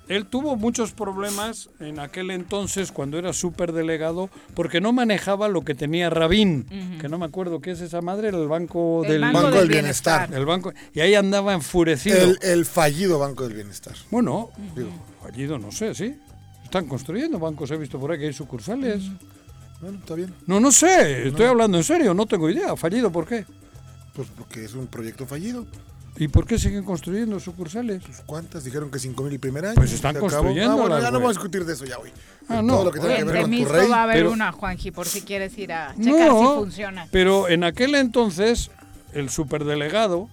Él, 0.09 0.27
tuvo 0.27 0.57
muchos 0.57 0.93
problemas 0.93 1.71
en 1.81 1.99
aquel 1.99 2.31
entonces 2.31 2.93
cuando 2.93 3.19
era 3.19 3.33
superdelegado 3.33 4.31
porque 4.55 4.81
no 4.81 4.93
manejaba 4.93 5.49
lo 5.49 5.63
que 5.63 5.75
tenía 5.75 6.11
Rabín, 6.11 6.67
que 7.01 7.09
no 7.09 7.19
me 7.19 7.27
acuerdo 7.27 7.61
qué 7.61 7.73
es 7.73 7.81
esa 7.81 8.01
madre, 8.01 8.29
el 8.29 8.49
banco 8.49 9.03
El 9.05 9.13
del 9.13 9.21
Banco 9.23 9.43
Banco 9.43 9.57
del 9.59 9.69
Bienestar. 9.69 10.33
El 10.33 10.47
banco 10.47 10.73
y 10.95 11.01
ahí 11.01 11.15
andaba 11.15 11.55
enfurecido. 11.55 12.19
El, 12.19 12.39
el 12.43 12.67
fallido 12.67 13.19
Banco 13.19 13.45
del 13.45 13.55
Bienestar. 13.55 13.95
Bueno, 14.11 14.51
digo, 14.75 14.91
fallido 15.23 15.59
no 15.59 15.73
sé, 15.73 15.95
sí. 15.95 16.17
Están 16.65 16.87
construyendo 16.87 17.39
bancos, 17.39 17.71
he 17.71 17.77
visto 17.77 17.99
por 17.99 18.11
ahí 18.11 18.19
que 18.19 18.27
hay 18.27 18.33
sucursales. 18.33 19.05
Bueno, 19.81 19.99
está 19.99 20.15
bien. 20.15 20.35
No, 20.47 20.59
no 20.59 20.73
sé, 20.73 21.29
estoy 21.29 21.47
hablando 21.47 21.79
en 21.79 21.85
serio, 21.85 22.15
no 22.15 22.27
tengo 22.27 22.49
idea. 22.51 22.77
¿Fallido 22.77 23.13
por 23.13 23.27
qué? 23.27 23.45
Pues 24.15 24.29
porque 24.37 24.65
es 24.65 24.75
un 24.75 24.87
proyecto 24.87 25.27
fallido. 25.27 25.67
¿Y 26.19 26.29
por 26.29 26.47
qué 26.47 26.59
siguen 26.59 26.83
construyendo 26.85 27.39
sucursales? 27.41 28.03
¿Cuántas? 28.25 28.65
Dijeron 28.65 28.91
que 28.91 28.99
5 28.99 29.23
mil 29.23 29.33
el 29.35 29.41
primer 29.41 29.67
año. 29.67 29.75
Pues 29.75 29.93
están 29.93 30.17
acabó. 30.17 30.31
construyendo 30.31 30.73
Ah, 30.73 30.77
bueno, 30.77 30.99
ya 30.99 31.11
no 31.11 31.19
vamos 31.19 31.29
a 31.37 31.39
discutir 31.39 31.65
de 31.65 31.75
eso 31.75 31.85
ya 31.85 31.99
hoy. 31.99 32.11
Ah, 32.49 32.63
no. 32.63 32.75
Todo 32.75 32.85
lo 32.87 32.93
que 32.93 33.01
tiene 33.01 33.17
que 33.17 33.25
ver 33.25 33.43
con 33.43 33.51
tu 33.51 33.65
rey. 33.67 33.89
va 33.91 33.97
a 33.99 34.03
haber 34.05 34.17
pero- 34.17 34.33
una, 34.33 34.53
Juanji, 34.53 34.91
por 34.93 35.07
si 35.07 35.23
quieres 35.23 35.57
ir 35.59 35.73
a 35.73 35.95
checar 35.95 36.29
No, 36.31 36.41
si 36.41 36.47
funciona. 36.61 37.07
Pero 37.11 37.49
en 37.49 37.65
aquel 37.65 37.95
entonces, 37.95 38.71
el 39.13 39.29
superdelegado, 39.31 40.29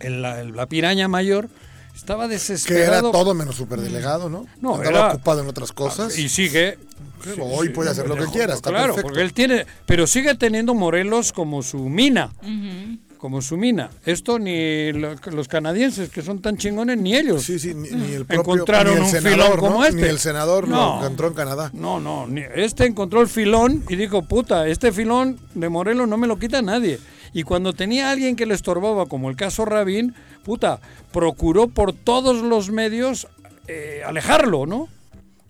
en 0.00 0.22
la, 0.22 0.40
en 0.40 0.54
la 0.56 0.66
piraña 0.66 1.08
mayor, 1.08 1.48
estaba 1.94 2.24
Que 2.24 2.34
era 2.34 2.38
desesperado. 2.38 3.10
todo 3.12 3.34
menos 3.34 3.54
superdelegado, 3.56 4.28
¿no? 4.28 4.46
No, 4.60 4.74
Andaba 4.74 4.90
era- 4.90 5.08
ocupado 5.14 5.40
en 5.42 5.48
otras 5.48 5.72
cosas. 5.72 6.18
Y 6.18 6.28
sigue. 6.28 6.78
Sí, 7.22 7.30
hoy 7.40 7.70
puede 7.70 7.88
hacer 7.90 8.06
lo 8.06 8.16
que 8.16 8.26
quiera, 8.26 8.52
está 8.52 8.68
Claro, 8.68 8.88
perfecto. 8.88 9.08
porque 9.08 9.22
él 9.22 9.32
tiene. 9.32 9.64
Pero 9.86 10.06
sigue 10.06 10.34
teniendo 10.34 10.74
Morelos 10.74 11.32
como 11.32 11.62
su 11.62 11.78
mina. 11.88 12.30
Ujú. 12.42 12.98
Como 13.24 13.40
su 13.40 13.56
mina. 13.56 13.88
Esto 14.04 14.38
ni 14.38 14.92
lo- 14.92 15.14
los 15.32 15.48
canadienses, 15.48 16.10
que 16.10 16.20
son 16.20 16.42
tan 16.42 16.58
chingones, 16.58 16.98
ni 16.98 17.16
ellos. 17.16 17.42
Sí, 17.42 17.58
sí, 17.58 17.72
ni, 17.72 17.88
ni 17.88 18.12
el 18.12 18.26
propio, 18.26 18.40
encontraron 18.42 18.92
ni 18.92 18.98
el 18.98 19.04
un 19.06 19.10
senador, 19.10 19.32
filón 19.40 19.50
¿no? 19.56 19.60
como 19.62 19.82
este. 19.86 20.02
Ni 20.02 20.08
el 20.08 20.18
senador 20.18 20.68
lo 20.68 20.76
No. 20.76 20.98
encontró 20.98 21.28
en 21.28 21.32
Canadá. 21.32 21.70
No, 21.72 21.98
no, 22.00 22.26
ni- 22.26 22.42
este 22.54 22.84
encontró 22.84 23.22
el 23.22 23.28
filón 23.28 23.82
y 23.88 23.96
dijo, 23.96 24.20
puta, 24.28 24.68
este 24.68 24.92
filón 24.92 25.38
de 25.54 25.70
Morelos 25.70 26.06
no 26.06 26.18
me 26.18 26.26
lo 26.26 26.38
quita 26.38 26.60
nadie. 26.60 26.98
Y 27.32 27.44
cuando 27.44 27.72
tenía 27.72 28.10
alguien 28.10 28.36
que 28.36 28.44
le 28.44 28.52
estorbaba, 28.52 29.06
como 29.06 29.30
el 29.30 29.36
caso 29.36 29.64
Rabín, 29.64 30.14
puta, 30.44 30.80
procuró 31.10 31.68
por 31.68 31.94
todos 31.94 32.42
los 32.42 32.70
medios 32.70 33.26
eh, 33.68 34.02
alejarlo, 34.04 34.66
¿no? 34.66 34.88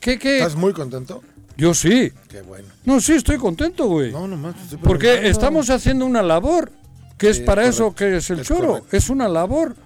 ¿Qué, 0.00 0.18
qué? 0.18 0.38
¿Estás 0.38 0.56
muy 0.56 0.72
contento? 0.72 1.22
Yo 1.58 1.74
sí. 1.74 2.10
Qué 2.30 2.40
bueno. 2.40 2.68
No, 2.86 3.02
sí, 3.02 3.12
estoy 3.12 3.36
contento, 3.36 3.84
güey. 3.86 4.12
No, 4.12 4.26
nomás 4.26 4.54
estoy 4.62 4.78
Porque 4.78 5.28
estamos 5.28 5.68
haciendo 5.68 6.06
una 6.06 6.22
labor, 6.22 6.72
que 7.18 7.34
Sí, 7.34 7.40
es 7.40 7.46
para 7.46 7.64
es 7.64 7.74
eso 7.74 7.94
que 7.94 8.16
es 8.16 8.30
el 8.30 8.40
es 8.40 8.46
choro, 8.46 8.68
correcto. 8.68 8.96
es 8.96 9.10
una 9.10 9.28
labor. 9.28 9.76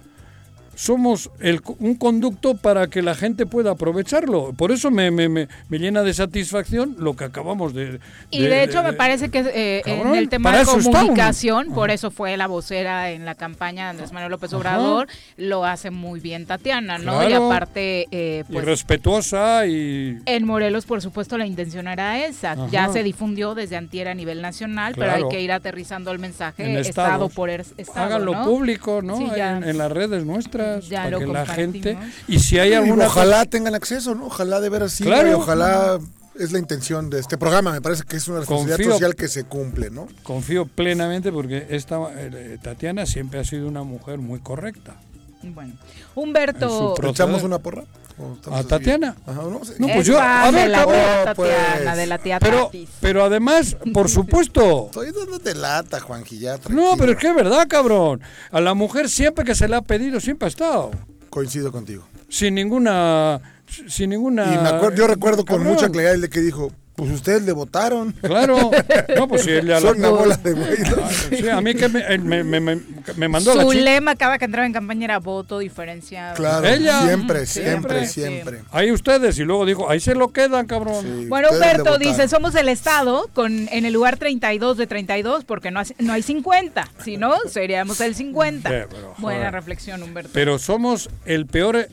Somos 0.75 1.31
el, 1.39 1.61
un 1.79 1.95
conducto 1.95 2.55
para 2.55 2.87
que 2.87 3.01
la 3.01 3.15
gente 3.15 3.45
pueda 3.45 3.71
aprovecharlo. 3.71 4.53
Por 4.53 4.71
eso 4.71 4.91
me, 4.91 5.09
me, 5.09 5.29
me, 5.29 5.47
me 5.69 5.79
llena 5.79 6.03
de 6.03 6.13
satisfacción 6.13 6.95
lo 6.99 7.15
que 7.15 7.23
acabamos 7.23 7.73
de... 7.73 7.99
Y 8.29 8.41
de, 8.43 8.63
hecho 8.63 8.83
me 8.83 8.93
parece 8.93 9.29
que 9.29 9.39
eh, 9.53 9.81
Cabrón, 9.85 10.09
en 10.09 10.15
el 10.15 10.29
tema 10.29 10.51
de 10.51 10.61
estamos. 10.61 10.85
comunicación, 10.85 11.73
por 11.73 11.91
eso 11.91 12.11
fue 12.11 12.35
la 12.37 12.47
vocera 12.47 13.11
en 13.11 13.25
la 13.25 13.35
campaña 13.35 13.85
de 13.85 13.89
Andrés 13.91 14.11
Manuel 14.11 14.31
López 14.31 14.51
Ajá. 14.51 14.57
Obrador, 14.57 15.07
lo 15.37 15.65
hace 15.65 15.91
muy 15.91 16.19
bien 16.19 16.45
Tatiana, 16.45 16.97
¿no? 16.97 17.27
Y 17.27 17.33
aparte, 17.33 18.07
eh, 18.11 18.43
y 18.49 18.51
pues 18.53 18.65
respetuosa 18.65 19.65
y... 19.67 20.19
en 20.25 20.45
Morelos, 20.45 20.85
por 20.85 21.01
supuesto, 21.01 21.37
la 21.37 21.45
intención 21.45 21.87
era 21.87 22.25
esa. 22.25 22.67
Ya 22.69 22.89
se 22.89 23.01
difundió 23.03 23.55
desde 23.55 23.77
antier 23.77 24.07
a 24.07 24.13
nivel 24.13 24.41
nacional, 24.41 24.93
pero 24.97 25.11
hay 25.11 25.23
que 25.29 25.41
ir 25.41 25.51
aterrizando 25.51 26.11
el 26.11 26.19
mensaje 26.19 26.63
En 26.65 26.77
estado 26.77 27.07
estados. 27.27 27.33
por 27.33 27.49
er- 27.49 27.65
estado, 27.77 28.05
Háganlo 28.07 28.33
¿no? 28.33 28.43
público, 28.43 29.01
¿no? 29.01 29.17
Sí, 29.17 29.27
ya. 29.35 29.57
en, 29.57 29.63
en 29.63 29.77
las 29.77 29.91
redes 29.91 30.25
nuestras, 30.25 30.64
Ya 30.81 30.99
para 31.03 31.09
lo 31.11 31.19
que 31.19 31.25
la 31.27 31.45
gente... 31.45 31.97
Y 32.27 32.39
si 32.39 32.59
hay 32.59 32.71
Y 32.71 32.73
alguna... 32.73 33.07
ojalá 33.07 33.45
tengan 33.45 33.75
acceso, 33.75 34.15
¿no? 34.15 34.27
Ojalá 34.27 34.59
de 34.61 34.69
veras 34.69 34.91
sí. 34.93 35.03
Claro. 35.03 35.29
y 35.29 35.33
ojalá 35.33 35.99
es 36.39 36.51
la 36.51 36.59
intención 36.59 37.09
de 37.09 37.19
este 37.19 37.37
programa. 37.37 37.71
Me 37.71 37.81
parece 37.81 38.03
que 38.03 38.17
es 38.17 38.27
una 38.27 38.39
responsabilidad 38.39 38.77
Confío- 38.79 38.91
social 38.93 39.15
que 39.15 39.27
se 39.27 39.43
cumple, 39.45 39.89
¿no? 39.89 40.07
Confío 40.23 40.65
plenamente 40.65 41.31
porque 41.31 41.67
esta 41.69 41.97
eh, 42.17 42.57
Tatiana 42.61 43.05
siempre 43.05 43.39
ha 43.39 43.43
sido 43.45 43.67
una 43.67 43.83
mujer 43.83 44.17
muy 44.19 44.39
correcta. 44.39 44.95
Bueno, 45.43 45.73
En 45.73 45.79
Humberto. 46.15 46.95
¿Echamos 47.07 47.43
una 47.43 47.59
porra? 47.59 47.83
¿O 48.17 48.33
estamos 48.33 48.59
¿A? 48.59 48.63
Tatiana? 48.63 49.15
Ajá, 49.25 49.41
no, 49.41 49.59
sí. 49.65 49.73
No, 49.77 49.87
pues 49.87 49.99
Es 49.99 50.05
yo, 50.07 50.19
a 50.21 50.49
ver, 50.51 50.63
de 50.63 50.69
la 50.69 50.77
cabrón, 50.79 50.95
tía 51.23 51.33
pues. 51.35 51.51
Tatiana, 51.55 51.95
de 51.95 52.05
la 52.07 52.17
tía 52.17 52.39
Pero, 52.39 52.65
Tatis. 52.65 52.89
pero 53.01 53.23
además, 53.25 53.77
por 53.93 54.09
supuesto. 54.09 54.85
Estoy 54.85 55.11
dándote 55.11 55.53
lata, 55.55 55.99
Juanji, 55.99 56.39
ya, 56.39 56.57
No, 56.69 56.95
pero 56.97 57.11
es 57.11 57.17
que 57.17 57.27
es 57.27 57.35
verdad, 57.35 57.67
cabrón. 57.67 58.21
A 58.51 58.61
la 58.61 58.73
mujer 58.73 59.09
siempre 59.09 59.43
que 59.43 59.53
se 59.55 59.67
le 59.67 59.75
ha 59.75 59.81
pedido, 59.81 60.19
siempre 60.19 60.45
ha 60.45 60.49
estado. 60.49 60.91
Coincido 61.29 61.71
contigo. 61.71 62.07
Sin 62.29 62.55
ninguna. 62.55 63.41
Sin 63.87 64.11
ninguna. 64.11 64.45
Y 64.53 64.57
me 64.59 64.69
acuerdo, 64.69 64.95
yo 64.95 65.07
recuerdo 65.07 65.43
con 65.43 65.63
mucha 65.63 65.89
claridad 65.89 66.13
el 66.13 66.21
de 66.21 66.29
que 66.29 66.39
dijo, 66.39 66.71
pues 66.95 67.11
ustedes 67.11 67.43
le 67.43 67.51
votaron. 67.51 68.11
Claro. 68.13 68.71
No, 69.15 69.27
pues 69.27 69.43
si 69.43 69.51
él 69.51 69.67
ya 69.67 69.79
Son 69.79 70.01
la- 70.01 70.09
una 70.09 70.19
bola 70.19 70.37
de 70.37 70.53
güey. 70.53 70.77
¿no? 70.79 71.37
Sí, 71.37 71.49
a 71.49 71.61
mí 71.61 71.73
que 71.75 71.87
me, 71.89 72.17
me, 72.17 72.43
me- 72.43 72.59
me- 72.59 72.81
me 73.15 73.27
mandó 73.29 73.51
a 73.51 73.55
la 73.55 73.63
Su 73.63 73.71
chica. 73.71 73.83
lema 73.83 74.15
cada 74.15 74.37
que 74.37 74.45
entraba 74.45 74.65
en 74.65 74.73
campaña 74.73 75.05
era 75.05 75.19
voto 75.19 75.59
diferenciado. 75.59 76.35
Claro, 76.35 76.65
Ella. 76.67 77.01
siempre, 77.03 77.45
Sí, 77.45 77.61
siempre, 77.61 78.05
sí. 78.07 78.21
siempre. 78.21 78.61
Ahí 78.71 78.91
ustedes, 78.91 79.37
y 79.39 79.43
luego 79.43 79.65
dijo, 79.65 79.89
ahí 79.89 79.99
se 79.99 80.15
lo 80.15 80.29
quedan, 80.33 80.65
cabrón. 80.67 81.03
Sí, 81.05 81.25
Bueno, 81.27 81.49
Humberto 81.51 81.97
dice, 81.97 82.27
somos 82.27 82.55
el 82.55 82.67
Estado 82.69 83.29
con 83.33 83.67
en 83.71 83.85
el 83.85 83.93
lugar 83.93 84.17
32 84.17 84.77
de 84.77 84.87
32 84.87 85.45
porque 85.45 85.71
no, 85.71 85.79
hace- 85.79 85.95
no 85.99 86.13
hay 86.13 86.21
50, 86.23 86.89
si 87.03 87.17
no, 87.17 87.33
seríamos 87.49 88.01
el 88.01 88.15
50. 88.15 88.69
Sí, 88.69 88.75
pero, 88.89 89.13
Buena 89.17 89.51
reflexión, 89.51 90.01
Humberto. 90.03 90.31
Pero 90.33 90.59
somos 90.59 91.09
el 91.25 91.45
peor. 91.45 91.87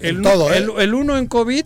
El, 0.00 0.16
En 0.16 0.22
todo, 0.22 0.52
¿eh? 0.52 0.58
el, 0.58 0.70
el 0.78 0.94
uno 0.94 1.16
en 1.16 1.26
COVID 1.26 1.64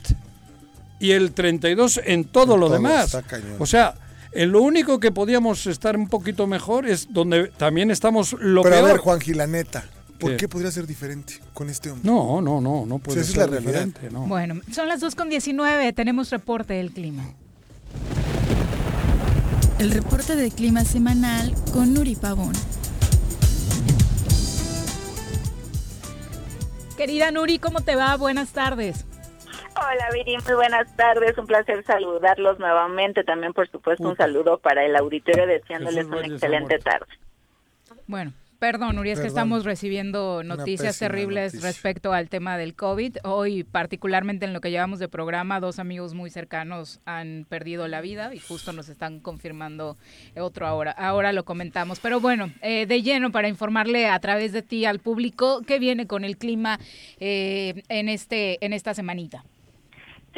y 1.00 1.12
el 1.12 1.32
32 1.32 2.00
en 2.04 2.24
todo 2.24 2.54
En 2.54 2.60
lo 2.60 2.66
todo, 2.66 2.74
demás. 2.76 3.06
está 3.06 3.22
cañón. 3.22 3.56
O 3.58 3.66
sea, 3.66 3.94
en 4.32 4.52
lo 4.52 4.62
único 4.62 5.00
que 5.00 5.10
podíamos 5.12 5.66
estar 5.66 5.96
un 5.96 6.08
poquito 6.08 6.46
mejor 6.46 6.86
es 6.86 7.08
donde 7.12 7.48
también 7.56 7.90
estamos 7.90 8.34
lo 8.40 8.62
Pero 8.62 8.74
a 8.74 8.78
peor. 8.78 8.90
ver, 8.92 8.98
Juanji, 8.98 9.34
la 9.34 9.46
neta. 9.46 9.84
¿Por 10.18 10.32
¿Qué? 10.32 10.36
qué 10.36 10.48
podría 10.48 10.70
ser 10.72 10.86
diferente 10.86 11.34
con 11.54 11.70
este 11.70 11.90
hombre? 11.92 12.10
No, 12.10 12.40
no, 12.40 12.60
no, 12.60 12.84
no 12.84 12.98
puede 12.98 13.20
esa 13.20 13.28
es 13.28 13.34
ser 13.34 13.46
la 13.46 13.46
realidad. 13.46 13.84
diferente, 13.86 14.10
no. 14.10 14.26
Bueno, 14.26 14.60
son 14.72 14.88
las 14.88 15.00
2.19, 15.00 15.94
tenemos 15.94 16.30
reporte 16.30 16.74
del 16.74 16.90
clima. 16.90 17.22
El 19.78 19.92
reporte 19.92 20.34
de 20.34 20.50
clima 20.50 20.84
semanal 20.84 21.54
con 21.72 21.94
Nuri 21.94 22.16
Pavón. 22.16 22.52
Querida 26.96 27.30
Nuri, 27.30 27.60
¿cómo 27.60 27.80
te 27.82 27.94
va? 27.94 28.16
Buenas 28.16 28.48
tardes. 28.48 29.04
Hola 29.80 30.10
Viri, 30.12 30.36
muy 30.44 30.54
buenas 30.54 30.94
tardes, 30.96 31.38
un 31.38 31.46
placer 31.46 31.84
saludarlos 31.84 32.58
nuevamente, 32.58 33.22
también 33.22 33.52
por 33.52 33.70
supuesto 33.70 34.08
un 34.08 34.16
saludo 34.16 34.58
para 34.58 34.84
el 34.84 34.96
auditorio 34.96 35.46
deseándoles 35.46 36.06
Jesús 36.06 36.12
una 36.12 36.22
Reyes 36.22 36.32
excelente 36.32 36.74
Amor. 36.74 36.84
tarde. 36.84 37.06
Bueno, 38.08 38.32
perdón, 38.58 38.96
Nuri, 38.96 39.10
es 39.12 39.20
que 39.20 39.28
estamos 39.28 39.64
recibiendo 39.64 40.42
noticias 40.42 40.98
terribles 40.98 41.54
noticia. 41.54 41.68
respecto 41.68 42.12
al 42.12 42.28
tema 42.28 42.58
del 42.58 42.74
COVID. 42.74 43.18
Hoy, 43.22 43.62
particularmente 43.62 44.46
en 44.46 44.52
lo 44.52 44.60
que 44.60 44.70
llevamos 44.72 44.98
de 44.98 45.08
programa, 45.08 45.60
dos 45.60 45.78
amigos 45.78 46.12
muy 46.12 46.30
cercanos 46.30 47.00
han 47.04 47.46
perdido 47.48 47.86
la 47.86 48.00
vida 48.00 48.34
y 48.34 48.40
justo 48.40 48.72
nos 48.72 48.88
están 48.88 49.20
confirmando 49.20 49.96
otro 50.36 50.66
ahora. 50.66 50.90
Ahora 50.90 51.32
lo 51.32 51.44
comentamos. 51.44 52.00
Pero 52.00 52.18
bueno, 52.20 52.50
eh, 52.62 52.86
de 52.86 53.02
lleno 53.02 53.30
para 53.30 53.48
informarle 53.48 54.08
a 54.08 54.18
través 54.18 54.52
de 54.52 54.62
ti 54.62 54.86
al 54.86 54.98
público 54.98 55.62
qué 55.66 55.78
viene 55.78 56.08
con 56.08 56.24
el 56.24 56.36
clima 56.36 56.80
eh, 57.20 57.84
en, 57.88 58.08
este, 58.08 58.64
en 58.64 58.72
esta 58.72 58.92
semanita. 58.92 59.44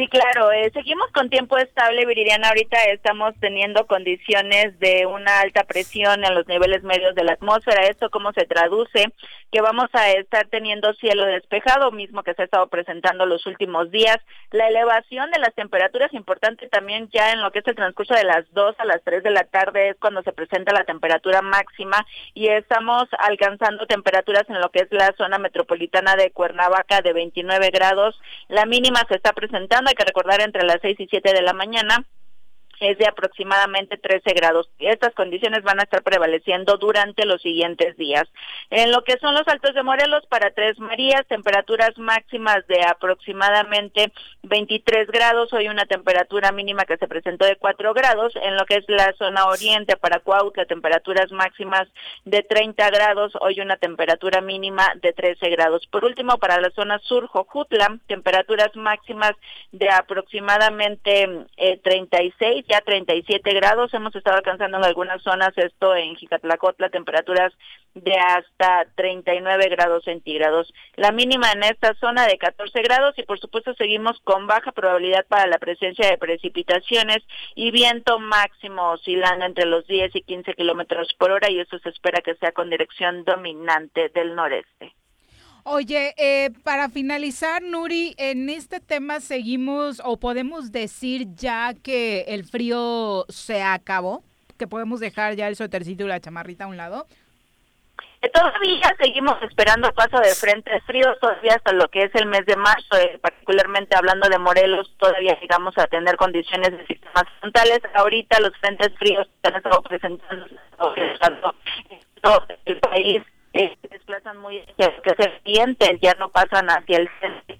Sí, 0.00 0.08
claro, 0.08 0.50
eh, 0.50 0.70
seguimos 0.72 1.12
con 1.12 1.28
tiempo 1.28 1.58
estable, 1.58 2.06
Viridiana. 2.06 2.48
Ahorita 2.48 2.82
estamos 2.84 3.34
teniendo 3.38 3.86
condiciones 3.86 4.78
de 4.78 5.04
una 5.04 5.40
alta 5.40 5.64
presión 5.64 6.24
en 6.24 6.34
los 6.34 6.48
niveles 6.48 6.82
medios 6.84 7.14
de 7.14 7.22
la 7.22 7.32
atmósfera. 7.32 7.86
¿Esto 7.86 8.08
cómo 8.08 8.32
se 8.32 8.46
traduce? 8.46 9.12
Que 9.52 9.60
vamos 9.60 9.90
a 9.92 10.10
estar 10.12 10.46
teniendo 10.46 10.94
cielo 10.94 11.26
despejado, 11.26 11.92
mismo 11.92 12.22
que 12.22 12.32
se 12.32 12.40
ha 12.40 12.44
estado 12.46 12.68
presentando 12.68 13.26
los 13.26 13.44
últimos 13.46 13.90
días. 13.90 14.16
La 14.52 14.68
elevación 14.68 15.30
de 15.32 15.38
las 15.38 15.54
temperaturas, 15.54 16.14
importante 16.14 16.66
también 16.68 17.10
ya 17.12 17.32
en 17.32 17.42
lo 17.42 17.52
que 17.52 17.58
es 17.58 17.66
el 17.66 17.74
transcurso 17.74 18.14
de 18.14 18.24
las 18.24 18.50
2 18.54 18.76
a 18.78 18.86
las 18.86 19.02
3 19.04 19.22
de 19.22 19.32
la 19.32 19.44
tarde, 19.44 19.90
es 19.90 19.96
cuando 20.00 20.22
se 20.22 20.32
presenta 20.32 20.72
la 20.72 20.84
temperatura 20.84 21.42
máxima 21.42 22.06
y 22.32 22.48
estamos 22.48 23.04
alcanzando 23.18 23.86
temperaturas 23.86 24.48
en 24.48 24.62
lo 24.62 24.70
que 24.70 24.78
es 24.78 24.88
la 24.92 25.12
zona 25.18 25.36
metropolitana 25.36 26.16
de 26.16 26.30
Cuernavaca 26.30 27.02
de 27.02 27.12
29 27.12 27.68
grados. 27.68 28.18
La 28.48 28.64
mínima 28.64 29.04
se 29.06 29.16
está 29.16 29.34
presentando, 29.34 29.89
hay 29.90 29.94
que 29.94 30.04
recordar, 30.04 30.40
entre 30.40 30.64
las 30.64 30.78
6 30.80 30.98
y 30.98 31.06
7 31.08 31.32
de 31.32 31.42
la 31.42 31.52
mañana 31.52 32.06
es 32.80 32.98
de 32.98 33.06
aproximadamente 33.06 33.98
13 33.98 34.32
grados. 34.32 34.68
Estas 34.78 35.14
condiciones 35.14 35.62
van 35.62 35.80
a 35.80 35.84
estar 35.84 36.02
prevaleciendo 36.02 36.78
durante 36.78 37.26
los 37.26 37.42
siguientes 37.42 37.96
días. 37.96 38.24
En 38.70 38.90
lo 38.90 39.04
que 39.04 39.18
son 39.18 39.34
los 39.34 39.46
altos 39.48 39.74
de 39.74 39.82
Morelos 39.82 40.24
para 40.28 40.50
Tres 40.50 40.78
Marías, 40.78 41.26
temperaturas 41.28 41.96
máximas 41.98 42.66
de 42.66 42.82
aproximadamente 42.82 44.12
23 44.42 45.08
grados, 45.08 45.52
hoy 45.52 45.68
una 45.68 45.84
temperatura 45.84 46.52
mínima 46.52 46.84
que 46.84 46.96
se 46.96 47.06
presentó 47.06 47.44
de 47.44 47.56
4 47.56 47.92
grados. 47.92 48.34
En 48.36 48.56
lo 48.56 48.64
que 48.64 48.76
es 48.76 48.84
la 48.88 49.12
zona 49.18 49.46
oriente 49.46 49.96
para 49.96 50.20
Cuautla, 50.20 50.64
temperaturas 50.64 51.30
máximas 51.32 51.86
de 52.24 52.42
30 52.42 52.90
grados, 52.90 53.32
hoy 53.40 53.60
una 53.60 53.76
temperatura 53.76 54.40
mínima 54.40 54.94
de 55.02 55.12
13 55.12 55.50
grados. 55.50 55.86
Por 55.88 56.04
último, 56.04 56.38
para 56.38 56.60
la 56.60 56.70
zona 56.70 56.98
sur, 57.00 57.26
Jojutla, 57.26 57.98
temperaturas 58.06 58.74
máximas 58.74 59.32
de 59.72 59.90
aproximadamente 59.90 61.46
eh, 61.56 61.78
36 61.82 62.64
ya 62.70 62.80
37 62.80 63.52
grados. 63.52 63.92
Hemos 63.92 64.14
estado 64.14 64.36
alcanzando 64.36 64.78
en 64.78 64.84
algunas 64.84 65.20
zonas 65.22 65.50
esto 65.56 65.96
en 65.96 66.14
Jicatlacotla, 66.14 66.88
temperaturas 66.88 67.52
de 67.94 68.14
hasta 68.14 68.86
39 68.94 69.68
grados 69.68 70.04
centígrados. 70.04 70.72
La 70.94 71.10
mínima 71.10 71.50
en 71.50 71.64
esta 71.64 71.94
zona 71.94 72.26
de 72.26 72.38
14 72.38 72.80
grados 72.82 73.18
y 73.18 73.24
por 73.24 73.40
supuesto 73.40 73.74
seguimos 73.74 74.20
con 74.20 74.46
baja 74.46 74.70
probabilidad 74.70 75.26
para 75.26 75.48
la 75.48 75.58
presencia 75.58 76.08
de 76.08 76.18
precipitaciones 76.18 77.18
y 77.56 77.72
viento 77.72 78.20
máximo 78.20 78.92
oscilando 78.92 79.44
entre 79.44 79.66
los 79.66 79.86
10 79.88 80.14
y 80.14 80.22
15 80.22 80.54
kilómetros 80.54 81.08
por 81.18 81.32
hora 81.32 81.50
y 81.50 81.58
eso 81.58 81.78
se 81.80 81.88
espera 81.88 82.20
que 82.20 82.36
sea 82.36 82.52
con 82.52 82.70
dirección 82.70 83.24
dominante 83.24 84.10
del 84.10 84.36
noreste. 84.36 84.94
Oye, 85.72 86.14
eh, 86.16 86.50
para 86.64 86.88
finalizar, 86.88 87.62
Nuri, 87.62 88.16
en 88.18 88.50
este 88.50 88.80
tema 88.80 89.20
seguimos 89.20 90.02
o 90.04 90.16
podemos 90.16 90.72
decir 90.72 91.28
ya 91.36 91.74
que 91.74 92.22
el 92.26 92.44
frío 92.44 93.24
se 93.28 93.62
acabó, 93.62 94.24
que 94.58 94.66
podemos 94.66 94.98
dejar 94.98 95.36
ya 95.36 95.46
el 95.46 95.54
suétercito 95.54 96.02
y 96.02 96.08
la 96.08 96.18
chamarrita 96.18 96.64
a 96.64 96.66
un 96.66 96.76
lado. 96.76 97.06
Todavía 98.34 98.96
seguimos 98.98 99.40
esperando 99.42 99.92
paso 99.92 100.18
de 100.18 100.34
frentes 100.34 100.82
fríos, 100.86 101.16
todavía 101.20 101.54
hasta 101.54 101.72
lo 101.72 101.86
que 101.86 102.02
es 102.02 102.14
el 102.16 102.26
mes 102.26 102.44
de 102.46 102.56
marzo, 102.56 102.96
eh, 102.96 103.20
particularmente 103.22 103.96
hablando 103.96 104.28
de 104.28 104.40
Morelos, 104.40 104.92
todavía 104.98 105.38
llegamos 105.40 105.78
a 105.78 105.86
tener 105.86 106.16
condiciones 106.16 106.72
de 106.72 106.84
sistemas 106.88 107.26
frontales. 107.38 107.78
Ahorita 107.94 108.40
los 108.40 108.56
frentes 108.58 108.90
fríos 108.98 109.28
estado 109.44 109.82
presentando 109.82 110.46
el 112.64 112.80
país, 112.80 113.22
eh, 113.52 113.76
se 113.82 113.88
desplazan 113.88 114.38
muy 114.38 114.60
hacia 114.60 115.02
que 115.02 115.10
es 115.10 115.18
el 115.26 115.32
oriente, 115.44 115.98
ya 116.02 116.14
no 116.14 116.30
pasan 116.30 116.68
hacia 116.68 116.98
el 116.98 117.08
centro. 117.20 117.56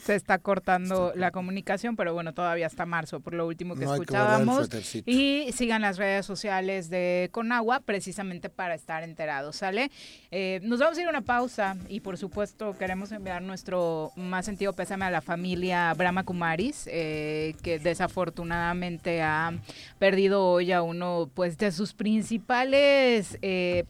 Se 0.00 0.14
está 0.14 0.38
cortando 0.38 1.12
la 1.14 1.30
comunicación, 1.30 1.94
pero 1.94 2.14
bueno, 2.14 2.32
todavía 2.32 2.66
hasta 2.66 2.86
marzo, 2.86 3.20
por 3.20 3.34
lo 3.34 3.46
último 3.46 3.74
que 3.74 3.84
No 3.84 3.92
escuchábamos. 3.92 4.70
y 5.04 5.52
sigan 5.52 5.82
las 5.82 5.98
redes 5.98 6.24
sociales 6.24 6.88
de 6.88 7.28
Conagua, 7.32 7.80
precisamente 7.80 8.48
para 8.48 8.74
estar 8.74 9.02
enterados, 9.02 9.56
¿sale? 9.56 9.90
Eh, 10.30 10.60
nos 10.62 10.80
vamos 10.80 10.96
a 10.96 11.02
ir 11.02 11.06
a 11.06 11.10
una 11.10 11.20
pausa 11.20 11.76
y 11.90 12.00
por 12.00 12.16
supuesto 12.16 12.74
queremos 12.78 13.12
enviar 13.12 13.42
nuestro 13.42 14.12
más 14.16 14.46
sentido 14.46 14.72
pésame 14.72 15.04
a 15.04 15.10
la 15.10 15.20
familia 15.20 15.92
Brahma 15.92 16.24
Kumaris, 16.24 16.88
eh, 16.90 17.54
que 17.62 17.78
desafortunadamente 17.78 19.20
ha 19.20 19.52
perdido 19.98 20.46
hoy 20.46 20.72
a 20.72 20.80
uno 20.80 21.30
pues 21.34 21.58
de 21.58 21.72
sus 21.72 21.92
principales... 21.92 23.38
eh, 23.42 23.84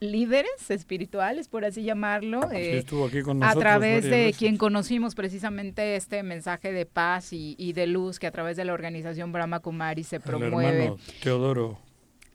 líderes 0.00 0.70
espirituales, 0.70 1.48
por 1.48 1.64
así 1.64 1.82
llamarlo, 1.82 2.50
eh, 2.52 2.78
estuvo 2.78 3.06
aquí 3.06 3.22
con 3.22 3.38
a 3.42 3.46
nosotros 3.46 3.62
través 3.62 4.04
varias 4.04 4.10
de 4.26 4.34
quien 4.38 4.56
conocimos 4.56 5.14
precisamente 5.14 5.96
este 5.96 6.22
mensaje 6.22 6.72
de 6.72 6.86
paz 6.86 7.32
y, 7.32 7.54
y 7.58 7.72
de 7.72 7.86
luz 7.86 8.18
que 8.18 8.26
a 8.26 8.30
través 8.30 8.56
de 8.56 8.64
la 8.64 8.72
organización 8.74 9.32
Brahma 9.32 9.60
Kumari 9.60 10.04
se 10.04 10.16
El 10.16 10.22
promueve. 10.22 10.84
hermano 10.84 10.98
Teodoro. 11.22 11.78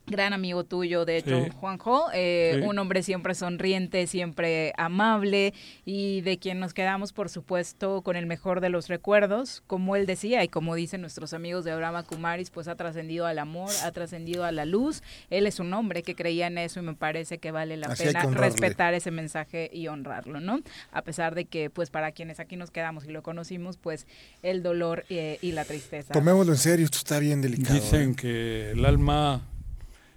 Gran 0.07 0.33
amigo 0.33 0.63
tuyo, 0.63 1.05
de 1.05 1.17
hecho, 1.17 1.43
Sí. 1.45 1.51
Juanjo, 1.59 2.07
eh, 2.13 2.57
Sí. 2.59 2.67
un 2.67 2.77
hombre 2.79 3.03
siempre 3.03 3.33
sonriente, 3.35 4.07
siempre 4.07 4.73
amable 4.77 5.53
y 5.85 6.21
de 6.21 6.37
quien 6.37 6.59
nos 6.59 6.73
quedamos, 6.73 7.13
por 7.13 7.29
supuesto, 7.29 8.01
con 8.01 8.15
el 8.15 8.25
mejor 8.25 8.61
de 8.61 8.69
los 8.69 8.87
recuerdos. 8.87 9.63
Como 9.67 9.95
él 9.95 10.05
decía 10.05 10.43
y 10.43 10.47
como 10.47 10.75
dicen 10.75 11.01
nuestros 11.01 11.33
amigos 11.33 11.63
de 11.65 11.75
Brahma 11.75 12.03
Kumaris, 12.03 12.49
pues 12.49 12.67
ha 12.67 12.75
trascendido 12.75 13.25
al 13.25 13.39
amor, 13.39 13.69
ha 13.83 13.91
trascendido 13.91 14.43
a 14.43 14.51
la 14.51 14.65
luz. 14.65 15.01
Él 15.29 15.45
es 15.47 15.59
un 15.59 15.73
hombre 15.73 16.03
que 16.03 16.15
creía 16.15 16.47
en 16.47 16.57
eso 16.57 16.79
y 16.79 16.83
me 16.83 16.95
parece 16.95 17.37
que 17.37 17.51
vale 17.51 17.77
la 17.77 17.87
Así 17.87 18.03
pena 18.05 18.23
respetar 18.31 18.93
ese 18.93 19.11
mensaje 19.11 19.69
y 19.71 19.87
honrarlo, 19.87 20.39
¿no? 20.39 20.59
A 20.91 21.03
pesar 21.03 21.35
de 21.35 21.45
que, 21.45 21.69
pues, 21.69 21.89
para 21.89 22.11
quienes 22.11 22.39
aquí 22.39 22.55
nos 22.57 22.71
quedamos 22.71 23.05
y 23.05 23.11
lo 23.11 23.21
conocimos, 23.23 23.77
pues, 23.77 24.07
el 24.41 24.63
dolor 24.63 25.05
eh, 25.09 25.37
y 25.41 25.51
la 25.51 25.63
tristeza. 25.65 26.13
Tomémoslo 26.13 26.53
en 26.53 26.57
serio, 26.59 26.85
esto 26.85 26.97
está 26.97 27.19
bien 27.19 27.41
delicado. 27.41 27.75
Dicen 27.75 28.11
¿eh? 28.11 28.15
que 28.15 28.71
el 28.71 28.85
alma 28.85 29.41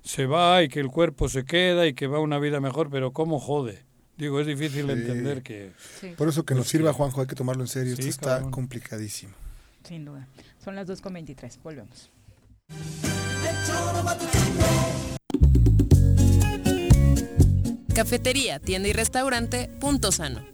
se 0.05 0.27
va 0.27 0.63
y 0.63 0.69
que 0.69 0.81
el 0.81 0.89
cuerpo 0.89 1.29
se 1.29 1.45
queda 1.45 1.87
y 1.87 1.95
que 1.95 2.07
va 2.07 2.21
una 2.21 2.39
vida 2.39 2.61
mejor, 2.61 2.91
pero 2.91 3.13
¿cómo 3.13 3.41
jode? 3.41 3.83
Digo, 4.17 4.39
es 4.41 4.47
difícil 4.47 4.87
Sí. 4.87 4.93
entender 4.93 5.43
que... 5.43 5.73
Por 6.17 6.29
eso 6.29 6.45
que 6.45 6.55
nos 6.55 6.65
Pues 6.65 6.71
sirva, 6.71 6.93
Juanjo, 6.93 7.23
hay 7.23 7.27
que 7.27 7.35
tomarlo 7.35 7.63
en 7.63 7.69
serio. 7.69 7.97
Sí, 7.97 8.03
esto 8.03 8.11
está 8.11 8.31
cabrón. 8.37 8.51
complicadísimo. 8.53 9.33
Sin 9.83 10.05
duda. 10.05 10.29
Son 10.63 10.77
las 10.77 10.87
2.23. 10.89 11.59
Volvemos. 11.63 12.11
Cafetería, 17.95 18.59
tienda 18.59 18.89
y 18.89 18.93
restaurante 18.93 19.71
Punto 19.81 20.11
Sano. 20.13 20.54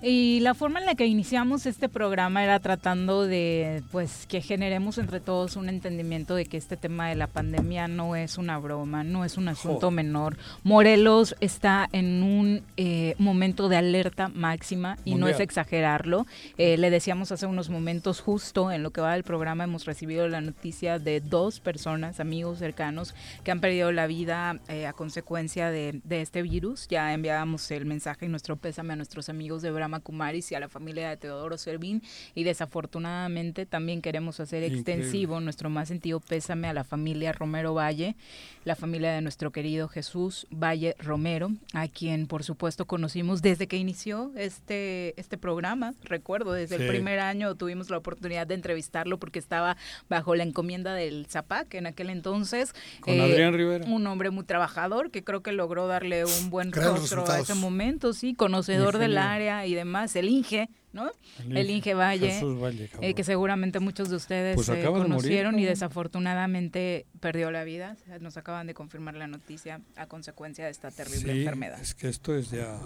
Y 0.00 0.38
la 0.40 0.54
forma 0.54 0.78
en 0.78 0.86
la 0.86 0.94
que 0.94 1.06
iniciamos 1.06 1.66
este 1.66 1.88
programa 1.88 2.44
era 2.44 2.60
tratando 2.60 3.26
de, 3.26 3.82
pues, 3.90 4.26
que 4.28 4.40
generemos 4.40 4.96
entre 4.96 5.18
todos 5.18 5.56
un 5.56 5.68
entendimiento 5.68 6.36
de 6.36 6.46
que 6.46 6.56
este 6.56 6.76
tema 6.76 7.08
de 7.08 7.16
la 7.16 7.26
pandemia 7.26 7.88
no 7.88 8.14
es 8.14 8.38
una 8.38 8.58
broma, 8.58 9.02
no 9.02 9.24
es 9.24 9.36
un 9.36 9.48
asunto 9.48 9.90
menor. 9.90 10.36
Morelos 10.62 11.34
está 11.40 11.88
en 11.90 12.22
un 12.22 12.62
eh, 12.76 13.16
momento 13.18 13.68
de 13.68 13.76
alerta 13.76 14.28
máxima 14.28 14.98
y 15.04 15.16
no 15.16 15.26
es 15.26 15.40
exagerarlo. 15.40 16.28
Eh, 16.58 16.76
le 16.76 16.90
decíamos 16.90 17.32
hace 17.32 17.46
unos 17.46 17.68
momentos, 17.68 18.20
justo 18.20 18.70
en 18.70 18.84
lo 18.84 18.92
que 18.92 19.00
va 19.00 19.14
del 19.14 19.24
programa, 19.24 19.64
hemos 19.64 19.84
recibido 19.84 20.28
la 20.28 20.40
noticia 20.40 21.00
de 21.00 21.20
dos 21.20 21.58
personas, 21.58 22.20
amigos 22.20 22.60
cercanos, 22.60 23.16
que 23.42 23.50
han 23.50 23.60
perdido 23.60 23.90
la 23.90 24.06
vida 24.06 24.60
eh, 24.68 24.86
a 24.86 24.92
consecuencia 24.92 25.72
de, 25.72 26.00
de 26.04 26.22
este 26.22 26.42
virus. 26.42 26.86
Ya 26.86 27.12
enviábamos 27.12 27.68
el 27.72 27.84
mensaje 27.84 28.26
y 28.26 28.28
nuestro 28.28 28.54
pésame 28.54 28.92
a 28.92 28.96
nuestros 28.96 29.28
amigos 29.28 29.60
de 29.60 29.72
Brahma 29.72 29.97
Kumaris 30.00 30.50
y 30.52 30.54
a 30.54 30.60
la 30.60 30.68
familia 30.68 31.08
de 31.08 31.16
Teodoro 31.16 31.58
Servín. 31.58 32.02
Y 32.34 32.44
desafortunadamente 32.44 33.66
también 33.66 34.02
queremos 34.02 34.40
hacer 34.40 34.62
Increíble. 34.62 34.92
extensivo 34.92 35.40
nuestro 35.40 35.70
más 35.70 35.88
sentido 35.88 36.20
pésame 36.20 36.68
a 36.68 36.72
la 36.72 36.84
familia 36.84 37.32
Romero 37.32 37.74
Valle, 37.74 38.16
la 38.64 38.74
familia 38.74 39.12
de 39.12 39.20
nuestro 39.20 39.50
querido 39.50 39.88
Jesús 39.88 40.46
Valle 40.50 40.94
Romero, 40.98 41.50
a 41.72 41.88
quien 41.88 42.26
por 42.26 42.44
supuesto 42.44 42.86
conocimos 42.86 43.42
desde 43.42 43.66
que 43.66 43.76
inició 43.76 44.32
este, 44.36 45.18
este 45.20 45.38
programa. 45.38 45.94
Recuerdo, 46.02 46.52
desde 46.52 46.76
el 46.76 46.88
primer 46.88 47.20
año 47.20 47.54
tuvimos 47.54 47.90
la 47.90 47.98
oportunidad 47.98 48.46
de 48.46 48.54
entrevistarlo 48.54 49.18
porque 49.18 49.38
estaba 49.38 49.76
bajo 50.08 50.34
la 50.34 50.42
encomienda 50.42 50.94
del 50.94 51.26
Zapac 51.26 51.72
en 51.74 51.86
aquel 51.86 52.10
entonces. 52.10 52.74
Con 53.00 53.20
Adrián 53.20 53.54
Rivera. 53.54 53.86
Un 53.86 54.06
hombre 54.06 54.30
muy 54.30 54.44
trabajador 54.44 55.10
que 55.10 55.24
creo 55.24 55.42
que 55.42 55.52
logró 55.52 55.86
darle 55.86 56.24
un 56.24 56.50
buen 56.50 56.70
Grandes 56.70 57.10
rostro 57.10 57.30
a 57.30 57.40
ese 57.40 57.54
momento, 57.54 58.12
sí, 58.12 58.34
conocedor 58.34 58.98
del 58.98 59.18
área 59.18 59.66
y 59.66 59.74
demás, 59.78 60.14
el 60.16 60.28
Inge, 60.28 60.68
¿no? 60.92 61.10
El 61.40 61.56
El 61.56 61.70
Inge, 61.70 61.94
Valle, 61.94 62.30
Jesús 62.32 62.60
Valle, 62.62 62.90
eh, 63.00 63.14
que 63.14 63.24
seguramente 63.24 63.80
muchos 63.80 64.10
de 64.10 64.16
ustedes 64.16 64.54
Pues 64.56 64.68
eh, 64.68 64.74
de 64.76 64.84
conocieron 64.84 65.58
y 65.58 65.64
desafortunadamente 65.64 67.06
perdió 67.20 67.50
la 67.50 67.64
vida. 67.64 67.96
Nos 68.20 68.36
acaban 68.36 68.66
de 68.66 68.74
confirmar 68.74 69.14
la 69.14 69.26
noticia 69.26 69.80
a 69.96 70.06
consecuencia 70.06 70.64
de 70.66 70.70
esta 70.70 70.90
terrible 70.90 71.32
Sí, 71.32 71.38
enfermedad. 71.40 71.80
Es 71.80 71.94
que 71.94 72.08
esto 72.08 72.34
es 72.36 72.50
ya. 72.50 72.78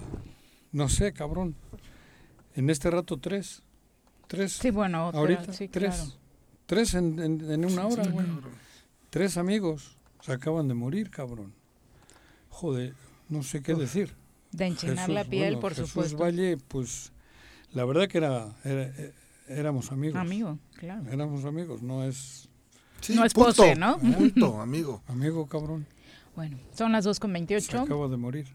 No 0.73 0.89
sé, 0.89 1.13
cabrón. 1.13 1.55
En 2.55 2.71
este 2.71 2.91
rato, 2.91 3.19
tres. 3.19 3.63
Tres. 4.29 4.53
Sí, 4.53 4.71
bueno, 4.71 5.09
otra, 5.09 5.21
Ahorita, 5.21 5.53
sí, 5.53 5.69
tres. 5.69 5.95
claro. 5.95 6.11
Tres 6.67 6.95
en, 6.95 7.19
en- 7.19 7.51
en 7.51 7.65
una 7.65 7.87
hora, 7.87 8.05
Sí. 8.05 8.11
Tres 9.11 9.37
amigos 9.37 9.99
se 10.23 10.33
acaban 10.33 10.69
de 10.69 10.75
morir, 10.75 11.11
cabrón. 11.11 11.53
Joder, 12.49 12.95
no 13.29 13.43
sé 13.43 13.63
qué 13.63 13.75
decir. 13.75 14.15
De 14.53 14.67
enchinar 14.67 15.09
la 15.09 15.25
piel, 15.25 15.59
por 15.59 15.73
Jesús 15.75 15.89
supuesto. 15.91 16.19
Valle, 16.19 16.57
pues, 16.69 17.13
la 17.73 17.85
verdad 17.85 18.07
que 18.09 18.19
era, 18.19 18.55
era- 18.65 18.93
éramos 19.49 19.91
amigos. 19.93 20.21
Amigo, 20.21 20.59
claro. 20.77 21.03
Éramos 21.11 21.45
amigos, 21.45 21.83
no 21.83 22.05
es... 22.05 22.49
Sí, 23.01 23.15
No 23.15 23.25
es 23.25 23.33
punto, 23.35 23.49
pose, 23.57 23.75
¿no? 23.75 23.99
Punto, 23.99 24.61
amigo. 24.61 25.03
Amigo, 25.09 25.47
cabrón. 25.47 25.87
Bueno, 26.37 26.59
son 26.75 26.93
las 26.93 27.05
2 27.05 27.19
con 27.19 27.31
Se 27.31 27.33
28. 27.33 27.81
acaba 27.81 28.07
de 28.09 28.17
morir. 28.17 28.47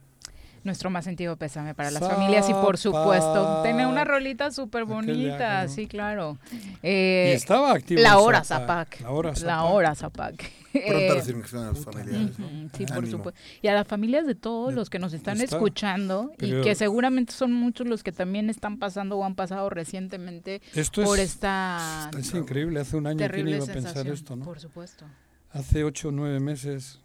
Nuestro 0.68 0.90
más 0.90 1.06
sentido 1.06 1.38
pésame 1.38 1.74
para 1.74 1.92
las 1.92 2.06
familias 2.06 2.50
y 2.50 2.54
por 2.54 2.78
supuesto, 2.78 3.62
tiene 3.64 3.88
una 3.88 4.04
rolita 4.04 4.52
súper 4.52 4.84
bonita, 4.84 5.66
sí, 5.70 5.88
claro. 5.88 6.38
Eh, 6.84 7.30
Y 7.32 7.36
estaba 7.38 7.72
activo 7.72 8.02
La 8.02 8.18
hora 8.20 8.44
Zapac, 8.44 9.00
la 9.00 9.12
hora 9.12 9.30
La 9.30 9.36
Zapac. 9.36 9.64
hora 9.72 9.96
Zapac. 9.96 10.36
Pronta 10.74 10.90
Eh, 10.90 11.14
resignación 11.14 11.64
a 11.64 11.70
los 11.72 11.86
familiares. 11.86 12.38
¿no? 12.38 12.46
Ujú, 12.48 12.70
Sí, 12.78 12.86
por 12.86 12.98
Ánimo. 12.98 13.12
supuesto. 13.18 13.42
Y 13.62 13.68
a 13.70 13.74
las 13.74 13.88
familias 13.88 14.28
de 14.28 14.36
todos 14.36 14.74
los 14.74 14.90
que 14.90 15.00
nos 15.00 15.14
están 15.14 15.40
está. 15.42 15.56
escuchando 15.56 16.34
Pero- 16.38 16.60
y 16.60 16.64
que 16.64 16.76
seguramente 16.76 17.32
son 17.32 17.54
muchos 17.54 17.88
los 17.88 18.04
que 18.04 18.12
también 18.12 18.50
están 18.50 18.78
pasando 18.78 19.18
o 19.18 19.24
han 19.24 19.36
pasado 19.36 19.70
recientemente 19.70 20.62
Esto 20.76 21.04
por 21.04 21.18
es- 21.18 21.32
esta 21.32 22.12
Es 22.20 22.34
increíble, 22.34 22.82
hace 22.82 22.98
un 22.98 23.08
año 23.08 23.18
quién 23.18 23.30
terrible 23.32 23.56
iba 23.56 23.64
a 23.64 23.68
pensar 23.68 24.06
esto, 24.08 24.36
¿no? 24.36 24.44
Por 24.44 24.60
supuesto. 24.60 25.06
Hace 25.52 25.86
ocho 25.86 26.10
o 26.10 26.12
nueve 26.12 26.42
meses, 26.42 27.00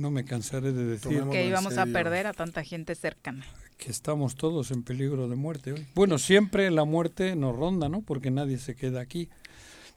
no 0.00 0.10
me 0.10 0.24
cansaré 0.24 0.72
de 0.72 0.84
decir 0.84 1.22
Que 1.30 1.46
íbamos 1.46 1.78
a 1.78 1.86
perder 1.86 2.26
a 2.26 2.32
tanta 2.32 2.64
gente 2.64 2.94
cercana. 2.94 3.44
que 3.78 3.90
estamos 3.90 4.34
todos 4.34 4.70
en 4.72 4.82
peligro 4.82 5.28
de 5.28 5.36
muerte 5.36 5.72
hoy. 5.72 5.86
Bueno, 5.94 6.18
siempre 6.18 6.70
la 6.70 6.84
muerte 6.84 7.36
nos 7.36 7.56
ronda, 7.56 7.88
¿no? 7.88 8.02
Porque 8.02 8.30
nadie 8.30 8.58
se 8.58 8.74
queda 8.74 9.00
aquí. 9.00 9.28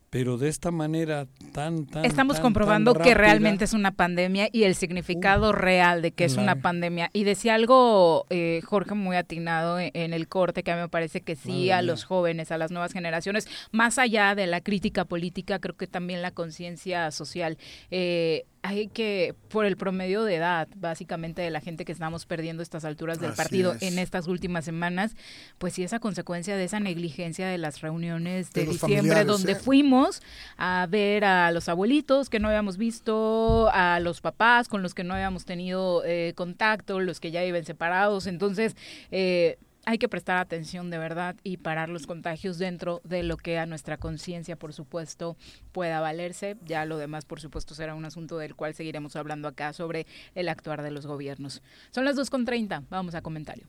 Pero 0.10 0.38
de 0.38 0.48
esta 0.48 0.70
manera 0.70 1.26
tan, 1.54 1.88
tan. 1.88 2.06
Estamos 2.06 2.36
tan, 2.36 2.44
comprobando 2.44 2.94
tan 2.94 3.02
que 3.02 3.16
realmente 3.16 3.64
es 3.66 3.74
una 3.74 3.90
pandemia 3.92 4.48
y 4.52 4.64
el 4.66 4.76
significado 4.76 5.52
real 5.54 6.04
de 6.04 6.12
que 6.12 6.26
es 6.26 6.38
una 6.38 6.58
pandemia. 6.62 7.10
Y 7.14 7.24
decía 7.24 7.56
algo 7.56 8.28
eh, 8.30 8.62
Jorge 8.64 8.94
muy 8.94 9.16
atinado 9.16 9.80
en, 9.80 9.90
en 9.96 10.14
el 10.14 10.28
corte, 10.28 10.62
que 10.62 10.72
a 10.72 10.76
mí 10.76 10.82
me 10.82 10.88
parece 10.88 11.22
que 11.22 11.36
sí 11.36 11.50
Madre 11.50 11.74
a 11.74 11.76
mía. 11.78 11.82
los 11.82 12.04
jóvenes, 12.04 12.52
a 12.52 12.60
las 12.60 12.70
nuevas 12.70 12.94
generaciones, 12.94 13.48
más 13.72 13.98
allá 13.98 14.36
de 14.36 14.46
la 14.46 14.62
crítica 14.62 15.04
política, 15.06 15.58
creo 15.58 15.76
que 15.76 15.88
también 15.88 16.22
la 16.22 16.30
conciencia 16.30 17.10
social. 17.10 17.58
Eh, 17.90 18.46
hay 18.64 18.88
que, 18.88 19.36
por 19.50 19.66
el 19.66 19.76
promedio 19.76 20.24
de 20.24 20.36
edad, 20.36 20.70
básicamente 20.78 21.42
de 21.42 21.52
la 21.52 21.60
gente 21.60 21.84
que 21.84 21.92
estamos 21.92 22.26
perdiendo 22.26 22.64
estas 22.64 22.86
alturas 22.86 23.20
del 23.20 23.32
Así 23.32 23.38
partido 23.38 23.74
es. 23.74 23.82
en 23.84 24.00
estas 24.00 24.28
últimas 24.28 24.64
semanas, 24.64 25.18
pues 25.58 25.74
sí 25.74 25.84
es 25.84 25.92
a 25.92 26.00
consecuencia 26.00 26.56
de 26.56 26.64
esa 26.64 26.80
negligencia 26.80 27.46
de 27.46 27.58
las 27.58 27.82
reuniones 27.82 28.54
de, 28.54 28.66
diciembre 28.66 29.26
donde 29.26 29.52
¿eh? 29.52 29.56
fuimos 29.56 30.22
a 30.56 30.88
ver 30.90 31.26
a 31.26 31.52
los 31.52 31.68
abuelitos 31.68 32.30
que 32.30 32.40
no 32.40 32.48
habíamos 32.48 32.78
visto, 32.78 33.70
a 33.74 34.00
los 34.00 34.22
papás 34.22 34.70
con 34.70 34.82
los 34.82 34.94
que 34.94 35.04
no 35.04 35.14
habíamos 35.14 35.44
tenido 35.44 36.02
eh, 36.06 36.32
contacto, 36.36 37.02
los 37.02 37.20
que 37.20 37.32
ya 37.32 37.44
viven 37.44 37.66
separados. 37.66 38.28
Entonces, 38.28 38.78
eh, 39.12 39.58
hay 39.86 39.98
que 39.98 40.08
prestar 40.08 40.38
atención 40.38 40.90
de 40.90 40.98
verdad 40.98 41.36
y 41.44 41.58
parar 41.58 41.90
los 41.90 42.08
contagios 42.08 42.58
dentro 42.58 43.02
de 43.04 43.24
lo 43.24 43.38
que 43.38 43.58
a 43.58 43.66
nuestra 43.66 43.98
conciencia, 43.98 44.56
por 44.56 44.74
supuesto, 44.74 45.36
pueda 45.72 46.00
valerse. 46.00 46.56
Ya 46.66 46.86
lo 46.86 46.98
demás, 46.98 47.26
por 47.26 47.42
supuesto, 47.42 47.76
será 47.76 47.96
un 47.96 48.06
asunto 48.06 48.38
del 48.38 48.56
cual 48.56 48.74
seguiremos 48.74 49.16
hablando 49.16 49.48
acá 49.48 49.74
sobre 49.74 50.06
el 50.36 50.50
actuar 50.50 50.82
de 50.84 50.92
los 50.92 51.06
gobiernos. 51.06 51.62
Son 51.92 52.06
las 52.06 52.16
2.30, 52.16 52.84
vamos 52.90 53.16
a 53.16 53.22
comentario. 53.22 53.68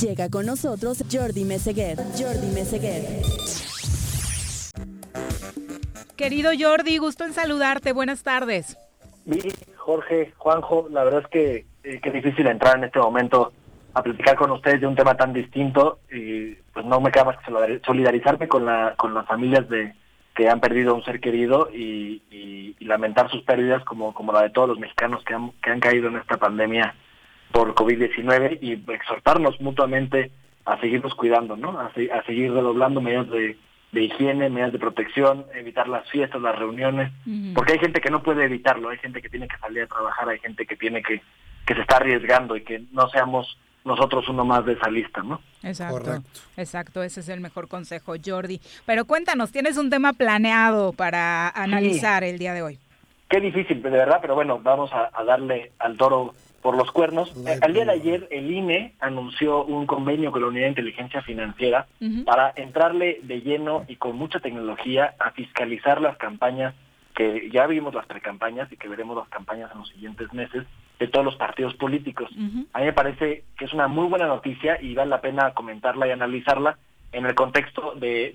Llega 0.00 0.28
con 0.30 0.46
nosotros 0.46 1.04
Jordi 1.10 1.44
Meseguer. 1.44 1.98
Jordi 2.18 2.46
Meseguer. 2.54 3.22
Querido 6.16 6.50
Jordi, 6.58 6.98
gusto 6.98 7.24
en 7.24 7.34
saludarte. 7.34 7.92
Buenas 7.92 8.22
tardes. 8.22 8.76
Viri, 9.24 9.52
Jorge, 9.76 10.32
Juanjo, 10.36 10.88
la 10.90 11.04
verdad 11.04 11.22
es 11.22 11.28
que 11.28 11.66
eh, 11.84 12.00
que 12.00 12.08
es 12.08 12.14
difícil 12.14 12.46
entrar 12.46 12.76
en 12.76 12.84
este 12.84 12.98
momento 12.98 13.52
a 13.94 14.02
platicar 14.02 14.36
con 14.36 14.50
ustedes 14.52 14.80
de 14.80 14.86
un 14.86 14.94
tema 14.96 15.16
tan 15.16 15.32
distinto 15.32 15.98
y 16.10 16.54
pues 16.72 16.86
no 16.86 17.00
me 17.00 17.10
queda 17.10 17.24
más 17.24 17.36
que 17.38 17.50
solidar- 17.50 17.80
solidarizarme 17.84 18.48
con 18.48 18.64
la 18.64 18.94
con 18.96 19.14
las 19.14 19.26
familias 19.26 19.68
de 19.68 19.94
que 20.34 20.48
han 20.48 20.60
perdido 20.60 20.92
a 20.92 20.94
un 20.94 21.04
ser 21.04 21.20
querido 21.20 21.68
y, 21.72 22.22
lamentar 22.80 23.30
sus 23.30 23.42
pérdidas 23.42 23.82
como 23.84 24.12
la 24.32 24.42
de 24.42 24.50
todos 24.50 24.68
los 24.68 24.78
mexicanos 24.78 25.24
que 25.24 25.70
han 25.70 25.80
caído 25.80 26.08
en 26.08 26.16
esta 26.16 26.36
pandemia 26.36 26.94
por 27.52 27.74
COVID-19 27.74 28.58
y 28.60 28.72
exhortarnos 28.92 29.60
mutuamente 29.60 30.30
a 30.64 30.78
seguirnos 30.80 31.14
cuidando, 31.14 31.56
¿no? 31.56 31.78
A 31.78 31.92
seguir 31.92 32.52
redoblando 32.52 33.00
medidas 33.00 33.30
de, 33.30 33.56
de 33.92 34.04
higiene, 34.04 34.48
medidas 34.48 34.72
de 34.72 34.78
protección, 34.78 35.44
evitar 35.54 35.86
las 35.86 36.08
fiestas, 36.10 36.40
las 36.40 36.58
reuniones, 36.58 37.12
porque 37.54 37.74
hay 37.74 37.78
gente 37.78 38.00
que 38.00 38.10
no 38.10 38.22
puede 38.22 38.44
evitarlo, 38.44 38.88
hay 38.88 38.98
gente 38.98 39.20
que 39.20 39.28
tiene 39.28 39.46
que 39.46 39.58
salir 39.58 39.82
a 39.82 39.86
trabajar, 39.86 40.28
hay 40.30 40.38
gente 40.38 40.64
que 40.64 40.76
tiene 40.76 41.02
que, 41.02 41.20
que 41.66 41.74
se 41.74 41.82
está 41.82 41.96
arriesgando 41.96 42.56
y 42.56 42.62
que 42.62 42.84
no 42.92 43.08
seamos 43.10 43.58
nosotros 43.84 44.28
uno 44.28 44.44
más 44.44 44.64
de 44.64 44.72
esa 44.74 44.88
lista, 44.90 45.22
¿no? 45.22 45.40
Exacto, 45.62 46.22
exacto, 46.56 47.02
ese 47.02 47.20
es 47.20 47.28
el 47.28 47.40
mejor 47.40 47.68
consejo, 47.68 48.14
Jordi. 48.24 48.60
Pero 48.86 49.04
cuéntanos, 49.04 49.52
tienes 49.52 49.76
un 49.76 49.90
tema 49.90 50.14
planeado 50.14 50.92
para 50.94 51.48
analizar 51.50 52.24
el 52.24 52.38
día 52.38 52.54
de 52.54 52.62
hoy. 52.62 52.78
Qué 53.28 53.40
difícil, 53.40 53.82
de 53.82 53.90
verdad, 53.90 54.18
pero 54.22 54.34
bueno, 54.34 54.58
vamos 54.62 54.90
a, 54.92 55.10
a 55.12 55.24
darle 55.24 55.72
al 55.78 55.96
toro 55.96 56.34
por 56.62 56.76
los 56.76 56.90
cuernos. 56.92 57.34
Eh, 57.46 57.58
al 57.60 57.74
día 57.74 57.84
de 57.84 57.92
ayer, 57.92 58.28
el 58.30 58.50
INE 58.50 58.94
anunció 59.00 59.64
un 59.64 59.86
convenio 59.86 60.30
con 60.30 60.42
la 60.42 60.48
Unidad 60.48 60.64
de 60.64 60.70
Inteligencia 60.70 61.20
Financiera 61.22 61.86
para 62.24 62.52
entrarle 62.56 63.20
de 63.22 63.42
lleno 63.42 63.84
y 63.88 63.96
con 63.96 64.16
mucha 64.16 64.40
tecnología 64.40 65.14
a 65.18 65.32
fiscalizar 65.32 66.00
las 66.00 66.16
campañas 66.16 66.74
que 67.14 67.50
ya 67.50 67.66
vimos 67.66 67.92
las 67.92 68.06
precampañas 68.06 68.72
y 68.72 68.76
que 68.76 68.88
veremos 68.88 69.16
las 69.16 69.28
campañas 69.28 69.70
en 69.72 69.80
los 69.80 69.88
siguientes 69.88 70.32
meses 70.32 70.64
de 70.98 71.08
todos 71.08 71.24
los 71.24 71.36
partidos 71.36 71.74
políticos. 71.74 72.30
A 72.72 72.78
mí 72.78 72.84
me 72.86 72.92
parece 72.92 73.44
que 73.58 73.64
es 73.64 73.72
una 73.72 73.88
muy 73.88 74.06
buena 74.06 74.26
noticia 74.26 74.80
y 74.80 74.94
vale 74.94 75.10
la 75.10 75.20
pena 75.20 75.52
comentarla 75.52 76.06
y 76.06 76.10
analizarla 76.12 76.78
en 77.12 77.26
el 77.26 77.34
contexto 77.34 77.94
de, 77.94 78.32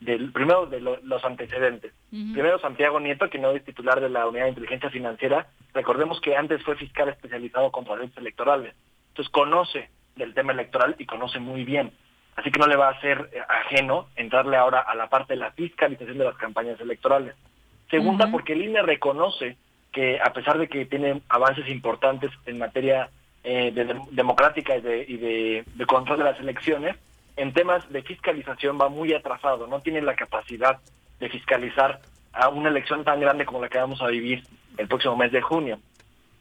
de, 0.00 0.30
primero 0.32 0.66
de 0.66 0.80
lo- 0.80 0.98
los 1.02 1.24
antecedentes. 1.24 1.92
Primero 2.34 2.58
Santiago 2.58 3.00
Nieto, 3.00 3.30
que 3.30 3.38
no 3.38 3.50
es 3.52 3.64
titular 3.64 4.00
de 4.00 4.10
la 4.10 4.26
Unidad 4.26 4.44
de 4.44 4.50
Inteligencia 4.50 4.90
Financiera, 4.90 5.46
recordemos 5.72 6.20
que 6.20 6.36
antes 6.36 6.62
fue 6.62 6.76
fiscal 6.76 7.08
especializado 7.08 7.70
contra 7.72 7.96
delitos 7.96 8.18
electorales. 8.18 8.74
Entonces 9.08 9.30
conoce 9.32 9.88
del 10.16 10.34
tema 10.34 10.52
electoral 10.52 10.94
y 10.98 11.06
conoce 11.06 11.38
muy 11.38 11.64
bien. 11.64 11.90
Así 12.36 12.50
que 12.50 12.58
no 12.58 12.66
le 12.66 12.76
va 12.76 12.88
a 12.90 13.00
ser 13.00 13.28
eh, 13.32 13.40
ajeno 13.48 14.06
entrarle 14.16 14.56
ahora 14.56 14.80
a 14.80 14.94
la 14.94 15.08
parte 15.08 15.34
de 15.34 15.40
la 15.40 15.52
fiscalización 15.52 16.18
de 16.18 16.24
las 16.24 16.36
campañas 16.36 16.78
electorales. 16.80 17.34
Segunda, 17.90 18.24
porque 18.30 18.52
el 18.54 18.62
INE 18.62 18.82
reconoce 18.82 19.56
que 19.90 20.18
a 20.18 20.32
pesar 20.32 20.58
de 20.58 20.68
que 20.68 20.86
tiene 20.86 21.20
avances 21.28 21.68
importantes 21.68 22.30
en 22.46 22.58
materia 22.58 23.10
eh, 23.44 23.70
de 23.72 23.86
dem- 23.86 24.08
democrática 24.10 24.76
y, 24.76 24.80
de, 24.80 25.04
y 25.06 25.16
de 25.18 25.86
control 25.86 26.18
de 26.18 26.24
las 26.24 26.40
elecciones, 26.40 26.96
en 27.36 27.52
temas 27.52 27.88
de 27.90 28.02
fiscalización 28.02 28.78
va 28.80 28.88
muy 28.88 29.12
atrasado, 29.12 29.66
no 29.66 29.80
tiene 29.80 30.02
la 30.02 30.14
capacidad 30.14 30.78
de 31.18 31.28
fiscalizar 31.28 32.00
a 32.32 32.48
una 32.48 32.68
elección 32.68 33.04
tan 33.04 33.20
grande 33.20 33.44
como 33.44 33.60
la 33.60 33.68
que 33.68 33.78
vamos 33.78 34.02
a 34.02 34.06
vivir 34.06 34.42
el 34.76 34.88
próximo 34.88 35.16
mes 35.16 35.32
de 35.32 35.42
junio. 35.42 35.78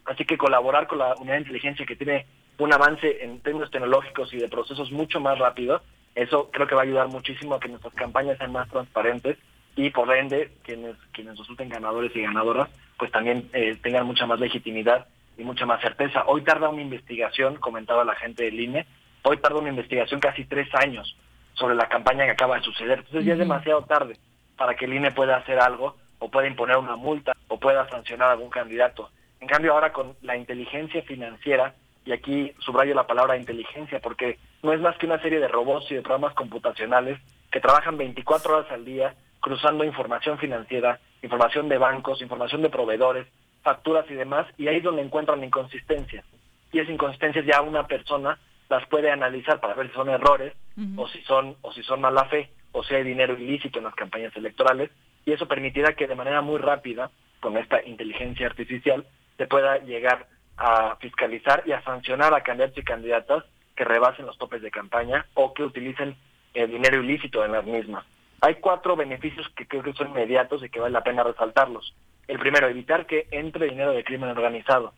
Así 0.06 0.26
que 0.26 0.38
colaborar 0.38 0.88
con 0.88 1.00
la 1.00 1.14
unidad 1.16 1.36
de 1.36 1.42
inteligencia 1.42 1.86
que 1.86 1.96
tiene 1.96 2.26
un 2.58 2.74
avance 2.74 3.24
en 3.24 3.40
términos 3.42 3.72
tecnológicos 3.72 4.34
y 4.34 4.38
de 4.38 4.48
procesos 4.48 4.92
mucho 4.92 5.20
más 5.20 5.38
rápidos, 5.38 5.82
eso 6.16 6.50
creo 6.52 6.68
que 6.68 6.76
va 6.76 6.82
a 6.82 6.86
ayudar 6.86 7.08
muchísimo 7.08 7.56
a 7.56 7.60
que 7.60 7.70
nuestras 7.70 7.94
campañas 7.94 8.38
sean 8.38 8.52
más 8.52 8.70
transparentes 8.70 9.38
y 9.76 9.90
por 9.90 10.14
ende 10.14 10.52
quienes 10.64 10.98
quienes 11.14 11.38
resulten 11.38 11.70
ganadores 11.70 12.14
y 12.14 12.22
ganadoras 12.22 12.70
pues 12.98 13.12
también 13.12 13.50
eh, 13.54 13.78
tengan 13.82 14.06
mucha 14.06 14.26
más 14.26 14.40
legitimidad 14.40 15.08
y 15.38 15.44
mucha 15.44 15.66
más 15.66 15.82
certeza. 15.82 16.24
Hoy 16.28 16.44
tarda 16.44 16.70
una 16.70 16.82
investigación, 16.82 17.56
comentaba 17.56 18.04
la 18.04 18.16
gente 18.16 18.44
del 18.44 18.60
INE, 18.60 18.86
hoy 19.24 19.38
tarda 19.38 19.60
una 19.60 19.70
investigación 19.70 20.20
casi 20.20 20.46
tres 20.46 20.68
años 20.76 21.16
sobre 21.54 21.76
la 21.76 21.88
campaña 21.88 22.26
que 22.26 22.32
acaba 22.32 22.58
de 22.58 22.64
suceder. 22.64 23.00
Entonces 23.00 23.26
ya 23.26 23.34
es 23.34 23.40
demasiado 23.40 23.84
tarde 23.84 24.18
para 24.58 24.76
que 24.76 24.86
el 24.86 24.94
INE 24.94 25.12
pueda 25.12 25.38
hacer 25.38 25.60
algo 25.60 25.96
o 26.20 26.30
pueda 26.30 26.48
imponer 26.48 26.78
una 26.78 26.96
multa 26.96 27.34
o 27.48 27.60
pueda 27.60 27.90
sancionar 27.90 28.30
a 28.30 28.32
algún 28.34 28.50
candidato. 28.50 29.10
En 29.40 29.48
cambio 29.48 29.74
ahora 29.74 29.92
con 29.92 30.16
la 30.22 30.38
inteligencia 30.38 31.02
financiera, 31.02 31.74
y 32.06 32.12
aquí 32.12 32.54
subrayo 32.60 32.96
la 32.96 33.08
palabra 33.08 33.38
inteligencia 33.38 34.00
porque 34.00 34.40
no 34.64 34.74
es 34.74 34.80
más 34.80 34.98
que 34.98 35.06
una 35.06 35.22
serie 35.22 35.40
de 35.40 35.48
robots 35.48 35.92
y 35.92 35.96
de 35.96 36.02
programas 36.02 36.34
computacionales 36.34 37.20
que 37.52 37.60
trabajan 37.60 37.98
24 37.98 38.58
horas 38.58 38.72
al 38.72 38.86
día 38.86 39.16
cruzando 39.40 39.84
información 39.84 40.38
financiera, 40.38 41.00
información 41.22 41.68
de 41.68 41.78
bancos, 41.78 42.22
información 42.22 42.62
de 42.62 42.70
proveedores, 42.70 43.28
facturas 43.64 44.06
y 44.10 44.14
demás, 44.14 44.48
y 44.58 44.68
ahí 44.68 44.78
es 44.78 44.84
donde 44.84 45.02
encuentran 45.02 45.44
inconsistencias. 45.44 46.24
Y 46.72 46.80
esas 46.80 46.94
inconsistencias 46.94 47.46
ya 47.46 47.62
una 47.62 47.86
persona 47.88 48.38
las 48.72 48.88
puede 48.88 49.12
analizar 49.12 49.60
para 49.60 49.74
ver 49.74 49.90
si 49.90 49.94
son 49.94 50.10
errores 50.10 50.54
o 50.96 51.08
si 51.10 51.22
son 51.24 51.58
o 51.62 51.74
si 51.74 51.84
son 51.84 52.00
mala 52.00 52.26
fe 52.26 52.50
o 52.72 52.84
si 52.84 52.96
hay 52.96 53.04
dinero 53.04 53.38
ilícito 53.38 53.80
en 53.80 53.86
las 53.86 53.96
campañas 53.96 54.36
electorales 54.36 54.90
y 55.26 55.34
eso 55.34 55.48
permitirá 55.48 55.94
que 55.94 56.08
de 56.08 56.16
manera 56.16 56.42
muy 56.42 56.58
rápida 56.58 57.12
con 57.42 57.58
esta 57.58 57.84
inteligencia 57.84 58.48
artificial 58.48 59.06
se 59.38 59.46
pueda 59.46 59.78
llegar 59.80 60.28
a 60.56 60.96
fiscalizar 61.02 61.64
y 61.66 61.74
a 61.74 61.84
sancionar 61.84 62.34
a 62.34 62.44
candidatos 62.44 62.78
y 62.78 62.84
candidatas 62.84 63.44
que 63.76 63.84
rebasen 63.84 64.26
los 64.26 64.38
topes 64.38 64.62
de 64.62 64.72
campaña 64.72 65.26
o 65.34 65.54
que 65.54 65.64
utilicen 65.64 66.16
eh, 66.54 66.66
dinero 66.66 67.04
ilícito 67.04 67.44
en 67.44 67.52
las 67.52 67.66
mismas. 67.66 68.06
Hay 68.40 68.56
cuatro 68.56 68.96
beneficios 68.96 69.48
que 69.50 69.68
creo 69.68 69.84
que 69.84 69.94
son 69.94 70.12
inmediatos 70.12 70.64
y 70.64 70.70
que 70.70 70.80
vale 70.80 70.94
la 70.94 71.04
pena 71.04 71.24
resaltarlos. 71.24 71.94
El 72.28 72.40
primero, 72.40 72.68
evitar 72.70 73.06
que 73.06 73.28
entre 73.32 73.68
dinero 73.68 73.92
de 73.92 74.04
crimen 74.04 74.30
organizado. 74.30 74.94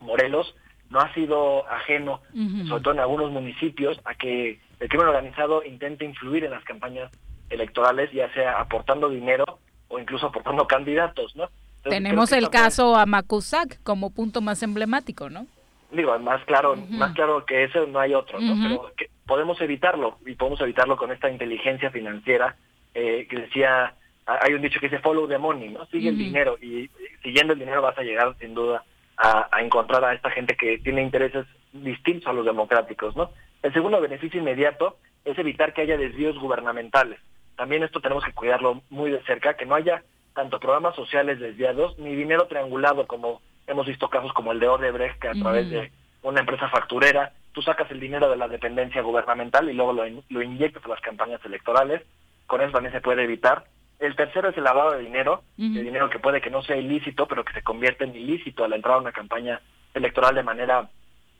Morelos 0.00 0.54
no 0.94 1.00
ha 1.00 1.12
sido 1.12 1.68
ajeno, 1.68 2.20
sobre 2.68 2.82
todo 2.82 2.94
en 2.94 3.00
algunos 3.00 3.30
municipios, 3.32 4.00
a 4.06 4.14
que 4.14 4.58
el 4.80 4.88
crimen 4.88 5.08
organizado 5.08 5.62
intente 5.64 6.04
influir 6.06 6.44
en 6.44 6.52
las 6.52 6.64
campañas 6.64 7.10
electorales, 7.50 8.10
ya 8.12 8.32
sea 8.32 8.60
aportando 8.60 9.08
dinero 9.10 9.44
o 9.88 9.98
incluso 9.98 10.26
aportando 10.28 10.66
candidatos, 10.66 11.34
¿no? 11.36 11.44
Entonces, 11.78 12.02
Tenemos 12.02 12.32
el 12.32 12.48
caso 12.48 12.96
a 12.96 13.04
Macusac 13.06 13.82
como 13.82 14.10
punto 14.10 14.40
más 14.40 14.62
emblemático, 14.62 15.28
¿no? 15.28 15.46
digo, 15.90 16.18
más 16.18 16.42
claro, 16.44 16.74
más 16.90 17.12
claro 17.12 17.44
que 17.46 17.62
eso 17.64 17.86
no 17.86 18.00
hay 18.00 18.14
otro, 18.14 18.40
¿no? 18.40 18.54
Pero 18.68 18.92
que 18.96 19.10
podemos 19.26 19.60
evitarlo 19.60 20.18
y 20.26 20.34
podemos 20.34 20.60
evitarlo 20.60 20.96
con 20.96 21.12
esta 21.12 21.30
inteligencia 21.30 21.90
financiera 21.90 22.56
eh, 22.94 23.28
que 23.30 23.36
decía, 23.36 23.94
ha- 24.26 24.38
hay 24.42 24.54
un 24.54 24.62
dicho 24.62 24.80
que 24.80 24.88
dice 24.88 24.98
follow 25.00 25.28
the 25.28 25.38
money, 25.38 25.68
¿no? 25.68 25.86
Sigue 25.86 26.08
el 26.08 26.18
dinero 26.18 26.56
y 26.60 26.90
siguiendo 27.22 27.52
el 27.52 27.60
dinero 27.60 27.80
vas 27.82 27.96
a 27.96 28.02
llegar 28.02 28.34
sin 28.40 28.54
duda 28.54 28.82
a, 29.16 29.48
a 29.50 29.62
encontrar 29.62 30.04
a 30.04 30.14
esta 30.14 30.30
gente 30.30 30.56
que 30.56 30.78
tiene 30.78 31.02
intereses 31.02 31.46
distintos 31.72 32.26
a 32.28 32.32
los 32.32 32.44
democráticos, 32.44 33.14
¿no? 33.16 33.30
El 33.62 33.72
segundo 33.72 34.00
beneficio 34.00 34.40
inmediato 34.40 34.96
es 35.24 35.38
evitar 35.38 35.72
que 35.72 35.82
haya 35.82 35.96
desvíos 35.96 36.38
gubernamentales. 36.38 37.18
También 37.56 37.82
esto 37.82 38.00
tenemos 38.00 38.24
que 38.24 38.32
cuidarlo 38.32 38.82
muy 38.90 39.10
de 39.10 39.22
cerca, 39.22 39.54
que 39.54 39.64
no 39.66 39.74
haya 39.74 40.02
tanto 40.34 40.58
programas 40.60 40.96
sociales 40.96 41.38
desviados 41.38 41.96
ni 41.98 42.14
dinero 42.14 42.46
triangulado 42.46 43.06
como 43.06 43.40
hemos 43.66 43.86
visto 43.86 44.10
casos 44.10 44.32
como 44.32 44.52
el 44.52 44.60
de 44.60 44.68
Odebrecht, 44.68 45.18
que 45.20 45.28
a 45.28 45.32
través 45.32 45.70
de 45.70 45.92
una 46.22 46.40
empresa 46.40 46.68
facturera, 46.68 47.32
tú 47.52 47.62
sacas 47.62 47.90
el 47.90 48.00
dinero 48.00 48.28
de 48.28 48.36
la 48.36 48.48
dependencia 48.48 49.00
gubernamental 49.02 49.68
y 49.70 49.74
luego 49.74 49.92
lo, 49.92 50.06
in- 50.06 50.24
lo 50.28 50.42
inyectas 50.42 50.84
a 50.84 50.88
las 50.88 51.00
campañas 51.00 51.40
electorales. 51.44 52.02
Con 52.46 52.60
eso 52.60 52.72
también 52.72 52.92
se 52.92 53.00
puede 53.00 53.22
evitar. 53.24 53.64
El 53.98 54.16
tercero 54.16 54.48
es 54.48 54.56
el 54.56 54.64
lavado 54.64 54.92
de 54.92 55.00
dinero, 55.02 55.42
Ujú. 55.58 55.72
de 55.74 55.82
dinero 55.82 56.10
que 56.10 56.18
puede 56.18 56.40
que 56.40 56.50
no 56.50 56.62
sea 56.62 56.76
ilícito, 56.76 57.26
pero 57.26 57.44
que 57.44 57.52
se 57.52 57.62
convierte 57.62 58.04
en 58.04 58.14
ilícito 58.14 58.64
al 58.64 58.72
entrar 58.72 58.94
a 58.94 58.98
una 59.00 59.12
campaña 59.12 59.60
electoral 59.94 60.34
de 60.34 60.42
manera 60.42 60.88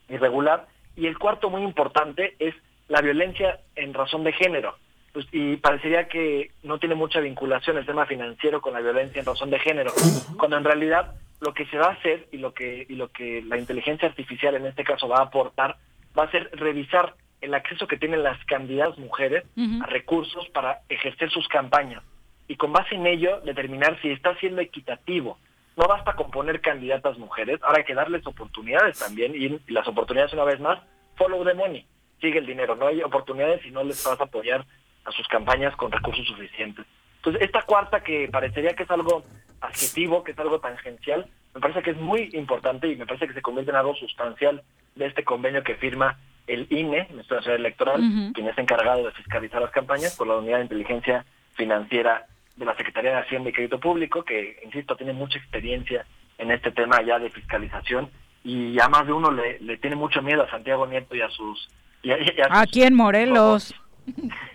irregular. 0.08 0.66
Y 0.96 1.06
el 1.06 1.18
cuarto 1.18 1.50
muy 1.50 1.62
importante 1.62 2.36
es 2.38 2.54
la 2.88 3.00
violencia 3.00 3.60
en 3.74 3.94
razón 3.94 4.24
de 4.24 4.32
género. 4.32 4.76
pues, 5.12 5.26
y 5.30 5.56
parecería 5.58 6.08
que 6.08 6.50
no 6.64 6.78
tiene 6.80 6.96
mucha 6.96 7.20
vinculación 7.20 7.76
el 7.78 7.86
tema 7.86 8.04
financiero 8.04 8.60
con 8.60 8.72
la 8.72 8.80
violencia 8.80 9.20
en 9.20 9.26
razón 9.26 9.48
de 9.48 9.60
género, 9.60 9.92
cuando 10.36 10.56
en 10.56 10.64
realidad 10.64 11.14
lo 11.40 11.54
que 11.54 11.66
se 11.66 11.78
va 11.78 11.86
a 11.86 11.92
hacer 11.92 12.26
y 12.32 12.38
lo 12.38 12.52
que 12.52 12.84
y 12.88 12.96
lo 12.96 13.08
que 13.12 13.40
la 13.42 13.56
inteligencia 13.56 14.08
artificial 14.08 14.56
en 14.56 14.66
este 14.66 14.82
caso 14.82 15.06
va 15.08 15.18
a 15.18 15.22
aportar 15.24 15.76
va 16.18 16.24
a 16.24 16.30
ser 16.32 16.50
revisar 16.54 17.14
el 17.40 17.54
acceso 17.54 17.86
que 17.86 17.96
tienen 17.96 18.22
las 18.24 18.42
candidatas 18.46 18.98
mujeres 18.98 19.44
a 19.82 19.86
recursos 19.86 20.48
para 20.48 20.80
ejercer 20.88 21.30
sus 21.30 21.46
campañas 21.46 22.02
y 22.48 22.56
con 22.56 22.72
base 22.72 22.94
en 22.94 23.06
ello 23.06 23.40
determinar 23.40 24.00
si 24.00 24.10
está 24.10 24.34
siendo 24.36 24.60
equitativo. 24.60 25.38
No 25.76 25.86
basta 25.88 26.14
con 26.14 26.30
poner 26.30 26.60
candidatas 26.60 27.18
mujeres, 27.18 27.60
ahora 27.62 27.78
hay 27.78 27.84
que 27.84 27.94
darles 27.94 28.26
oportunidades 28.26 28.98
también 28.98 29.34
y 29.34 29.60
las 29.72 29.88
oportunidades 29.88 30.32
una 30.32 30.44
vez 30.44 30.60
más, 30.60 30.78
follow 31.16 31.44
the 31.44 31.54
money, 31.54 31.84
sigue 32.20 32.38
el 32.38 32.46
dinero, 32.46 32.76
no 32.76 32.86
hay 32.86 33.02
oportunidades 33.02 33.64
y 33.66 33.70
no 33.70 33.82
les 33.82 34.04
vas 34.04 34.20
a 34.20 34.24
apoyar 34.24 34.64
a 35.04 35.10
sus 35.12 35.26
campañas 35.28 35.74
con 35.76 35.90
recursos 35.90 36.26
suficientes. 36.26 36.86
Entonces, 37.16 37.42
esta 37.42 37.62
cuarta 37.62 38.00
que 38.00 38.28
parecería 38.28 38.74
que 38.74 38.84
es 38.84 38.90
algo 38.90 39.24
adjetivo, 39.60 40.22
que 40.22 40.32
es 40.32 40.38
algo 40.38 40.60
tangencial, 40.60 41.26
me 41.54 41.60
parece 41.60 41.82
que 41.82 41.90
es 41.90 41.96
muy 41.96 42.30
importante 42.34 42.86
y 42.88 42.96
me 42.96 43.06
parece 43.06 43.26
que 43.26 43.34
se 43.34 43.42
convierte 43.42 43.70
en 43.70 43.76
algo 43.76 43.94
sustancial 43.94 44.62
de 44.94 45.06
este 45.06 45.24
convenio 45.24 45.62
que 45.62 45.76
firma 45.76 46.18
el 46.46 46.66
INE, 46.70 47.08
nuestra 47.12 47.38
Nacional 47.38 47.60
Electoral, 47.60 48.00
quien 48.34 48.48
es 48.48 48.58
encargado 48.58 49.04
de 49.04 49.12
fiscalizar 49.12 49.62
las 49.62 49.70
campañas 49.70 50.16
con 50.16 50.28
la 50.28 50.36
Unidad 50.36 50.58
de 50.58 50.64
Inteligencia 50.64 51.24
Financiera 51.54 52.26
de 52.56 52.64
la 52.64 52.76
Secretaría 52.76 53.10
de 53.12 53.20
Hacienda 53.22 53.50
y 53.50 53.52
Crédito 53.52 53.80
Público, 53.80 54.24
que, 54.24 54.60
insisto, 54.64 54.96
tiene 54.96 55.12
mucha 55.12 55.38
experiencia 55.38 56.06
en 56.38 56.50
este 56.50 56.70
tema 56.72 57.02
ya 57.02 57.18
de 57.18 57.30
fiscalización 57.30 58.10
y 58.44 58.78
a 58.80 58.88
más 58.88 59.06
de 59.06 59.12
uno 59.12 59.30
le, 59.30 59.58
le 59.60 59.76
tiene 59.78 59.96
mucho 59.96 60.20
miedo 60.22 60.42
a 60.42 60.50
Santiago 60.50 60.86
Nieto 60.86 61.14
y 61.14 61.22
a 61.22 61.28
sus... 61.30 61.68
Y 62.02 62.10
a, 62.10 62.18
y 62.18 62.40
a 62.40 62.48
sus- 62.48 62.56
Aquí 62.58 62.82
en 62.82 62.94
Morelos. 62.94 63.74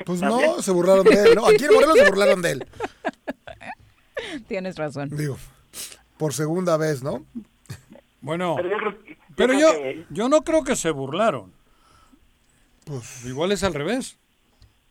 Pues 0.05 0.21
no, 0.21 0.61
se 0.61 0.71
burlaron 0.71 1.03
de 1.05 1.13
él. 1.23 1.35
No, 1.35 1.47
aquí 1.47 1.63
en 1.65 1.73
Morelos 1.73 1.97
se 1.97 2.09
burlaron 2.09 2.41
de 2.41 2.51
él. 2.51 2.67
Tienes 4.47 4.76
razón. 4.77 5.09
Digo, 5.15 5.38
por 6.17 6.34
segunda 6.34 6.77
vez, 6.77 7.01
¿no? 7.01 7.26
Bueno, 8.21 8.55
Pero 8.57 8.69
yo 8.69 8.77
creo, 8.77 8.91
yo 8.91 9.15
pero 9.35 9.53
creo 9.53 9.59
yo, 9.59 9.71
que- 9.81 10.05
yo 10.09 10.30
no 10.30 10.41
creo 10.41 10.63
que 10.63 10.76
se 10.76 10.91
burlaron. 10.91 11.51
Pues 12.85 13.26
Igual 13.26 13.51
es 13.51 13.63
al 13.63 13.73
revés. 13.73 14.17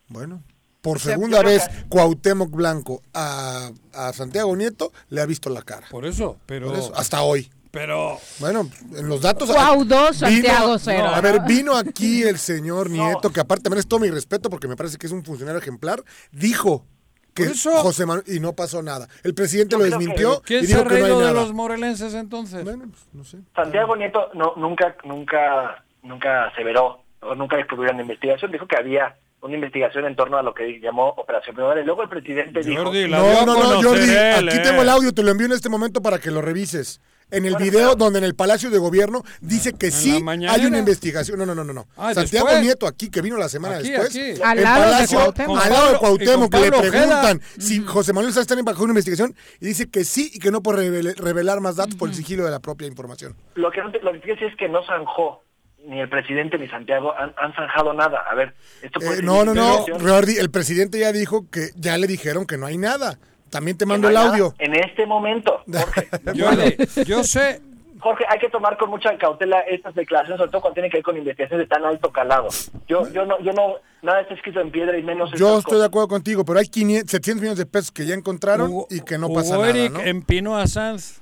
bueno. 0.09 0.43
Por 0.89 1.01
segunda 1.01 1.43
vez, 1.43 1.69
Cuauhtémoc 1.89 2.51
Blanco 2.51 3.02
a, 3.15 3.70
a 3.93 4.12
Santiago 4.12 4.55
Nieto 4.56 4.93
le 5.10 5.20
ha 5.20 5.27
visto 5.27 5.51
la 5.51 5.62
cara. 5.62 5.86
Por 5.90 6.05
eso, 6.06 6.39
pero... 6.47 6.69
Por 6.69 6.78
eso, 6.78 6.93
hasta 6.97 7.23
hoy. 7.23 7.51
Pero... 7.70 8.19
Bueno, 8.40 8.69
en 8.97 9.09
los 9.09 9.20
datos... 9.20 9.51
Cuau 9.51 9.85
dos, 9.85 10.20
vino- 10.20 10.31
Santiago 10.31 10.78
cero, 10.78 11.09
A 11.09 11.20
ver, 11.20 11.40
vino 11.47 11.77
aquí 11.77 12.23
el 12.23 12.39
señor 12.39 12.89
Nieto, 12.90 13.31
que 13.31 13.40
aparte 13.40 13.69
merece 13.69 13.86
todo 13.89 14.01
mi 14.01 14.10
respeto 14.10 14.48
porque 14.51 14.66
me 14.69 14.74
parece 14.77 14.97
que 14.97 15.06
es 15.06 15.12
un 15.12 15.23
funcionario 15.24 15.60
ejemplar, 15.60 16.02
dijo 16.32 16.86
que 17.35 17.44
eso- 17.44 17.70
José 17.82 18.06
Manuel... 18.06 18.24
Y 18.27 18.40
no 18.40 18.55
pasó 18.55 18.82
nada. 18.82 19.06
El 19.23 19.35
presidente 19.35 19.77
lo 19.77 19.82
creo 19.82 19.90
que- 19.93 19.98
desmintió 19.98 20.43
¿Quién 20.43 20.65
y 20.65 20.66
se 20.66 20.74
ha 20.74 20.77
dijo 20.78 20.89
que 20.89 20.94
no 20.94 20.97
hay 20.97 21.02
reído 21.02 21.19
de 21.20 21.27
nada. 21.27 21.40
los 21.43 21.52
morelenses 21.52 22.15
entonces? 22.15 22.65
Bueno, 22.65 22.86
pues, 22.90 23.02
no 23.12 23.23
sé. 23.24 23.39
Santiago 23.55 23.94
Nieto 23.97 24.31
no, 24.35 24.55
nunca, 24.56 24.97
nunca, 25.05 25.85
nunca 26.02 26.47
aseveró 26.47 27.02
o 27.20 27.35
nunca 27.35 27.57
descubrió 27.57 27.93
una 27.93 28.03
investigación. 28.03 28.53
Dijo 28.53 28.66
que 28.66 28.77
había 28.77 29.16
una 29.40 29.55
investigación 29.55 30.05
en 30.07 30.16
torno 30.16 30.36
a 30.36 30.43
lo 30.43 30.53
que 30.55 30.81
llamó 30.81 31.09
Operación 31.11 31.55
Primavera. 31.55 31.81
Y 31.81 31.85
luego 31.85 32.03
el 32.03 32.09
presidente 32.09 32.61
Jordi, 32.62 33.05
dijo... 33.05 33.11
la 33.11 33.19
No, 33.19 33.47
no, 33.47 33.55
no, 33.55 33.82
Jordi, 33.82 34.11
él, 34.11 34.49
aquí 34.49 34.59
eh. 34.59 34.62
tengo 34.62 34.82
el 34.82 34.89
audio, 34.89 35.12
te 35.12 35.23
lo 35.23 35.31
envío 35.31 35.47
en 35.47 35.53
este 35.53 35.69
momento 35.69 36.03
para 36.03 36.19
que 36.19 36.31
lo 36.31 36.43
revises. 36.43 37.01
En 37.31 37.45
el 37.45 37.57
video 37.57 37.95
donde 37.95 38.20
en 38.20 38.24
el 38.24 38.35
Palacio 38.35 38.70
de 38.70 38.78
Gobierno 38.78 39.23
dice 39.43 39.74
que 39.74 39.89
la 39.89 39.93
sí 39.93 40.24
hay 40.49 40.65
una 40.65 40.78
investigación. 40.78 41.39
No, 41.39 41.45
no, 41.45 41.55
no, 41.55 41.62
no. 41.62 41.74
no. 41.74 41.86
Ah, 41.95 42.15
Santiago 42.15 42.47
después. 42.47 42.65
Nieto 42.65 42.86
aquí, 42.86 43.11
que 43.11 43.20
vino 43.20 43.36
la 43.36 43.51
semana 43.51 43.77
Aquí, 43.77 43.90
después, 43.90 44.09
aquí. 44.09 44.43
Al 44.43 44.57
en 44.57 44.65
lado 44.65 44.81
de 44.81 44.90
Palacio, 44.90 45.19
Cuauhtémoc. 45.19 45.61
al 45.62 45.70
lado 45.70 45.93
de 45.93 45.99
Cuauhtémoc, 45.99 46.51
con 46.51 46.62
le 46.62 46.70
preguntan 46.70 47.36
Ojeda. 47.36 47.40
si 47.59 47.85
José 47.85 48.15
Manuel 48.15 48.35
está 48.35 48.55
en 48.55 48.65
bajo 48.65 48.82
una 48.82 48.93
investigación 48.93 49.35
y 49.61 49.66
dice 49.66 49.90
que 49.90 50.05
sí 50.05 50.31
y 50.32 50.39
que 50.39 50.51
no 50.51 50.62
puede 50.62 51.12
revelar 51.16 51.61
más 51.61 51.77
datos 51.77 51.97
por 51.97 52.09
el 52.09 52.15
sigilo 52.15 52.47
de 52.47 52.51
la 52.51 52.61
propia 52.61 52.89
información. 52.89 53.36
Lo 53.57 53.70
que, 53.70 53.82
lo 53.82 54.12
que 54.12 54.19
decir 54.20 54.45
es 54.45 54.57
que 54.57 54.70
no 54.70 54.82
zanjó 54.86 55.43
ni 55.89 56.01
el 56.01 56.09
presidente 56.09 56.59
ni 56.59 56.69
Santiago 56.69 57.15
han, 57.19 57.32
han 57.36 57.52
zanjado 57.55 57.93
nada. 57.94 58.20
A 58.31 58.35
ver, 58.35 58.55
esto 58.82 59.01
puede 59.01 59.20
Eh, 59.20 59.23
no, 59.23 59.44
no, 59.44 59.55
no. 59.55 59.85
Jordi, 59.98 60.36
el 60.36 60.51
presidente 60.51 60.98
ya 60.98 61.12
dijo 61.12 61.47
que 61.51 61.70
ya 61.77 61.97
le 61.98 62.06
dijeron 62.06 62.47
que 62.47 62.59
no 62.59 62.66
hay 62.66 62.77
nada. 62.77 63.19
También 63.51 63.78
te 63.78 63.86
mando 63.86 64.05
no 64.06 64.09
el 64.10 64.15
nada 64.15 64.28
audio. 64.28 64.55
En 64.59 64.74
este 64.74 65.06
momento, 65.06 65.62
Jorge. 65.66 66.77
Yo 67.06 67.24
sé... 67.24 67.62
Jorge, 68.01 68.24
hay 68.28 68.39
que 68.39 68.48
tomar 68.48 68.77
con 68.77 68.90
mucha 68.90 69.16
cautela 69.19 69.59
estas 69.60 69.93
declaraciones, 69.94 70.39
sobre 70.39 70.52
todo 70.52 70.60
cuando 70.60 70.74
tienen 70.74 70.90
que 70.90 70.98
ver 70.98 71.05
con 71.05 71.16
investigaciones 71.16 71.66
de 71.66 71.74
tan 71.74 71.85
alto 71.85 72.12
calado. 72.12 72.47
Yo, 72.86 73.09
yo 73.10 73.27
no, 73.27 73.40
yo 73.40 73.52
no, 73.52 73.74
nada 74.02 74.20
está 74.20 74.35
escrito 74.35 74.60
en 74.60 74.70
piedra 74.70 74.97
y 74.97 75.02
menos. 75.02 75.32
Yo 75.32 75.59
estoy 75.59 75.81
de 75.81 75.86
acuerdo 75.86 76.06
contigo, 76.06 76.44
pero 76.44 76.60
hay 76.60 76.69
500, 76.69 77.10
700 77.10 77.40
millones 77.43 77.59
de 77.59 77.66
pesos 77.66 77.90
que 77.90 78.06
ya 78.06 78.15
encontraron 78.15 78.70
Hugo- 78.70 78.86
y 78.89 79.01
que 79.01 79.19
no 79.19 79.27
Hugo 79.27 79.35
pasa 79.36 79.56
nada, 79.56 79.70
Eric 79.70 79.90
¿no? 79.93 80.01
empinó 80.02 80.56
a 80.56 80.69
Sanz. 80.69 81.20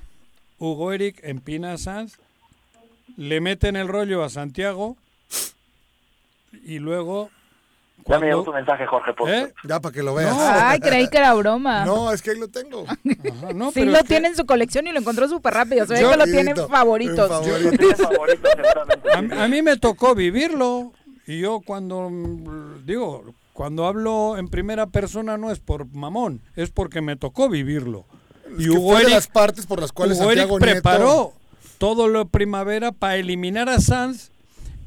Hugo 0.59 0.93
Eric 0.93 1.21
empina 1.23 1.73
a 1.73 1.79
Sanz. 1.79 2.19
Le 3.17 3.41
meten 3.41 3.77
el 3.77 3.89
rollo 3.89 4.23
a 4.23 4.29
Santiago. 4.31 4.97
Y 6.65 6.79
luego... 6.79 7.31
Ya 8.09 8.21
me 8.21 8.27
llegó 8.27 8.45
tu 8.45 8.53
mensaje, 8.53 8.87
Jorge. 8.87 9.13
Por 9.15 9.29
¿Eh? 9.29 9.53
Ya 9.65 9.81
para 9.81 9.93
que 9.93 10.01
lo 10.03 10.15
veas. 10.15 10.37
Ay, 10.39 10.79
creí 10.79 11.09
que 11.09 11.19
era 11.19 11.35
broma. 11.35 11.85
No, 11.85 12.13
es 12.13 12.23
que 12.23 12.31
ahí 12.31 12.39
lo 12.39 12.47
tengo. 12.47 12.85
Ajá, 12.89 13.53
no, 13.53 13.73
sí 13.73 13.81
pero 13.81 13.91
lo 13.91 13.99
que- 13.99 14.05
tiene 14.05 14.29
en 14.29 14.37
su 14.37 14.47
colección 14.47 14.87
y 14.87 14.93
lo 14.93 15.01
encontró 15.01 15.29
súper 15.29 15.55
rápido. 15.55 15.87
Se 15.87 15.95
ve 15.95 16.03
Yo- 16.03 16.11
que 16.11 16.17
lo 16.17 16.25
tiene 16.25 16.53
en 16.53 16.69
Favorito, 16.69 17.27
favoritos. 17.29 17.31
en 17.31 17.53
favorito. 17.53 17.79
Tienes 17.79 17.97
favorito, 18.01 18.49
seguramente. 18.55 19.35
A, 19.35 19.45
a 19.45 19.49
mí 19.49 19.61
me 19.63 19.77
tocó 19.77 20.15
vivirlo 20.15 20.93
y 21.27 21.41
yo 21.41 21.61
cuando 21.67 22.09
mm, 22.09 22.85
digo 22.87 23.25
cuando 23.53 23.87
hablo 23.87 24.37
en 24.37 24.49
primera 24.49 24.87
persona 24.87 25.37
no 25.37 25.51
es 25.51 25.59
por 25.59 25.87
mamón 25.93 26.41
es 26.55 26.71
porque 26.71 27.01
me 27.01 27.17
tocó 27.17 27.49
vivirlo 27.49 28.05
y 28.59 28.69
Hugo 28.69 28.99
Eric, 28.99 29.09
las 29.09 29.27
partes 29.27 29.67
por 29.67 29.81
las 29.81 29.91
cuales 29.91 30.19
Hugo 30.21 30.31
Eric 30.31 30.43
Santiago 30.47 30.59
Nieto- 30.61 30.73
preparó 30.73 31.33
todo 31.79 32.09
lo 32.09 32.29
primavera 32.29 32.93
para 32.93 33.17
eliminar 33.17 33.69
a 33.69 33.81
Sanz 33.81 34.31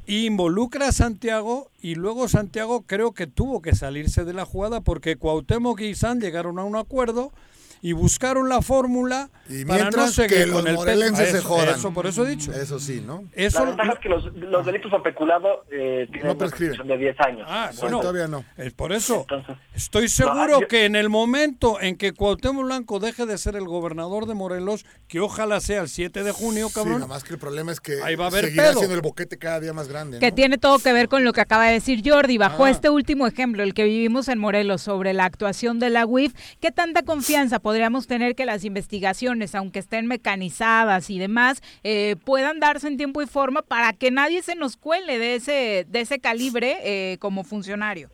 involucra 0.08 0.88
a 0.88 0.92
Santiago 0.92 1.70
y 1.82 1.96
luego 1.96 2.28
Santiago 2.28 2.84
creo 2.88 3.14
que 3.14 3.28
tuvo 3.28 3.62
que 3.62 3.76
salirse 3.76 4.26
de 4.26 4.34
la 4.34 4.46
jugada 4.46 4.82
porque 4.82 5.16
Cuauhtémoc 5.16 5.82
y 5.82 5.94
Sanz 5.94 6.24
llegaron 6.24 6.58
a 6.58 6.64
un 6.64 6.76
acuerdo 6.76 7.32
y 7.82 7.94
buscaron 7.94 8.50
la 8.50 8.62
fórmula 8.62 9.30
Y 9.48 9.66
para 9.66 9.78
no 9.80 9.84
mientras 9.86 10.14
seguir 10.14 10.46
que 10.46 10.52
con 10.52 10.64
los 10.64 10.66
el 10.68 10.76
morelenses 10.76 11.30
eso, 11.30 11.38
se 11.38 11.44
jodan. 11.44 11.70
eso 11.76 11.94
por 11.94 12.08
eso 12.08 12.26
he 12.26 12.30
dicho 12.30 12.52
Eso 12.54 12.80
sí, 12.80 13.02
¿no? 13.06 13.24
eso 13.34 13.60
La 13.60 13.66
ventaja 13.68 13.94
es 13.94 14.00
que 14.00 14.10
los, 14.10 14.26
los 14.36 14.66
delitos 14.66 14.92
por 14.92 15.02
peculado 15.04 15.64
eh, 15.72 16.08
tienen 16.12 16.28
No 16.28 16.38
prescriben. 16.38 16.88
de 16.88 16.98
10 16.98 17.20
años. 17.22 17.48
Ah, 17.50 17.70
Sí, 17.74 17.80
bueno, 17.82 18.00
todavía 18.02 18.28
no. 18.28 18.44
es 18.58 18.74
por 18.74 18.92
eso. 18.92 19.22
Entonces, 19.22 19.56
Estoy 19.76 20.10
seguro 20.10 20.62
yo- 20.62 20.68
que 20.68 20.86
en 20.86 20.96
el 20.96 21.10
momento 21.10 21.80
en 21.80 21.96
que 21.98 22.12
Cuauhtémoc 22.14 22.66
Blanco 22.66 23.00
deje 23.00 23.26
de 23.26 23.38
ser 23.38 23.56
el 23.56 23.66
gobernador 23.66 24.26
de 24.26 24.34
Morelos, 24.34 24.86
que 25.08 25.20
ojalá 25.20 25.60
sea 25.62 25.82
el 25.82 25.90
7 25.90 26.24
de 26.24 26.32
junio, 26.32 26.68
Sí, 26.68 26.74
cabrón. 26.76 26.96
nada 26.96 27.08
más 27.08 27.24
que 27.24 27.34
el 27.34 27.40
problema 27.40 27.72
es 27.72 27.80
que 27.80 28.02
Ahí 28.04 28.16
va 28.16 28.26
a 28.26 28.28
haber 28.28 28.46
seguirá 28.46 28.64
pedo. 28.70 28.80
siendo 28.80 28.96
el 28.96 29.02
boquete 29.02 29.38
cada 29.38 29.60
día 29.60 29.74
más 29.74 29.88
grande. 29.88 30.20
Que 30.20 30.32
tiene 30.32 30.58
todo 30.58 30.80
que 30.80 30.92
ver 30.94 31.08
con 31.08 31.24
lo 31.24 31.34
que 31.34 31.42
acaba 31.42 31.68
de 31.68 31.74
decir 31.74 32.02
Jordi. 32.04 32.38
Bajo 32.38 32.66
Ah. 32.66 32.70
este 32.72 32.90
último 32.90 33.26
ejemplo, 33.28 33.64
el 33.64 33.74
que 33.74 33.84
vivimos 33.86 34.28
en 34.28 34.38
Morelos 34.40 34.82
sobre 34.82 35.14
la 35.14 35.26
actuación 35.26 35.80
de 35.80 35.90
la 35.90 36.06
UIF, 36.06 36.34
¿qué 36.60 36.72
tanta 36.72 37.04
confianza 37.04 37.60
podríamos 37.70 38.08
tener 38.08 38.34
que 38.34 38.48
las 38.48 38.66
investigaciones, 38.66 39.54
aunque 39.54 39.78
estén 39.78 40.08
mecanizadas 40.08 41.12
y 41.12 41.20
demás, 41.20 41.62
eh, 41.84 42.16
puedan 42.26 42.60
darse 42.60 42.88
en 42.88 42.98
tiempo 42.98 43.22
y 43.22 43.28
forma 43.28 43.62
para 43.62 43.94
que 43.94 44.10
nadie 44.10 44.42
se 44.42 44.56
nos 44.56 44.76
cuele 44.76 45.20
de 45.20 45.36
ese, 45.36 45.86
de 45.88 46.00
ese 46.00 46.20
calibre 46.20 46.78
eh, 46.82 47.20
como 47.20 47.44
funcionario? 47.44 48.10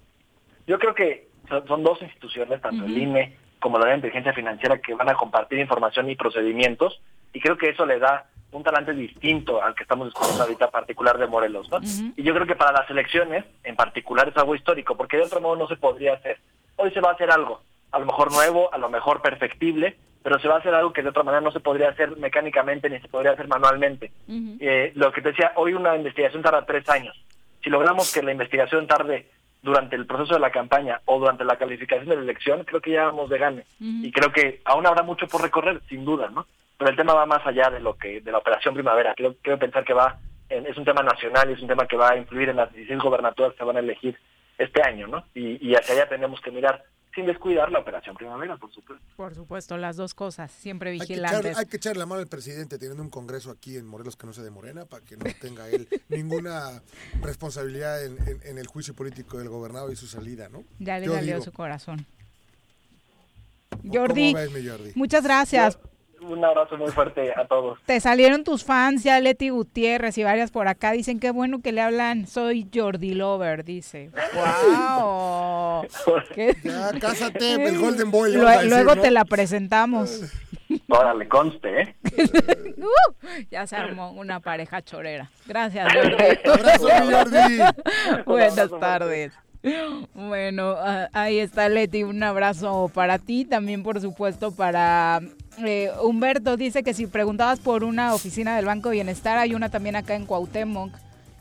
Yo 0.68 0.78
creo 0.78 0.94
que 0.94 1.30
son, 1.70 1.84
dos 1.84 2.02
instituciones, 2.02 2.60
tanto 2.60 2.84
el 2.84 2.98
INE 2.98 3.38
como 3.62 3.80
la 3.80 3.88
de 3.88 3.96
inteligencia 3.96 4.34
financiera, 4.34 4.78
que 4.80 4.94
van 4.94 5.08
a 5.08 5.14
compartir 5.14 5.58
información 5.58 6.10
y 6.10 6.18
procedimientos, 6.18 7.02
y 7.32 7.40
creo 7.40 7.58
que 7.58 7.70
eso 7.70 7.86
le 7.86 7.98
da 7.98 8.26
un 8.52 8.62
talante 8.62 8.92
distinto 8.92 9.64
al 9.64 9.74
que 9.74 9.84
estamos 9.84 10.08
discutiendo 10.08 10.44
ahorita, 10.44 10.70
particular 10.70 11.18
de 11.18 11.28
Morelos. 11.28 11.72
¿no? 11.72 11.80
Y 12.18 12.24
yo 12.24 12.34
creo 12.34 12.46
que 12.46 12.58
para 12.58 12.74
las 12.74 12.90
elecciones, 12.90 13.46
en 13.64 13.78
particular, 13.78 14.28
es 14.28 14.36
algo 14.36 14.54
histórico, 14.54 14.98
porque 14.98 15.16
de 15.16 15.24
otro 15.24 15.40
modo 15.40 15.56
no 15.56 15.68
se 15.70 15.78
podría 15.78 16.16
hacer. 16.16 16.40
Hoy 16.76 16.92
se 16.92 17.00
va 17.00 17.12
a 17.12 17.14
hacer 17.14 17.32
algo, 17.32 17.62
a 17.96 18.00
lo 18.00 18.06
mejor 18.06 18.32
nuevo, 18.32 18.74
a 18.74 18.78
lo 18.78 18.90
mejor 18.90 19.22
perfectible, 19.22 19.98
pero 20.24 20.40
se 20.40 20.48
va 20.48 20.56
a 20.56 20.60
hacer 20.60 20.74
algo 20.74 20.92
que 20.94 21.04
de 21.04 21.10
otra 21.10 21.24
manera 21.24 21.42
no 21.42 21.52
se 21.52 21.60
podría 21.60 21.90
hacer 21.90 22.18
mecánicamente 22.18 22.90
ni 22.90 23.00
se 23.00 23.08
podría 23.08 23.32
hacer 23.32 23.48
manualmente. 23.48 24.12
Eh, 24.60 24.92
lo 24.96 25.12
que 25.12 25.22
te 25.22 25.30
decía, 25.30 25.52
hoy 25.56 25.74
una 25.74 25.96
investigación 25.96 26.42
tarda 26.42 26.66
tres 26.66 26.88
años. 26.90 27.16
Si 27.64 27.70
logramos 27.70 28.14
que 28.14 28.22
la 28.24 28.32
investigación 28.32 28.88
tarde 28.88 29.28
durante 29.62 29.96
el 29.96 30.06
proceso 30.06 30.34
de 30.36 30.40
la 30.40 30.52
campaña 30.52 31.02
o 31.06 31.20
durante 31.20 31.44
la 31.46 31.58
calificación 31.58 32.08
de 32.10 32.16
la 32.16 32.22
elección, 32.22 32.64
creo 32.64 32.82
que 32.82 32.92
ya 32.92 33.06
vamos 33.06 33.30
de 33.30 33.38
gane. 33.38 33.66
Y 34.06 34.12
creo 34.12 34.32
que 34.32 34.62
aún 34.66 34.86
habrá 34.86 35.02
mucho 35.04 35.28
por 35.28 35.42
recorrer, 35.42 35.82
sin 35.90 36.06
duda, 36.06 36.30
¿no? 36.30 36.46
Pero 36.78 36.92
el 36.92 36.98
tema 36.98 37.14
va 37.14 37.26
más 37.26 37.46
allá 37.48 37.70
de 37.70 37.80
lo 37.80 37.96
que 37.98 38.20
de 38.22 38.32
la 38.32 38.38
operación 38.40 38.74
primavera. 38.74 39.14
Creo, 39.16 39.36
quiero 39.42 39.58
pensar 39.58 39.84
que 39.86 39.94
va 39.94 40.18
en- 40.50 40.66
es 40.68 40.78
un 40.78 40.86
tema 40.86 41.02
nacional 41.02 41.50
y 41.50 41.54
es 41.54 41.62
un 41.62 41.68
tema 41.68 41.88
que 41.88 41.98
va 41.98 42.10
a 42.12 42.18
influir 42.18 42.50
en 42.50 42.58
las 42.58 42.72
16 42.74 43.00
gobernaturas 43.00 43.54
que 43.54 43.58
se 43.60 43.64
van 43.64 43.78
a 43.78 43.80
elegir 43.80 44.16
este 44.58 44.82
año, 44.82 45.08
¿no? 45.08 45.26
Y, 45.34 45.66
y 45.68 45.76
hacia 45.76 45.96
allá 45.96 46.10
tenemos 46.10 46.40
que 46.42 46.52
mirar. 46.52 46.84
sin 47.14 47.26
descuidar 47.26 47.72
la 47.72 47.80
operación 47.80 48.14
primavera, 48.18 48.58
por 48.58 48.74
supuesto. 48.74 49.06
Por 49.16 49.34
supuesto, 49.34 49.78
las 49.78 49.96
dos 49.96 50.14
cosas, 50.14 50.52
siempre 50.52 50.90
Hay 50.92 51.00
que, 51.00 51.06
vigilantes. 51.06 51.40
echar, 51.52 51.60
hay 51.60 51.66
que 51.66 51.78
echarle 51.78 52.00
la 52.00 52.06
mano 52.06 52.20
al 52.20 52.28
presidente 52.28 52.78
teniendo 52.78 53.02
un 53.02 53.10
congreso 53.10 53.52
aquí 53.52 53.78
en 53.78 53.86
Morelos 53.88 54.18
que 54.18 54.28
no 54.28 54.34
sea 54.34 54.44
de 54.44 54.52
Morena 54.52 54.84
para 54.86 55.02
que 55.06 55.16
no 55.16 55.24
tenga 55.40 55.70
él 55.70 55.88
ninguna 56.10 56.82
responsabilidad 57.22 58.04
en, 58.04 58.18
en- 58.28 58.42
en 58.44 58.58
el 58.58 58.68
juicio 58.68 58.94
político 58.94 59.38
del 59.38 59.48
gobernador 59.48 59.94
y 59.94 59.96
su 59.96 60.08
salida, 60.08 60.50
¿no? 60.50 60.66
Ya 60.80 61.00
le 61.00 61.08
digo, 61.22 61.42
su 61.42 61.54
corazón. 61.54 62.06
¿cómo 63.70 63.94
Jordi, 63.94 64.34
ves, 64.34 64.52
mi 64.52 64.68
Jordi? 64.68 64.92
muchas 64.96 65.24
gracias. 65.24 65.80
Un 66.30 66.44
abrazo 66.44 66.78
muy 66.78 66.92
fuerte 66.92 67.34
a 67.36 67.46
todos. 67.46 67.80
Te 67.86 68.00
salieron 68.00 68.44
tus 68.44 68.64
fans, 68.64 69.04
ya 69.04 69.20
Leti 69.20 69.50
Gutiérrez 69.50 70.18
y 70.18 70.24
varias 70.24 70.52
por 70.52 70.68
acá 70.68 70.92
dicen 70.92 71.20
que 71.20 71.32
bueno 71.32 71.62
que 71.62 71.72
le 71.72 71.82
hablan. 71.82 72.28
Soy 72.28 72.68
Jordi 72.74 73.14
Lover, 73.14 73.64
dice. 73.64 74.10
¡Wow! 74.34 75.86
¿Qué? 76.34 76.56
Ya, 76.64 76.92
cásate, 77.00 77.68
el 77.68 77.78
Golden 77.78 78.10
Boy. 78.10 78.32
decir, 78.32 78.70
luego 78.70 78.96
¿no? 78.96 79.02
te 79.02 79.12
la 79.12 79.26
presentamos. 79.26 80.22
Órale, 80.90 81.28
conste, 81.28 81.82
¿eh? 81.82 81.96
Uh, 82.78 83.28
ya 83.50 83.66
se 83.66 83.76
armó 83.76 84.12
una 84.12 84.40
pareja 84.40 84.82
chorera. 84.82 85.32
Gracias, 85.48 85.92
Jordi. 85.92 86.14
Abrazo, 86.46 86.88
Jordi. 86.88 88.24
Buenas 88.26 88.70
tardes. 88.80 89.34
Bueno, 90.14 90.76
ah, 90.78 91.10
ahí 91.14 91.40
está 91.40 91.70
Leti, 91.70 92.04
un 92.04 92.22
abrazo 92.22 92.92
para 92.94 93.18
ti, 93.18 93.46
también 93.46 93.82
por 93.82 94.00
supuesto 94.00 94.52
para 94.52 95.22
eh, 95.64 95.92
Humberto, 96.02 96.58
dice 96.58 96.84
que 96.84 96.94
si 96.94 97.08
preguntabas 97.08 97.60
por 97.60 97.84
una 97.84 98.14
oficina 98.14 98.56
del 98.56 98.66
Banco 98.66 98.90
Bienestar, 98.90 99.38
hay 99.38 99.54
una 99.54 99.70
también 99.70 99.96
acá 99.96 100.16
en 100.16 100.26
Cuauhtémoc, 100.26 100.92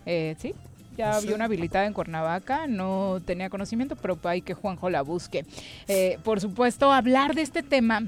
eh, 0.06 0.36
sí, 0.38 0.54
ya 0.96 1.16
había 1.16 1.34
una 1.34 1.46
habilitada 1.46 1.86
en 1.86 1.92
Cuernavaca, 1.92 2.66
no 2.66 3.20
tenía 3.24 3.50
conocimiento, 3.50 3.96
pero 3.96 4.18
hay 4.24 4.42
que 4.42 4.54
Juanjo 4.54 4.90
la 4.90 5.02
busque. 5.02 5.44
Eh, 5.88 6.18
por 6.22 6.40
supuesto, 6.40 6.92
hablar 6.92 7.34
de 7.34 7.42
este 7.42 7.62
tema 7.62 8.04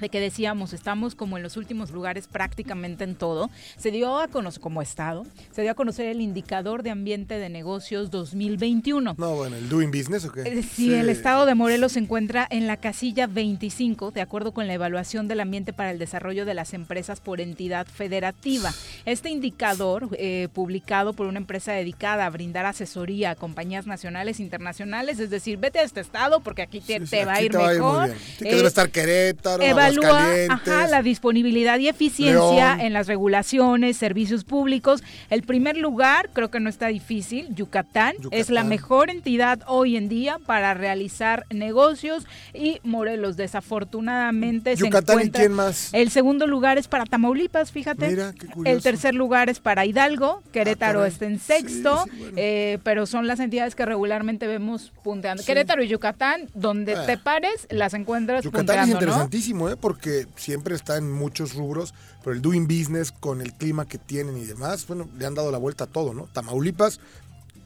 de 0.00 0.08
que 0.08 0.20
decíamos, 0.20 0.72
estamos 0.72 1.14
como 1.14 1.36
en 1.36 1.42
los 1.42 1.56
últimos 1.56 1.90
lugares 1.90 2.26
prácticamente 2.26 3.04
en 3.04 3.14
todo, 3.14 3.50
se 3.76 3.90
dio 3.90 4.18
a 4.18 4.28
conocer, 4.28 4.60
como 4.60 4.82
Estado, 4.82 5.26
se 5.52 5.62
dio 5.62 5.70
a 5.70 5.74
conocer 5.74 6.06
el 6.06 6.20
indicador 6.20 6.82
de 6.82 6.90
ambiente 6.90 7.38
de 7.38 7.48
negocios 7.48 8.10
2021. 8.10 9.14
No, 9.18 9.34
bueno, 9.36 9.56
¿el 9.56 9.68
doing 9.68 9.90
business 9.90 10.24
o 10.24 10.32
qué? 10.32 10.42
Eh, 10.42 10.62
Sí, 10.62 10.94
el 10.94 11.08
estado 11.08 11.46
de 11.46 11.54
Morelos 11.54 11.92
se 11.92 11.98
encuentra 12.00 12.46
en 12.50 12.66
la 12.66 12.76
casilla 12.76 13.26
25, 13.26 14.10
de 14.10 14.20
acuerdo 14.20 14.52
con 14.52 14.66
la 14.66 14.74
evaluación 14.74 15.28
del 15.28 15.40
ambiente 15.40 15.72
para 15.72 15.90
el 15.90 15.98
desarrollo 15.98 16.44
de 16.44 16.54
las 16.54 16.74
empresas 16.74 17.20
por 17.20 17.40
entidad 17.40 17.86
federativa. 17.86 18.72
Este 19.04 19.30
indicador, 19.30 20.08
eh, 20.18 20.48
publicado 20.52 21.12
por 21.12 21.26
una 21.26 21.38
empresa 21.38 21.72
dedicada 21.72 22.26
a 22.26 22.30
brindar 22.30 22.66
asesoría 22.66 23.30
a 23.32 23.34
compañías 23.34 23.86
nacionales 23.86 24.38
e 24.38 24.42
internacionales, 24.42 25.18
es 25.18 25.30
decir, 25.30 25.58
vete 25.58 25.78
a 25.80 25.82
este 25.82 26.00
estado 26.00 26.40
porque 26.40 26.62
aquí 26.62 26.80
te, 26.80 27.00
te 27.00 27.24
va 27.24 27.34
a 27.34 27.42
ir 27.42 27.50
te 27.52 27.58
va 27.58 27.68
a 27.68 27.74
ir 27.74 27.80
muy 27.80 27.90
mejor. 27.90 28.06
bien. 28.08 28.18
Sí, 28.38 28.44
que 28.44 28.50
Eh, 28.50 28.56
debe 28.56 28.68
estar 28.68 28.90
Querétaro, 28.90 29.62
evalúa 29.98 30.54
ajá, 30.54 30.86
la 30.88 31.02
disponibilidad 31.02 31.78
y 31.78 31.88
eficiencia 31.88 32.76
León. 32.76 32.80
en 32.80 32.92
las 32.92 33.06
regulaciones, 33.06 33.96
servicios 33.96 34.44
públicos. 34.44 35.02
El 35.30 35.42
primer 35.42 35.76
lugar, 35.76 36.30
creo 36.32 36.50
que 36.50 36.60
no 36.60 36.68
está 36.68 36.88
difícil, 36.88 37.54
Yucatán, 37.54 38.14
es 38.30 38.50
la 38.50 38.64
mejor 38.64 39.10
entidad 39.10 39.60
hoy 39.66 39.96
en 39.96 40.08
día 40.08 40.38
para 40.46 40.74
realizar 40.74 41.44
negocios 41.50 42.26
y 42.54 42.80
Morelos 42.84 43.36
desafortunadamente 43.36 44.76
se 44.76 44.84
Yucatán, 44.84 45.16
¿y 45.18 45.22
encuentra- 45.22 45.40
quién 45.40 45.52
más? 45.52 45.90
El 45.92 46.10
segundo 46.10 46.46
lugar 46.46 46.78
es 46.78 46.88
para 46.88 47.04
Tamaulipas, 47.06 47.72
fíjate. 47.72 48.08
Mira, 48.08 48.32
qué 48.38 48.46
curioso. 48.46 48.76
el 48.76 48.82
tercer 48.82 49.14
lugar 49.14 49.48
es 49.50 49.60
para 49.60 49.84
Hidalgo, 49.86 50.42
Querétaro 50.52 51.02
Ah, 51.02 51.08
está 51.08 51.26
en 51.26 51.38
sexto, 51.38 52.04
eh, 52.36 52.78
pero 52.84 53.06
son 53.06 53.26
las 53.26 53.40
entidades 53.40 53.74
que 53.74 53.84
regularmente 53.86 54.46
vemos 54.46 54.92
punteando. 55.02 55.42
Querétaro 55.44 55.82
y 55.82 55.88
Yucatán, 55.88 56.42
donde 56.54 56.94
Ah. 56.94 57.06
te 57.06 57.16
pares, 57.18 57.66
las 57.70 57.94
encuentras 57.94 58.44
Yucatán 58.44 58.80
es 58.80 58.88
interesantísimo, 58.88 59.68
¿eh? 59.70 59.76
Porque 59.80 60.26
siempre 60.36 60.74
está 60.74 60.96
en 60.96 61.10
muchos 61.10 61.54
rubros, 61.54 61.94
pero 62.22 62.34
el 62.34 62.42
doing 62.42 62.66
business 62.66 63.12
con 63.12 63.40
el 63.40 63.54
clima 63.54 63.86
que 63.86 63.98
tienen 63.98 64.36
y 64.38 64.44
demás, 64.44 64.86
bueno, 64.86 65.08
le 65.18 65.26
han 65.26 65.34
dado 65.34 65.50
la 65.50 65.58
vuelta 65.58 65.84
a 65.84 65.86
todo, 65.86 66.14
¿no? 66.14 66.28
Tamaulipas, 66.32 67.00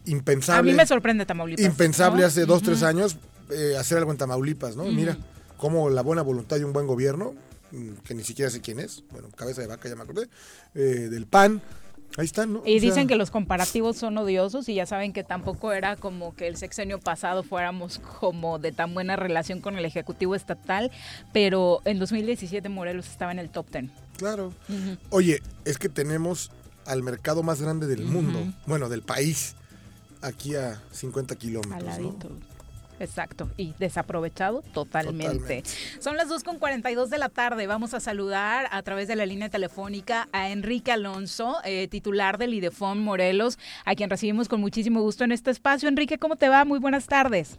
impensable. 0.07 0.71
A 0.71 0.73
mí 0.73 0.77
me 0.77 0.87
sorprende 0.87 1.27
Tamaulipas. 1.27 1.65
Impensable 1.65 2.23
¿no? 2.23 2.27
hace 2.27 2.47
dos, 2.47 2.63
tres 2.63 2.83
años 2.83 3.17
eh, 3.51 3.77
hacer 3.79 3.99
algo 3.99 4.11
en 4.11 4.19
Tamaulipas, 4.19 4.77
¿no? 4.77 4.85
Mira, 4.85 5.17
cómo 5.57 5.91
la 5.91 6.03
buena 6.03 6.23
voluntad 6.23 6.57
de 6.57 6.65
un 6.65 6.73
buen 6.73 6.87
gobierno, 6.87 7.35
mm, 7.73 7.91
que 8.05 8.15
ni 8.15 8.25
siquiera 8.25 8.51
sé 8.51 8.61
quién 8.61 8.81
es, 8.81 9.03
bueno, 9.11 9.29
cabeza 9.37 9.61
de 9.61 9.67
vaca 9.67 9.89
ya 9.89 9.97
me 9.97 10.03
acordé, 10.03 10.29
eh, 10.75 11.09
del 11.11 11.27
PAN, 11.27 11.63
ahí 12.17 12.25
están, 12.25 12.53
¿no? 12.53 12.63
Y 12.65 12.77
O 12.77 12.81
sea, 12.81 12.91
dicen 12.91 13.09
que 13.09 13.17
los 13.17 13.31
comparativos 13.31 13.97
son 13.97 14.17
odiosos 14.19 14.69
y 14.69 14.75
ya 14.75 14.87
saben 14.87 15.13
que 15.13 15.25
tampoco 15.25 15.73
era 15.73 15.97
como 15.97 16.35
que 16.35 16.47
el 16.47 16.57
sexenio 16.57 17.01
pasado 17.01 17.43
fuéramos 17.43 17.99
como 18.21 18.59
de 18.59 18.73
tan 18.73 18.95
buena 18.95 19.17
relación 19.17 19.61
con 19.61 19.77
el 19.77 19.85
Ejecutivo 19.85 20.35
Estatal, 20.35 20.91
pero 21.33 21.81
en 21.85 21.99
2017 21.99 22.69
Morelos 22.69 23.09
estaba 23.09 23.33
en 23.33 23.39
el 23.39 23.51
top 23.51 23.71
10. 23.71 23.91
Claro. 24.17 24.53
Oye, 25.11 25.43
es 25.65 25.79
que 25.79 25.89
tenemos 25.89 26.51
al 26.87 27.03
mercado 27.03 27.43
más 27.43 27.61
grande 27.61 27.87
del 27.87 28.05
mundo, 28.05 28.39
bueno, 28.67 28.89
del 28.89 29.03
país, 29.03 29.57
aquí 30.23 30.55
a 30.55 30.81
50 30.93 31.37
kilómetros. 31.37 31.95
Al 31.95 32.03
¿no? 32.03 32.54
Exacto, 33.01 33.51
y 33.57 33.75
desaprovechado 33.79 34.63
totalmente. 34.73 35.39
Totalmente. 35.39 35.71
Son 36.01 36.17
las 36.17 36.29
2.42 36.29 37.09
de 37.09 37.19
la 37.19 37.29
tarde. 37.29 37.67
Vamos 37.67 37.95
a 37.95 38.01
saludar 38.01 38.69
a 38.71 38.83
través 38.83 39.09
de 39.09 39.17
la 39.17 39.27
línea 39.27 39.49
telefónica 39.49 40.29
a 40.33 40.51
Enrique 40.51 40.93
Alonso, 40.93 41.57
eh, 41.65 41.89
titular 41.89 42.39
del 42.39 42.55
IDEFON 42.55 43.03
Morelos, 43.03 43.59
a 43.85 43.95
quien 43.95 44.11
recibimos 44.11 44.49
con 44.49 44.61
muchísimo 44.61 45.01
gusto 45.01 45.25
en 45.25 45.33
este 45.33 45.51
espacio. 45.51 45.89
Enrique, 45.89 46.19
¿cómo 46.19 46.37
te 46.37 46.49
va? 46.49 46.65
Muy 46.65 46.79
buenas 46.79 47.07
tardes. 47.07 47.59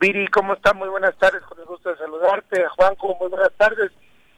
Viri, 0.00 0.28
¿cómo 0.28 0.54
está? 0.54 0.72
Muy 0.74 0.88
buenas 0.88 1.16
tardes, 1.18 1.42
con 1.42 1.58
el 1.58 1.64
gusto 1.64 1.90
de 1.90 1.96
saludarte. 1.96 2.64
Juanjo, 2.76 3.16
muy 3.20 3.28
buenas 3.28 3.52
tardes. 3.56 3.90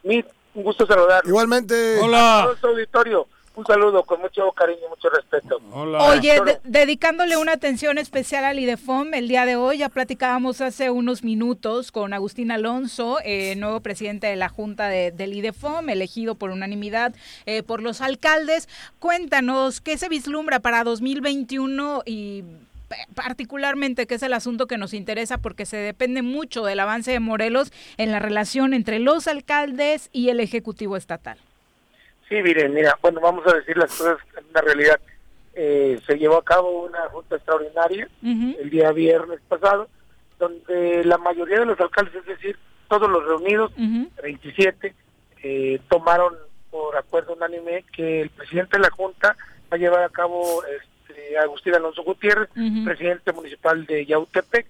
Mit, 0.03 0.25
un 0.55 0.63
gusto 0.63 0.87
saludar. 0.87 1.23
Igualmente. 1.25 1.99
A 2.01 2.43
todo 2.43 2.57
su 2.57 2.67
auditorio, 2.67 3.27
un 3.55 3.65
saludo 3.65 4.03
con 4.03 4.21
mucho 4.21 4.49
cariño 4.53 4.79
y 4.85 4.89
mucho 4.89 5.09
respeto. 5.09 5.59
Oye, 5.73 6.39
de- 6.41 6.59
dedicándole 6.63 7.35
una 7.37 7.51
atención 7.51 7.97
especial 7.97 8.45
al 8.45 8.59
IDEFOM 8.59 9.13
el 9.13 9.27
día 9.27 9.45
de 9.45 9.55
hoy, 9.57 9.79
ya 9.79 9.89
platicábamos 9.89 10.61
hace 10.61 10.89
unos 10.89 11.23
minutos 11.23 11.91
con 11.91 12.13
Agustín 12.13 12.51
Alonso, 12.51 13.17
eh, 13.25 13.55
nuevo 13.57 13.81
presidente 13.81 14.27
de 14.27 14.35
la 14.37 14.47
Junta 14.49 14.87
de- 14.87 15.11
del 15.11 15.33
IDEFOM, 15.33 15.89
elegido 15.89 16.35
por 16.35 16.51
unanimidad 16.51 17.13
eh, 17.45 17.61
por 17.61 17.81
los 17.81 17.99
alcaldes. 18.01 18.69
Cuéntanos, 18.99 19.81
¿qué 19.81 19.97
se 19.97 20.07
vislumbra 20.09 20.59
para 20.59 20.83
2021 20.85 22.03
y 22.05 22.43
particularmente 23.15 24.05
que 24.05 24.15
es 24.15 24.23
el 24.23 24.33
asunto 24.33 24.67
que 24.67 24.77
nos 24.77 24.93
interesa 24.93 25.37
porque 25.37 25.65
se 25.65 25.77
depende 25.77 26.21
mucho 26.21 26.63
del 26.65 26.79
avance 26.79 27.11
de 27.11 27.19
Morelos 27.19 27.71
en 27.97 28.11
la 28.11 28.19
relación 28.19 28.73
entre 28.73 28.99
los 28.99 29.27
alcaldes 29.27 30.09
y 30.11 30.29
el 30.29 30.39
Ejecutivo 30.39 30.97
Estatal? 30.97 31.37
Sí, 32.31 32.41
miren, 32.41 32.73
mira, 32.73 32.97
bueno, 33.01 33.19
vamos 33.19 33.45
a 33.45 33.57
decir 33.57 33.75
las 33.75 33.93
cosas 33.93 34.17
en 34.37 34.45
una 34.51 34.61
realidad. 34.61 34.97
Eh, 35.53 35.99
se 36.07 36.17
llevó 36.17 36.37
a 36.37 36.45
cabo 36.45 36.85
una 36.85 37.09
junta 37.09 37.35
extraordinaria 37.35 38.07
el 38.23 38.69
día 38.69 38.93
viernes 38.93 39.41
pasado, 39.49 39.89
donde 40.39 41.03
la 41.03 41.17
mayoría 41.17 41.59
de 41.59 41.65
los 41.65 41.77
alcaldes, 41.81 42.15
es 42.15 42.25
decir, 42.25 42.57
todos 42.87 43.09
los 43.09 43.25
reunidos, 43.25 43.73
27, 44.23 44.95
eh, 45.43 45.81
tomaron 45.89 46.33
por 46.69 46.95
acuerdo 46.95 47.33
unánime 47.33 47.83
que 47.91 48.21
el 48.21 48.29
presidente 48.29 48.77
de 48.77 48.83
la 48.83 48.91
Junta 48.91 49.35
va 49.69 49.75
a 49.75 49.77
llevar 49.77 50.03
a 50.03 50.09
cabo 50.09 50.63
este, 50.63 51.37
Agustín 51.37 51.75
Alonso 51.75 52.01
Gutiérrez, 52.03 52.47
presidente 52.85 53.33
municipal 53.33 53.85
de 53.85 54.05
Yautepec. 54.05 54.65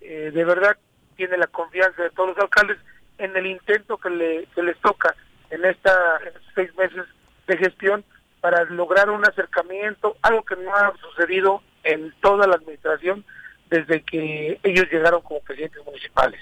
Eh, 0.00 0.30
de 0.32 0.44
verdad 0.44 0.76
tiene 1.16 1.36
la 1.38 1.48
confianza 1.48 2.04
de 2.04 2.10
todos 2.10 2.28
los 2.28 2.38
alcaldes 2.38 2.78
en 3.18 3.36
el 3.36 3.46
intento 3.46 3.98
que, 3.98 4.10
le, 4.10 4.46
que 4.54 4.62
les 4.62 4.78
toca 4.78 5.16
en, 5.50 5.64
esta, 5.64 6.18
en 6.22 6.28
estos 6.28 6.42
seis 6.54 6.74
meses 6.76 7.06
de 7.46 7.56
gestión 7.56 8.04
para 8.40 8.64
lograr 8.64 9.10
un 9.10 9.24
acercamiento, 9.24 10.16
algo 10.22 10.42
que 10.44 10.56
no 10.56 10.74
ha 10.74 10.92
sucedido 10.98 11.62
en 11.84 12.12
toda 12.20 12.46
la 12.46 12.56
administración 12.56 13.24
desde 13.68 14.02
que 14.02 14.58
ellos 14.62 14.86
llegaron 14.90 15.22
como 15.22 15.40
presidentes 15.40 15.84
municipales. 15.84 16.40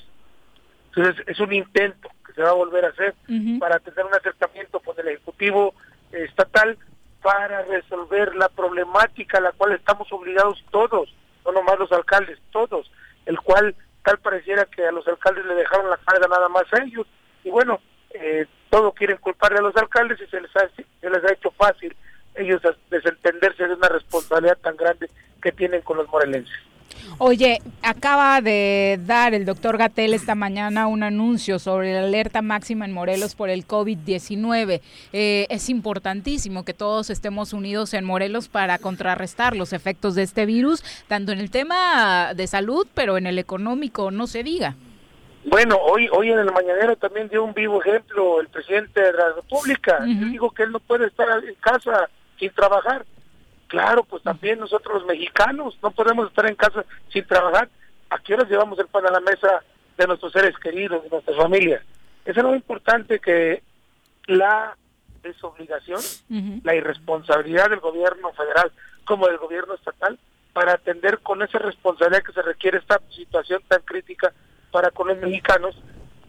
Entonces 0.95 1.23
es 1.27 1.39
un 1.41 1.53
intento 1.53 2.09
que 2.27 2.33
se 2.33 2.43
va 2.43 2.51
a 2.51 2.55
volver 2.55 2.85
a 2.85 2.89
hacer 2.89 3.15
para 3.59 3.79
tener 3.81 4.05
un 4.07 4.15
acercamiento 4.15 4.81
con 4.81 4.99
el 4.99 5.09
Ejecutivo 5.09 5.75
Estatal 6.13 6.79
para 7.23 7.63
resolver 7.63 8.35
la 8.37 8.49
problemática 8.49 9.39
a 9.39 9.43
la 9.43 9.53
cual 9.53 9.73
estamos 9.73 10.11
obligados 10.13 10.65
todos, 10.71 11.15
no 11.45 11.53
nomás 11.53 11.79
los 11.79 11.93
alcaldes, 11.93 12.39
todos, 12.53 12.91
el 13.27 13.39
cual 13.41 13.75
tal 14.05 14.19
pareciera 14.19 14.65
que 14.65 14.87
a 14.87 14.93
los 14.93 15.07
alcaldes 15.07 15.45
le 15.45 15.55
dejaron 15.55 15.91
la 15.91 15.99
carga 15.99 16.29
nada 16.29 16.49
más 16.49 16.65
a 16.73 16.83
ellos. 16.83 17.07
Y 17.45 17.51
bueno, 17.51 17.81
eh, 18.11 18.47
todo 18.71 18.93
quieren 18.93 19.17
culparle 19.19 19.59
a 19.59 19.63
los 19.63 19.77
alcaldes 19.77 20.21
y 20.21 20.27
se 20.27 20.41
les, 20.41 20.55
ha, 20.57 20.69
se 20.69 21.11
les 21.11 21.25
ha 21.25 21.33
hecho 21.33 21.51
fácil 21.53 21.95
ellos 22.35 22.63
desentenderse 22.91 23.67
de 23.67 23.75
una 23.75 23.89
responsabilidad 23.89 24.59
tan 24.59 24.77
grande 24.77 25.11
que 25.43 25.53
tienen 25.53 25.83
con 25.83 25.97
los 25.97 26.09
morelenses. 26.09 26.57
Oye, 27.19 27.61
acaba 27.83 28.41
de 28.41 28.99
dar 29.05 29.35
el 29.35 29.45
doctor 29.45 29.77
Gatel 29.77 30.15
esta 30.15 30.35
mañana 30.35 30.87
un 30.87 31.03
anuncio 31.03 31.59
sobre 31.59 31.93
la 31.95 32.01
alerta 32.01 32.43
máxima 32.43 32.85
en 32.85 32.93
Morelos 32.93 33.35
por 33.35 33.51
el 33.51 33.67
COVID-19. 33.67 34.81
Eh, 35.13 35.47
es 35.49 35.69
importantísimo 35.69 36.65
que 36.65 36.75
todos 36.75 37.11
estemos 37.11 37.53
unidos 37.53 37.95
en 37.95 38.05
Morelos 38.05 38.49
para 38.49 38.79
contrarrestar 38.79 39.57
los 39.57 39.73
efectos 39.73 40.15
de 40.15 40.23
este 40.23 40.47
virus, 40.47 40.83
tanto 41.09 41.33
en 41.33 41.41
el 41.41 41.51
tema 41.51 42.35
de 42.35 42.47
salud, 42.47 42.87
pero 42.95 43.19
en 43.19 43.27
el 43.27 43.39
económico, 43.39 44.11
no 44.11 44.27
se 44.27 44.43
diga. 44.43 44.77
Bueno, 45.45 45.77
hoy 45.77 46.09
hoy 46.13 46.31
en 46.31 46.39
el 46.39 46.53
mañanero 46.53 46.97
también 46.97 47.29
dio 47.29 47.45
un 47.45 47.55
vivo 47.55 47.81
ejemplo 47.81 48.41
el 48.41 48.49
presidente 48.49 49.01
de 49.01 49.13
la 49.13 49.33
República. 49.35 49.99
Él 50.03 50.33
dijo 50.33 50.51
que 50.51 50.65
él 50.65 50.73
no 50.73 50.81
puede 50.81 51.07
estar 51.07 51.27
en 51.45 51.55
casa 51.57 52.09
sin 52.39 52.51
trabajar. 52.51 53.07
Claro, 53.69 54.03
pues 54.05 54.23
también 54.23 54.59
nosotros 54.59 55.01
los 55.03 55.07
mexicanos 55.07 55.79
no 55.83 55.91
podemos 55.91 56.29
estar 56.29 56.47
en 56.47 56.55
casa 56.55 56.85
sin 57.13 57.25
trabajar. 57.27 57.69
¿A 58.11 58.19
qué 58.19 58.35
horas 58.35 58.49
llevamos 58.49 58.79
el 58.79 58.87
pan 58.87 59.07
a 59.07 59.11
la 59.11 59.21
mesa 59.21 59.63
de 59.97 60.07
nuestros 60.07 60.33
seres 60.33 60.57
queridos, 60.59 61.03
de 61.03 61.11
nuestras 61.11 61.37
familias? 61.37 61.83
Eso 62.25 62.41
es 62.41 62.45
lo 62.45 62.55
importante 62.55 63.21
que 63.21 63.63
la 64.27 64.77
desobligación, 65.23 66.01
la 66.63 66.75
irresponsabilidad 66.75 67.71
del 67.71 67.81
gobierno 67.81 68.33
federal 68.33 68.73
como 69.05 69.27
del 69.27 69.39
gobierno 69.39 69.75
estatal 69.75 70.19
para 70.53 70.73
atender 70.73 71.19
con 71.21 71.43
esa 71.43 71.59
responsabilidad 71.59 72.23
que 72.23 72.33
se 72.33 72.43
requiere 72.43 72.79
esta 72.79 73.01
situación 73.11 73.63
tan 73.69 73.81
crítica 73.83 74.33
para 74.71 74.91
con 74.91 75.09
los 75.09 75.19
mexicanos, 75.19 75.77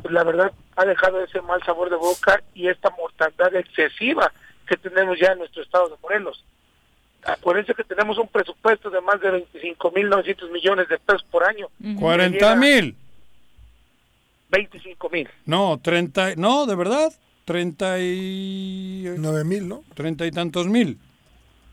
pues 0.02 0.14
la 0.14 0.24
verdad 0.24 0.52
ha 0.76 0.86
dejado 0.86 1.24
ese 1.24 1.42
mal 1.42 1.62
sabor 1.64 1.90
de 1.90 1.96
boca 1.96 2.42
y 2.54 2.68
esta 2.68 2.90
mortandad 2.92 3.54
excesiva 3.56 4.32
que 4.68 4.78
tenemos 4.78 5.20
ya 5.20 5.32
en 5.34 5.40
nuestro 5.40 5.64
estado 5.64 5.90
de 5.90 5.96
Morelos. 6.02 6.44
Acuérdense 7.24 7.74
que 7.74 7.84
tenemos 7.84 8.18
un 8.18 8.28
presupuesto 8.28 8.90
de 8.90 9.02
más 9.02 9.20
de 9.20 9.46
25.900 9.52 10.52
millones 10.52 10.88
de 10.88 10.98
pesos 11.00 11.24
por 11.30 11.44
año. 11.44 11.68
40 12.00 12.56
mil. 12.56 12.96
25 14.50 15.10
mil. 15.10 15.30
No, 15.46 15.80
30, 15.82 16.36
no, 16.38 16.66
de 16.66 16.76
verdad, 16.76 17.12
30 17.46 18.00
y... 18.00 19.06
9 19.18 19.44
mil, 19.44 19.68
¿no? 19.68 19.84
30 19.96 20.26
y 20.28 20.32
tantos 20.32 20.68
mil. 20.68 20.98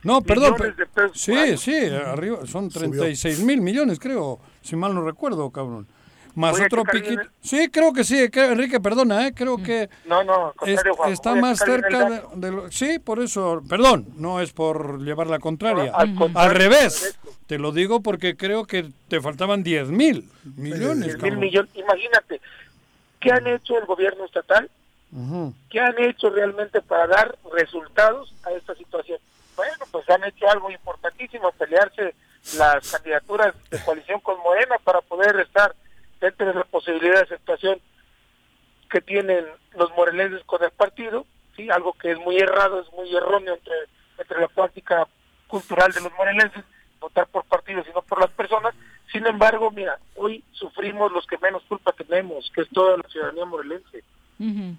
No, 0.02 0.20
perdón. 0.20 0.54
Millones 0.54 0.76
de 0.76 0.86
pesos 0.86 1.10
por 1.10 1.18
Sí, 1.18 1.56
sí, 1.58 1.86
arriba, 1.86 2.46
son 2.46 2.68
36 2.68 3.40
mil 3.44 3.60
millones, 3.60 3.98
creo, 3.98 4.40
si 4.62 4.76
mal 4.76 4.94
no 4.94 5.04
recuerdo, 5.04 5.50
cabrón. 5.50 5.86
Más 6.36 6.52
Voy 6.52 6.66
otro 6.66 6.84
piquito. 6.84 7.22
Sí, 7.40 7.70
creo 7.70 7.94
que 7.94 8.04
sí, 8.04 8.28
que- 8.28 8.44
Enrique, 8.44 8.78
perdona, 8.78 9.26
¿eh? 9.26 9.32
creo 9.34 9.56
que 9.56 9.88
No, 10.04 10.22
no, 10.22 10.52
es- 10.66 10.82
Juan, 10.94 11.10
está 11.10 11.34
más 11.34 11.58
cerca 11.58 12.10
de, 12.34 12.52
lo... 12.52 12.70
Sí, 12.70 12.98
por 12.98 13.20
eso, 13.20 13.62
perdón, 13.66 14.06
no 14.18 14.42
es 14.42 14.52
por 14.52 15.00
llevar 15.02 15.28
la 15.28 15.38
contraria. 15.38 15.92
No, 15.92 15.96
al 15.96 16.14
contrario, 16.14 16.52
revés, 16.58 17.18
te 17.46 17.58
lo 17.58 17.72
digo 17.72 18.00
porque 18.02 18.36
creo 18.36 18.66
que 18.66 18.86
te 19.08 19.22
faltaban 19.22 19.62
10 19.62 19.88
mil 19.88 20.30
millones. 20.56 21.06
10 21.18 21.22
mil 21.22 21.38
millones. 21.38 21.70
Imagínate, 21.74 22.42
¿qué 23.18 23.32
han 23.32 23.46
hecho 23.46 23.78
el 23.78 23.86
gobierno 23.86 24.26
estatal? 24.26 24.70
Ujú. 25.12 25.54
¿Qué 25.70 25.80
han 25.80 25.98
hecho 25.98 26.28
realmente 26.28 26.82
para 26.82 27.06
dar 27.06 27.38
resultados 27.54 28.34
a 28.44 28.50
esta 28.50 28.74
situación? 28.74 29.18
Bueno, 29.56 29.86
pues 29.90 30.08
han 30.10 30.22
hecho 30.24 30.46
algo 30.50 30.70
importantísimo, 30.70 31.50
pelearse 31.52 32.14
las 32.58 32.90
candidaturas 32.90 33.54
de 33.70 33.78
coalición 33.82 34.20
con 34.20 34.38
Morena 34.40 34.76
para 34.84 35.00
poder 35.00 35.40
estar 35.40 35.74
dentro 36.20 36.46
de 36.46 36.54
la 36.54 36.64
posibilidad 36.64 37.14
de 37.14 37.22
aceptación 37.22 37.80
que 38.90 39.00
tienen 39.00 39.44
los 39.76 39.90
morelenses 39.96 40.42
con 40.44 40.62
el 40.62 40.70
partido, 40.70 41.26
sí, 41.56 41.68
algo 41.70 41.92
que 41.94 42.12
es 42.12 42.18
muy 42.18 42.36
errado, 42.38 42.80
es 42.80 42.92
muy 42.92 43.14
erróneo 43.14 43.54
entre, 43.54 43.74
entre 44.18 44.40
la 44.40 44.48
práctica 44.48 45.06
cultural 45.48 45.92
de 45.92 46.00
los 46.00 46.12
morelenses, 46.14 46.64
votar 47.00 47.26
por 47.28 47.44
partidos 47.44 47.86
y 47.88 47.94
no 47.94 48.02
por 48.02 48.20
las 48.20 48.30
personas. 48.30 48.74
Sin 49.12 49.26
embargo, 49.26 49.70
mira, 49.70 49.98
hoy 50.14 50.42
sufrimos 50.52 51.12
los 51.12 51.26
que 51.26 51.38
menos 51.38 51.62
culpa 51.68 51.92
tenemos, 51.92 52.50
que 52.54 52.62
es 52.62 52.68
toda 52.70 52.96
la 52.96 53.08
ciudadanía 53.08 53.44
morelense. 53.44 54.02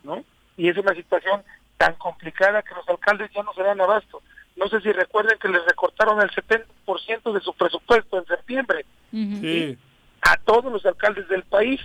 ¿no? 0.04 0.24
Y 0.58 0.70
es 0.70 0.78
una 0.78 0.94
situación 0.94 1.44
tan 1.78 1.96
complicada 1.96 2.64
que 2.64 2.76
los 2.76 2.88
alcaldes 2.90 3.32
ya 3.34 3.44
no 3.44 3.54
se 3.54 3.64
dan 3.64 3.80
abasto. 3.80 4.22
No 4.56 4.68
sé 4.68 4.82
si 4.82 4.92
recuerden 4.92 5.38
que 5.40 5.48
les 5.48 5.64
recortaron 5.66 6.20
el 6.22 6.32
70% 6.32 7.32
de 7.32 7.42
su 7.42 7.54
presupuesto 7.54 8.18
en 8.18 8.26
septiembre 8.26 8.86
Sí. 9.12 9.78
A 10.22 10.38
todos 10.38 10.72
los 10.72 10.86
alcaldes 10.86 11.28
del 11.28 11.44
país. 11.44 11.82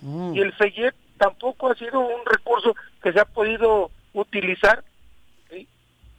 Mm. 0.00 0.34
Y 0.34 0.40
el 0.40 0.52
FEYEP 0.52 0.94
tampoco 1.18 1.70
ha 1.70 1.74
sido 1.74 2.00
un 2.00 2.24
recurso 2.26 2.74
que 3.02 3.12
se 3.12 3.20
ha 3.20 3.24
podido 3.24 3.90
utilizar, 4.12 4.82
¿sí? 5.50 5.68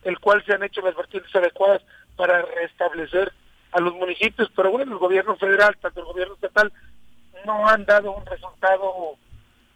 el 0.04 0.20
cual 0.20 0.44
se 0.46 0.54
han 0.54 0.64
hecho 0.64 0.82
las 0.82 0.96
vertientes 0.96 1.36
adecuadas 1.36 1.82
para 2.16 2.42
restablecer 2.42 3.32
a 3.72 3.82
los 3.82 3.94
municipios. 3.94 4.50
Pero 4.56 4.72
bueno, 4.72 4.94
el 4.94 5.00
gobierno 5.00 5.36
federal, 5.36 5.76
tanto 5.82 6.00
el 6.00 6.06
gobierno 6.06 6.36
estatal, 6.36 6.72
no 7.46 7.68
han 7.68 7.86
dado 7.86 8.12
un 8.12 8.26
resultado 8.26 9.18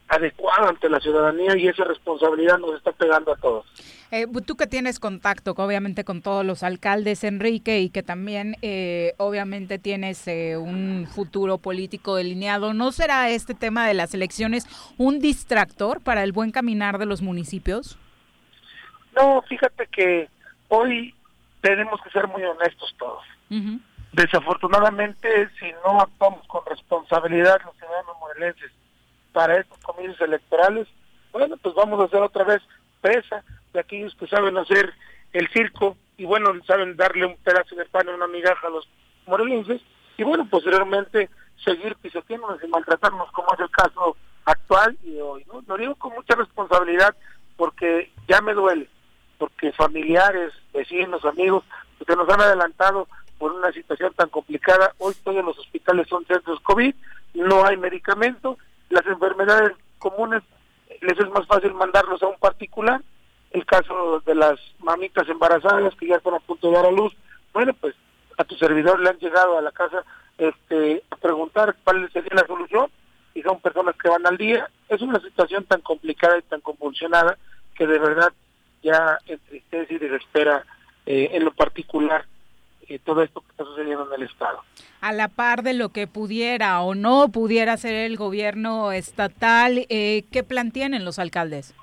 adecuado 0.08 0.70
ante 0.70 0.90
la 0.90 1.00
ciudadanía 1.00 1.58
y 1.58 1.68
esa 1.68 1.84
responsabilidad 1.84 2.58
nos 2.60 2.76
está 2.76 2.92
pegando 2.92 3.34
a 3.34 3.36
todos. 3.36 3.66
Eh, 4.12 4.26
tú 4.46 4.56
que 4.56 4.68
tienes 4.68 5.00
contacto, 5.00 5.54
obviamente, 5.58 6.06
con 6.06 6.22
todos 6.22 6.46
los 6.46 6.64
alcaldes, 6.64 7.26
Enrique, 7.26 7.80
y 7.80 7.90
que 7.90 8.04
también, 8.04 8.56
eh, 8.62 9.14
obviamente, 9.18 9.80
tienes 9.80 10.26
eh, 10.28 10.56
un 10.56 11.08
futuro 11.14 11.58
político 11.58 12.16
delineado, 12.16 12.74
¿no 12.74 12.92
será 12.94 13.30
este 13.30 13.54
tema 13.54 13.86
de 13.86 13.94
las 13.94 14.14
elecciones 14.14 14.66
un 14.98 15.20
distractor 15.20 16.02
para 16.02 16.24
el 16.24 16.32
buen 16.32 16.52
caminar 16.52 17.00
de 17.00 17.06
los 17.06 17.22
municipios? 17.22 17.98
No, 19.14 19.42
fíjate 19.42 19.88
que 19.88 20.30
hoy 20.70 21.14
tenemos 21.62 22.00
que 22.02 22.10
ser 22.12 22.28
muy 22.28 22.44
honestos 22.44 22.96
todos. 22.98 23.24
Desafortunadamente, 24.14 25.50
si 25.60 25.72
no 25.86 26.00
actuamos 26.00 26.48
con 26.48 26.62
responsabilidad 26.66 27.60
los 27.66 27.76
ciudadanos 27.76 28.16
morelenses 28.20 28.72
para 29.38 29.60
estos 29.60 29.78
comicios 29.84 30.20
electorales, 30.20 30.88
bueno, 31.32 31.58
pues 31.58 31.76
vamos 31.76 32.04
a 32.04 32.10
ser 32.10 32.24
otra 32.24 32.44
vez 32.44 32.60
presa 33.02 33.44
de 33.72 33.80
aquellos 33.80 34.16
que 34.16 34.26
saben 34.26 34.58
hacer 34.58 34.92
el 35.32 35.48
circo 35.50 35.96
y 36.18 36.26
bueno, 36.26 36.50
saben 36.66 36.98
darle 36.98 37.28
un 37.28 37.38
pedazo 37.44 37.76
de 37.76 37.86
pan 37.86 38.08
y 38.08 38.16
una 38.16 38.26
migaja 38.26 38.66
a 38.66 38.72
los 38.72 38.90
morelenses 39.28 39.80
y 40.18 40.24
bueno, 40.24 40.48
posteriormente 40.50 41.30
seguir 41.64 41.96
pisoteándonos 41.98 42.64
y 42.64 42.68
maltratarnos 42.68 43.32
como 43.32 43.54
es 43.54 43.60
el 43.60 43.70
caso 43.70 44.18
actual 44.46 44.98
y 45.04 45.12
de 45.12 45.22
hoy. 45.22 45.46
¿no? 45.54 45.64
Lo 45.68 45.78
digo 45.78 45.94
con 45.94 46.16
mucha 46.16 46.34
responsabilidad 46.34 47.16
porque 47.58 48.12
ya 48.28 48.42
me 48.42 48.56
duele, 48.56 48.90
porque 49.38 49.72
familiares, 49.74 50.52
vecinos, 50.74 51.24
amigos, 51.26 51.64
que 52.08 52.16
nos 52.16 52.28
han 52.28 52.42
adelantado 52.42 53.08
por 53.38 53.52
una 53.52 53.72
situación 53.72 54.12
tan 54.16 54.30
complicada. 54.30 54.94
Hoy 54.98 55.14
todos 55.24 55.46
los 55.46 55.60
hospitales 55.60 56.08
son 56.08 56.26
centros 56.26 56.60
COVID, 56.62 56.96
no 57.36 57.64
hay 57.64 57.78
medicamento, 57.78 58.58
las 58.90 59.06
enfermedades 59.06 59.74
comunes 60.00 60.44
les 61.02 61.20
es 61.20 61.30
más 61.30 61.46
fácil 61.48 61.74
mandarlos 61.74 62.22
a 62.24 62.28
un 62.28 62.38
particular. 62.40 63.02
El 63.52 63.66
caso 63.66 64.22
de 64.26 64.36
las 64.36 64.60
mamitas 64.80 65.28
embarazadas 65.30 65.96
que 65.96 66.08
ya 66.08 66.16
están 66.18 66.34
a 66.34 66.40
punto 66.40 66.68
de 66.68 66.76
dar 66.76 66.86
a 66.86 66.92
luz, 66.92 67.16
bueno, 67.54 67.74
pues 67.74 67.96
a 68.38 68.44
tu 68.44 68.56
servidor 68.56 69.00
le 69.00 69.10
han 69.10 69.18
llegado 69.20 69.58
a 69.58 69.62
la 69.62 69.72
casa 69.72 70.04
este, 70.38 71.04
a 71.10 71.16
preguntar 71.16 71.76
cuál 71.84 72.10
sería 72.12 72.32
la 72.34 72.46
solución 72.46 72.90
y 73.34 73.42
son 73.42 73.60
personas 73.62 73.96
que 73.96 74.10
van 74.10 74.26
al 74.28 74.38
día. 74.38 74.70
Es 74.90 75.02
una 75.02 75.20
situación 75.20 75.64
tan 75.66 75.82
complicada 75.82 76.38
y 76.38 76.44
tan 76.44 76.62
convulsionada 76.62 77.38
que 77.76 77.88
de 77.88 78.00
verdad 78.00 78.34
ya 78.84 79.18
entristece 79.26 79.94
y 79.94 79.98
desespera 79.98 80.66
eh, 81.06 81.30
en 81.34 81.46
lo 81.46 81.52
particular 81.52 82.26
eh, 82.88 83.00
todo 83.00 83.22
esto 83.22 83.42
que 83.42 83.52
está 83.52 83.64
sucediendo 83.66 84.08
en 84.08 84.22
el 84.22 84.30
Estado. 84.30 84.64
A 85.02 85.12
la 85.12 85.28
par 85.28 85.64
de 85.64 85.74
lo 85.74 85.90
que 85.90 86.08
pudiera 86.08 86.82
o 86.82 86.96
no 86.96 87.30
pudiera 87.30 87.74
hacer 87.74 87.94
el 87.94 88.18
gobierno 88.18 88.92
estatal, 88.92 89.86
eh, 89.90 90.24
¿qué 90.32 90.44
plan 90.44 90.72
tienen 90.72 91.06
los 91.06 91.20
alcaldes? 91.20 91.76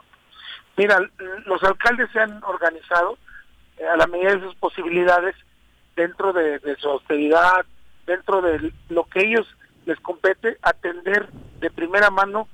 Mira, 0.77 0.99
los 1.47 1.63
alcaldes 1.63 2.11
se 2.13 2.21
han 2.21 2.43
organizado 2.43 3.19
eh, 3.79 3.87
a 3.87 3.97
la 3.97 4.07
medida 4.07 4.35
de 4.35 4.41
sus 4.41 4.55
posibilidades 4.57 5.37
dentro 5.95 6.33
de, 6.33 6.59
de 6.59 6.77
su 6.77 6.89
austeridad, 6.89 7.65
dentro 8.07 8.43
de 8.43 8.73
lo 8.89 9.05
que 9.05 9.21
ellos 9.21 9.47
les 9.87 10.01
compete, 10.01 10.59
atender 10.63 11.29
de 11.61 11.71
primera 11.71 12.11
mano 12.11 12.49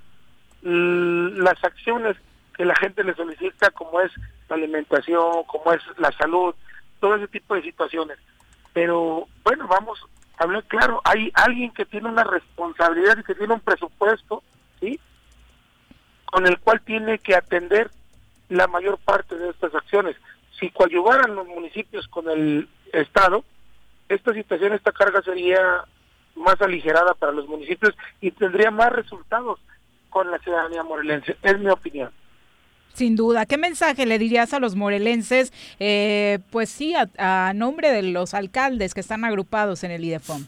las 0.62 1.64
acciones 1.64 2.16
que 2.54 2.64
la 2.64 2.74
gente 2.74 3.02
les 3.04 3.16
solicita, 3.16 3.70
como 3.70 4.00
es 4.00 4.12
la 4.48 4.56
alimentación, 4.56 5.44
como 5.46 5.72
es 5.72 5.80
la 5.96 6.12
salud, 6.12 6.54
todo 7.00 7.16
ese 7.16 7.28
tipo 7.28 7.54
de 7.54 7.62
situaciones. 7.62 8.18
Pero 8.72 9.26
bueno, 9.44 9.66
vamos 9.68 10.00
a 10.36 10.44
hablar 10.44 10.64
claro, 10.64 11.00
hay 11.04 11.30
alguien 11.34 11.72
que 11.72 11.84
tiene 11.84 12.08
una 12.08 12.24
responsabilidad 12.24 13.18
y 13.18 13.24
que 13.24 13.34
tiene 13.34 13.54
un 13.54 13.60
presupuesto, 13.60 14.42
¿sí? 14.80 14.98
Con 16.24 16.46
el 16.46 16.58
cual 16.58 16.80
tiene 16.82 17.18
que 17.18 17.34
atender 17.34 17.90
la 18.48 18.66
mayor 18.66 18.98
parte 18.98 19.36
de 19.36 19.50
estas 19.50 19.74
acciones. 19.74 20.16
Si 20.58 20.70
coadyuvaran 20.70 21.34
los 21.34 21.46
municipios 21.46 22.06
con 22.08 22.28
el 22.28 22.68
Estado, 22.92 23.44
esta 24.08 24.32
situación, 24.34 24.72
esta 24.72 24.92
carga 24.92 25.22
sería 25.22 25.84
más 26.34 26.60
aligerada 26.60 27.14
para 27.14 27.32
los 27.32 27.46
municipios 27.48 27.94
y 28.20 28.30
tendría 28.30 28.70
más 28.70 28.92
resultados 28.92 29.60
con 30.10 30.30
la 30.30 30.38
ciudadanía 30.38 30.82
morelense, 30.82 31.36
es 31.42 31.58
mi 31.58 31.68
opinión. 31.68 32.10
Sin 32.92 33.16
duda. 33.16 33.46
¿Qué 33.46 33.56
mensaje 33.56 34.04
le 34.06 34.18
dirías 34.18 34.52
a 34.52 34.60
los 34.60 34.74
morelenses? 34.76 35.52
Eh, 35.78 36.40
pues 36.50 36.68
sí, 36.68 36.94
a, 36.94 37.08
a 37.18 37.54
nombre 37.54 37.90
de 37.92 38.02
los 38.02 38.34
alcaldes 38.34 38.94
que 38.94 39.00
están 39.00 39.24
agrupados 39.24 39.84
en 39.84 39.90
el 39.90 40.04
IDEFOM. 40.04 40.46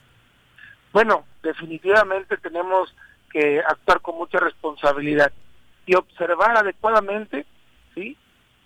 Bueno, 0.92 1.24
definitivamente 1.42 2.36
tenemos 2.36 2.94
que 3.30 3.60
actuar 3.60 4.00
con 4.00 4.16
mucha 4.16 4.38
responsabilidad 4.38 5.32
y 5.86 5.94
observar 5.94 6.56
adecuadamente 6.56 7.46
¿sí? 7.94 8.16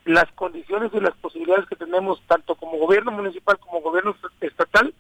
las 0.05 0.31
condiciones 0.32 0.90
y 0.93 1.01
las 1.01 1.15
posibilidades 1.16 1.66
que 1.66 1.77
tenemos 1.77 2.20
tanto 2.27 2.57
como 2.57 2.78
gobierno 2.78 3.12
municipal 3.12 3.59
como 3.59 3.81
gobierno 3.81 4.16
estatal 4.40 4.93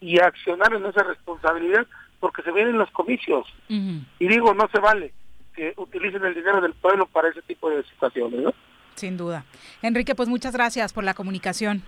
y 0.00 0.18
accionar 0.20 0.72
en 0.72 0.86
esa 0.86 1.02
responsabilidad 1.02 1.86
porque 2.20 2.42
se 2.42 2.52
vienen 2.52 2.78
los 2.78 2.90
comicios. 2.90 3.46
Y 3.68 4.26
digo, 4.26 4.54
no 4.54 4.68
se 4.72 4.80
vale 4.80 5.12
que 5.58 5.74
utilicen 5.76 6.24
el 6.24 6.34
dinero 6.34 6.60
del 6.60 6.72
pueblo 6.74 7.06
para 7.06 7.28
ese 7.28 7.42
tipo 7.42 7.68
de 7.68 7.82
situaciones, 7.84 8.40
¿no? 8.40 8.54
Sin 8.94 9.16
duda. 9.16 9.44
Enrique, 9.82 10.14
pues 10.14 10.28
muchas 10.28 10.52
gracias 10.52 10.92
por 10.92 11.04
la 11.04 11.14
comunicación. 11.14 11.82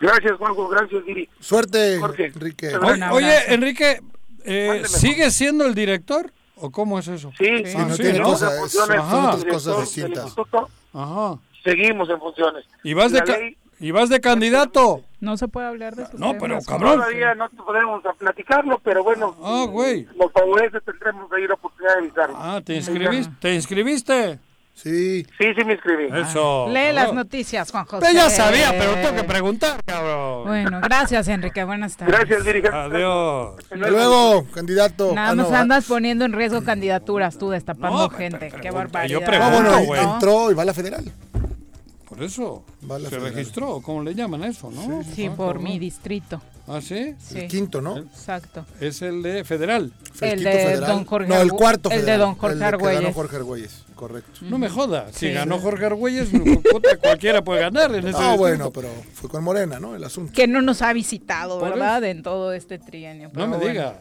Gracias, 0.00 0.32
Juanjo. 0.38 0.68
Gracias, 0.68 1.04
Viri. 1.04 1.28
Suerte, 1.40 1.98
Jorge. 1.98 2.26
Enrique. 2.26 2.76
Oye, 2.76 3.04
oye, 3.10 3.54
Enrique, 3.54 4.00
eh, 4.44 4.82
¿sigue 4.86 5.30
siendo 5.30 5.64
el 5.66 5.74
director? 5.74 6.32
¿O 6.56 6.70
cómo 6.70 6.98
es 6.98 7.08
eso? 7.08 7.32
Sí, 7.36 7.64
Sí, 7.66 7.76
no 7.76 7.96
tiene 7.96 8.20
¿no? 8.20 8.32
Ajá. 8.32 8.68
son 8.68 8.90
otras 9.26 9.44
cosas 9.44 9.80
distintas. 9.80 10.34
Ajá. 10.92 11.38
Seguimos 11.64 12.08
en 12.10 12.18
funciones. 12.20 12.64
¿Y 12.82 12.94
vas, 12.94 13.10
de 13.12 13.20
ley- 13.22 13.56
¿Y 13.80 13.90
vas 13.90 14.08
de 14.08 14.20
candidato? 14.20 15.02
No 15.20 15.36
se 15.36 15.48
puede 15.48 15.66
hablar 15.66 15.94
de 15.96 16.04
eso. 16.04 16.12
No, 16.16 16.34
pero 16.38 16.58
cabrón. 16.62 16.94
Todavía 16.98 17.34
no 17.34 17.48
podemos 17.50 18.02
platicarlo, 18.18 18.78
pero 18.84 19.02
bueno, 19.02 19.34
Ah, 19.42 19.66
güey. 19.68 20.06
nos 20.18 20.30
favorece, 20.32 20.80
tendremos 20.82 21.30
ahí 21.32 21.46
la 21.46 21.54
oportunidad 21.54 21.94
de 21.94 22.00
avisarlo. 22.00 22.36
Ah, 22.38 22.60
¿te 22.64 22.74
inscribiste? 22.76 23.32
¿Te 23.40 23.54
inscribiste? 23.54 24.38
Sí. 24.74 25.24
Sí, 25.38 25.54
sí 25.56 25.64
me 25.64 25.74
inscribí. 25.74 26.06
Eso. 26.12 26.66
Lee 26.68 26.92
las 26.92 27.04
cabrón. 27.04 27.16
noticias, 27.16 27.70
Juan 27.70 27.84
José. 27.84 28.00
Pues 28.00 28.12
ya 28.12 28.28
sabía, 28.28 28.72
pero 28.76 28.94
tengo 28.94 29.14
que 29.14 29.22
preguntar, 29.24 29.80
cabrón. 29.84 30.46
Bueno, 30.46 30.80
gracias, 30.82 31.28
Enrique. 31.28 31.62
Buenas 31.62 31.96
tardes. 31.96 32.16
Gracias, 32.18 32.44
dirigente. 32.44 32.76
Adiós. 32.76 33.54
Hasta 33.62 33.76
luego, 33.76 34.44
candidato. 34.52 35.12
Nada 35.14 35.30
Ah, 35.30 35.34
más 35.36 35.48
no, 35.50 35.56
andas 35.56 35.84
poniendo 35.86 36.24
en 36.24 36.32
riesgo 36.32 36.64
candidaturas 36.64 37.38
tú, 37.38 37.50
destapando 37.50 38.10
gente. 38.10 38.50
Qué 38.60 38.70
barbaridad. 38.72 39.12
yo 39.20 39.20
ah, 39.22 39.26
pregunto, 39.26 39.62
bueno, 39.62 39.84
güey. 39.86 40.02
entró 40.02 40.50
y 40.50 40.54
va 40.54 40.62
a 40.62 40.66
la 40.66 40.74
federal. 40.74 41.04
Por 42.14 42.24
eso. 42.24 42.64
Se 42.80 42.86
federal. 43.10 43.22
registró, 43.34 43.80
¿cómo 43.82 44.02
le 44.02 44.14
llaman 44.14 44.44
eso, 44.44 44.70
no? 44.70 45.02
Sí, 45.14 45.26
Ah, 45.26 45.34
por 45.36 45.58
mi 45.60 45.78
distrito. 45.78 46.40
¿Ah, 46.66 46.80
sí? 46.80 47.14
Sí. 47.18 47.40
El 47.40 47.48
quinto, 47.48 47.80
¿no? 47.82 47.98
Exacto. 47.98 48.64
Es 48.80 49.02
el 49.02 49.22
de 49.22 49.44
federal. 49.44 49.92
El 50.20 50.42
de 50.44 50.50
federal. 50.52 50.80
don 50.86 51.04
Jorge 51.04 51.28
No, 51.28 51.40
el 51.40 51.50
cuarto 51.50 51.90
el 51.90 51.96
de 51.96 52.00
federal. 52.02 52.20
don 52.20 52.34
Jorge 52.36 52.52
El 52.54 52.58
de 52.58 52.64
que 52.64 52.70
ganó 52.70 52.76
Argüelles. 52.86 53.14
Jorge 53.14 53.36
Argüelles, 53.36 53.84
correcto. 53.94 54.40
No 54.42 54.58
me 54.58 54.68
joda. 54.70 55.06
Si 55.12 55.26
Sí. 55.28 55.32
ganó 55.32 55.58
Jorge 55.58 55.84
Argüelles, 55.86 56.28
cualquiera 57.02 57.42
puede 57.44 57.60
ganar 57.60 57.90
en 57.94 57.98
ese 58.06 58.12
No, 58.12 58.18
distrito. 58.18 58.38
bueno, 58.38 58.70
pero 58.72 58.88
fue 59.14 59.28
con 59.28 59.44
Morena, 59.44 59.78
¿no? 59.78 59.94
El 59.94 60.04
asunto. 60.04 60.32
Que 60.32 60.46
no 60.46 60.62
nos 60.62 60.80
ha 60.80 60.92
visitado, 60.94 61.60
¿verdad? 61.60 62.02
En 62.04 62.22
todo 62.22 62.52
este 62.52 62.78
trienio. 62.78 63.30
No 63.34 63.46
me 63.46 63.56
bueno. 63.58 63.70
diga. 63.70 64.00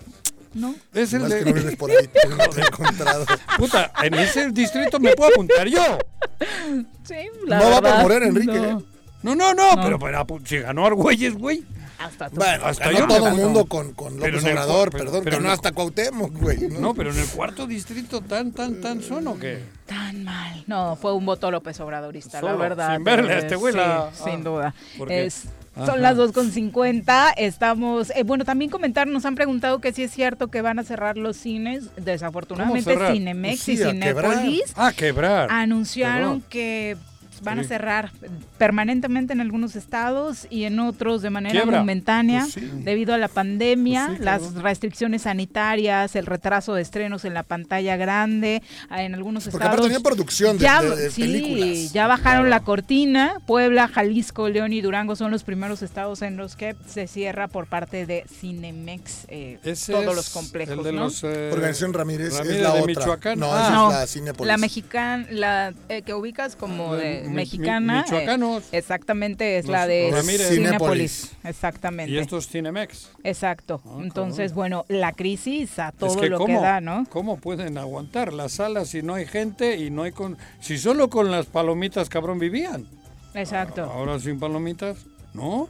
No. 0.53 0.75
Es 0.93 1.11
el 1.13 1.21
Más 1.21 1.31
de... 1.31 1.39
que 1.39 1.45
no 1.45 1.53
vienes 1.53 1.75
por 1.75 1.89
ahí, 1.89 2.07
no 2.29 2.37
te 2.49 2.61
he 2.61 2.63
encontrado. 2.65 3.25
Puta, 3.57 3.91
en 4.03 4.13
ese 4.13 4.51
distrito 4.51 4.99
me 4.99 5.13
puedo 5.15 5.31
apuntar 5.31 5.67
yo. 5.67 5.97
Sí, 7.03 7.15
la 7.47 7.59
No 7.59 7.69
va 7.71 7.81
por 7.81 8.01
Morena, 8.03 8.27
Enrique. 8.27 8.53
no. 8.53 8.79
¿eh? 8.79 8.83
No, 9.23 9.35
no, 9.35 9.53
no, 9.53 9.75
No. 9.75 9.81
pero, 9.83 9.99
pero 9.99 10.19
apu- 10.25 10.45
si 10.45 10.57
ganó 10.59 10.85
Argüelles, 10.85 11.35
güey. 11.35 11.63
Hasta 11.99 12.29
tú. 12.29 12.35
Bueno, 12.35 12.65
Hasta 12.65 12.85
ganó 12.91 12.99
yo 12.99 13.07
todo 13.07 13.27
el 13.29 13.35
mundo 13.35 13.65
con, 13.65 13.93
con 13.93 14.17
López 14.17 14.43
Obrador, 14.43 14.89
pero- 14.91 15.05
perdón, 15.05 15.21
pero 15.23 15.39
no 15.39 15.49
hasta 15.51 15.71
Cuauhtémoc, 15.71 16.33
güey. 16.33 16.57
¿no? 16.69 16.79
No, 16.79 16.93
pero 16.93 17.11
en 17.11 17.19
el 17.19 17.27
cuarto 17.27 17.65
distrito 17.65 18.19
tan, 18.21 18.51
tan, 18.51 18.81
tan 18.81 19.01
son 19.01 19.27
o 19.27 19.39
qué? 19.39 19.63
Tan 19.85 20.23
mal. 20.25 20.63
No, 20.67 20.97
fue 20.97 21.13
un 21.13 21.25
voto 21.25 21.49
López 21.51 21.79
Obradorista, 21.79 22.41
la 22.41 22.55
verdad. 22.55 22.95
sin 22.95 23.03
verle 23.05 23.31
a 23.33 23.35
eh, 23.37 23.39
este 23.39 23.55
güey 23.55 23.71
sí, 23.73 23.79
la- 23.79 24.09
sin 24.13 24.41
ah, 24.41 24.43
duda. 24.43 24.75
¿por 24.97 25.07
qué? 25.07 25.25
Es- 25.25 25.43
Ajá. 25.75 25.85
son 25.87 26.01
las 26.01 26.17
2.50. 26.17 27.33
Estamos. 27.37 28.11
eh, 28.15 28.23
bueno, 28.23 28.45
también 28.45 28.69
comentar, 28.69 29.07
nos 29.07 29.25
han 29.25 29.35
preguntado 29.35 29.79
que 29.79 29.91
si 29.93 30.03
es 30.03 30.11
cierto 30.11 30.49
que 30.49 30.61
van 30.61 30.79
a 30.79 30.83
cerrar 30.83 31.17
los 31.17 31.37
cines. 31.37 31.85
Desafortunadamente. 31.95 32.95
Cinemex 33.11 33.65
Pues 33.65 33.69
y 33.69 33.77
sí, 33.77 33.83
a 33.83 33.91
quebrar. 33.93 34.31
Cinépolis 34.37 34.73
Ah, 34.75 34.91
quebrar. 34.95 35.47
anunciaron 35.51 36.41
que 36.41 36.95
van 37.43 37.59
a 37.59 37.63
cerrar 37.63 38.11
permanentemente 38.57 39.33
en 39.33 39.41
algunos 39.41 39.75
estados 39.75 40.47
y 40.49 40.63
en 40.65 40.79
otros 40.79 41.21
de 41.21 41.29
manera 41.29 41.53
Quiebra. 41.61 41.79
momentánea 41.79 42.41
Pues 42.41 42.53
sí. 42.53 42.69
debido 42.83 43.13
a 43.13 43.17
la 43.17 43.27
pandemia, 43.27 44.05
Pues 44.07 44.17
sí, 44.19 44.23
las 44.23 44.53
restricciones 44.55 45.23
sanitarias, 45.23 46.15
el 46.15 46.25
retraso 46.25 46.73
de 46.73 46.81
estrenos 46.81 47.25
en 47.25 47.33
la 47.33 47.43
pantalla 47.43 47.97
grande, 47.97 48.61
ah, 48.89 49.03
en 49.03 49.15
algunos 49.15 49.43
Porque 49.45 49.57
aparte 49.57 49.75
estados. 49.75 49.87
tenía 49.91 50.03
producción 50.03 50.57
de, 50.57 50.63
ya, 50.63 50.81
de- 50.81 50.95
de 50.95 51.09
sí, 51.11 51.21
películas. 51.21 51.93
ya 51.93 52.07
bajaron 52.07 52.49
la 52.49 52.61
cortina. 52.61 53.33
Puebla, 53.45 53.87
Jalisco, 53.87 54.49
León 54.49 54.73
y 54.73 54.81
Durango 54.81 55.15
son 55.15 55.31
los 55.31 55.43
primeros 55.43 55.81
estados 55.81 56.21
en 56.21 56.37
los 56.37 56.55
que 56.55 56.75
se 56.87 57.07
cierra 57.07 57.47
por 57.47 57.67
parte 57.67 58.05
de 58.05 58.25
Cinemex 58.29 59.25
eh, 59.27 59.57
todos 59.63 59.79
es 59.79 60.15
los 60.15 60.29
complejos, 60.29 60.77
el 60.77 60.83
de 60.83 60.91
¿no? 60.93 61.03
los, 61.05 61.23
eh, 61.23 61.49
Organización 61.51 61.93
Ramírez, 61.93 62.33
Ramírez 62.37 62.57
es 62.57 62.61
la 62.63 62.73
de 62.73 62.81
otra. 62.81 62.87
Michoacán. 62.87 63.39
No, 63.39 63.53
Ah. 63.53 63.61
esa 63.61 63.69
No, 63.73 63.91
es 63.91 63.97
la 63.99 64.07
Cinépolis. 64.07 64.47
La 64.47 64.57
mexicana, 64.57 65.27
la 65.31 65.73
eh, 65.89 66.01
que 66.03 66.13
ubicas 66.13 66.55
como 66.55 66.93
Ah, 66.93 66.97
de 66.97 67.27
mexicana. 67.33 68.05
eh, 68.11 68.61
exactamente, 68.71 69.57
es 69.57 69.65
Los 69.65 69.71
la 69.71 69.87
de 69.87 70.09
Ramírez. 70.11 70.49
Cinépolis. 70.49 71.31
Exactamente. 71.43 72.11
Y 72.11 72.17
estos 72.17 72.47
Cinemex. 72.47 73.11
Exacto. 73.23 73.81
Ah, 73.85 73.97
Entonces, 74.01 74.51
cabrón. 74.51 74.55
bueno, 74.55 74.85
la 74.87 75.13
crisis 75.13 75.79
a 75.79 75.91
todo 75.91 76.11
es 76.11 76.17
que 76.17 76.29
lo 76.29 76.37
¿cómo, 76.37 76.47
que 76.47 76.53
da, 76.53 76.81
¿no? 76.81 77.05
¿Cómo 77.09 77.37
pueden 77.37 77.77
aguantar 77.77 78.33
las 78.33 78.53
salas 78.53 78.89
si 78.89 79.01
no 79.01 79.15
hay 79.15 79.25
gente 79.25 79.77
y 79.77 79.89
no 79.89 80.03
hay 80.03 80.11
con... 80.11 80.37
Si 80.61 80.77
solo 80.77 81.09
con 81.09 81.31
las 81.31 81.47
palomitas, 81.47 82.09
cabrón, 82.09 82.39
vivían. 82.39 82.87
Exacto. 83.33 83.83
Ahora 83.83 84.19
sin 84.19 84.39
palomitas, 84.39 84.97
¿no? 85.33 85.67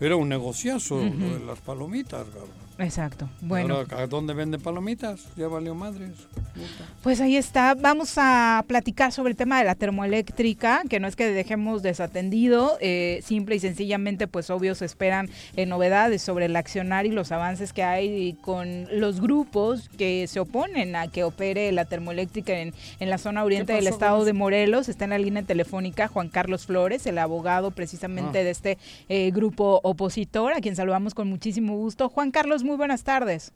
Era 0.00 0.16
un 0.16 0.28
negociazo 0.28 0.96
lo 0.96 1.38
de 1.38 1.44
las 1.46 1.58
palomitas, 1.60 2.24
cabrón. 2.24 2.59
Exacto. 2.80 3.28
Bueno, 3.40 3.76
ahora, 3.76 3.98
¿a 4.02 4.06
dónde 4.06 4.34
venden 4.34 4.60
palomitas? 4.60 5.26
Ya 5.36 5.48
valió 5.48 5.74
madres. 5.74 6.10
Puta. 6.54 6.90
pues 7.02 7.20
ahí 7.20 7.36
está. 7.36 7.74
Vamos 7.74 8.14
a 8.16 8.64
platicar 8.66 9.12
sobre 9.12 9.30
el 9.30 9.36
tema 9.36 9.58
de 9.58 9.64
la 9.64 9.74
termoeléctrica, 9.74 10.82
que 10.88 10.98
no 10.98 11.06
es 11.06 11.14
que 11.16 11.30
dejemos 11.30 11.82
desatendido, 11.82 12.76
eh, 12.80 13.20
simple 13.24 13.56
y 13.56 13.60
sencillamente, 13.60 14.26
pues 14.26 14.50
obvio 14.50 14.74
se 14.74 14.84
esperan 14.84 15.28
eh, 15.56 15.66
novedades 15.66 16.22
sobre 16.22 16.46
el 16.46 16.56
accionar 16.56 17.06
y 17.06 17.10
los 17.10 17.32
avances 17.32 17.72
que 17.72 17.82
hay 17.82 18.32
con 18.40 18.86
los 18.98 19.20
grupos 19.20 19.88
que 19.96 20.26
se 20.26 20.40
oponen 20.40 20.96
a 20.96 21.08
que 21.08 21.22
opere 21.24 21.70
la 21.72 21.84
termoeléctrica 21.84 22.58
en, 22.58 22.74
en 22.98 23.10
la 23.10 23.18
zona 23.18 23.44
oriente 23.44 23.72
del 23.72 23.86
estado 23.86 24.24
de? 24.24 24.32
Morelos. 24.32 24.88
Está 24.88 25.04
en 25.04 25.10
la 25.10 25.18
línea 25.18 25.42
telefónica 25.42 26.08
Juan 26.08 26.28
Carlos 26.28 26.66
Flores, 26.66 27.06
el 27.06 27.18
abogado 27.18 27.70
precisamente 27.70 28.40
Ah. 28.40 28.44
de 28.44 28.50
este 28.50 28.78
eh, 29.08 29.30
grupo 29.32 29.80
opositor, 29.82 30.52
a 30.52 30.60
quien 30.60 30.76
saludamos 30.76 31.14
con 31.14 31.28
muchísimo 31.28 31.76
gusto. 31.76 32.08
Juan 32.08 32.30
Carlos, 32.30 32.62
muy 32.70 32.76
buenas 32.76 33.02
tardes. 33.02 33.52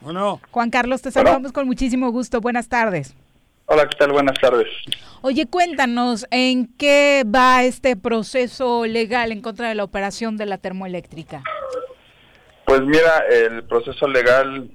Bueno, 0.00 0.40
Juan 0.50 0.68
Carlos, 0.68 1.00
te 1.00 1.12
saludamos 1.12 1.52
con 1.52 1.64
muchísimo 1.68 2.10
gusto. 2.10 2.40
Buenas 2.40 2.68
tardes. 2.68 3.14
Hola, 3.66 3.88
¿qué 3.88 3.96
tal? 3.96 4.10
Buenas 4.10 4.36
tardes. 4.40 4.66
Oye, 5.20 5.46
cuéntanos, 5.46 6.26
¿en 6.32 6.66
qué 6.76 7.22
va 7.24 7.62
este 7.62 7.94
proceso 7.94 8.84
legal 8.84 9.30
en 9.30 9.42
contra 9.42 9.68
de 9.68 9.76
la 9.76 9.84
operación 9.84 10.36
de 10.36 10.46
la 10.46 10.58
termoeléctrica? 10.58 11.44
Pues 12.64 12.80
mira, 12.80 13.18
el 13.30 13.62
proceso 13.62 14.08
legal 14.08 14.68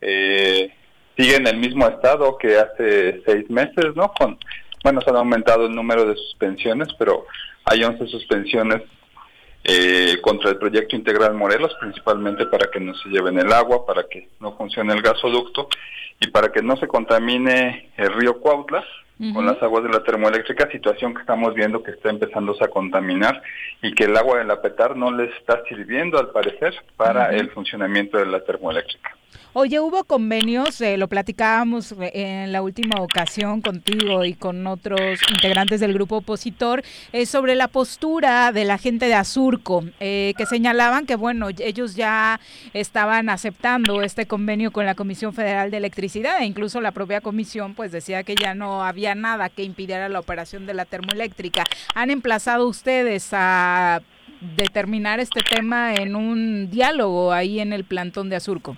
eh, 0.00 0.74
sigue 1.16 1.36
en 1.36 1.46
el 1.46 1.58
mismo 1.58 1.86
estado 1.86 2.36
que 2.38 2.58
hace 2.58 3.22
seis 3.24 3.48
meses, 3.48 3.94
¿no? 3.94 4.12
Con, 4.18 4.36
bueno, 4.82 5.00
se 5.00 5.10
han 5.10 5.16
aumentado 5.16 5.66
el 5.66 5.76
número 5.76 6.06
de 6.06 6.16
suspensiones, 6.16 6.88
pero 6.98 7.24
hay 7.64 7.84
11 7.84 8.04
suspensiones 8.08 8.82
eh, 9.68 10.20
contra 10.22 10.50
el 10.50 10.58
proyecto 10.58 10.94
integral 10.94 11.34
Morelos, 11.34 11.74
principalmente 11.80 12.46
para 12.46 12.70
que 12.70 12.78
no 12.78 12.94
se 12.94 13.08
lleven 13.08 13.38
el 13.38 13.52
agua, 13.52 13.84
para 13.84 14.04
que 14.04 14.28
no 14.38 14.56
funcione 14.56 14.92
el 14.92 15.02
gasoducto 15.02 15.68
y 16.20 16.28
para 16.28 16.52
que 16.52 16.62
no 16.62 16.76
se 16.76 16.86
contamine 16.86 17.90
el 17.96 18.12
río 18.12 18.38
Cuautla 18.38 18.84
con 19.32 19.46
las 19.46 19.62
aguas 19.62 19.82
de 19.84 19.90
la 19.90 20.02
termoeléctrica, 20.02 20.70
situación 20.70 21.14
que 21.14 21.20
estamos 21.20 21.54
viendo 21.54 21.82
que 21.82 21.92
está 21.92 22.10
empezándose 22.10 22.64
a 22.64 22.68
contaminar 22.68 23.42
y 23.82 23.94
que 23.94 24.04
el 24.04 24.16
agua 24.16 24.38
de 24.38 24.44
la 24.44 24.60
Petar 24.60 24.96
no 24.96 25.10
les 25.10 25.34
está 25.36 25.62
sirviendo 25.68 26.18
al 26.18 26.30
parecer 26.30 26.74
para 26.96 27.30
el 27.34 27.50
funcionamiento 27.50 28.18
de 28.18 28.26
la 28.26 28.44
termoeléctrica. 28.44 29.16
Oye, 29.58 29.80
hubo 29.80 30.04
convenios, 30.04 30.82
eh, 30.82 30.98
lo 30.98 31.08
platicábamos 31.08 31.92
eh, 31.92 32.10
en 32.12 32.52
la 32.52 32.60
última 32.60 33.00
ocasión 33.00 33.62
contigo 33.62 34.22
y 34.22 34.34
con 34.34 34.66
otros 34.66 35.18
integrantes 35.32 35.80
del 35.80 35.94
grupo 35.94 36.18
opositor, 36.18 36.82
eh, 37.14 37.24
sobre 37.24 37.54
la 37.54 37.68
postura 37.68 38.52
de 38.52 38.66
la 38.66 38.76
gente 38.76 39.06
de 39.06 39.14
Azurco, 39.14 39.82
eh, 39.98 40.34
que 40.36 40.44
señalaban 40.44 41.06
que, 41.06 41.16
bueno, 41.16 41.48
ellos 41.48 41.96
ya 41.96 42.38
estaban 42.74 43.30
aceptando 43.30 44.02
este 44.02 44.26
convenio 44.26 44.72
con 44.72 44.84
la 44.84 44.94
Comisión 44.94 45.32
Federal 45.32 45.70
de 45.70 45.78
Electricidad 45.78 46.42
e 46.42 46.44
incluso 46.44 46.82
la 46.82 46.92
propia 46.92 47.22
comisión 47.22 47.72
pues 47.74 47.92
decía 47.92 48.24
que 48.24 48.34
ya 48.34 48.54
no 48.54 48.84
había 48.84 49.05
nada 49.14 49.48
que 49.48 49.62
impidiera 49.62 50.08
la 50.08 50.20
operación 50.20 50.66
de 50.66 50.74
la 50.74 50.84
termoeléctrica. 50.84 51.64
¿Han 51.94 52.10
emplazado 52.10 52.66
ustedes 52.66 53.28
a 53.32 54.02
determinar 54.56 55.20
este 55.20 55.40
tema 55.42 55.94
en 55.94 56.14
un 56.14 56.70
diálogo 56.70 57.32
ahí 57.32 57.60
en 57.60 57.72
el 57.72 57.84
plantón 57.84 58.28
de 58.28 58.36
Azurco? 58.36 58.76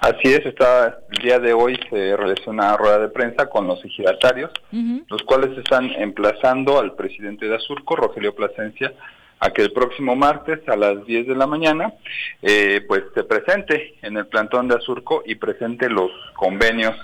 Así 0.00 0.28
es, 0.28 0.44
está, 0.44 1.00
el 1.10 1.22
día 1.22 1.38
de 1.38 1.52
hoy 1.52 1.78
se 1.90 2.16
realizó 2.16 2.50
una 2.50 2.76
rueda 2.76 2.98
de 2.98 3.08
prensa 3.08 3.46
con 3.46 3.66
los 3.66 3.82
ejidatarios, 3.84 4.50
los 5.08 5.22
cuales 5.22 5.56
están 5.58 5.90
emplazando 5.98 6.78
al 6.78 6.94
presidente 6.94 7.46
de 7.46 7.56
Azurco, 7.56 7.96
Rogelio 7.96 8.34
Plasencia, 8.34 8.92
a 9.40 9.50
que 9.50 9.62
el 9.62 9.72
próximo 9.72 10.14
martes 10.14 10.60
a 10.68 10.76
las 10.76 11.04
10 11.06 11.26
de 11.26 11.34
la 11.34 11.46
mañana 11.46 11.92
eh, 12.42 12.84
pues 12.86 13.04
se 13.14 13.24
presente 13.24 13.94
en 14.02 14.16
el 14.16 14.26
plantón 14.26 14.68
de 14.68 14.76
Azurco 14.76 15.22
y 15.26 15.34
presente 15.34 15.88
los 15.88 16.10
convenios 16.34 16.94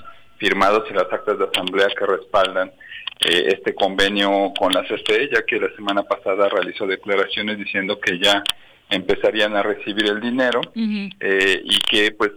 firmados 0.43 0.83
y 0.91 0.95
las 0.95 1.11
actas 1.13 1.39
de 1.39 1.45
asamblea 1.45 1.87
que 1.97 2.05
respaldan 2.05 2.73
eh, 3.21 3.55
este 3.55 3.77
convenio 3.77 4.53
con 4.59 4.73
la 4.73 4.83
CFE, 4.83 5.31
ya 5.33 5.43
que 5.47 5.61
la 5.61 5.73
semana 5.77 6.03
pasada 6.03 6.49
realizó 6.49 6.85
declaraciones 6.85 7.59
diciendo 7.59 8.01
que 8.01 8.19
ya 8.19 8.43
empezarían 8.91 9.55
a 9.55 9.63
recibir 9.63 10.07
el 10.07 10.21
dinero 10.21 10.61
eh, 10.75 11.63
y 11.65 11.79
que 11.79 12.11
pues 12.11 12.33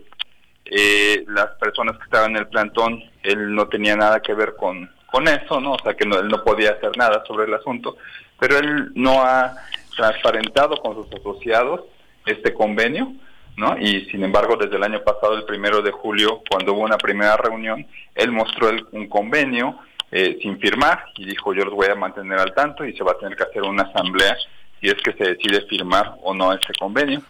eh, 0.66 1.26
las 1.30 1.48
personas 1.60 1.98
que 1.98 2.04
estaban 2.04 2.32
en 2.32 2.38
el 2.38 2.48
plantón, 2.48 3.04
él 3.24 3.56
no 3.56 3.68
tenía 3.70 3.96
nada 3.96 4.20
que 4.20 4.36
ver 4.36 4.54
con, 4.56 4.88
con 5.08 5.28
eso, 5.28 5.60
¿no? 5.60 5.72
O 5.72 5.80
sea, 5.84 5.96
que 5.96 6.06
no, 6.06 6.20
él 6.20 6.28
no 6.28 6.44
podía 6.44 6.74
hacer 6.74 6.96
nada 6.98 7.24
sobre 7.26 7.46
el 7.46 7.56
asunto, 7.56 7.98
pero 8.40 8.60
él 8.60 8.92
no 8.94 9.24
ha 9.24 9.56
transparentado 9.98 10.78
con 10.78 10.94
sus 10.94 11.12
asociados 11.20 11.82
este 12.28 12.54
convenio, 12.54 13.14
¿no? 13.58 13.78
Y 13.80 14.06
sin 14.12 14.24
embargo, 14.24 14.58
desde 14.58 14.76
el 14.76 14.84
año 14.84 15.02
pasado, 15.04 15.36
el 15.38 15.44
primero 15.46 15.82
de 15.82 15.92
julio, 15.92 16.42
cuando 16.50 16.74
hubo 16.74 16.82
una 16.82 16.98
primera 16.98 17.38
reunión, 17.38 17.86
él 18.14 18.32
mostró 18.32 18.70
el- 18.70 18.86
un 18.92 19.08
convenio 19.08 19.78
eh, 20.12 20.38
sin 20.42 20.60
firmar 20.60 21.06
y 21.18 21.26
dijo, 21.26 21.54
yo 21.54 21.66
los 21.66 21.74
voy 21.74 21.88
a 21.88 21.96
mantener 21.96 22.40
al 22.40 22.54
tanto 22.54 22.86
y 22.86 22.96
se 22.96 23.04
va 23.04 23.14
a 23.14 23.18
tener 23.18 23.36
que 23.36 23.44
hacer 23.44 23.64
una 23.64 23.84
asamblea 23.84 24.38
si 24.80 24.88
es 24.88 24.96
que 24.96 25.14
se 25.14 25.32
decide 25.34 25.62
firmar 25.68 26.14
o 26.22 26.34
no 26.34 26.54
ese 26.54 26.74
convenio. 26.80 27.22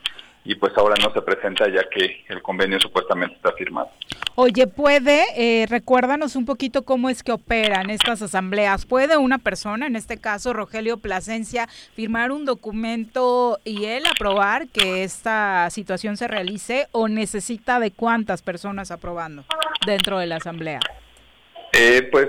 Y 0.46 0.56
pues 0.56 0.74
ahora 0.78 0.96
no 1.04 1.12
se 1.12 1.22
presenta 1.22 1.68
ya 1.68 1.84
que 1.90 2.24
el 2.30 2.42
convenio 2.42 2.80
supuestamente 2.80 3.36
está 3.36 3.52
firmado. 3.54 3.90
Oye, 4.36 4.68
¿puede, 4.68 5.24
eh, 5.38 5.66
recuérdanos 5.66 6.36
un 6.36 6.46
poquito 6.46 6.84
cómo 6.84 7.10
es 7.10 7.24
que 7.24 7.32
operan 7.32 7.90
estas 7.90 8.22
asambleas? 8.22 8.86
¿Puede 8.86 9.18
una 9.18 9.38
persona, 9.38 9.88
en 9.88 9.96
este 9.96 10.18
caso 10.18 10.54
Rogelio 10.54 10.98
Plasencia, 10.98 11.68
firmar 11.96 12.32
un 12.32 12.46
documento 12.46 13.60
y 13.64 13.86
él 13.86 14.04
aprobar 14.06 14.68
que 14.68 15.04
esta 15.04 15.70
situación 15.70 16.18
se 16.18 16.28
realice 16.28 16.88
o 16.92 17.08
necesita 17.08 17.80
de 17.80 17.92
cuántas 17.92 18.42
personas 18.42 18.92
aprobando 18.92 19.46
dentro 19.86 20.20
de 20.20 20.28
la 20.28 20.36
asamblea? 20.36 20.80
Eh, 21.72 22.08
pues 22.12 22.28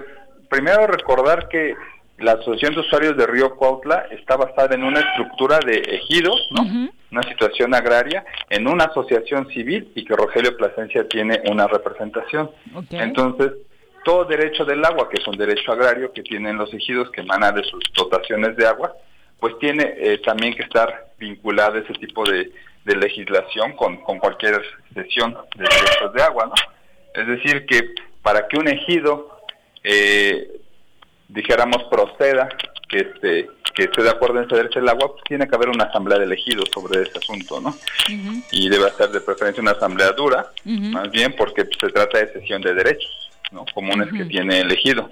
primero 0.49 0.87
recordar 0.87 1.49
que 1.49 1.75
la 2.19 2.33
Asociación 2.33 2.75
de 2.75 2.81
Usuarios 2.81 3.17
de 3.17 3.27
Río 3.27 3.57
Cuautla 3.57 4.07
está 4.11 4.37
basada 4.37 4.75
en 4.75 4.85
una 4.85 5.01
estructura 5.01 5.59
de 5.59 5.77
ejidos, 5.77 6.49
¿no? 6.51 6.91
Una 7.11 7.23
situación 7.23 7.75
agraria 7.75 8.25
en 8.51 8.67
una 8.67 8.85
asociación 8.85 9.49
civil 9.49 9.93
y 9.95 10.05
que 10.05 10.17
Rogelio 10.17 10.57
Plasencia 10.57 11.07
tiene 11.09 11.43
una 11.51 11.67
representación. 11.67 12.51
Entonces, 12.91 13.53
todo 14.05 14.25
derecho 14.25 14.65
del 14.65 14.85
agua, 14.85 15.09
que 15.09 15.21
es 15.21 15.27
un 15.27 15.37
derecho 15.37 15.73
agrario 15.73 16.13
que 16.13 16.23
tienen 16.23 16.57
los 16.57 16.73
ejidos 16.73 17.11
que 17.11 17.21
emana 17.21 17.53
de 17.53 17.63
sus 17.65 17.83
dotaciones 17.95 18.57
de 18.57 18.67
agua, 18.67 18.93
pues 19.39 19.59
tiene 19.59 19.95
eh, 19.99 20.19
también 20.25 20.55
que 20.55 20.63
estar 20.63 21.09
vinculado 21.19 21.77
ese 21.77 21.93
tipo 21.95 22.25
de, 22.29 22.51
de 22.85 22.97
legislación 22.97 23.73
con, 23.73 23.99
con 23.99 24.19
cualquier 24.19 24.63
sesión 24.95 25.37
de 25.57 25.65
derechos 25.65 26.13
de 26.15 26.23
agua, 26.23 26.47
¿no? 26.47 26.55
Es 27.15 27.27
decir, 27.27 27.67
que 27.67 27.95
para 28.23 28.47
que 28.47 28.59
un 28.59 28.69
ejido 28.69 29.41
eh, 29.83 30.56
dijéramos 31.29 31.85
proceda 31.85 32.49
que 32.89 32.99
este 33.01 33.49
que 33.77 33.85
esté 33.85 34.03
de 34.03 34.09
acuerdo 34.09 34.41
en 34.41 34.49
cederse 34.49 34.79
el 34.79 34.89
agua, 34.89 35.13
pues 35.13 35.23
tiene 35.25 35.47
que 35.47 35.55
haber 35.55 35.69
una 35.69 35.85
asamblea 35.85 36.19
de 36.19 36.25
elegidos 36.25 36.71
sobre 36.73 37.03
ese 37.03 37.19
asunto, 37.19 37.61
¿no? 37.61 37.77
Y 38.51 38.71
debe 38.71 38.91
ser 38.93 39.11
de 39.11 39.21
preferencia 39.21 39.61
una 39.63 39.73
asamblea 39.73 40.13
dura, 40.13 40.51
más 40.65 41.11
bien 41.11 41.35
porque 41.37 41.67
pues, 41.67 41.77
se 41.79 41.91
trata 41.91 42.19
de 42.19 42.33
cesión 42.33 42.63
de 42.63 42.73
derechos, 42.73 43.31
¿no? 43.53 43.67
Comunes 43.75 44.09
que 44.11 44.25
tiene 44.25 44.61
elegido. 44.61 45.11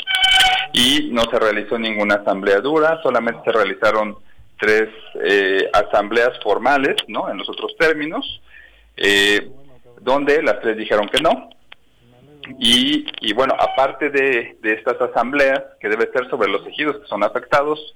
Y 0.72 1.10
no 1.12 1.24
se 1.30 1.38
realizó 1.38 1.78
ninguna 1.78 2.14
asamblea 2.14 2.60
dura, 2.60 2.98
solamente 3.02 3.42
se 3.44 3.52
realizaron 3.52 4.16
tres 4.58 4.88
eh, 5.22 5.68
asambleas 5.74 6.32
formales, 6.42 6.96
¿no? 7.06 7.30
En 7.30 7.36
los 7.36 7.48
otros 7.50 7.76
términos, 7.76 8.40
eh, 8.96 9.46
donde 10.00 10.42
las 10.42 10.60
tres 10.60 10.78
dijeron 10.78 11.06
que 11.08 11.20
no, 11.20 11.50
y, 12.58 13.06
y 13.20 13.32
bueno, 13.32 13.54
aparte 13.58 14.10
de, 14.10 14.56
estas 14.62 15.00
asambleas, 15.00 15.62
que 15.80 15.88
debe 15.88 16.10
ser 16.12 16.28
sobre 16.28 16.50
los 16.50 16.66
ejidos 16.66 16.98
que 16.98 17.06
son 17.06 17.22
afectados, 17.22 17.94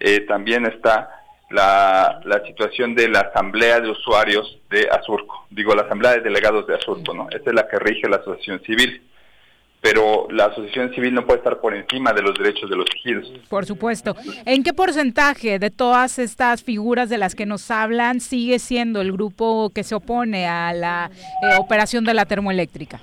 eh, 0.00 0.20
también 0.20 0.66
está 0.66 1.10
la, 1.50 2.20
situación 2.46 2.94
de 2.94 3.08
la 3.08 3.20
asamblea 3.20 3.80
de 3.80 3.90
usuarios 3.90 4.58
de 4.70 4.88
Azurco, 4.90 5.46
digo, 5.50 5.74
la 5.74 5.82
asamblea 5.82 6.12
de 6.12 6.20
delegados 6.20 6.66
de 6.66 6.74
Azurco, 6.74 7.14
¿no? 7.14 7.28
Esta 7.30 7.50
es 7.50 7.54
la 7.54 7.68
que 7.68 7.78
rige 7.78 8.08
la 8.08 8.16
asociación 8.16 8.60
civil, 8.62 9.02
pero 9.80 10.26
la 10.30 10.46
asociación 10.46 10.94
civil 10.94 11.14
no 11.14 11.26
puede 11.26 11.38
estar 11.38 11.60
por 11.60 11.74
encima 11.74 12.12
de 12.12 12.22
los 12.22 12.36
derechos 12.38 12.70
de 12.70 12.76
los 12.76 12.86
ejidos. 12.96 13.30
Por 13.50 13.66
supuesto. 13.66 14.16
¿En 14.46 14.62
qué 14.62 14.72
porcentaje 14.72 15.58
de 15.58 15.70
todas 15.70 16.18
estas 16.18 16.62
figuras 16.62 17.10
de 17.10 17.18
las 17.18 17.34
que 17.34 17.44
nos 17.44 17.70
hablan 17.70 18.20
sigue 18.20 18.58
siendo 18.58 19.02
el 19.02 19.12
grupo 19.12 19.70
que 19.74 19.84
se 19.84 19.94
opone 19.94 20.48
a 20.48 20.72
la 20.72 21.10
eh, 21.12 21.56
operación 21.58 22.04
de 22.04 22.14
la 22.14 22.24
termoeléctrica? 22.24 23.00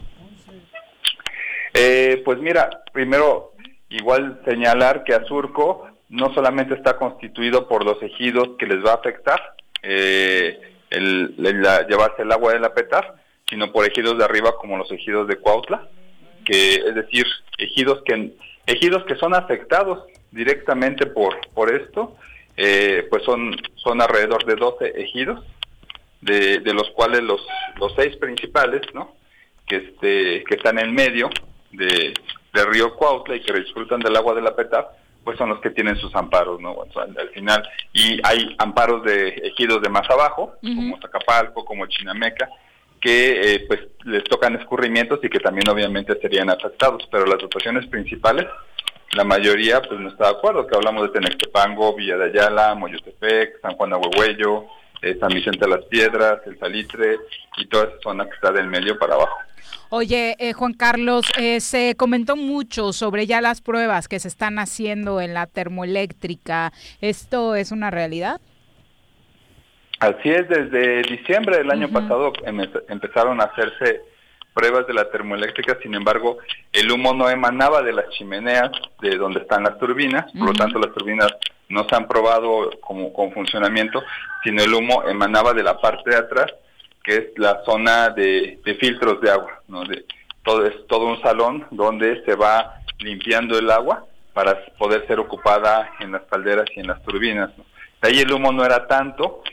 Eh, 1.73 2.21
pues 2.25 2.39
mira, 2.39 2.69
primero 2.91 3.53
igual 3.89 4.41
señalar 4.45 5.03
que 5.03 5.13
Azurco 5.13 5.87
no 6.09 6.33
solamente 6.33 6.73
está 6.73 6.97
constituido 6.97 7.67
por 7.67 7.85
los 7.85 8.01
ejidos 8.03 8.49
que 8.59 8.65
les 8.65 8.83
va 8.85 8.91
a 8.91 8.95
afectar 8.95 9.39
eh, 9.81 10.59
el, 10.89 11.35
llevarse 11.87 12.23
el 12.23 12.31
agua 12.31 12.53
de 12.53 12.59
la 12.59 12.73
petar, 12.73 13.15
sino 13.49 13.71
por 13.71 13.85
ejidos 13.85 14.17
de 14.17 14.25
arriba 14.25 14.55
como 14.57 14.77
los 14.77 14.91
ejidos 14.91 15.27
de 15.27 15.37
Cuautla, 15.37 15.87
que 16.45 16.75
es 16.75 16.95
decir, 16.95 17.25
ejidos 17.57 18.01
que 18.03 18.33
ejidos 18.67 19.03
que 19.05 19.15
son 19.15 19.33
afectados 19.33 20.03
directamente 20.31 21.05
por 21.05 21.35
por 21.53 21.73
esto, 21.73 22.15
eh, 22.57 23.07
pues 23.09 23.23
son 23.23 23.55
son 23.75 24.01
alrededor 24.01 24.45
de 24.45 24.55
12 24.55 25.01
ejidos, 25.01 25.43
de, 26.19 26.59
de 26.59 26.73
los 26.73 26.89
cuales 26.91 27.21
los 27.21 27.41
los 27.79 27.93
seis 27.95 28.17
principales, 28.17 28.81
¿no? 28.93 29.15
que 29.65 29.77
este 29.77 30.43
que 30.43 30.55
están 30.55 30.77
en 30.77 30.93
medio 30.93 31.29
de, 31.71 32.13
de 32.53 32.65
Río 32.65 32.95
Cuautla 32.95 33.35
y 33.35 33.41
que 33.41 33.53
disfrutan 33.53 33.99
del 33.99 34.15
agua 34.15 34.33
de 34.33 34.41
la 34.41 34.55
PETAP, 34.55 34.91
pues 35.23 35.37
son 35.37 35.49
los 35.49 35.59
que 35.59 35.69
tienen 35.69 35.97
sus 35.97 36.13
amparos, 36.15 36.59
¿no? 36.59 36.73
O 36.73 36.91
sea, 36.91 37.03
al 37.03 37.29
final, 37.29 37.67
y 37.93 38.19
hay 38.23 38.55
amparos 38.57 39.03
de 39.03 39.29
ejidos 39.29 39.81
de 39.81 39.89
más 39.89 40.09
abajo, 40.09 40.55
como 40.61 40.99
Zacapalco, 40.99 41.63
como 41.63 41.85
Chinameca, 41.85 42.49
que 42.99 43.55
eh, 43.55 43.65
pues 43.67 43.81
les 44.05 44.23
tocan 44.23 44.55
escurrimientos 44.55 45.19
y 45.23 45.29
que 45.29 45.39
también 45.39 45.69
obviamente 45.69 46.19
serían 46.21 46.49
afectados, 46.49 47.07
pero 47.11 47.25
las 47.25 47.39
dotaciones 47.39 47.87
principales, 47.87 48.45
la 49.13 49.23
mayoría 49.23 49.81
pues 49.81 49.99
no 49.99 50.09
está 50.09 50.25
de 50.25 50.37
acuerdo, 50.37 50.67
que 50.67 50.75
hablamos 50.75 51.03
de 51.03 51.19
Tenextepango, 51.19 51.95
Villa 51.95 52.17
de 52.17 52.25
Ayala, 52.25 52.75
Moyotepec, 52.75 53.59
San 53.61 53.75
Juan 53.75 53.89
de 53.89 53.95
Huehuello, 53.97 54.65
eh, 55.01 55.17
San 55.19 55.29
Vicente 55.29 55.65
de 55.65 55.69
las 55.69 55.85
Piedras, 55.85 56.39
El 56.45 56.57
Salitre 56.59 57.17
y 57.57 57.65
toda 57.67 57.85
esa 57.85 57.99
zona 58.03 58.25
que 58.25 58.35
está 58.35 58.51
del 58.51 58.67
medio 58.67 58.97
para 58.99 59.15
abajo. 59.15 59.37
Oye, 59.89 60.35
eh, 60.39 60.53
Juan 60.53 60.73
Carlos, 60.73 61.25
eh, 61.37 61.59
se 61.59 61.95
comentó 61.97 62.35
mucho 62.37 62.93
sobre 62.93 63.25
ya 63.25 63.41
las 63.41 63.61
pruebas 63.61 64.07
que 64.07 64.19
se 64.19 64.29
están 64.29 64.57
haciendo 64.57 65.19
en 65.19 65.33
la 65.33 65.47
termoeléctrica. 65.47 66.71
¿Esto 67.01 67.55
es 67.55 67.71
una 67.71 67.91
realidad? 67.91 68.39
Así 69.99 70.29
es, 70.29 70.47
desde 70.47 71.03
diciembre 71.03 71.57
del 71.57 71.69
año 71.69 71.89
pasado 71.89 72.33
em- 72.45 72.71
empezaron 72.89 73.39
a 73.41 73.43
hacerse 73.43 74.01
pruebas 74.53 74.87
de 74.87 74.93
la 74.93 75.09
termoeléctrica, 75.09 75.77
sin 75.81 75.95
embargo, 75.95 76.37
el 76.71 76.91
humo 76.91 77.13
no 77.13 77.29
emanaba 77.29 77.81
de 77.81 77.93
las 77.93 78.09
chimeneas 78.09 78.71
de 79.01 79.17
donde 79.17 79.41
están 79.41 79.63
las 79.63 79.77
turbinas, 79.79 80.31
por 80.33 80.47
lo 80.47 80.53
tanto 80.53 80.79
las 80.79 80.93
turbinas 80.93 81.31
no 81.69 81.87
se 81.87 81.95
han 81.95 82.07
probado 82.07 82.69
como 82.81 83.13
con 83.13 83.31
funcionamiento, 83.31 84.03
sino 84.43 84.61
el 84.61 84.73
humo 84.73 85.03
emanaba 85.07 85.53
de 85.53 85.63
la 85.63 85.79
parte 85.79 86.09
de 86.09 86.17
atrás, 86.17 86.53
que 87.03 87.15
es 87.15 87.25
la 87.37 87.63
zona 87.63 88.09
de, 88.09 88.59
de 88.63 88.75
filtros 88.75 89.21
de 89.21 89.31
agua, 89.31 89.61
¿no? 89.67 89.83
De, 89.85 90.05
todo 90.43 90.65
es 90.65 90.87
todo 90.87 91.05
un 91.05 91.21
salón 91.21 91.65
donde 91.71 92.23
se 92.25 92.35
va 92.35 92.81
limpiando 92.99 93.57
el 93.57 93.69
agua 93.69 94.05
para 94.33 94.63
poder 94.77 95.05
ser 95.07 95.19
ocupada 95.19 95.91
en 95.99 96.11
las 96.13 96.23
calderas 96.23 96.65
y 96.75 96.79
en 96.79 96.87
las 96.87 97.01
turbinas. 97.03 97.49
¿no? 97.57 97.65
De 98.01 98.09
ahí 98.09 98.19
el 98.19 98.31
humo 98.31 98.51
no 98.51 98.65
era 98.65 98.87
tanto 98.87 99.43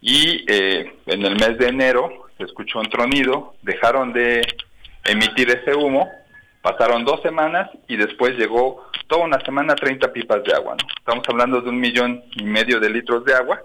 y 0.00 0.44
eh, 0.48 0.94
en 1.06 1.24
el 1.24 1.34
mes 1.34 1.58
de 1.58 1.68
enero 1.68 2.27
se 2.38 2.44
escuchó 2.44 2.78
un 2.78 2.88
tronido, 2.88 3.54
dejaron 3.62 4.12
de 4.12 4.40
emitir 5.04 5.50
ese 5.50 5.74
humo, 5.74 6.08
pasaron 6.62 7.04
dos 7.04 7.20
semanas 7.22 7.68
y 7.88 7.96
después 7.96 8.38
llegó 8.38 8.86
toda 9.08 9.24
una 9.24 9.40
semana 9.40 9.74
30 9.74 10.12
pipas 10.12 10.44
de 10.44 10.54
agua. 10.54 10.76
¿no? 10.78 10.86
Estamos 10.96 11.24
hablando 11.28 11.60
de 11.60 11.68
un 11.68 11.80
millón 11.80 12.22
y 12.36 12.44
medio 12.44 12.78
de 12.80 12.90
litros 12.90 13.24
de 13.24 13.34
agua 13.34 13.60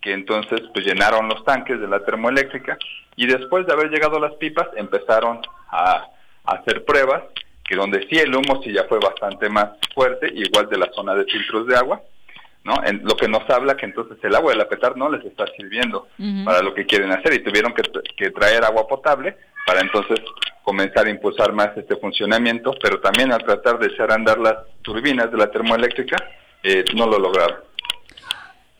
que 0.00 0.12
entonces 0.12 0.60
pues 0.72 0.86
llenaron 0.86 1.28
los 1.28 1.44
tanques 1.44 1.80
de 1.80 1.88
la 1.88 2.04
termoeléctrica 2.04 2.78
y 3.16 3.26
después 3.26 3.66
de 3.66 3.72
haber 3.72 3.90
llegado 3.90 4.20
las 4.20 4.34
pipas 4.34 4.68
empezaron 4.76 5.40
a, 5.70 6.06
a 6.44 6.52
hacer 6.52 6.84
pruebas 6.84 7.22
que 7.64 7.76
donde 7.76 8.06
sí 8.08 8.16
el 8.18 8.34
humo 8.34 8.62
sí 8.62 8.72
ya 8.72 8.84
fue 8.84 8.98
bastante 8.98 9.48
más 9.48 9.70
fuerte, 9.94 10.30
igual 10.34 10.68
de 10.68 10.78
la 10.78 10.90
zona 10.92 11.14
de 11.14 11.24
filtros 11.24 11.66
de 11.66 11.76
agua, 11.76 12.00
¿no? 12.68 12.84
En, 12.84 13.02
lo 13.02 13.16
que 13.16 13.26
nos 13.26 13.48
habla 13.50 13.76
que 13.76 13.86
entonces 13.86 14.18
el 14.22 14.36
agua 14.36 14.52
de 14.52 14.58
la 14.58 14.68
petar 14.68 14.96
no 14.96 15.10
les 15.10 15.24
está 15.24 15.44
sirviendo 15.56 16.08
para 16.44 16.62
lo 16.62 16.74
que 16.74 16.86
quieren 16.86 17.10
hacer 17.10 17.32
y 17.32 17.42
tuvieron 17.42 17.72
que 17.74 18.30
traer 18.30 18.64
agua 18.64 18.86
potable 18.86 19.36
para 19.66 19.80
entonces 19.80 20.20
comenzar 20.62 21.06
a 21.06 21.10
impulsar 21.10 21.54
más 21.54 21.74
este 21.76 21.96
funcionamiento, 21.96 22.74
pero 22.82 23.00
también 23.00 23.32
al 23.32 23.42
tratar 23.42 23.78
de 23.78 23.86
echar 23.86 24.10
a 24.10 24.16
andar 24.16 24.38
las 24.38 24.56
turbinas 24.82 25.30
de 25.30 25.38
la 25.38 25.50
termoeléctrica, 25.50 26.16
eh, 26.62 26.84
no 26.94 27.06
lo 27.06 27.18
lograron. 27.18 27.56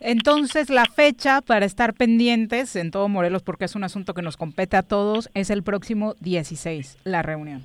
Entonces, 0.01 0.69
la 0.69 0.85
fecha 0.85 1.41
para 1.41 1.65
estar 1.65 1.95
pendientes 1.95 2.77
en 2.77 2.91
todo 2.91 3.09
Morelos, 3.09 3.43
porque 3.43 3.65
es 3.65 3.75
un 3.75 3.85
asunto 3.85 4.13
que 4.13 4.21
nos 4.21 4.37
compete 4.37 4.77
a 4.77 4.83
todos, 4.83 5.31
es 5.33 5.49
el 5.49 5.63
próximo 5.63 6.15
16, 6.21 6.99
la 7.05 7.23
reunión. 7.23 7.63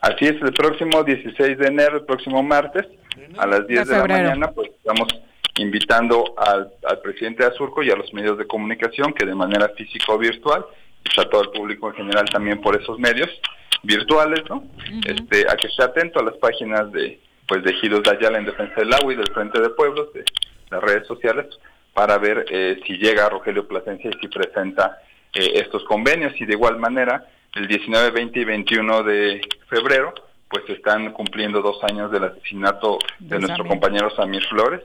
Así 0.00 0.26
es, 0.26 0.42
el 0.42 0.52
próximo 0.52 1.04
16 1.04 1.58
de 1.58 1.66
enero, 1.66 1.98
el 1.98 2.04
próximo 2.04 2.42
martes, 2.42 2.86
a 3.38 3.46
las 3.46 3.66
10 3.66 3.88
de, 3.88 3.96
la 3.96 4.06
mañana, 4.06 4.50
pues 4.52 4.70
estamos 4.70 5.08
invitando 5.58 6.34
al, 6.36 6.70
al 6.84 7.00
presidente 7.00 7.42
de 7.42 7.50
Azurco 7.50 7.82
y 7.82 7.90
a 7.90 7.96
los 7.96 8.12
medios 8.12 8.36
de 8.38 8.46
comunicación 8.46 9.12
que 9.12 9.24
de 9.24 9.34
manera 9.34 9.68
física 9.70 10.12
o 10.12 10.18
virtual, 10.18 10.64
y 11.04 11.20
a 11.20 11.24
todo 11.28 11.42
el 11.42 11.50
público 11.50 11.88
en 11.88 11.94
general 11.94 12.28
también 12.28 12.60
por 12.60 12.80
esos 12.80 12.98
medios 12.98 13.28
virtuales, 13.82 14.42
¿no? 14.48 14.64
este, 15.06 15.48
a 15.48 15.56
que 15.56 15.68
esté 15.68 15.82
atento 15.82 16.20
a 16.20 16.24
las 16.24 16.34
páginas 16.36 16.90
de 16.92 17.20
pues 17.46 17.62
de 17.62 17.74
Giros 17.74 18.02
de 18.02 18.10
Ayala 18.10 18.38
en 18.38 18.44
Defensa 18.44 18.74
del 18.76 18.92
Agua 18.92 19.12
y 19.12 19.16
del 19.16 19.32
Frente 19.32 19.60
de 19.60 19.70
Pueblos, 19.70 20.12
de 20.12 20.24
las 20.70 20.82
redes 20.82 21.06
sociales, 21.06 21.46
para 21.94 22.18
ver 22.18 22.44
eh, 22.50 22.80
si 22.84 22.94
llega 22.98 23.28
Rogelio 23.28 23.68
Plasencia 23.68 24.10
y 24.10 24.18
si 24.20 24.28
presenta 24.28 24.98
eh, 25.32 25.52
estos 25.54 25.84
convenios. 25.84 26.32
Y 26.40 26.44
de 26.44 26.54
igual 26.54 26.76
manera, 26.78 27.24
el 27.54 27.68
19, 27.68 28.10
20 28.10 28.40
y 28.40 28.44
21 28.44 29.02
de 29.04 29.40
febrero, 29.68 30.12
pues 30.48 30.64
están 30.68 31.12
cumpliendo 31.12 31.60
dos 31.60 31.82
años 31.84 32.10
del 32.10 32.24
asesinato 32.24 32.98
de 33.18 33.28
De 33.28 33.38
nuestro 33.40 33.64
Samir. 33.64 33.70
compañero 33.70 34.10
Samir 34.14 34.44
Flores. 34.46 34.80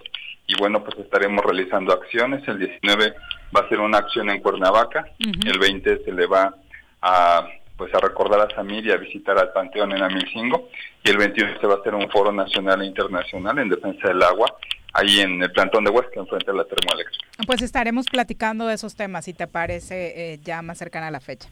Y 0.48 0.56
bueno, 0.60 0.84
pues 0.84 0.98
estaremos 1.00 1.44
realizando 1.46 1.94
acciones. 1.94 2.46
El 2.48 2.60
19 2.60 3.14
va 3.56 3.62
a 3.62 3.70
ser 3.70 3.80
una 3.80 4.00
acción 4.00 4.30
en 4.30 4.42
Cuernavaca. 4.42 5.06
El 5.20 5.60
20 5.60 6.04
se 6.04 6.12
le 6.12 6.26
va 6.26 6.54
a 7.02 7.48
pues 7.78 7.94
a 7.96 8.00
recordar 8.00 8.40
a 8.42 8.56
Samir 8.56 8.86
y 8.86 8.92
a 8.92 8.98
visitar 8.98 9.40
al 9.40 9.54
Panteón 9.54 9.92
en 9.92 10.04
Amilcingo. 10.04 10.70
Y 11.04 11.10
el 11.10 11.18
21 11.18 11.60
se 11.60 11.66
va 11.66 11.76
a 11.76 11.78
hacer 11.78 11.96
un 11.96 12.10
foro 12.12 12.32
nacional 12.32 12.82
e 12.82 12.86
internacional 12.86 13.58
en 13.58 13.70
defensa 13.70 14.08
del 14.08 14.22
agua, 14.22 14.56
ahí 14.94 15.20
en 15.20 15.42
el 15.42 15.52
plantón 15.52 15.84
de 15.84 15.90
Huesca, 15.90 16.20
enfrente 16.20 16.52
de 16.52 16.58
la 16.58 16.66
termoeléctrica. 16.66 17.26
Pues 17.48 17.64
estaremos 17.64 18.06
platicando 18.06 18.68
de 18.68 18.76
esos 18.76 18.96
temas, 18.96 19.26
si 19.26 19.34
te 19.34 19.48
parece, 19.48 20.34
eh, 20.34 20.40
ya 20.44 20.62
más 20.62 20.78
cercana 20.78 21.08
a 21.08 21.12
la 21.12 21.20
fecha. 21.22 21.50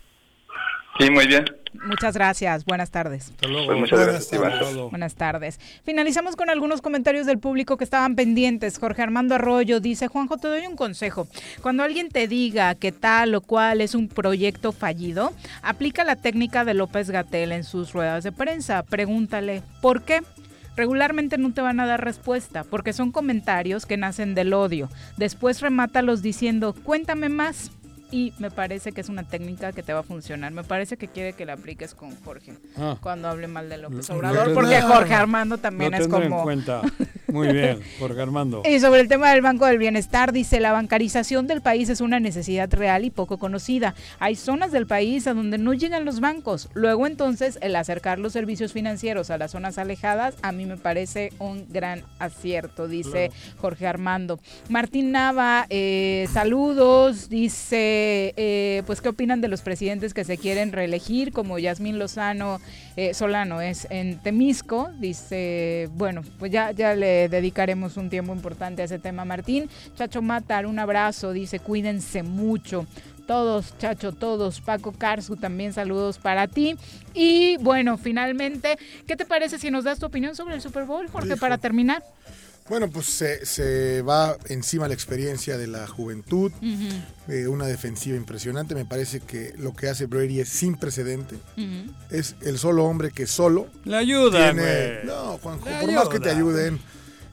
Sí, 0.99 1.09
muy 1.09 1.27
bien. 1.27 1.45
Muchas 1.85 2.13
gracias, 2.13 2.65
buenas 2.65 2.91
tardes. 2.91 3.31
Pues 3.39 3.77
muchas 3.77 3.99
gracias, 3.99 4.33
Iván. 4.33 4.89
Buenas 4.89 5.15
tardes. 5.15 5.57
Finalizamos 5.85 6.35
con 6.35 6.49
algunos 6.49 6.81
comentarios 6.81 7.25
del 7.25 7.39
público 7.39 7.77
que 7.77 7.85
estaban 7.85 8.15
pendientes. 8.15 8.77
Jorge 8.77 9.01
Armando 9.01 9.35
Arroyo 9.35 9.79
dice, 9.79 10.07
Juanjo, 10.07 10.37
te 10.37 10.49
doy 10.49 10.65
un 10.67 10.75
consejo. 10.75 11.27
Cuando 11.61 11.83
alguien 11.83 12.09
te 12.09 12.27
diga 12.27 12.75
que 12.75 12.91
tal 12.91 13.33
o 13.35 13.39
cual 13.39 13.79
es 13.79 13.95
un 13.95 14.09
proyecto 14.09 14.73
fallido, 14.73 15.31
aplica 15.61 16.03
la 16.03 16.17
técnica 16.17 16.65
de 16.65 16.73
López 16.73 17.11
Gatel 17.11 17.53
en 17.53 17.63
sus 17.63 17.93
ruedas 17.93 18.25
de 18.25 18.33
prensa. 18.33 18.83
Pregúntale, 18.83 19.63
¿por 19.81 20.03
qué? 20.03 20.21
Regularmente 20.75 21.37
no 21.37 21.53
te 21.53 21.61
van 21.61 21.79
a 21.79 21.85
dar 21.85 22.03
respuesta 22.03 22.65
porque 22.65 22.91
son 22.91 23.11
comentarios 23.11 23.85
que 23.85 23.95
nacen 23.95 24.35
del 24.35 24.53
odio. 24.53 24.89
Después 25.17 25.61
remátalos 25.61 26.21
diciendo, 26.21 26.73
cuéntame 26.83 27.29
más. 27.29 27.71
Y 28.11 28.33
me 28.39 28.49
parece 28.49 28.91
que 28.91 29.01
es 29.01 29.09
una 29.09 29.23
técnica 29.23 29.71
que 29.71 29.83
te 29.83 29.93
va 29.93 29.99
a 29.99 30.03
funcionar. 30.03 30.51
Me 30.51 30.63
parece 30.63 30.97
que 30.97 31.07
quiere 31.07 31.33
que 31.33 31.45
la 31.45 31.53
apliques 31.53 31.93
con 31.93 32.15
Jorge 32.23 32.53
Ah. 32.77 32.97
cuando 33.01 33.27
hable 33.27 33.47
mal 33.47 33.69
de 33.69 33.77
López 33.77 34.09
Lo 34.09 34.15
Obrador, 34.15 34.53
porque 34.55 34.81
Jorge 34.81 35.13
Armando 35.13 35.57
también 35.59 35.91
Lo 35.91 35.97
es 35.97 36.07
como... 36.07 36.23
en 36.37 36.43
cuenta. 36.43 36.81
Muy 37.31 37.51
bien, 37.53 37.79
Jorge 37.99 38.21
Armando. 38.21 38.63
Y 38.65 38.79
sobre 38.79 39.01
el 39.01 39.07
tema 39.07 39.31
del 39.31 39.41
Banco 39.41 39.65
del 39.65 39.77
Bienestar, 39.77 40.31
dice, 40.31 40.59
la 40.59 40.71
bancarización 40.71 41.47
del 41.47 41.61
país 41.61 41.89
es 41.89 42.01
una 42.01 42.19
necesidad 42.19 42.71
real 42.73 43.05
y 43.05 43.09
poco 43.09 43.37
conocida. 43.37 43.95
Hay 44.19 44.35
zonas 44.35 44.71
del 44.71 44.87
país 44.87 45.27
a 45.27 45.33
donde 45.33 45.57
no 45.57 45.73
llegan 45.73 46.05
los 46.05 46.19
bancos. 46.19 46.69
Luego 46.73 47.07
entonces, 47.07 47.59
el 47.61 47.75
acercar 47.75 48.19
los 48.19 48.33
servicios 48.33 48.73
financieros 48.73 49.29
a 49.29 49.37
las 49.37 49.51
zonas 49.51 49.77
alejadas, 49.77 50.35
a 50.41 50.51
mí 50.51 50.65
me 50.65 50.77
parece 50.77 51.31
un 51.39 51.65
gran 51.69 52.03
acierto, 52.19 52.87
dice 52.87 53.31
Jorge 53.57 53.87
Armando. 53.87 54.39
Martín 54.69 55.11
Nava, 55.11 55.65
eh, 55.69 56.27
saludos, 56.31 57.29
dice, 57.29 58.33
eh, 58.37 58.83
pues, 58.85 59.01
¿qué 59.01 59.09
opinan 59.09 59.41
de 59.41 59.47
los 59.47 59.61
presidentes 59.61 60.13
que 60.13 60.23
se 60.23 60.37
quieren 60.37 60.71
reelegir? 60.71 61.31
Como 61.31 61.59
Yasmín 61.59 61.99
Lozano 61.99 62.59
eh, 62.99 63.13
Solano 63.13 63.61
es 63.61 63.87
en 63.89 64.19
Temisco, 64.19 64.89
dice, 64.99 65.89
bueno, 65.93 66.21
pues 66.37 66.51
ya, 66.51 66.71
ya 66.71 66.95
le 66.95 67.29
dedicaremos 67.29 67.95
un 67.95 68.09
tiempo 68.09 68.33
importante 68.33 68.81
a 68.81 68.85
ese 68.85 68.99
tema, 68.99 69.23
Martín. 69.23 69.69
Chacho 69.95 70.21
Matar, 70.21 70.65
un 70.65 70.79
abrazo, 70.79 71.31
dice, 71.31 71.61
cuídense 71.61 72.23
mucho. 72.23 72.85
Todos, 73.25 73.77
Chacho, 73.77 74.11
todos. 74.11 74.59
Paco 74.59 74.91
Carzu, 74.91 75.37
también 75.37 75.71
saludos 75.71 76.17
para 76.17 76.47
ti. 76.47 76.75
Y 77.13 77.55
bueno, 77.61 77.97
finalmente, 77.97 78.77
¿qué 79.07 79.15
te 79.15 79.23
parece 79.23 79.59
si 79.59 79.71
nos 79.71 79.85
das 79.85 79.99
tu 79.99 80.07
opinión 80.07 80.35
sobre 80.35 80.55
el 80.55 80.61
Super 80.61 80.83
Bowl, 80.83 81.07
Jorge, 81.07 81.29
Hijo. 81.29 81.37
para 81.37 81.57
terminar? 81.57 82.03
Bueno, 82.69 82.89
pues 82.89 83.07
se, 83.07 83.45
se 83.47 84.01
va 84.03 84.37
encima 84.47 84.87
la 84.87 84.93
experiencia 84.93 85.57
de 85.57 85.65
la 85.67 85.87
juventud, 85.87 86.51
eh, 87.27 87.47
una 87.47 87.65
defensiva 87.65 88.15
impresionante. 88.15 88.75
Me 88.75 88.85
parece 88.85 89.21
que 89.21 89.53
lo 89.57 89.73
que 89.75 89.89
hace 89.89 90.05
Brady 90.05 90.39
es 90.39 90.49
sin 90.49 90.75
precedente. 90.77 91.35
Es 92.11 92.35
el 92.41 92.59
solo 92.59 92.85
hombre 92.85 93.09
que 93.11 93.25
solo. 93.25 93.67
Tiene- 94.31 94.61
güey. 94.61 95.05
No, 95.05 95.37
Juanjo, 95.39 95.65
Le 95.67 95.79
por 95.79 95.91
más 95.93 96.09
que 96.09 96.19
te 96.19 96.29
ayuden. 96.29 96.79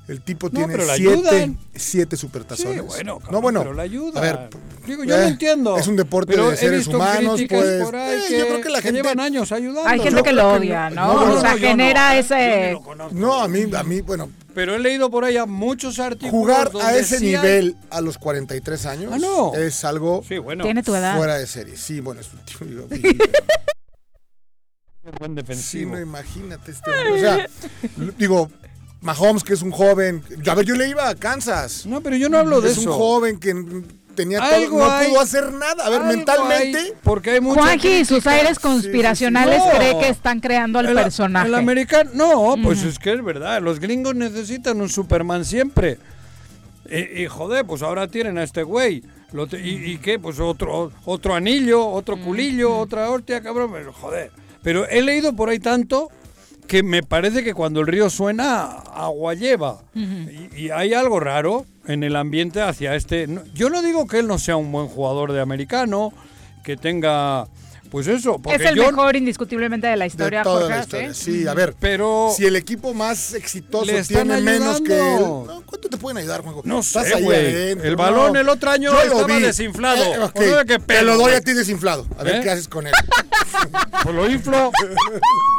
El 0.09 0.21
tipo 0.23 0.49
No, 0.51 0.67
tiene 0.67 0.85
siete, 0.95 1.53
siete 1.75 2.17
supertazones. 2.17 2.75
Sí, 2.77 2.81
bueno, 2.81 3.19
no, 3.29 3.41
bueno. 3.41 3.61
pero 3.61 3.75
le 3.75 3.83
ayudan. 3.83 4.19
A 4.19 4.21
ver, 4.21 4.51
Digo, 4.87 5.03
yo 5.03 5.17
eh, 5.17 5.21
lo 5.23 5.27
entiendo. 5.27 5.77
Es 5.77 5.89
un 5.89 5.97
deporte 5.97 6.31
pero 6.33 6.49
de 6.49 6.55
he 6.55 6.59
seres 6.59 6.79
visto 6.81 6.97
humanos, 6.97 7.41
pues. 7.49 7.83
por 7.83 7.97
ahí 7.97 8.19
eh, 8.21 8.25
que, 8.29 8.39
yo 8.39 8.47
creo 8.47 8.61
que 8.61 8.69
la 8.69 8.79
que 8.79 8.83
gente 8.83 9.03
llevan 9.03 9.19
años 9.19 9.51
ayudando. 9.51 9.89
Hay 9.89 9.99
gente 9.99 10.19
Yo 10.19 10.23
que 10.23 10.33
lo 10.33 10.43
que 10.53 10.59
odia, 10.59 10.91
no. 10.91 11.07
¿no? 11.15 11.27
No, 11.27 11.35
o 11.35 11.41
sea, 11.41 11.57
genera 11.59 12.13
no, 12.15 12.21
ese... 12.21 12.79
No, 13.11 13.41
a 13.43 13.49
mí, 13.49 13.65
a 13.77 13.83
mí, 13.83 14.01
bueno, 14.03 14.31
Pero 14.55 14.77
he 14.77 14.79
leído 14.79 15.11
por 15.11 15.25
ahí 15.25 15.37
a 15.39 15.45
muchos 15.47 15.99
artículos. 15.99 16.31
jugar 16.31 16.71
a 16.81 16.95
ese 16.97 17.19
sí 17.19 17.35
hay- 17.35 17.43
nivel 17.43 17.77
a 17.91 18.01
los 18.01 18.17
43 18.17 18.87
años 18.87 19.13
Ah, 19.13 19.19
no. 19.19 19.55
es 19.57 19.85
algo 19.85 20.23
Sí, 20.29 20.39
bueno. 20.39 20.63
Tiene 20.63 20.85
tu 20.85 20.95
edad. 20.95 21.17
fuera 21.17 21.37
de 21.37 21.49
serie. 21.49 21.77
Sí, 21.77 21.99
bueno, 21.99 22.21
es 22.21 22.29
un 22.33 22.39
tío. 22.45 22.87
Buen 25.19 25.31
Sí, 25.31 25.35
defensivo. 25.37 25.93
no, 25.95 26.01
imagínate 26.01 26.71
este 26.73 26.91
hombre. 26.91 27.13
O 27.13 27.19
sea, 27.19 27.47
digo, 28.19 28.51
Mahomes, 29.07 29.43
que 29.45 29.55
es 29.55 29.63
un 29.63 29.71
joven. 29.71 30.23
A 30.51 30.55
ver, 30.55 30.67
yo 30.67 30.75
le 30.75 30.89
iba 30.89 31.09
a 31.09 31.15
Kansas. 31.15 31.87
No, 31.87 32.01
pero 32.03 32.17
yo 32.17 32.29
no 32.29 32.39
hablo 32.39 32.61
de 32.61 32.71
es 32.73 32.79
eso. 32.79 32.91
un 32.91 32.97
joven 32.99 33.39
que 33.39 33.55
tenía 34.15 34.41
Algo 34.43 34.79
todo, 34.79 34.87
no 34.89 34.93
hay- 34.93 35.09
pudo 35.09 35.21
hacer 35.21 35.53
nada. 35.53 35.87
A 35.87 35.91
ver, 35.91 36.03
mentalmente. 36.03 36.79
hay, 36.79 36.93
porque 37.03 37.31
hay 37.31 37.41
mucha 37.41 37.61
Juanji 37.63 37.89
y 38.01 38.05
sus 38.05 38.27
aires 38.27 38.59
conspiracionales 38.59 39.59
No. 39.65 39.71
cree 39.79 39.99
que 39.99 40.09
están 40.09 40.41
creando 40.41 40.79
al 40.81 40.87
El- 40.87 40.95
personaje. 40.95 41.47
El 41.49 41.55
americano, 41.55 42.11
no, 42.15 42.55
pues 42.63 42.81
Ujú. 42.81 42.89
es 42.89 42.99
que 42.99 43.13
es 43.13 43.23
verdad. 43.25 43.63
Los 43.63 43.79
gringos 43.79 44.15
necesitan 44.15 44.81
un 44.81 44.89
Superman 44.89 45.45
siempre. 45.45 45.99
Y, 46.91 47.23
y, 47.23 47.27
joder, 47.27 47.65
pues 47.67 47.83
ahora 47.83 48.09
tienen 48.09 48.39
a 48.39 48.43
este 48.43 48.63
güey. 48.63 49.03
Lo 49.33 49.47
te- 49.47 49.61
y, 49.61 49.93
y 49.93 49.99
qué? 49.99 50.19
Pues 50.19 50.39
otro, 50.41 50.93
otro 51.05 51.35
anillo, 51.35 51.87
otro 51.87 52.17
culillo, 52.17 52.77
otra 52.79 53.11
hostia, 53.11 53.41
cabrón. 53.43 53.71
Pero, 53.73 53.93
joder. 53.93 54.31
Pero 54.63 54.89
he 54.89 55.03
leído 55.03 55.35
por 55.35 55.49
ahí 55.49 55.59
tanto 55.59 56.11
que 56.67 56.83
me 56.83 57.03
parece 57.03 57.43
que 57.45 57.55
cuando 57.55 57.81
el 57.81 57.87
río 57.87 58.11
suena, 58.11 58.65
agua 58.65 59.35
lleva. 59.35 59.83
Y, 59.95 60.65
y 60.65 60.71
hay 60.71 60.95
algo 60.95 61.21
raro 61.21 61.65
en 61.87 62.03
el 62.03 62.17
ambiente 62.17 62.61
hacia 62.63 62.95
este. 62.95 63.27
yo 63.55 63.71
no 63.71 63.83
digo 63.83 64.07
que 64.07 64.19
él 64.19 64.27
no 64.27 64.39
sea 64.39 64.57
un 64.57 64.73
buen 64.73 64.89
jugador 64.89 65.33
de 65.33 65.41
americano, 65.41 66.13
que 66.65 66.77
tenga. 66.77 67.47
Pues 67.91 68.07
eso, 68.07 68.39
porque 68.41 68.63
es 68.63 68.71
el 68.71 68.77
yo 68.77 68.91
mejor 68.91 69.17
indiscutiblemente 69.17 69.87
de 69.87 69.97
la 69.97 70.05
De 70.05 70.09
historia, 70.09 70.43
toda 70.43 70.61
Jorge, 70.63 70.77
la 70.77 70.83
historia. 70.83 71.15
¿sí? 71.15 71.33
Sí, 71.43 71.49
a 71.49 71.55
ver. 71.55 71.75
Pero 71.81 72.33
Si 72.37 72.45
el 72.45 72.57
equipo 72.57 72.95
más 72.95 73.35
exitoso 73.35 73.85
Le 73.87 73.99
están 73.99 74.25
tiene 74.29 74.41
menos 74.41 74.81
que 74.81 74.93
él. 74.99 75.21
no, 75.21 75.63
¿Cuánto 75.67 75.89
te 75.89 75.97
pueden 75.97 76.19
ayudar, 76.19 76.43
Juanjo? 76.43 76.63
No 76.65 76.81
Estás 76.81 77.09
sé, 77.09 77.23
güey. 77.23 77.37
El 77.73 77.91
no. 77.93 77.97
balón 77.97 78.37
el 78.37 78.49
otro 78.49 78.71
año 78.71 78.93
Yo 78.93 79.01
estaba 79.03 79.27
vi. 79.27 79.43
desinflado. 79.43 80.03
Eh, 80.05 80.19
ok, 80.23 80.33
Pues 80.35 80.51
no 80.51 80.59
sé 80.61 80.67
qué 80.67 80.79
Te 80.79 81.03
lo 81.03 81.17
doy 81.17 81.33
a 81.35 81.41
ti 81.41 81.53
desinflado. 81.53 82.07
A 82.19 82.25
ver 82.25 82.37
¿Eh? 82.37 82.41
qué 82.43 82.51
haces 82.51 82.69
con 82.69 82.87
él. 82.87 82.93
Pues 84.03 84.15
lo 84.15 84.31
inflo. 84.31 84.71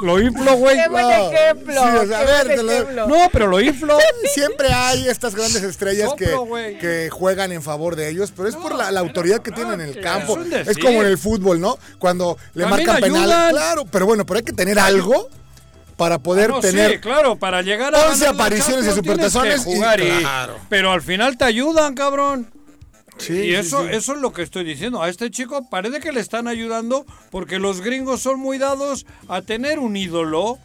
lo 0.03 0.21
inflo, 0.21 0.55
güey. 0.55 0.77
¡Qué 0.77 0.87
buen 0.89 1.05
ejemplo! 1.11 1.73
sí, 1.73 1.79
o 1.97 2.07
sea, 2.07 2.07
qué 2.07 2.15
a 2.15 2.23
ver, 2.23 2.45
buen 2.45 2.57
te 2.57 2.63
lo- 2.63 2.71
ejemplo! 2.71 3.07
No, 3.07 3.15
pero 3.31 3.47
lo 3.47 3.59
inflo. 3.59 3.97
Siempre 4.33 4.71
hay 4.71 5.07
estas 5.07 5.35
grandes 5.35 5.63
estrellas 5.63 6.11
que, 6.17 6.27
Soplo, 6.31 6.55
que 6.79 7.09
juegan 7.11 7.51
en 7.51 7.61
favor 7.61 7.95
de 7.97 8.09
ellos, 8.09 8.31
pero 8.35 8.47
es 8.47 8.55
por 8.55 8.73
la, 8.75 8.91
la 8.91 8.99
autoridad 9.01 9.41
que 9.41 9.51
tienen 9.51 9.81
en 9.81 9.89
el 9.89 9.99
campo. 9.99 10.37
es 10.65 10.77
como 10.77 11.01
en 11.01 11.07
el 11.07 11.17
fútbol, 11.17 11.59
¿no? 11.59 11.77
Cuando 11.99 12.16
le 12.53 12.63
También 12.63 12.87
marcan 12.87 13.01
penal. 13.01 13.49
Claro, 13.51 13.85
pero 13.91 14.05
bueno, 14.05 14.25
pero 14.25 14.37
hay 14.39 14.43
que 14.43 14.53
tener 14.53 14.79
algo 14.79 15.29
para 15.95 16.19
poder 16.19 16.51
Ah, 16.51 16.55
no, 16.55 16.59
tener. 16.59 16.91
Sí, 16.93 16.97
claro, 16.99 17.37
para 17.37 17.61
llegar 17.61 17.93
a 17.95 17.99
11 18.09 18.25
ganar 18.25 18.35
la 18.35 18.43
apariciones 18.43 18.85
de 18.85 18.93
supertazones 18.93 19.65
y- 19.67 19.71
y- 19.75 19.79
claro. 19.79 20.57
pero 20.69 20.91
al 20.91 21.01
final 21.01 21.37
te 21.37 21.45
ayudan, 21.45 21.95
cabrón. 21.95 22.51
Sí, 23.17 23.33
y 23.33 23.55
eso, 23.55 23.81
sí. 23.81 23.89
eso 23.93 24.13
es 24.13 24.19
lo 24.21 24.31
que 24.31 24.43
estoy 24.43 24.63
diciendo. 24.63 25.01
A 25.01 25.09
este 25.09 25.31
chico 25.31 25.67
parece 25.71 25.99
que 25.99 26.11
le 26.11 26.19
están 26.19 26.47
ayudando 26.47 27.03
porque 27.31 27.57
los 27.57 27.81
gringos 27.81 28.21
son 28.21 28.39
muy 28.39 28.59
dados 28.59 29.07
a 29.27 29.41
tener 29.41 29.79
un 29.79 29.95
ídolo 29.97 30.59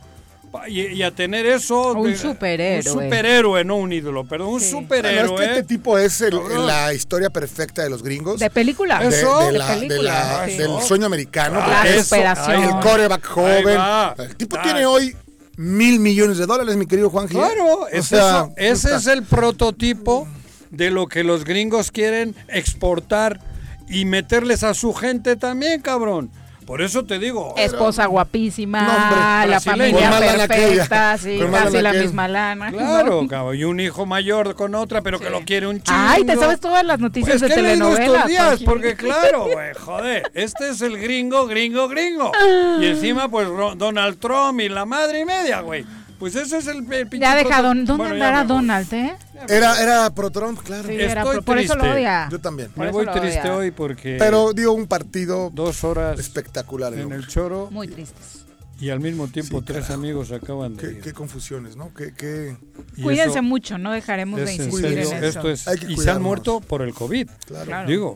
y, 0.69 0.81
y 0.89 1.03
a 1.03 1.11
tener 1.11 1.47
eso. 1.47 1.93
Un 1.95 2.11
de- 2.11 2.16
superhéroe. 2.16 2.93
Un 2.93 3.03
superhéroe, 3.03 3.65
no 3.65 3.77
un 3.77 3.93
ídolo, 3.93 4.24
perdón, 4.24 4.49
un 4.49 4.61
Sí. 4.61 4.73
Bueno, 4.73 4.83
superhéroe. 4.87 5.35
es 5.35 5.41
que 5.41 5.45
este 5.59 5.62
tipo 5.65 5.99
es 5.99 6.20
el- 6.20 6.41
la 6.66 6.93
historia 6.93 7.31
perfecta 7.31 7.83
de 7.83 7.91
los 7.91 8.03
gringos. 8.03 8.39
De 8.41 8.51
película. 8.51 8.99
de, 9.01 9.09
Eso. 9.09 9.39
de 9.41 9.53
De 9.53 9.59
la- 9.59 9.69
de 9.74 9.74
película, 9.89 10.12
la- 10.12 10.47
sí. 10.47 10.57
del 10.59 10.81
sueño 10.83 11.07
americano. 11.07 11.59
Ah, 11.62 11.85
La 11.85 12.55
el 12.55 12.81
coreback 12.81 13.24
joven. 13.27 13.79
El 14.19 14.37
tipo 14.37 14.57
Ah. 14.59 14.62
tiene 14.62 14.87
hoy 14.87 15.16
mil 15.57 16.01
millones 16.01 16.39
de 16.39 16.47
dólares, 16.47 16.77
mi 16.77 16.87
querido 16.87 17.11
Juan 17.11 17.29
Gil. 17.29 17.39
Claro, 17.39 17.65
O 17.83 17.89
es 17.89 18.07
sea, 18.07 18.49
eso. 18.57 18.89
ese 18.89 18.97
es 18.97 19.07
el 19.07 19.23
prototipo 19.23 20.27
de 20.70 20.91
lo 20.91 21.07
que 21.07 21.24
los 21.24 21.45
gringos 21.45 21.91
quieren 21.91 22.35
exportar 22.49 23.41
y 23.89 24.05
meterles 24.07 24.62
a 24.65 24.73
su 24.74 24.93
gente 24.95 25.37
también, 25.37 25.81
cabrón. 25.83 26.31
Por 26.66 26.80
eso 26.82 27.05
te 27.05 27.18
digo. 27.18 27.55
Esposa 27.56 28.06
guapísima, 28.06 28.82
No, 28.82 28.93
hombre, 28.93 29.51
la 29.51 29.60
familia 29.60 30.18
perfecta, 30.18 31.18
sí, 31.18 31.39
casi 31.51 31.80
la 31.82 31.93
misma 31.93 32.28
lana. 32.28 32.70
¿no? 32.70 32.78
Claro, 32.78 33.26
cabrón, 33.28 33.56
y 33.56 33.64
un 33.64 33.80
hijo 33.80 34.06
mayor 34.06 34.55
con 34.55 34.74
otra, 34.74 35.02
pero 35.02 35.18
que 35.18 35.30
lo 35.30 35.40
quiere 35.43 35.66
un 35.66 35.82
chingo. 35.82 35.98
Ay, 36.01 36.24
te 36.24 36.36
sabes 36.36 36.60
todas 36.60 36.84
las 36.84 37.01
noticias 37.01 37.39
Pues 37.39 37.40
de 37.43 37.48
que 37.48 37.60
he 37.60 37.62
leído 37.62 37.90
telenovela. 37.90 38.16
estos 38.18 38.28
días, 38.28 38.62
porque 38.64 38.94
claro, 38.97 39.44
güey, 39.52 39.74
joder, 39.74 40.30
este 40.34 40.70
es 40.70 40.80
el 40.82 40.98
gringo, 40.98 41.47
gringo, 41.47 41.89
gringo. 41.89 42.32
Y 42.80 42.86
encima, 42.86 43.28
pues 43.28 43.48
Donald 43.76 44.18
Trump 44.18 44.60
y 44.60 44.68
la 44.68 44.84
madre 44.84 45.20
y 45.20 45.24
media, 45.24 45.60
güey. 45.60 45.84
Pues 46.23 46.36
ese 46.36 46.59
es 46.59 46.69
el, 46.69 46.77
el 46.93 47.09
pinche 47.09 47.19
Ya 47.19 47.35
deja, 47.35 47.61
don, 47.62 47.85
¿dónde 47.85 48.05
Bueno, 48.05 48.15
andará. 48.15 48.44
Donald, 48.44 48.93
eh? 48.94 49.12
Era, 49.49 49.82
era 49.82 50.15
pro 50.15 50.31
Trump, 50.31 50.61
claro. 50.62 50.86
Sí, 50.89 50.94
era 50.94 51.24
pro- 51.24 51.43
por 51.43 51.59
eso 51.59 51.74
lo 51.74 51.81
triste. 51.81 51.99
odia. 51.99 52.28
Yo 52.31 52.39
también. 52.39 52.70
Por 52.70 52.85
Me 52.86 52.93
voy 52.93 53.07
triste 53.07 53.40
odia. 53.40 53.57
hoy 53.57 53.70
porque 53.73 54.19
Pero 54.20 54.53
dio 54.53 54.73
un 54.73 54.86
partido 54.86 55.51
dos 55.53 55.82
horas 55.82 56.20
espectacular. 56.20 56.94
en 56.94 57.11
el 57.11 57.27
choro 57.27 57.70
Muy 57.73 57.89
tristes. 57.89 58.44
y 58.78 58.90
al 58.90 59.01
mismo 59.01 59.27
tiempo 59.27 59.59
Sí, 59.59 59.65
tres 59.66 59.78
carajo. 59.86 59.94
amigos 59.94 60.31
acaban 60.31 60.77
de 60.77 60.81
Qué, 60.82 60.86
ir. 60.94 61.01
qué 61.01 61.12
confusiones, 61.12 61.74
¿no? 61.74 61.93
Qué, 61.93 62.15
qué... 62.15 62.57
Cuídense 63.03 63.31
eso 63.39 63.43
mucho, 63.43 63.78
no 63.78 63.90
dejaremos 63.90 64.39
de 64.39 64.47
en 64.55 64.62
insistir 64.62 64.90
serio, 64.90 65.11
en 65.11 65.24
eso. 65.24 65.39
esto 65.40 65.51
es 65.51 65.66
Hay 65.66 65.78
que 65.78 65.93
y 65.93 65.97
se 65.97 66.09
han 66.09 66.23
muerto 66.23 66.61
por 66.61 66.82
el 66.82 66.94
COVID. 66.94 67.28
Claro. 67.49 67.66
Claro. 67.66 67.89
Digo, 67.89 68.15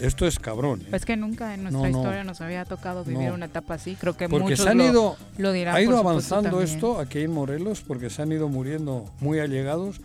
esto 0.00 0.26
es 0.26 0.38
cabrón. 0.38 0.82
¿eh? 0.82 0.88
Es 0.92 1.04
que 1.04 1.16
nunca 1.16 1.54
en 1.54 1.62
nuestra 1.64 1.82
No, 1.88 1.90
no. 1.90 1.98
historia 1.98 2.24
nos 2.24 2.40
había 2.40 2.64
tocado 2.64 3.04
vivir 3.04 3.28
No. 3.28 3.34
una 3.34 3.46
etapa 3.46 3.74
así. 3.74 3.96
Creo 3.96 4.16
que 4.16 4.28
Porque 4.28 4.42
muchos 4.50 4.60
se 4.64 4.68
han 4.70 4.78
lo, 4.78 4.84
ido, 4.86 5.16
lo 5.38 5.52
dirán. 5.52 5.74
ha 5.76 5.80
ido 5.80 5.98
avanzando 5.98 6.60
esto 6.62 6.98
aquí 7.00 7.20
en 7.20 7.32
Morelos 7.32 7.82
porque 7.86 8.10
se 8.10 8.22
han 8.22 8.32
ido 8.32 8.48
muriendo 8.48 9.04
muy 9.20 9.38
allegados, 9.40 10.00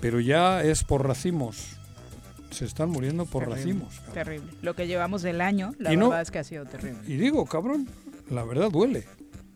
pero 0.00 0.20
ya 0.20 0.62
es 0.62 0.84
por 0.84 1.06
racimos. 1.06 1.76
Se 2.50 2.64
están 2.64 2.88
muriendo 2.90 3.26
por 3.26 3.44
Terrible, 3.44 3.62
racimos. 3.62 3.94
cabrón. 4.06 4.14
Terrible. 4.14 4.52
Lo 4.62 4.74
que 4.74 4.86
llevamos 4.86 5.20
del 5.22 5.40
año, 5.42 5.74
la 5.78 5.92
Y 5.92 5.96
no- 5.96 6.08
verdad 6.08 6.22
es 6.22 6.30
que 6.30 6.38
ha 6.38 6.44
sido 6.44 6.64
terrible. 6.64 7.00
Y 7.06 7.16
digo, 7.18 7.44
cabrón, 7.44 7.86
la 8.30 8.42
verdad 8.44 8.70
duele, 8.70 9.06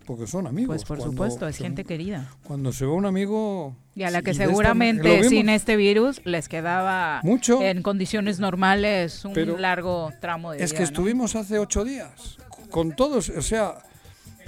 porque 0.06 0.26
son 0.26 0.46
amigos. 0.46 0.68
Pues 0.68 0.84
por 0.84 0.98
Cuando 0.98 1.12
supuesto, 1.12 1.48
es 1.48 1.56
se- 1.56 1.64
gente 1.64 1.84
querida. 1.84 2.30
Cuando 2.44 2.72
se 2.72 2.84
va 2.86 2.92
un 2.94 3.06
amigo... 3.06 3.74
Y 3.94 4.02
a 4.04 4.10
la 4.10 4.22
que 4.22 4.30
esta- 4.32 4.44
seguramente 4.46 5.28
sin 5.28 5.48
este 5.48 5.76
virus 5.76 6.20
les 6.24 6.48
quedaba 6.48 7.20
Mucho. 7.22 7.60
en 7.62 7.82
condiciones 7.82 8.40
normales 8.40 9.24
un 9.24 9.32
Pero 9.34 9.58
largo 9.58 10.10
tramo 10.20 10.52
de 10.52 10.62
Es 10.62 10.70
vida, 10.72 10.78
que 10.78 10.82
¿no? 10.84 10.88
estuvimos 10.88 11.36
hace 11.36 11.58
ocho 11.58 11.84
días 11.84 12.36
con 12.70 12.96
todos, 12.96 13.28
o 13.28 13.42
sea, 13.42 13.74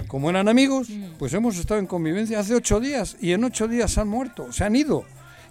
como 0.07 0.29
eran 0.29 0.47
amigos, 0.49 0.89
Mm. 0.89 1.03
pues 1.19 1.33
hemos 1.33 1.57
estado 1.57 1.79
en 1.79 1.85
convivencia 1.85 2.39
hace 2.39 2.55
ocho 2.55 2.79
días 2.79 3.17
y 3.21 3.33
en 3.33 3.43
ocho 3.43 3.67
días 3.67 3.91
se 3.91 4.01
han 4.01 4.07
muerto, 4.07 4.51
se 4.51 4.63
han 4.63 4.75
ido 4.75 5.03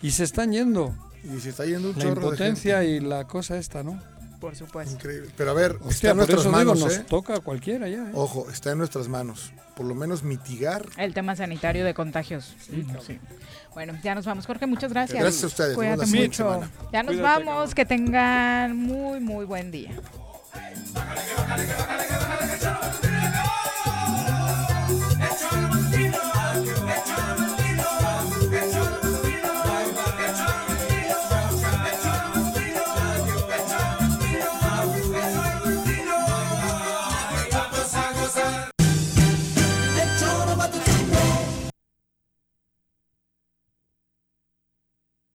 y 0.03 0.11
se 0.11 0.25
están 0.25 0.53
yendo. 0.53 0.95
Y 1.25 1.41
se 1.41 1.51
está 1.51 1.65
yendo 1.65 1.89
un 1.91 1.97
La 1.97 2.03
chorro 2.03 2.21
de 2.21 2.27
impotencia 2.27 2.81
gente. 2.83 2.93
y 2.97 3.01
la 3.01 3.25
cosa 3.27 3.57
esta, 3.57 3.83
¿no? 3.83 3.99
Por 4.45 4.55
supuesto. 4.55 4.93
Increíble. 4.93 5.31
Pero 5.39 5.53
a 5.53 5.55
ver, 5.55 5.71
está 5.73 5.87
Hostia, 5.87 6.11
en 6.11 6.17
nuestras 6.19 6.41
eso 6.41 6.51
manos, 6.51 6.75
digo, 6.75 6.91
¿eh? 6.91 6.99
nos 6.99 7.07
toca 7.07 7.37
a 7.37 7.41
cualquiera 7.41 7.89
ya. 7.89 8.11
¿eh? 8.11 8.13
Ojo, 8.13 8.51
está 8.51 8.73
en 8.73 8.79
nuestras 8.79 9.09
manos. 9.09 9.55
Por 9.75 9.87
lo 9.87 9.95
menos 9.95 10.23
mitigar. 10.23 10.85
El 10.99 11.15
tema 11.15 11.35
sanitario 11.35 11.83
de 11.83 11.95
contagios. 11.95 12.55
Sí. 12.61 13.19
Bueno, 13.73 13.99
ya 14.03 14.15
nos 14.15 14.27
vamos. 14.27 14.45
Jorge, 14.45 14.67
muchas 14.67 14.93
gracias. 14.93 15.19
Gracias 15.19 15.45
a 15.45 15.47
ustedes. 15.47 15.75
Cuídate 15.75 16.05
mucho. 16.05 16.45
semana. 16.45 16.71
Ya 16.93 17.03
nos 17.03 17.15
Cuídate, 17.15 17.45
vamos. 17.45 17.75
Que 17.75 17.87
tengan 17.87 18.77
muy, 18.77 19.19
muy 19.19 19.47
buen 19.47 19.71
día. 19.71 19.93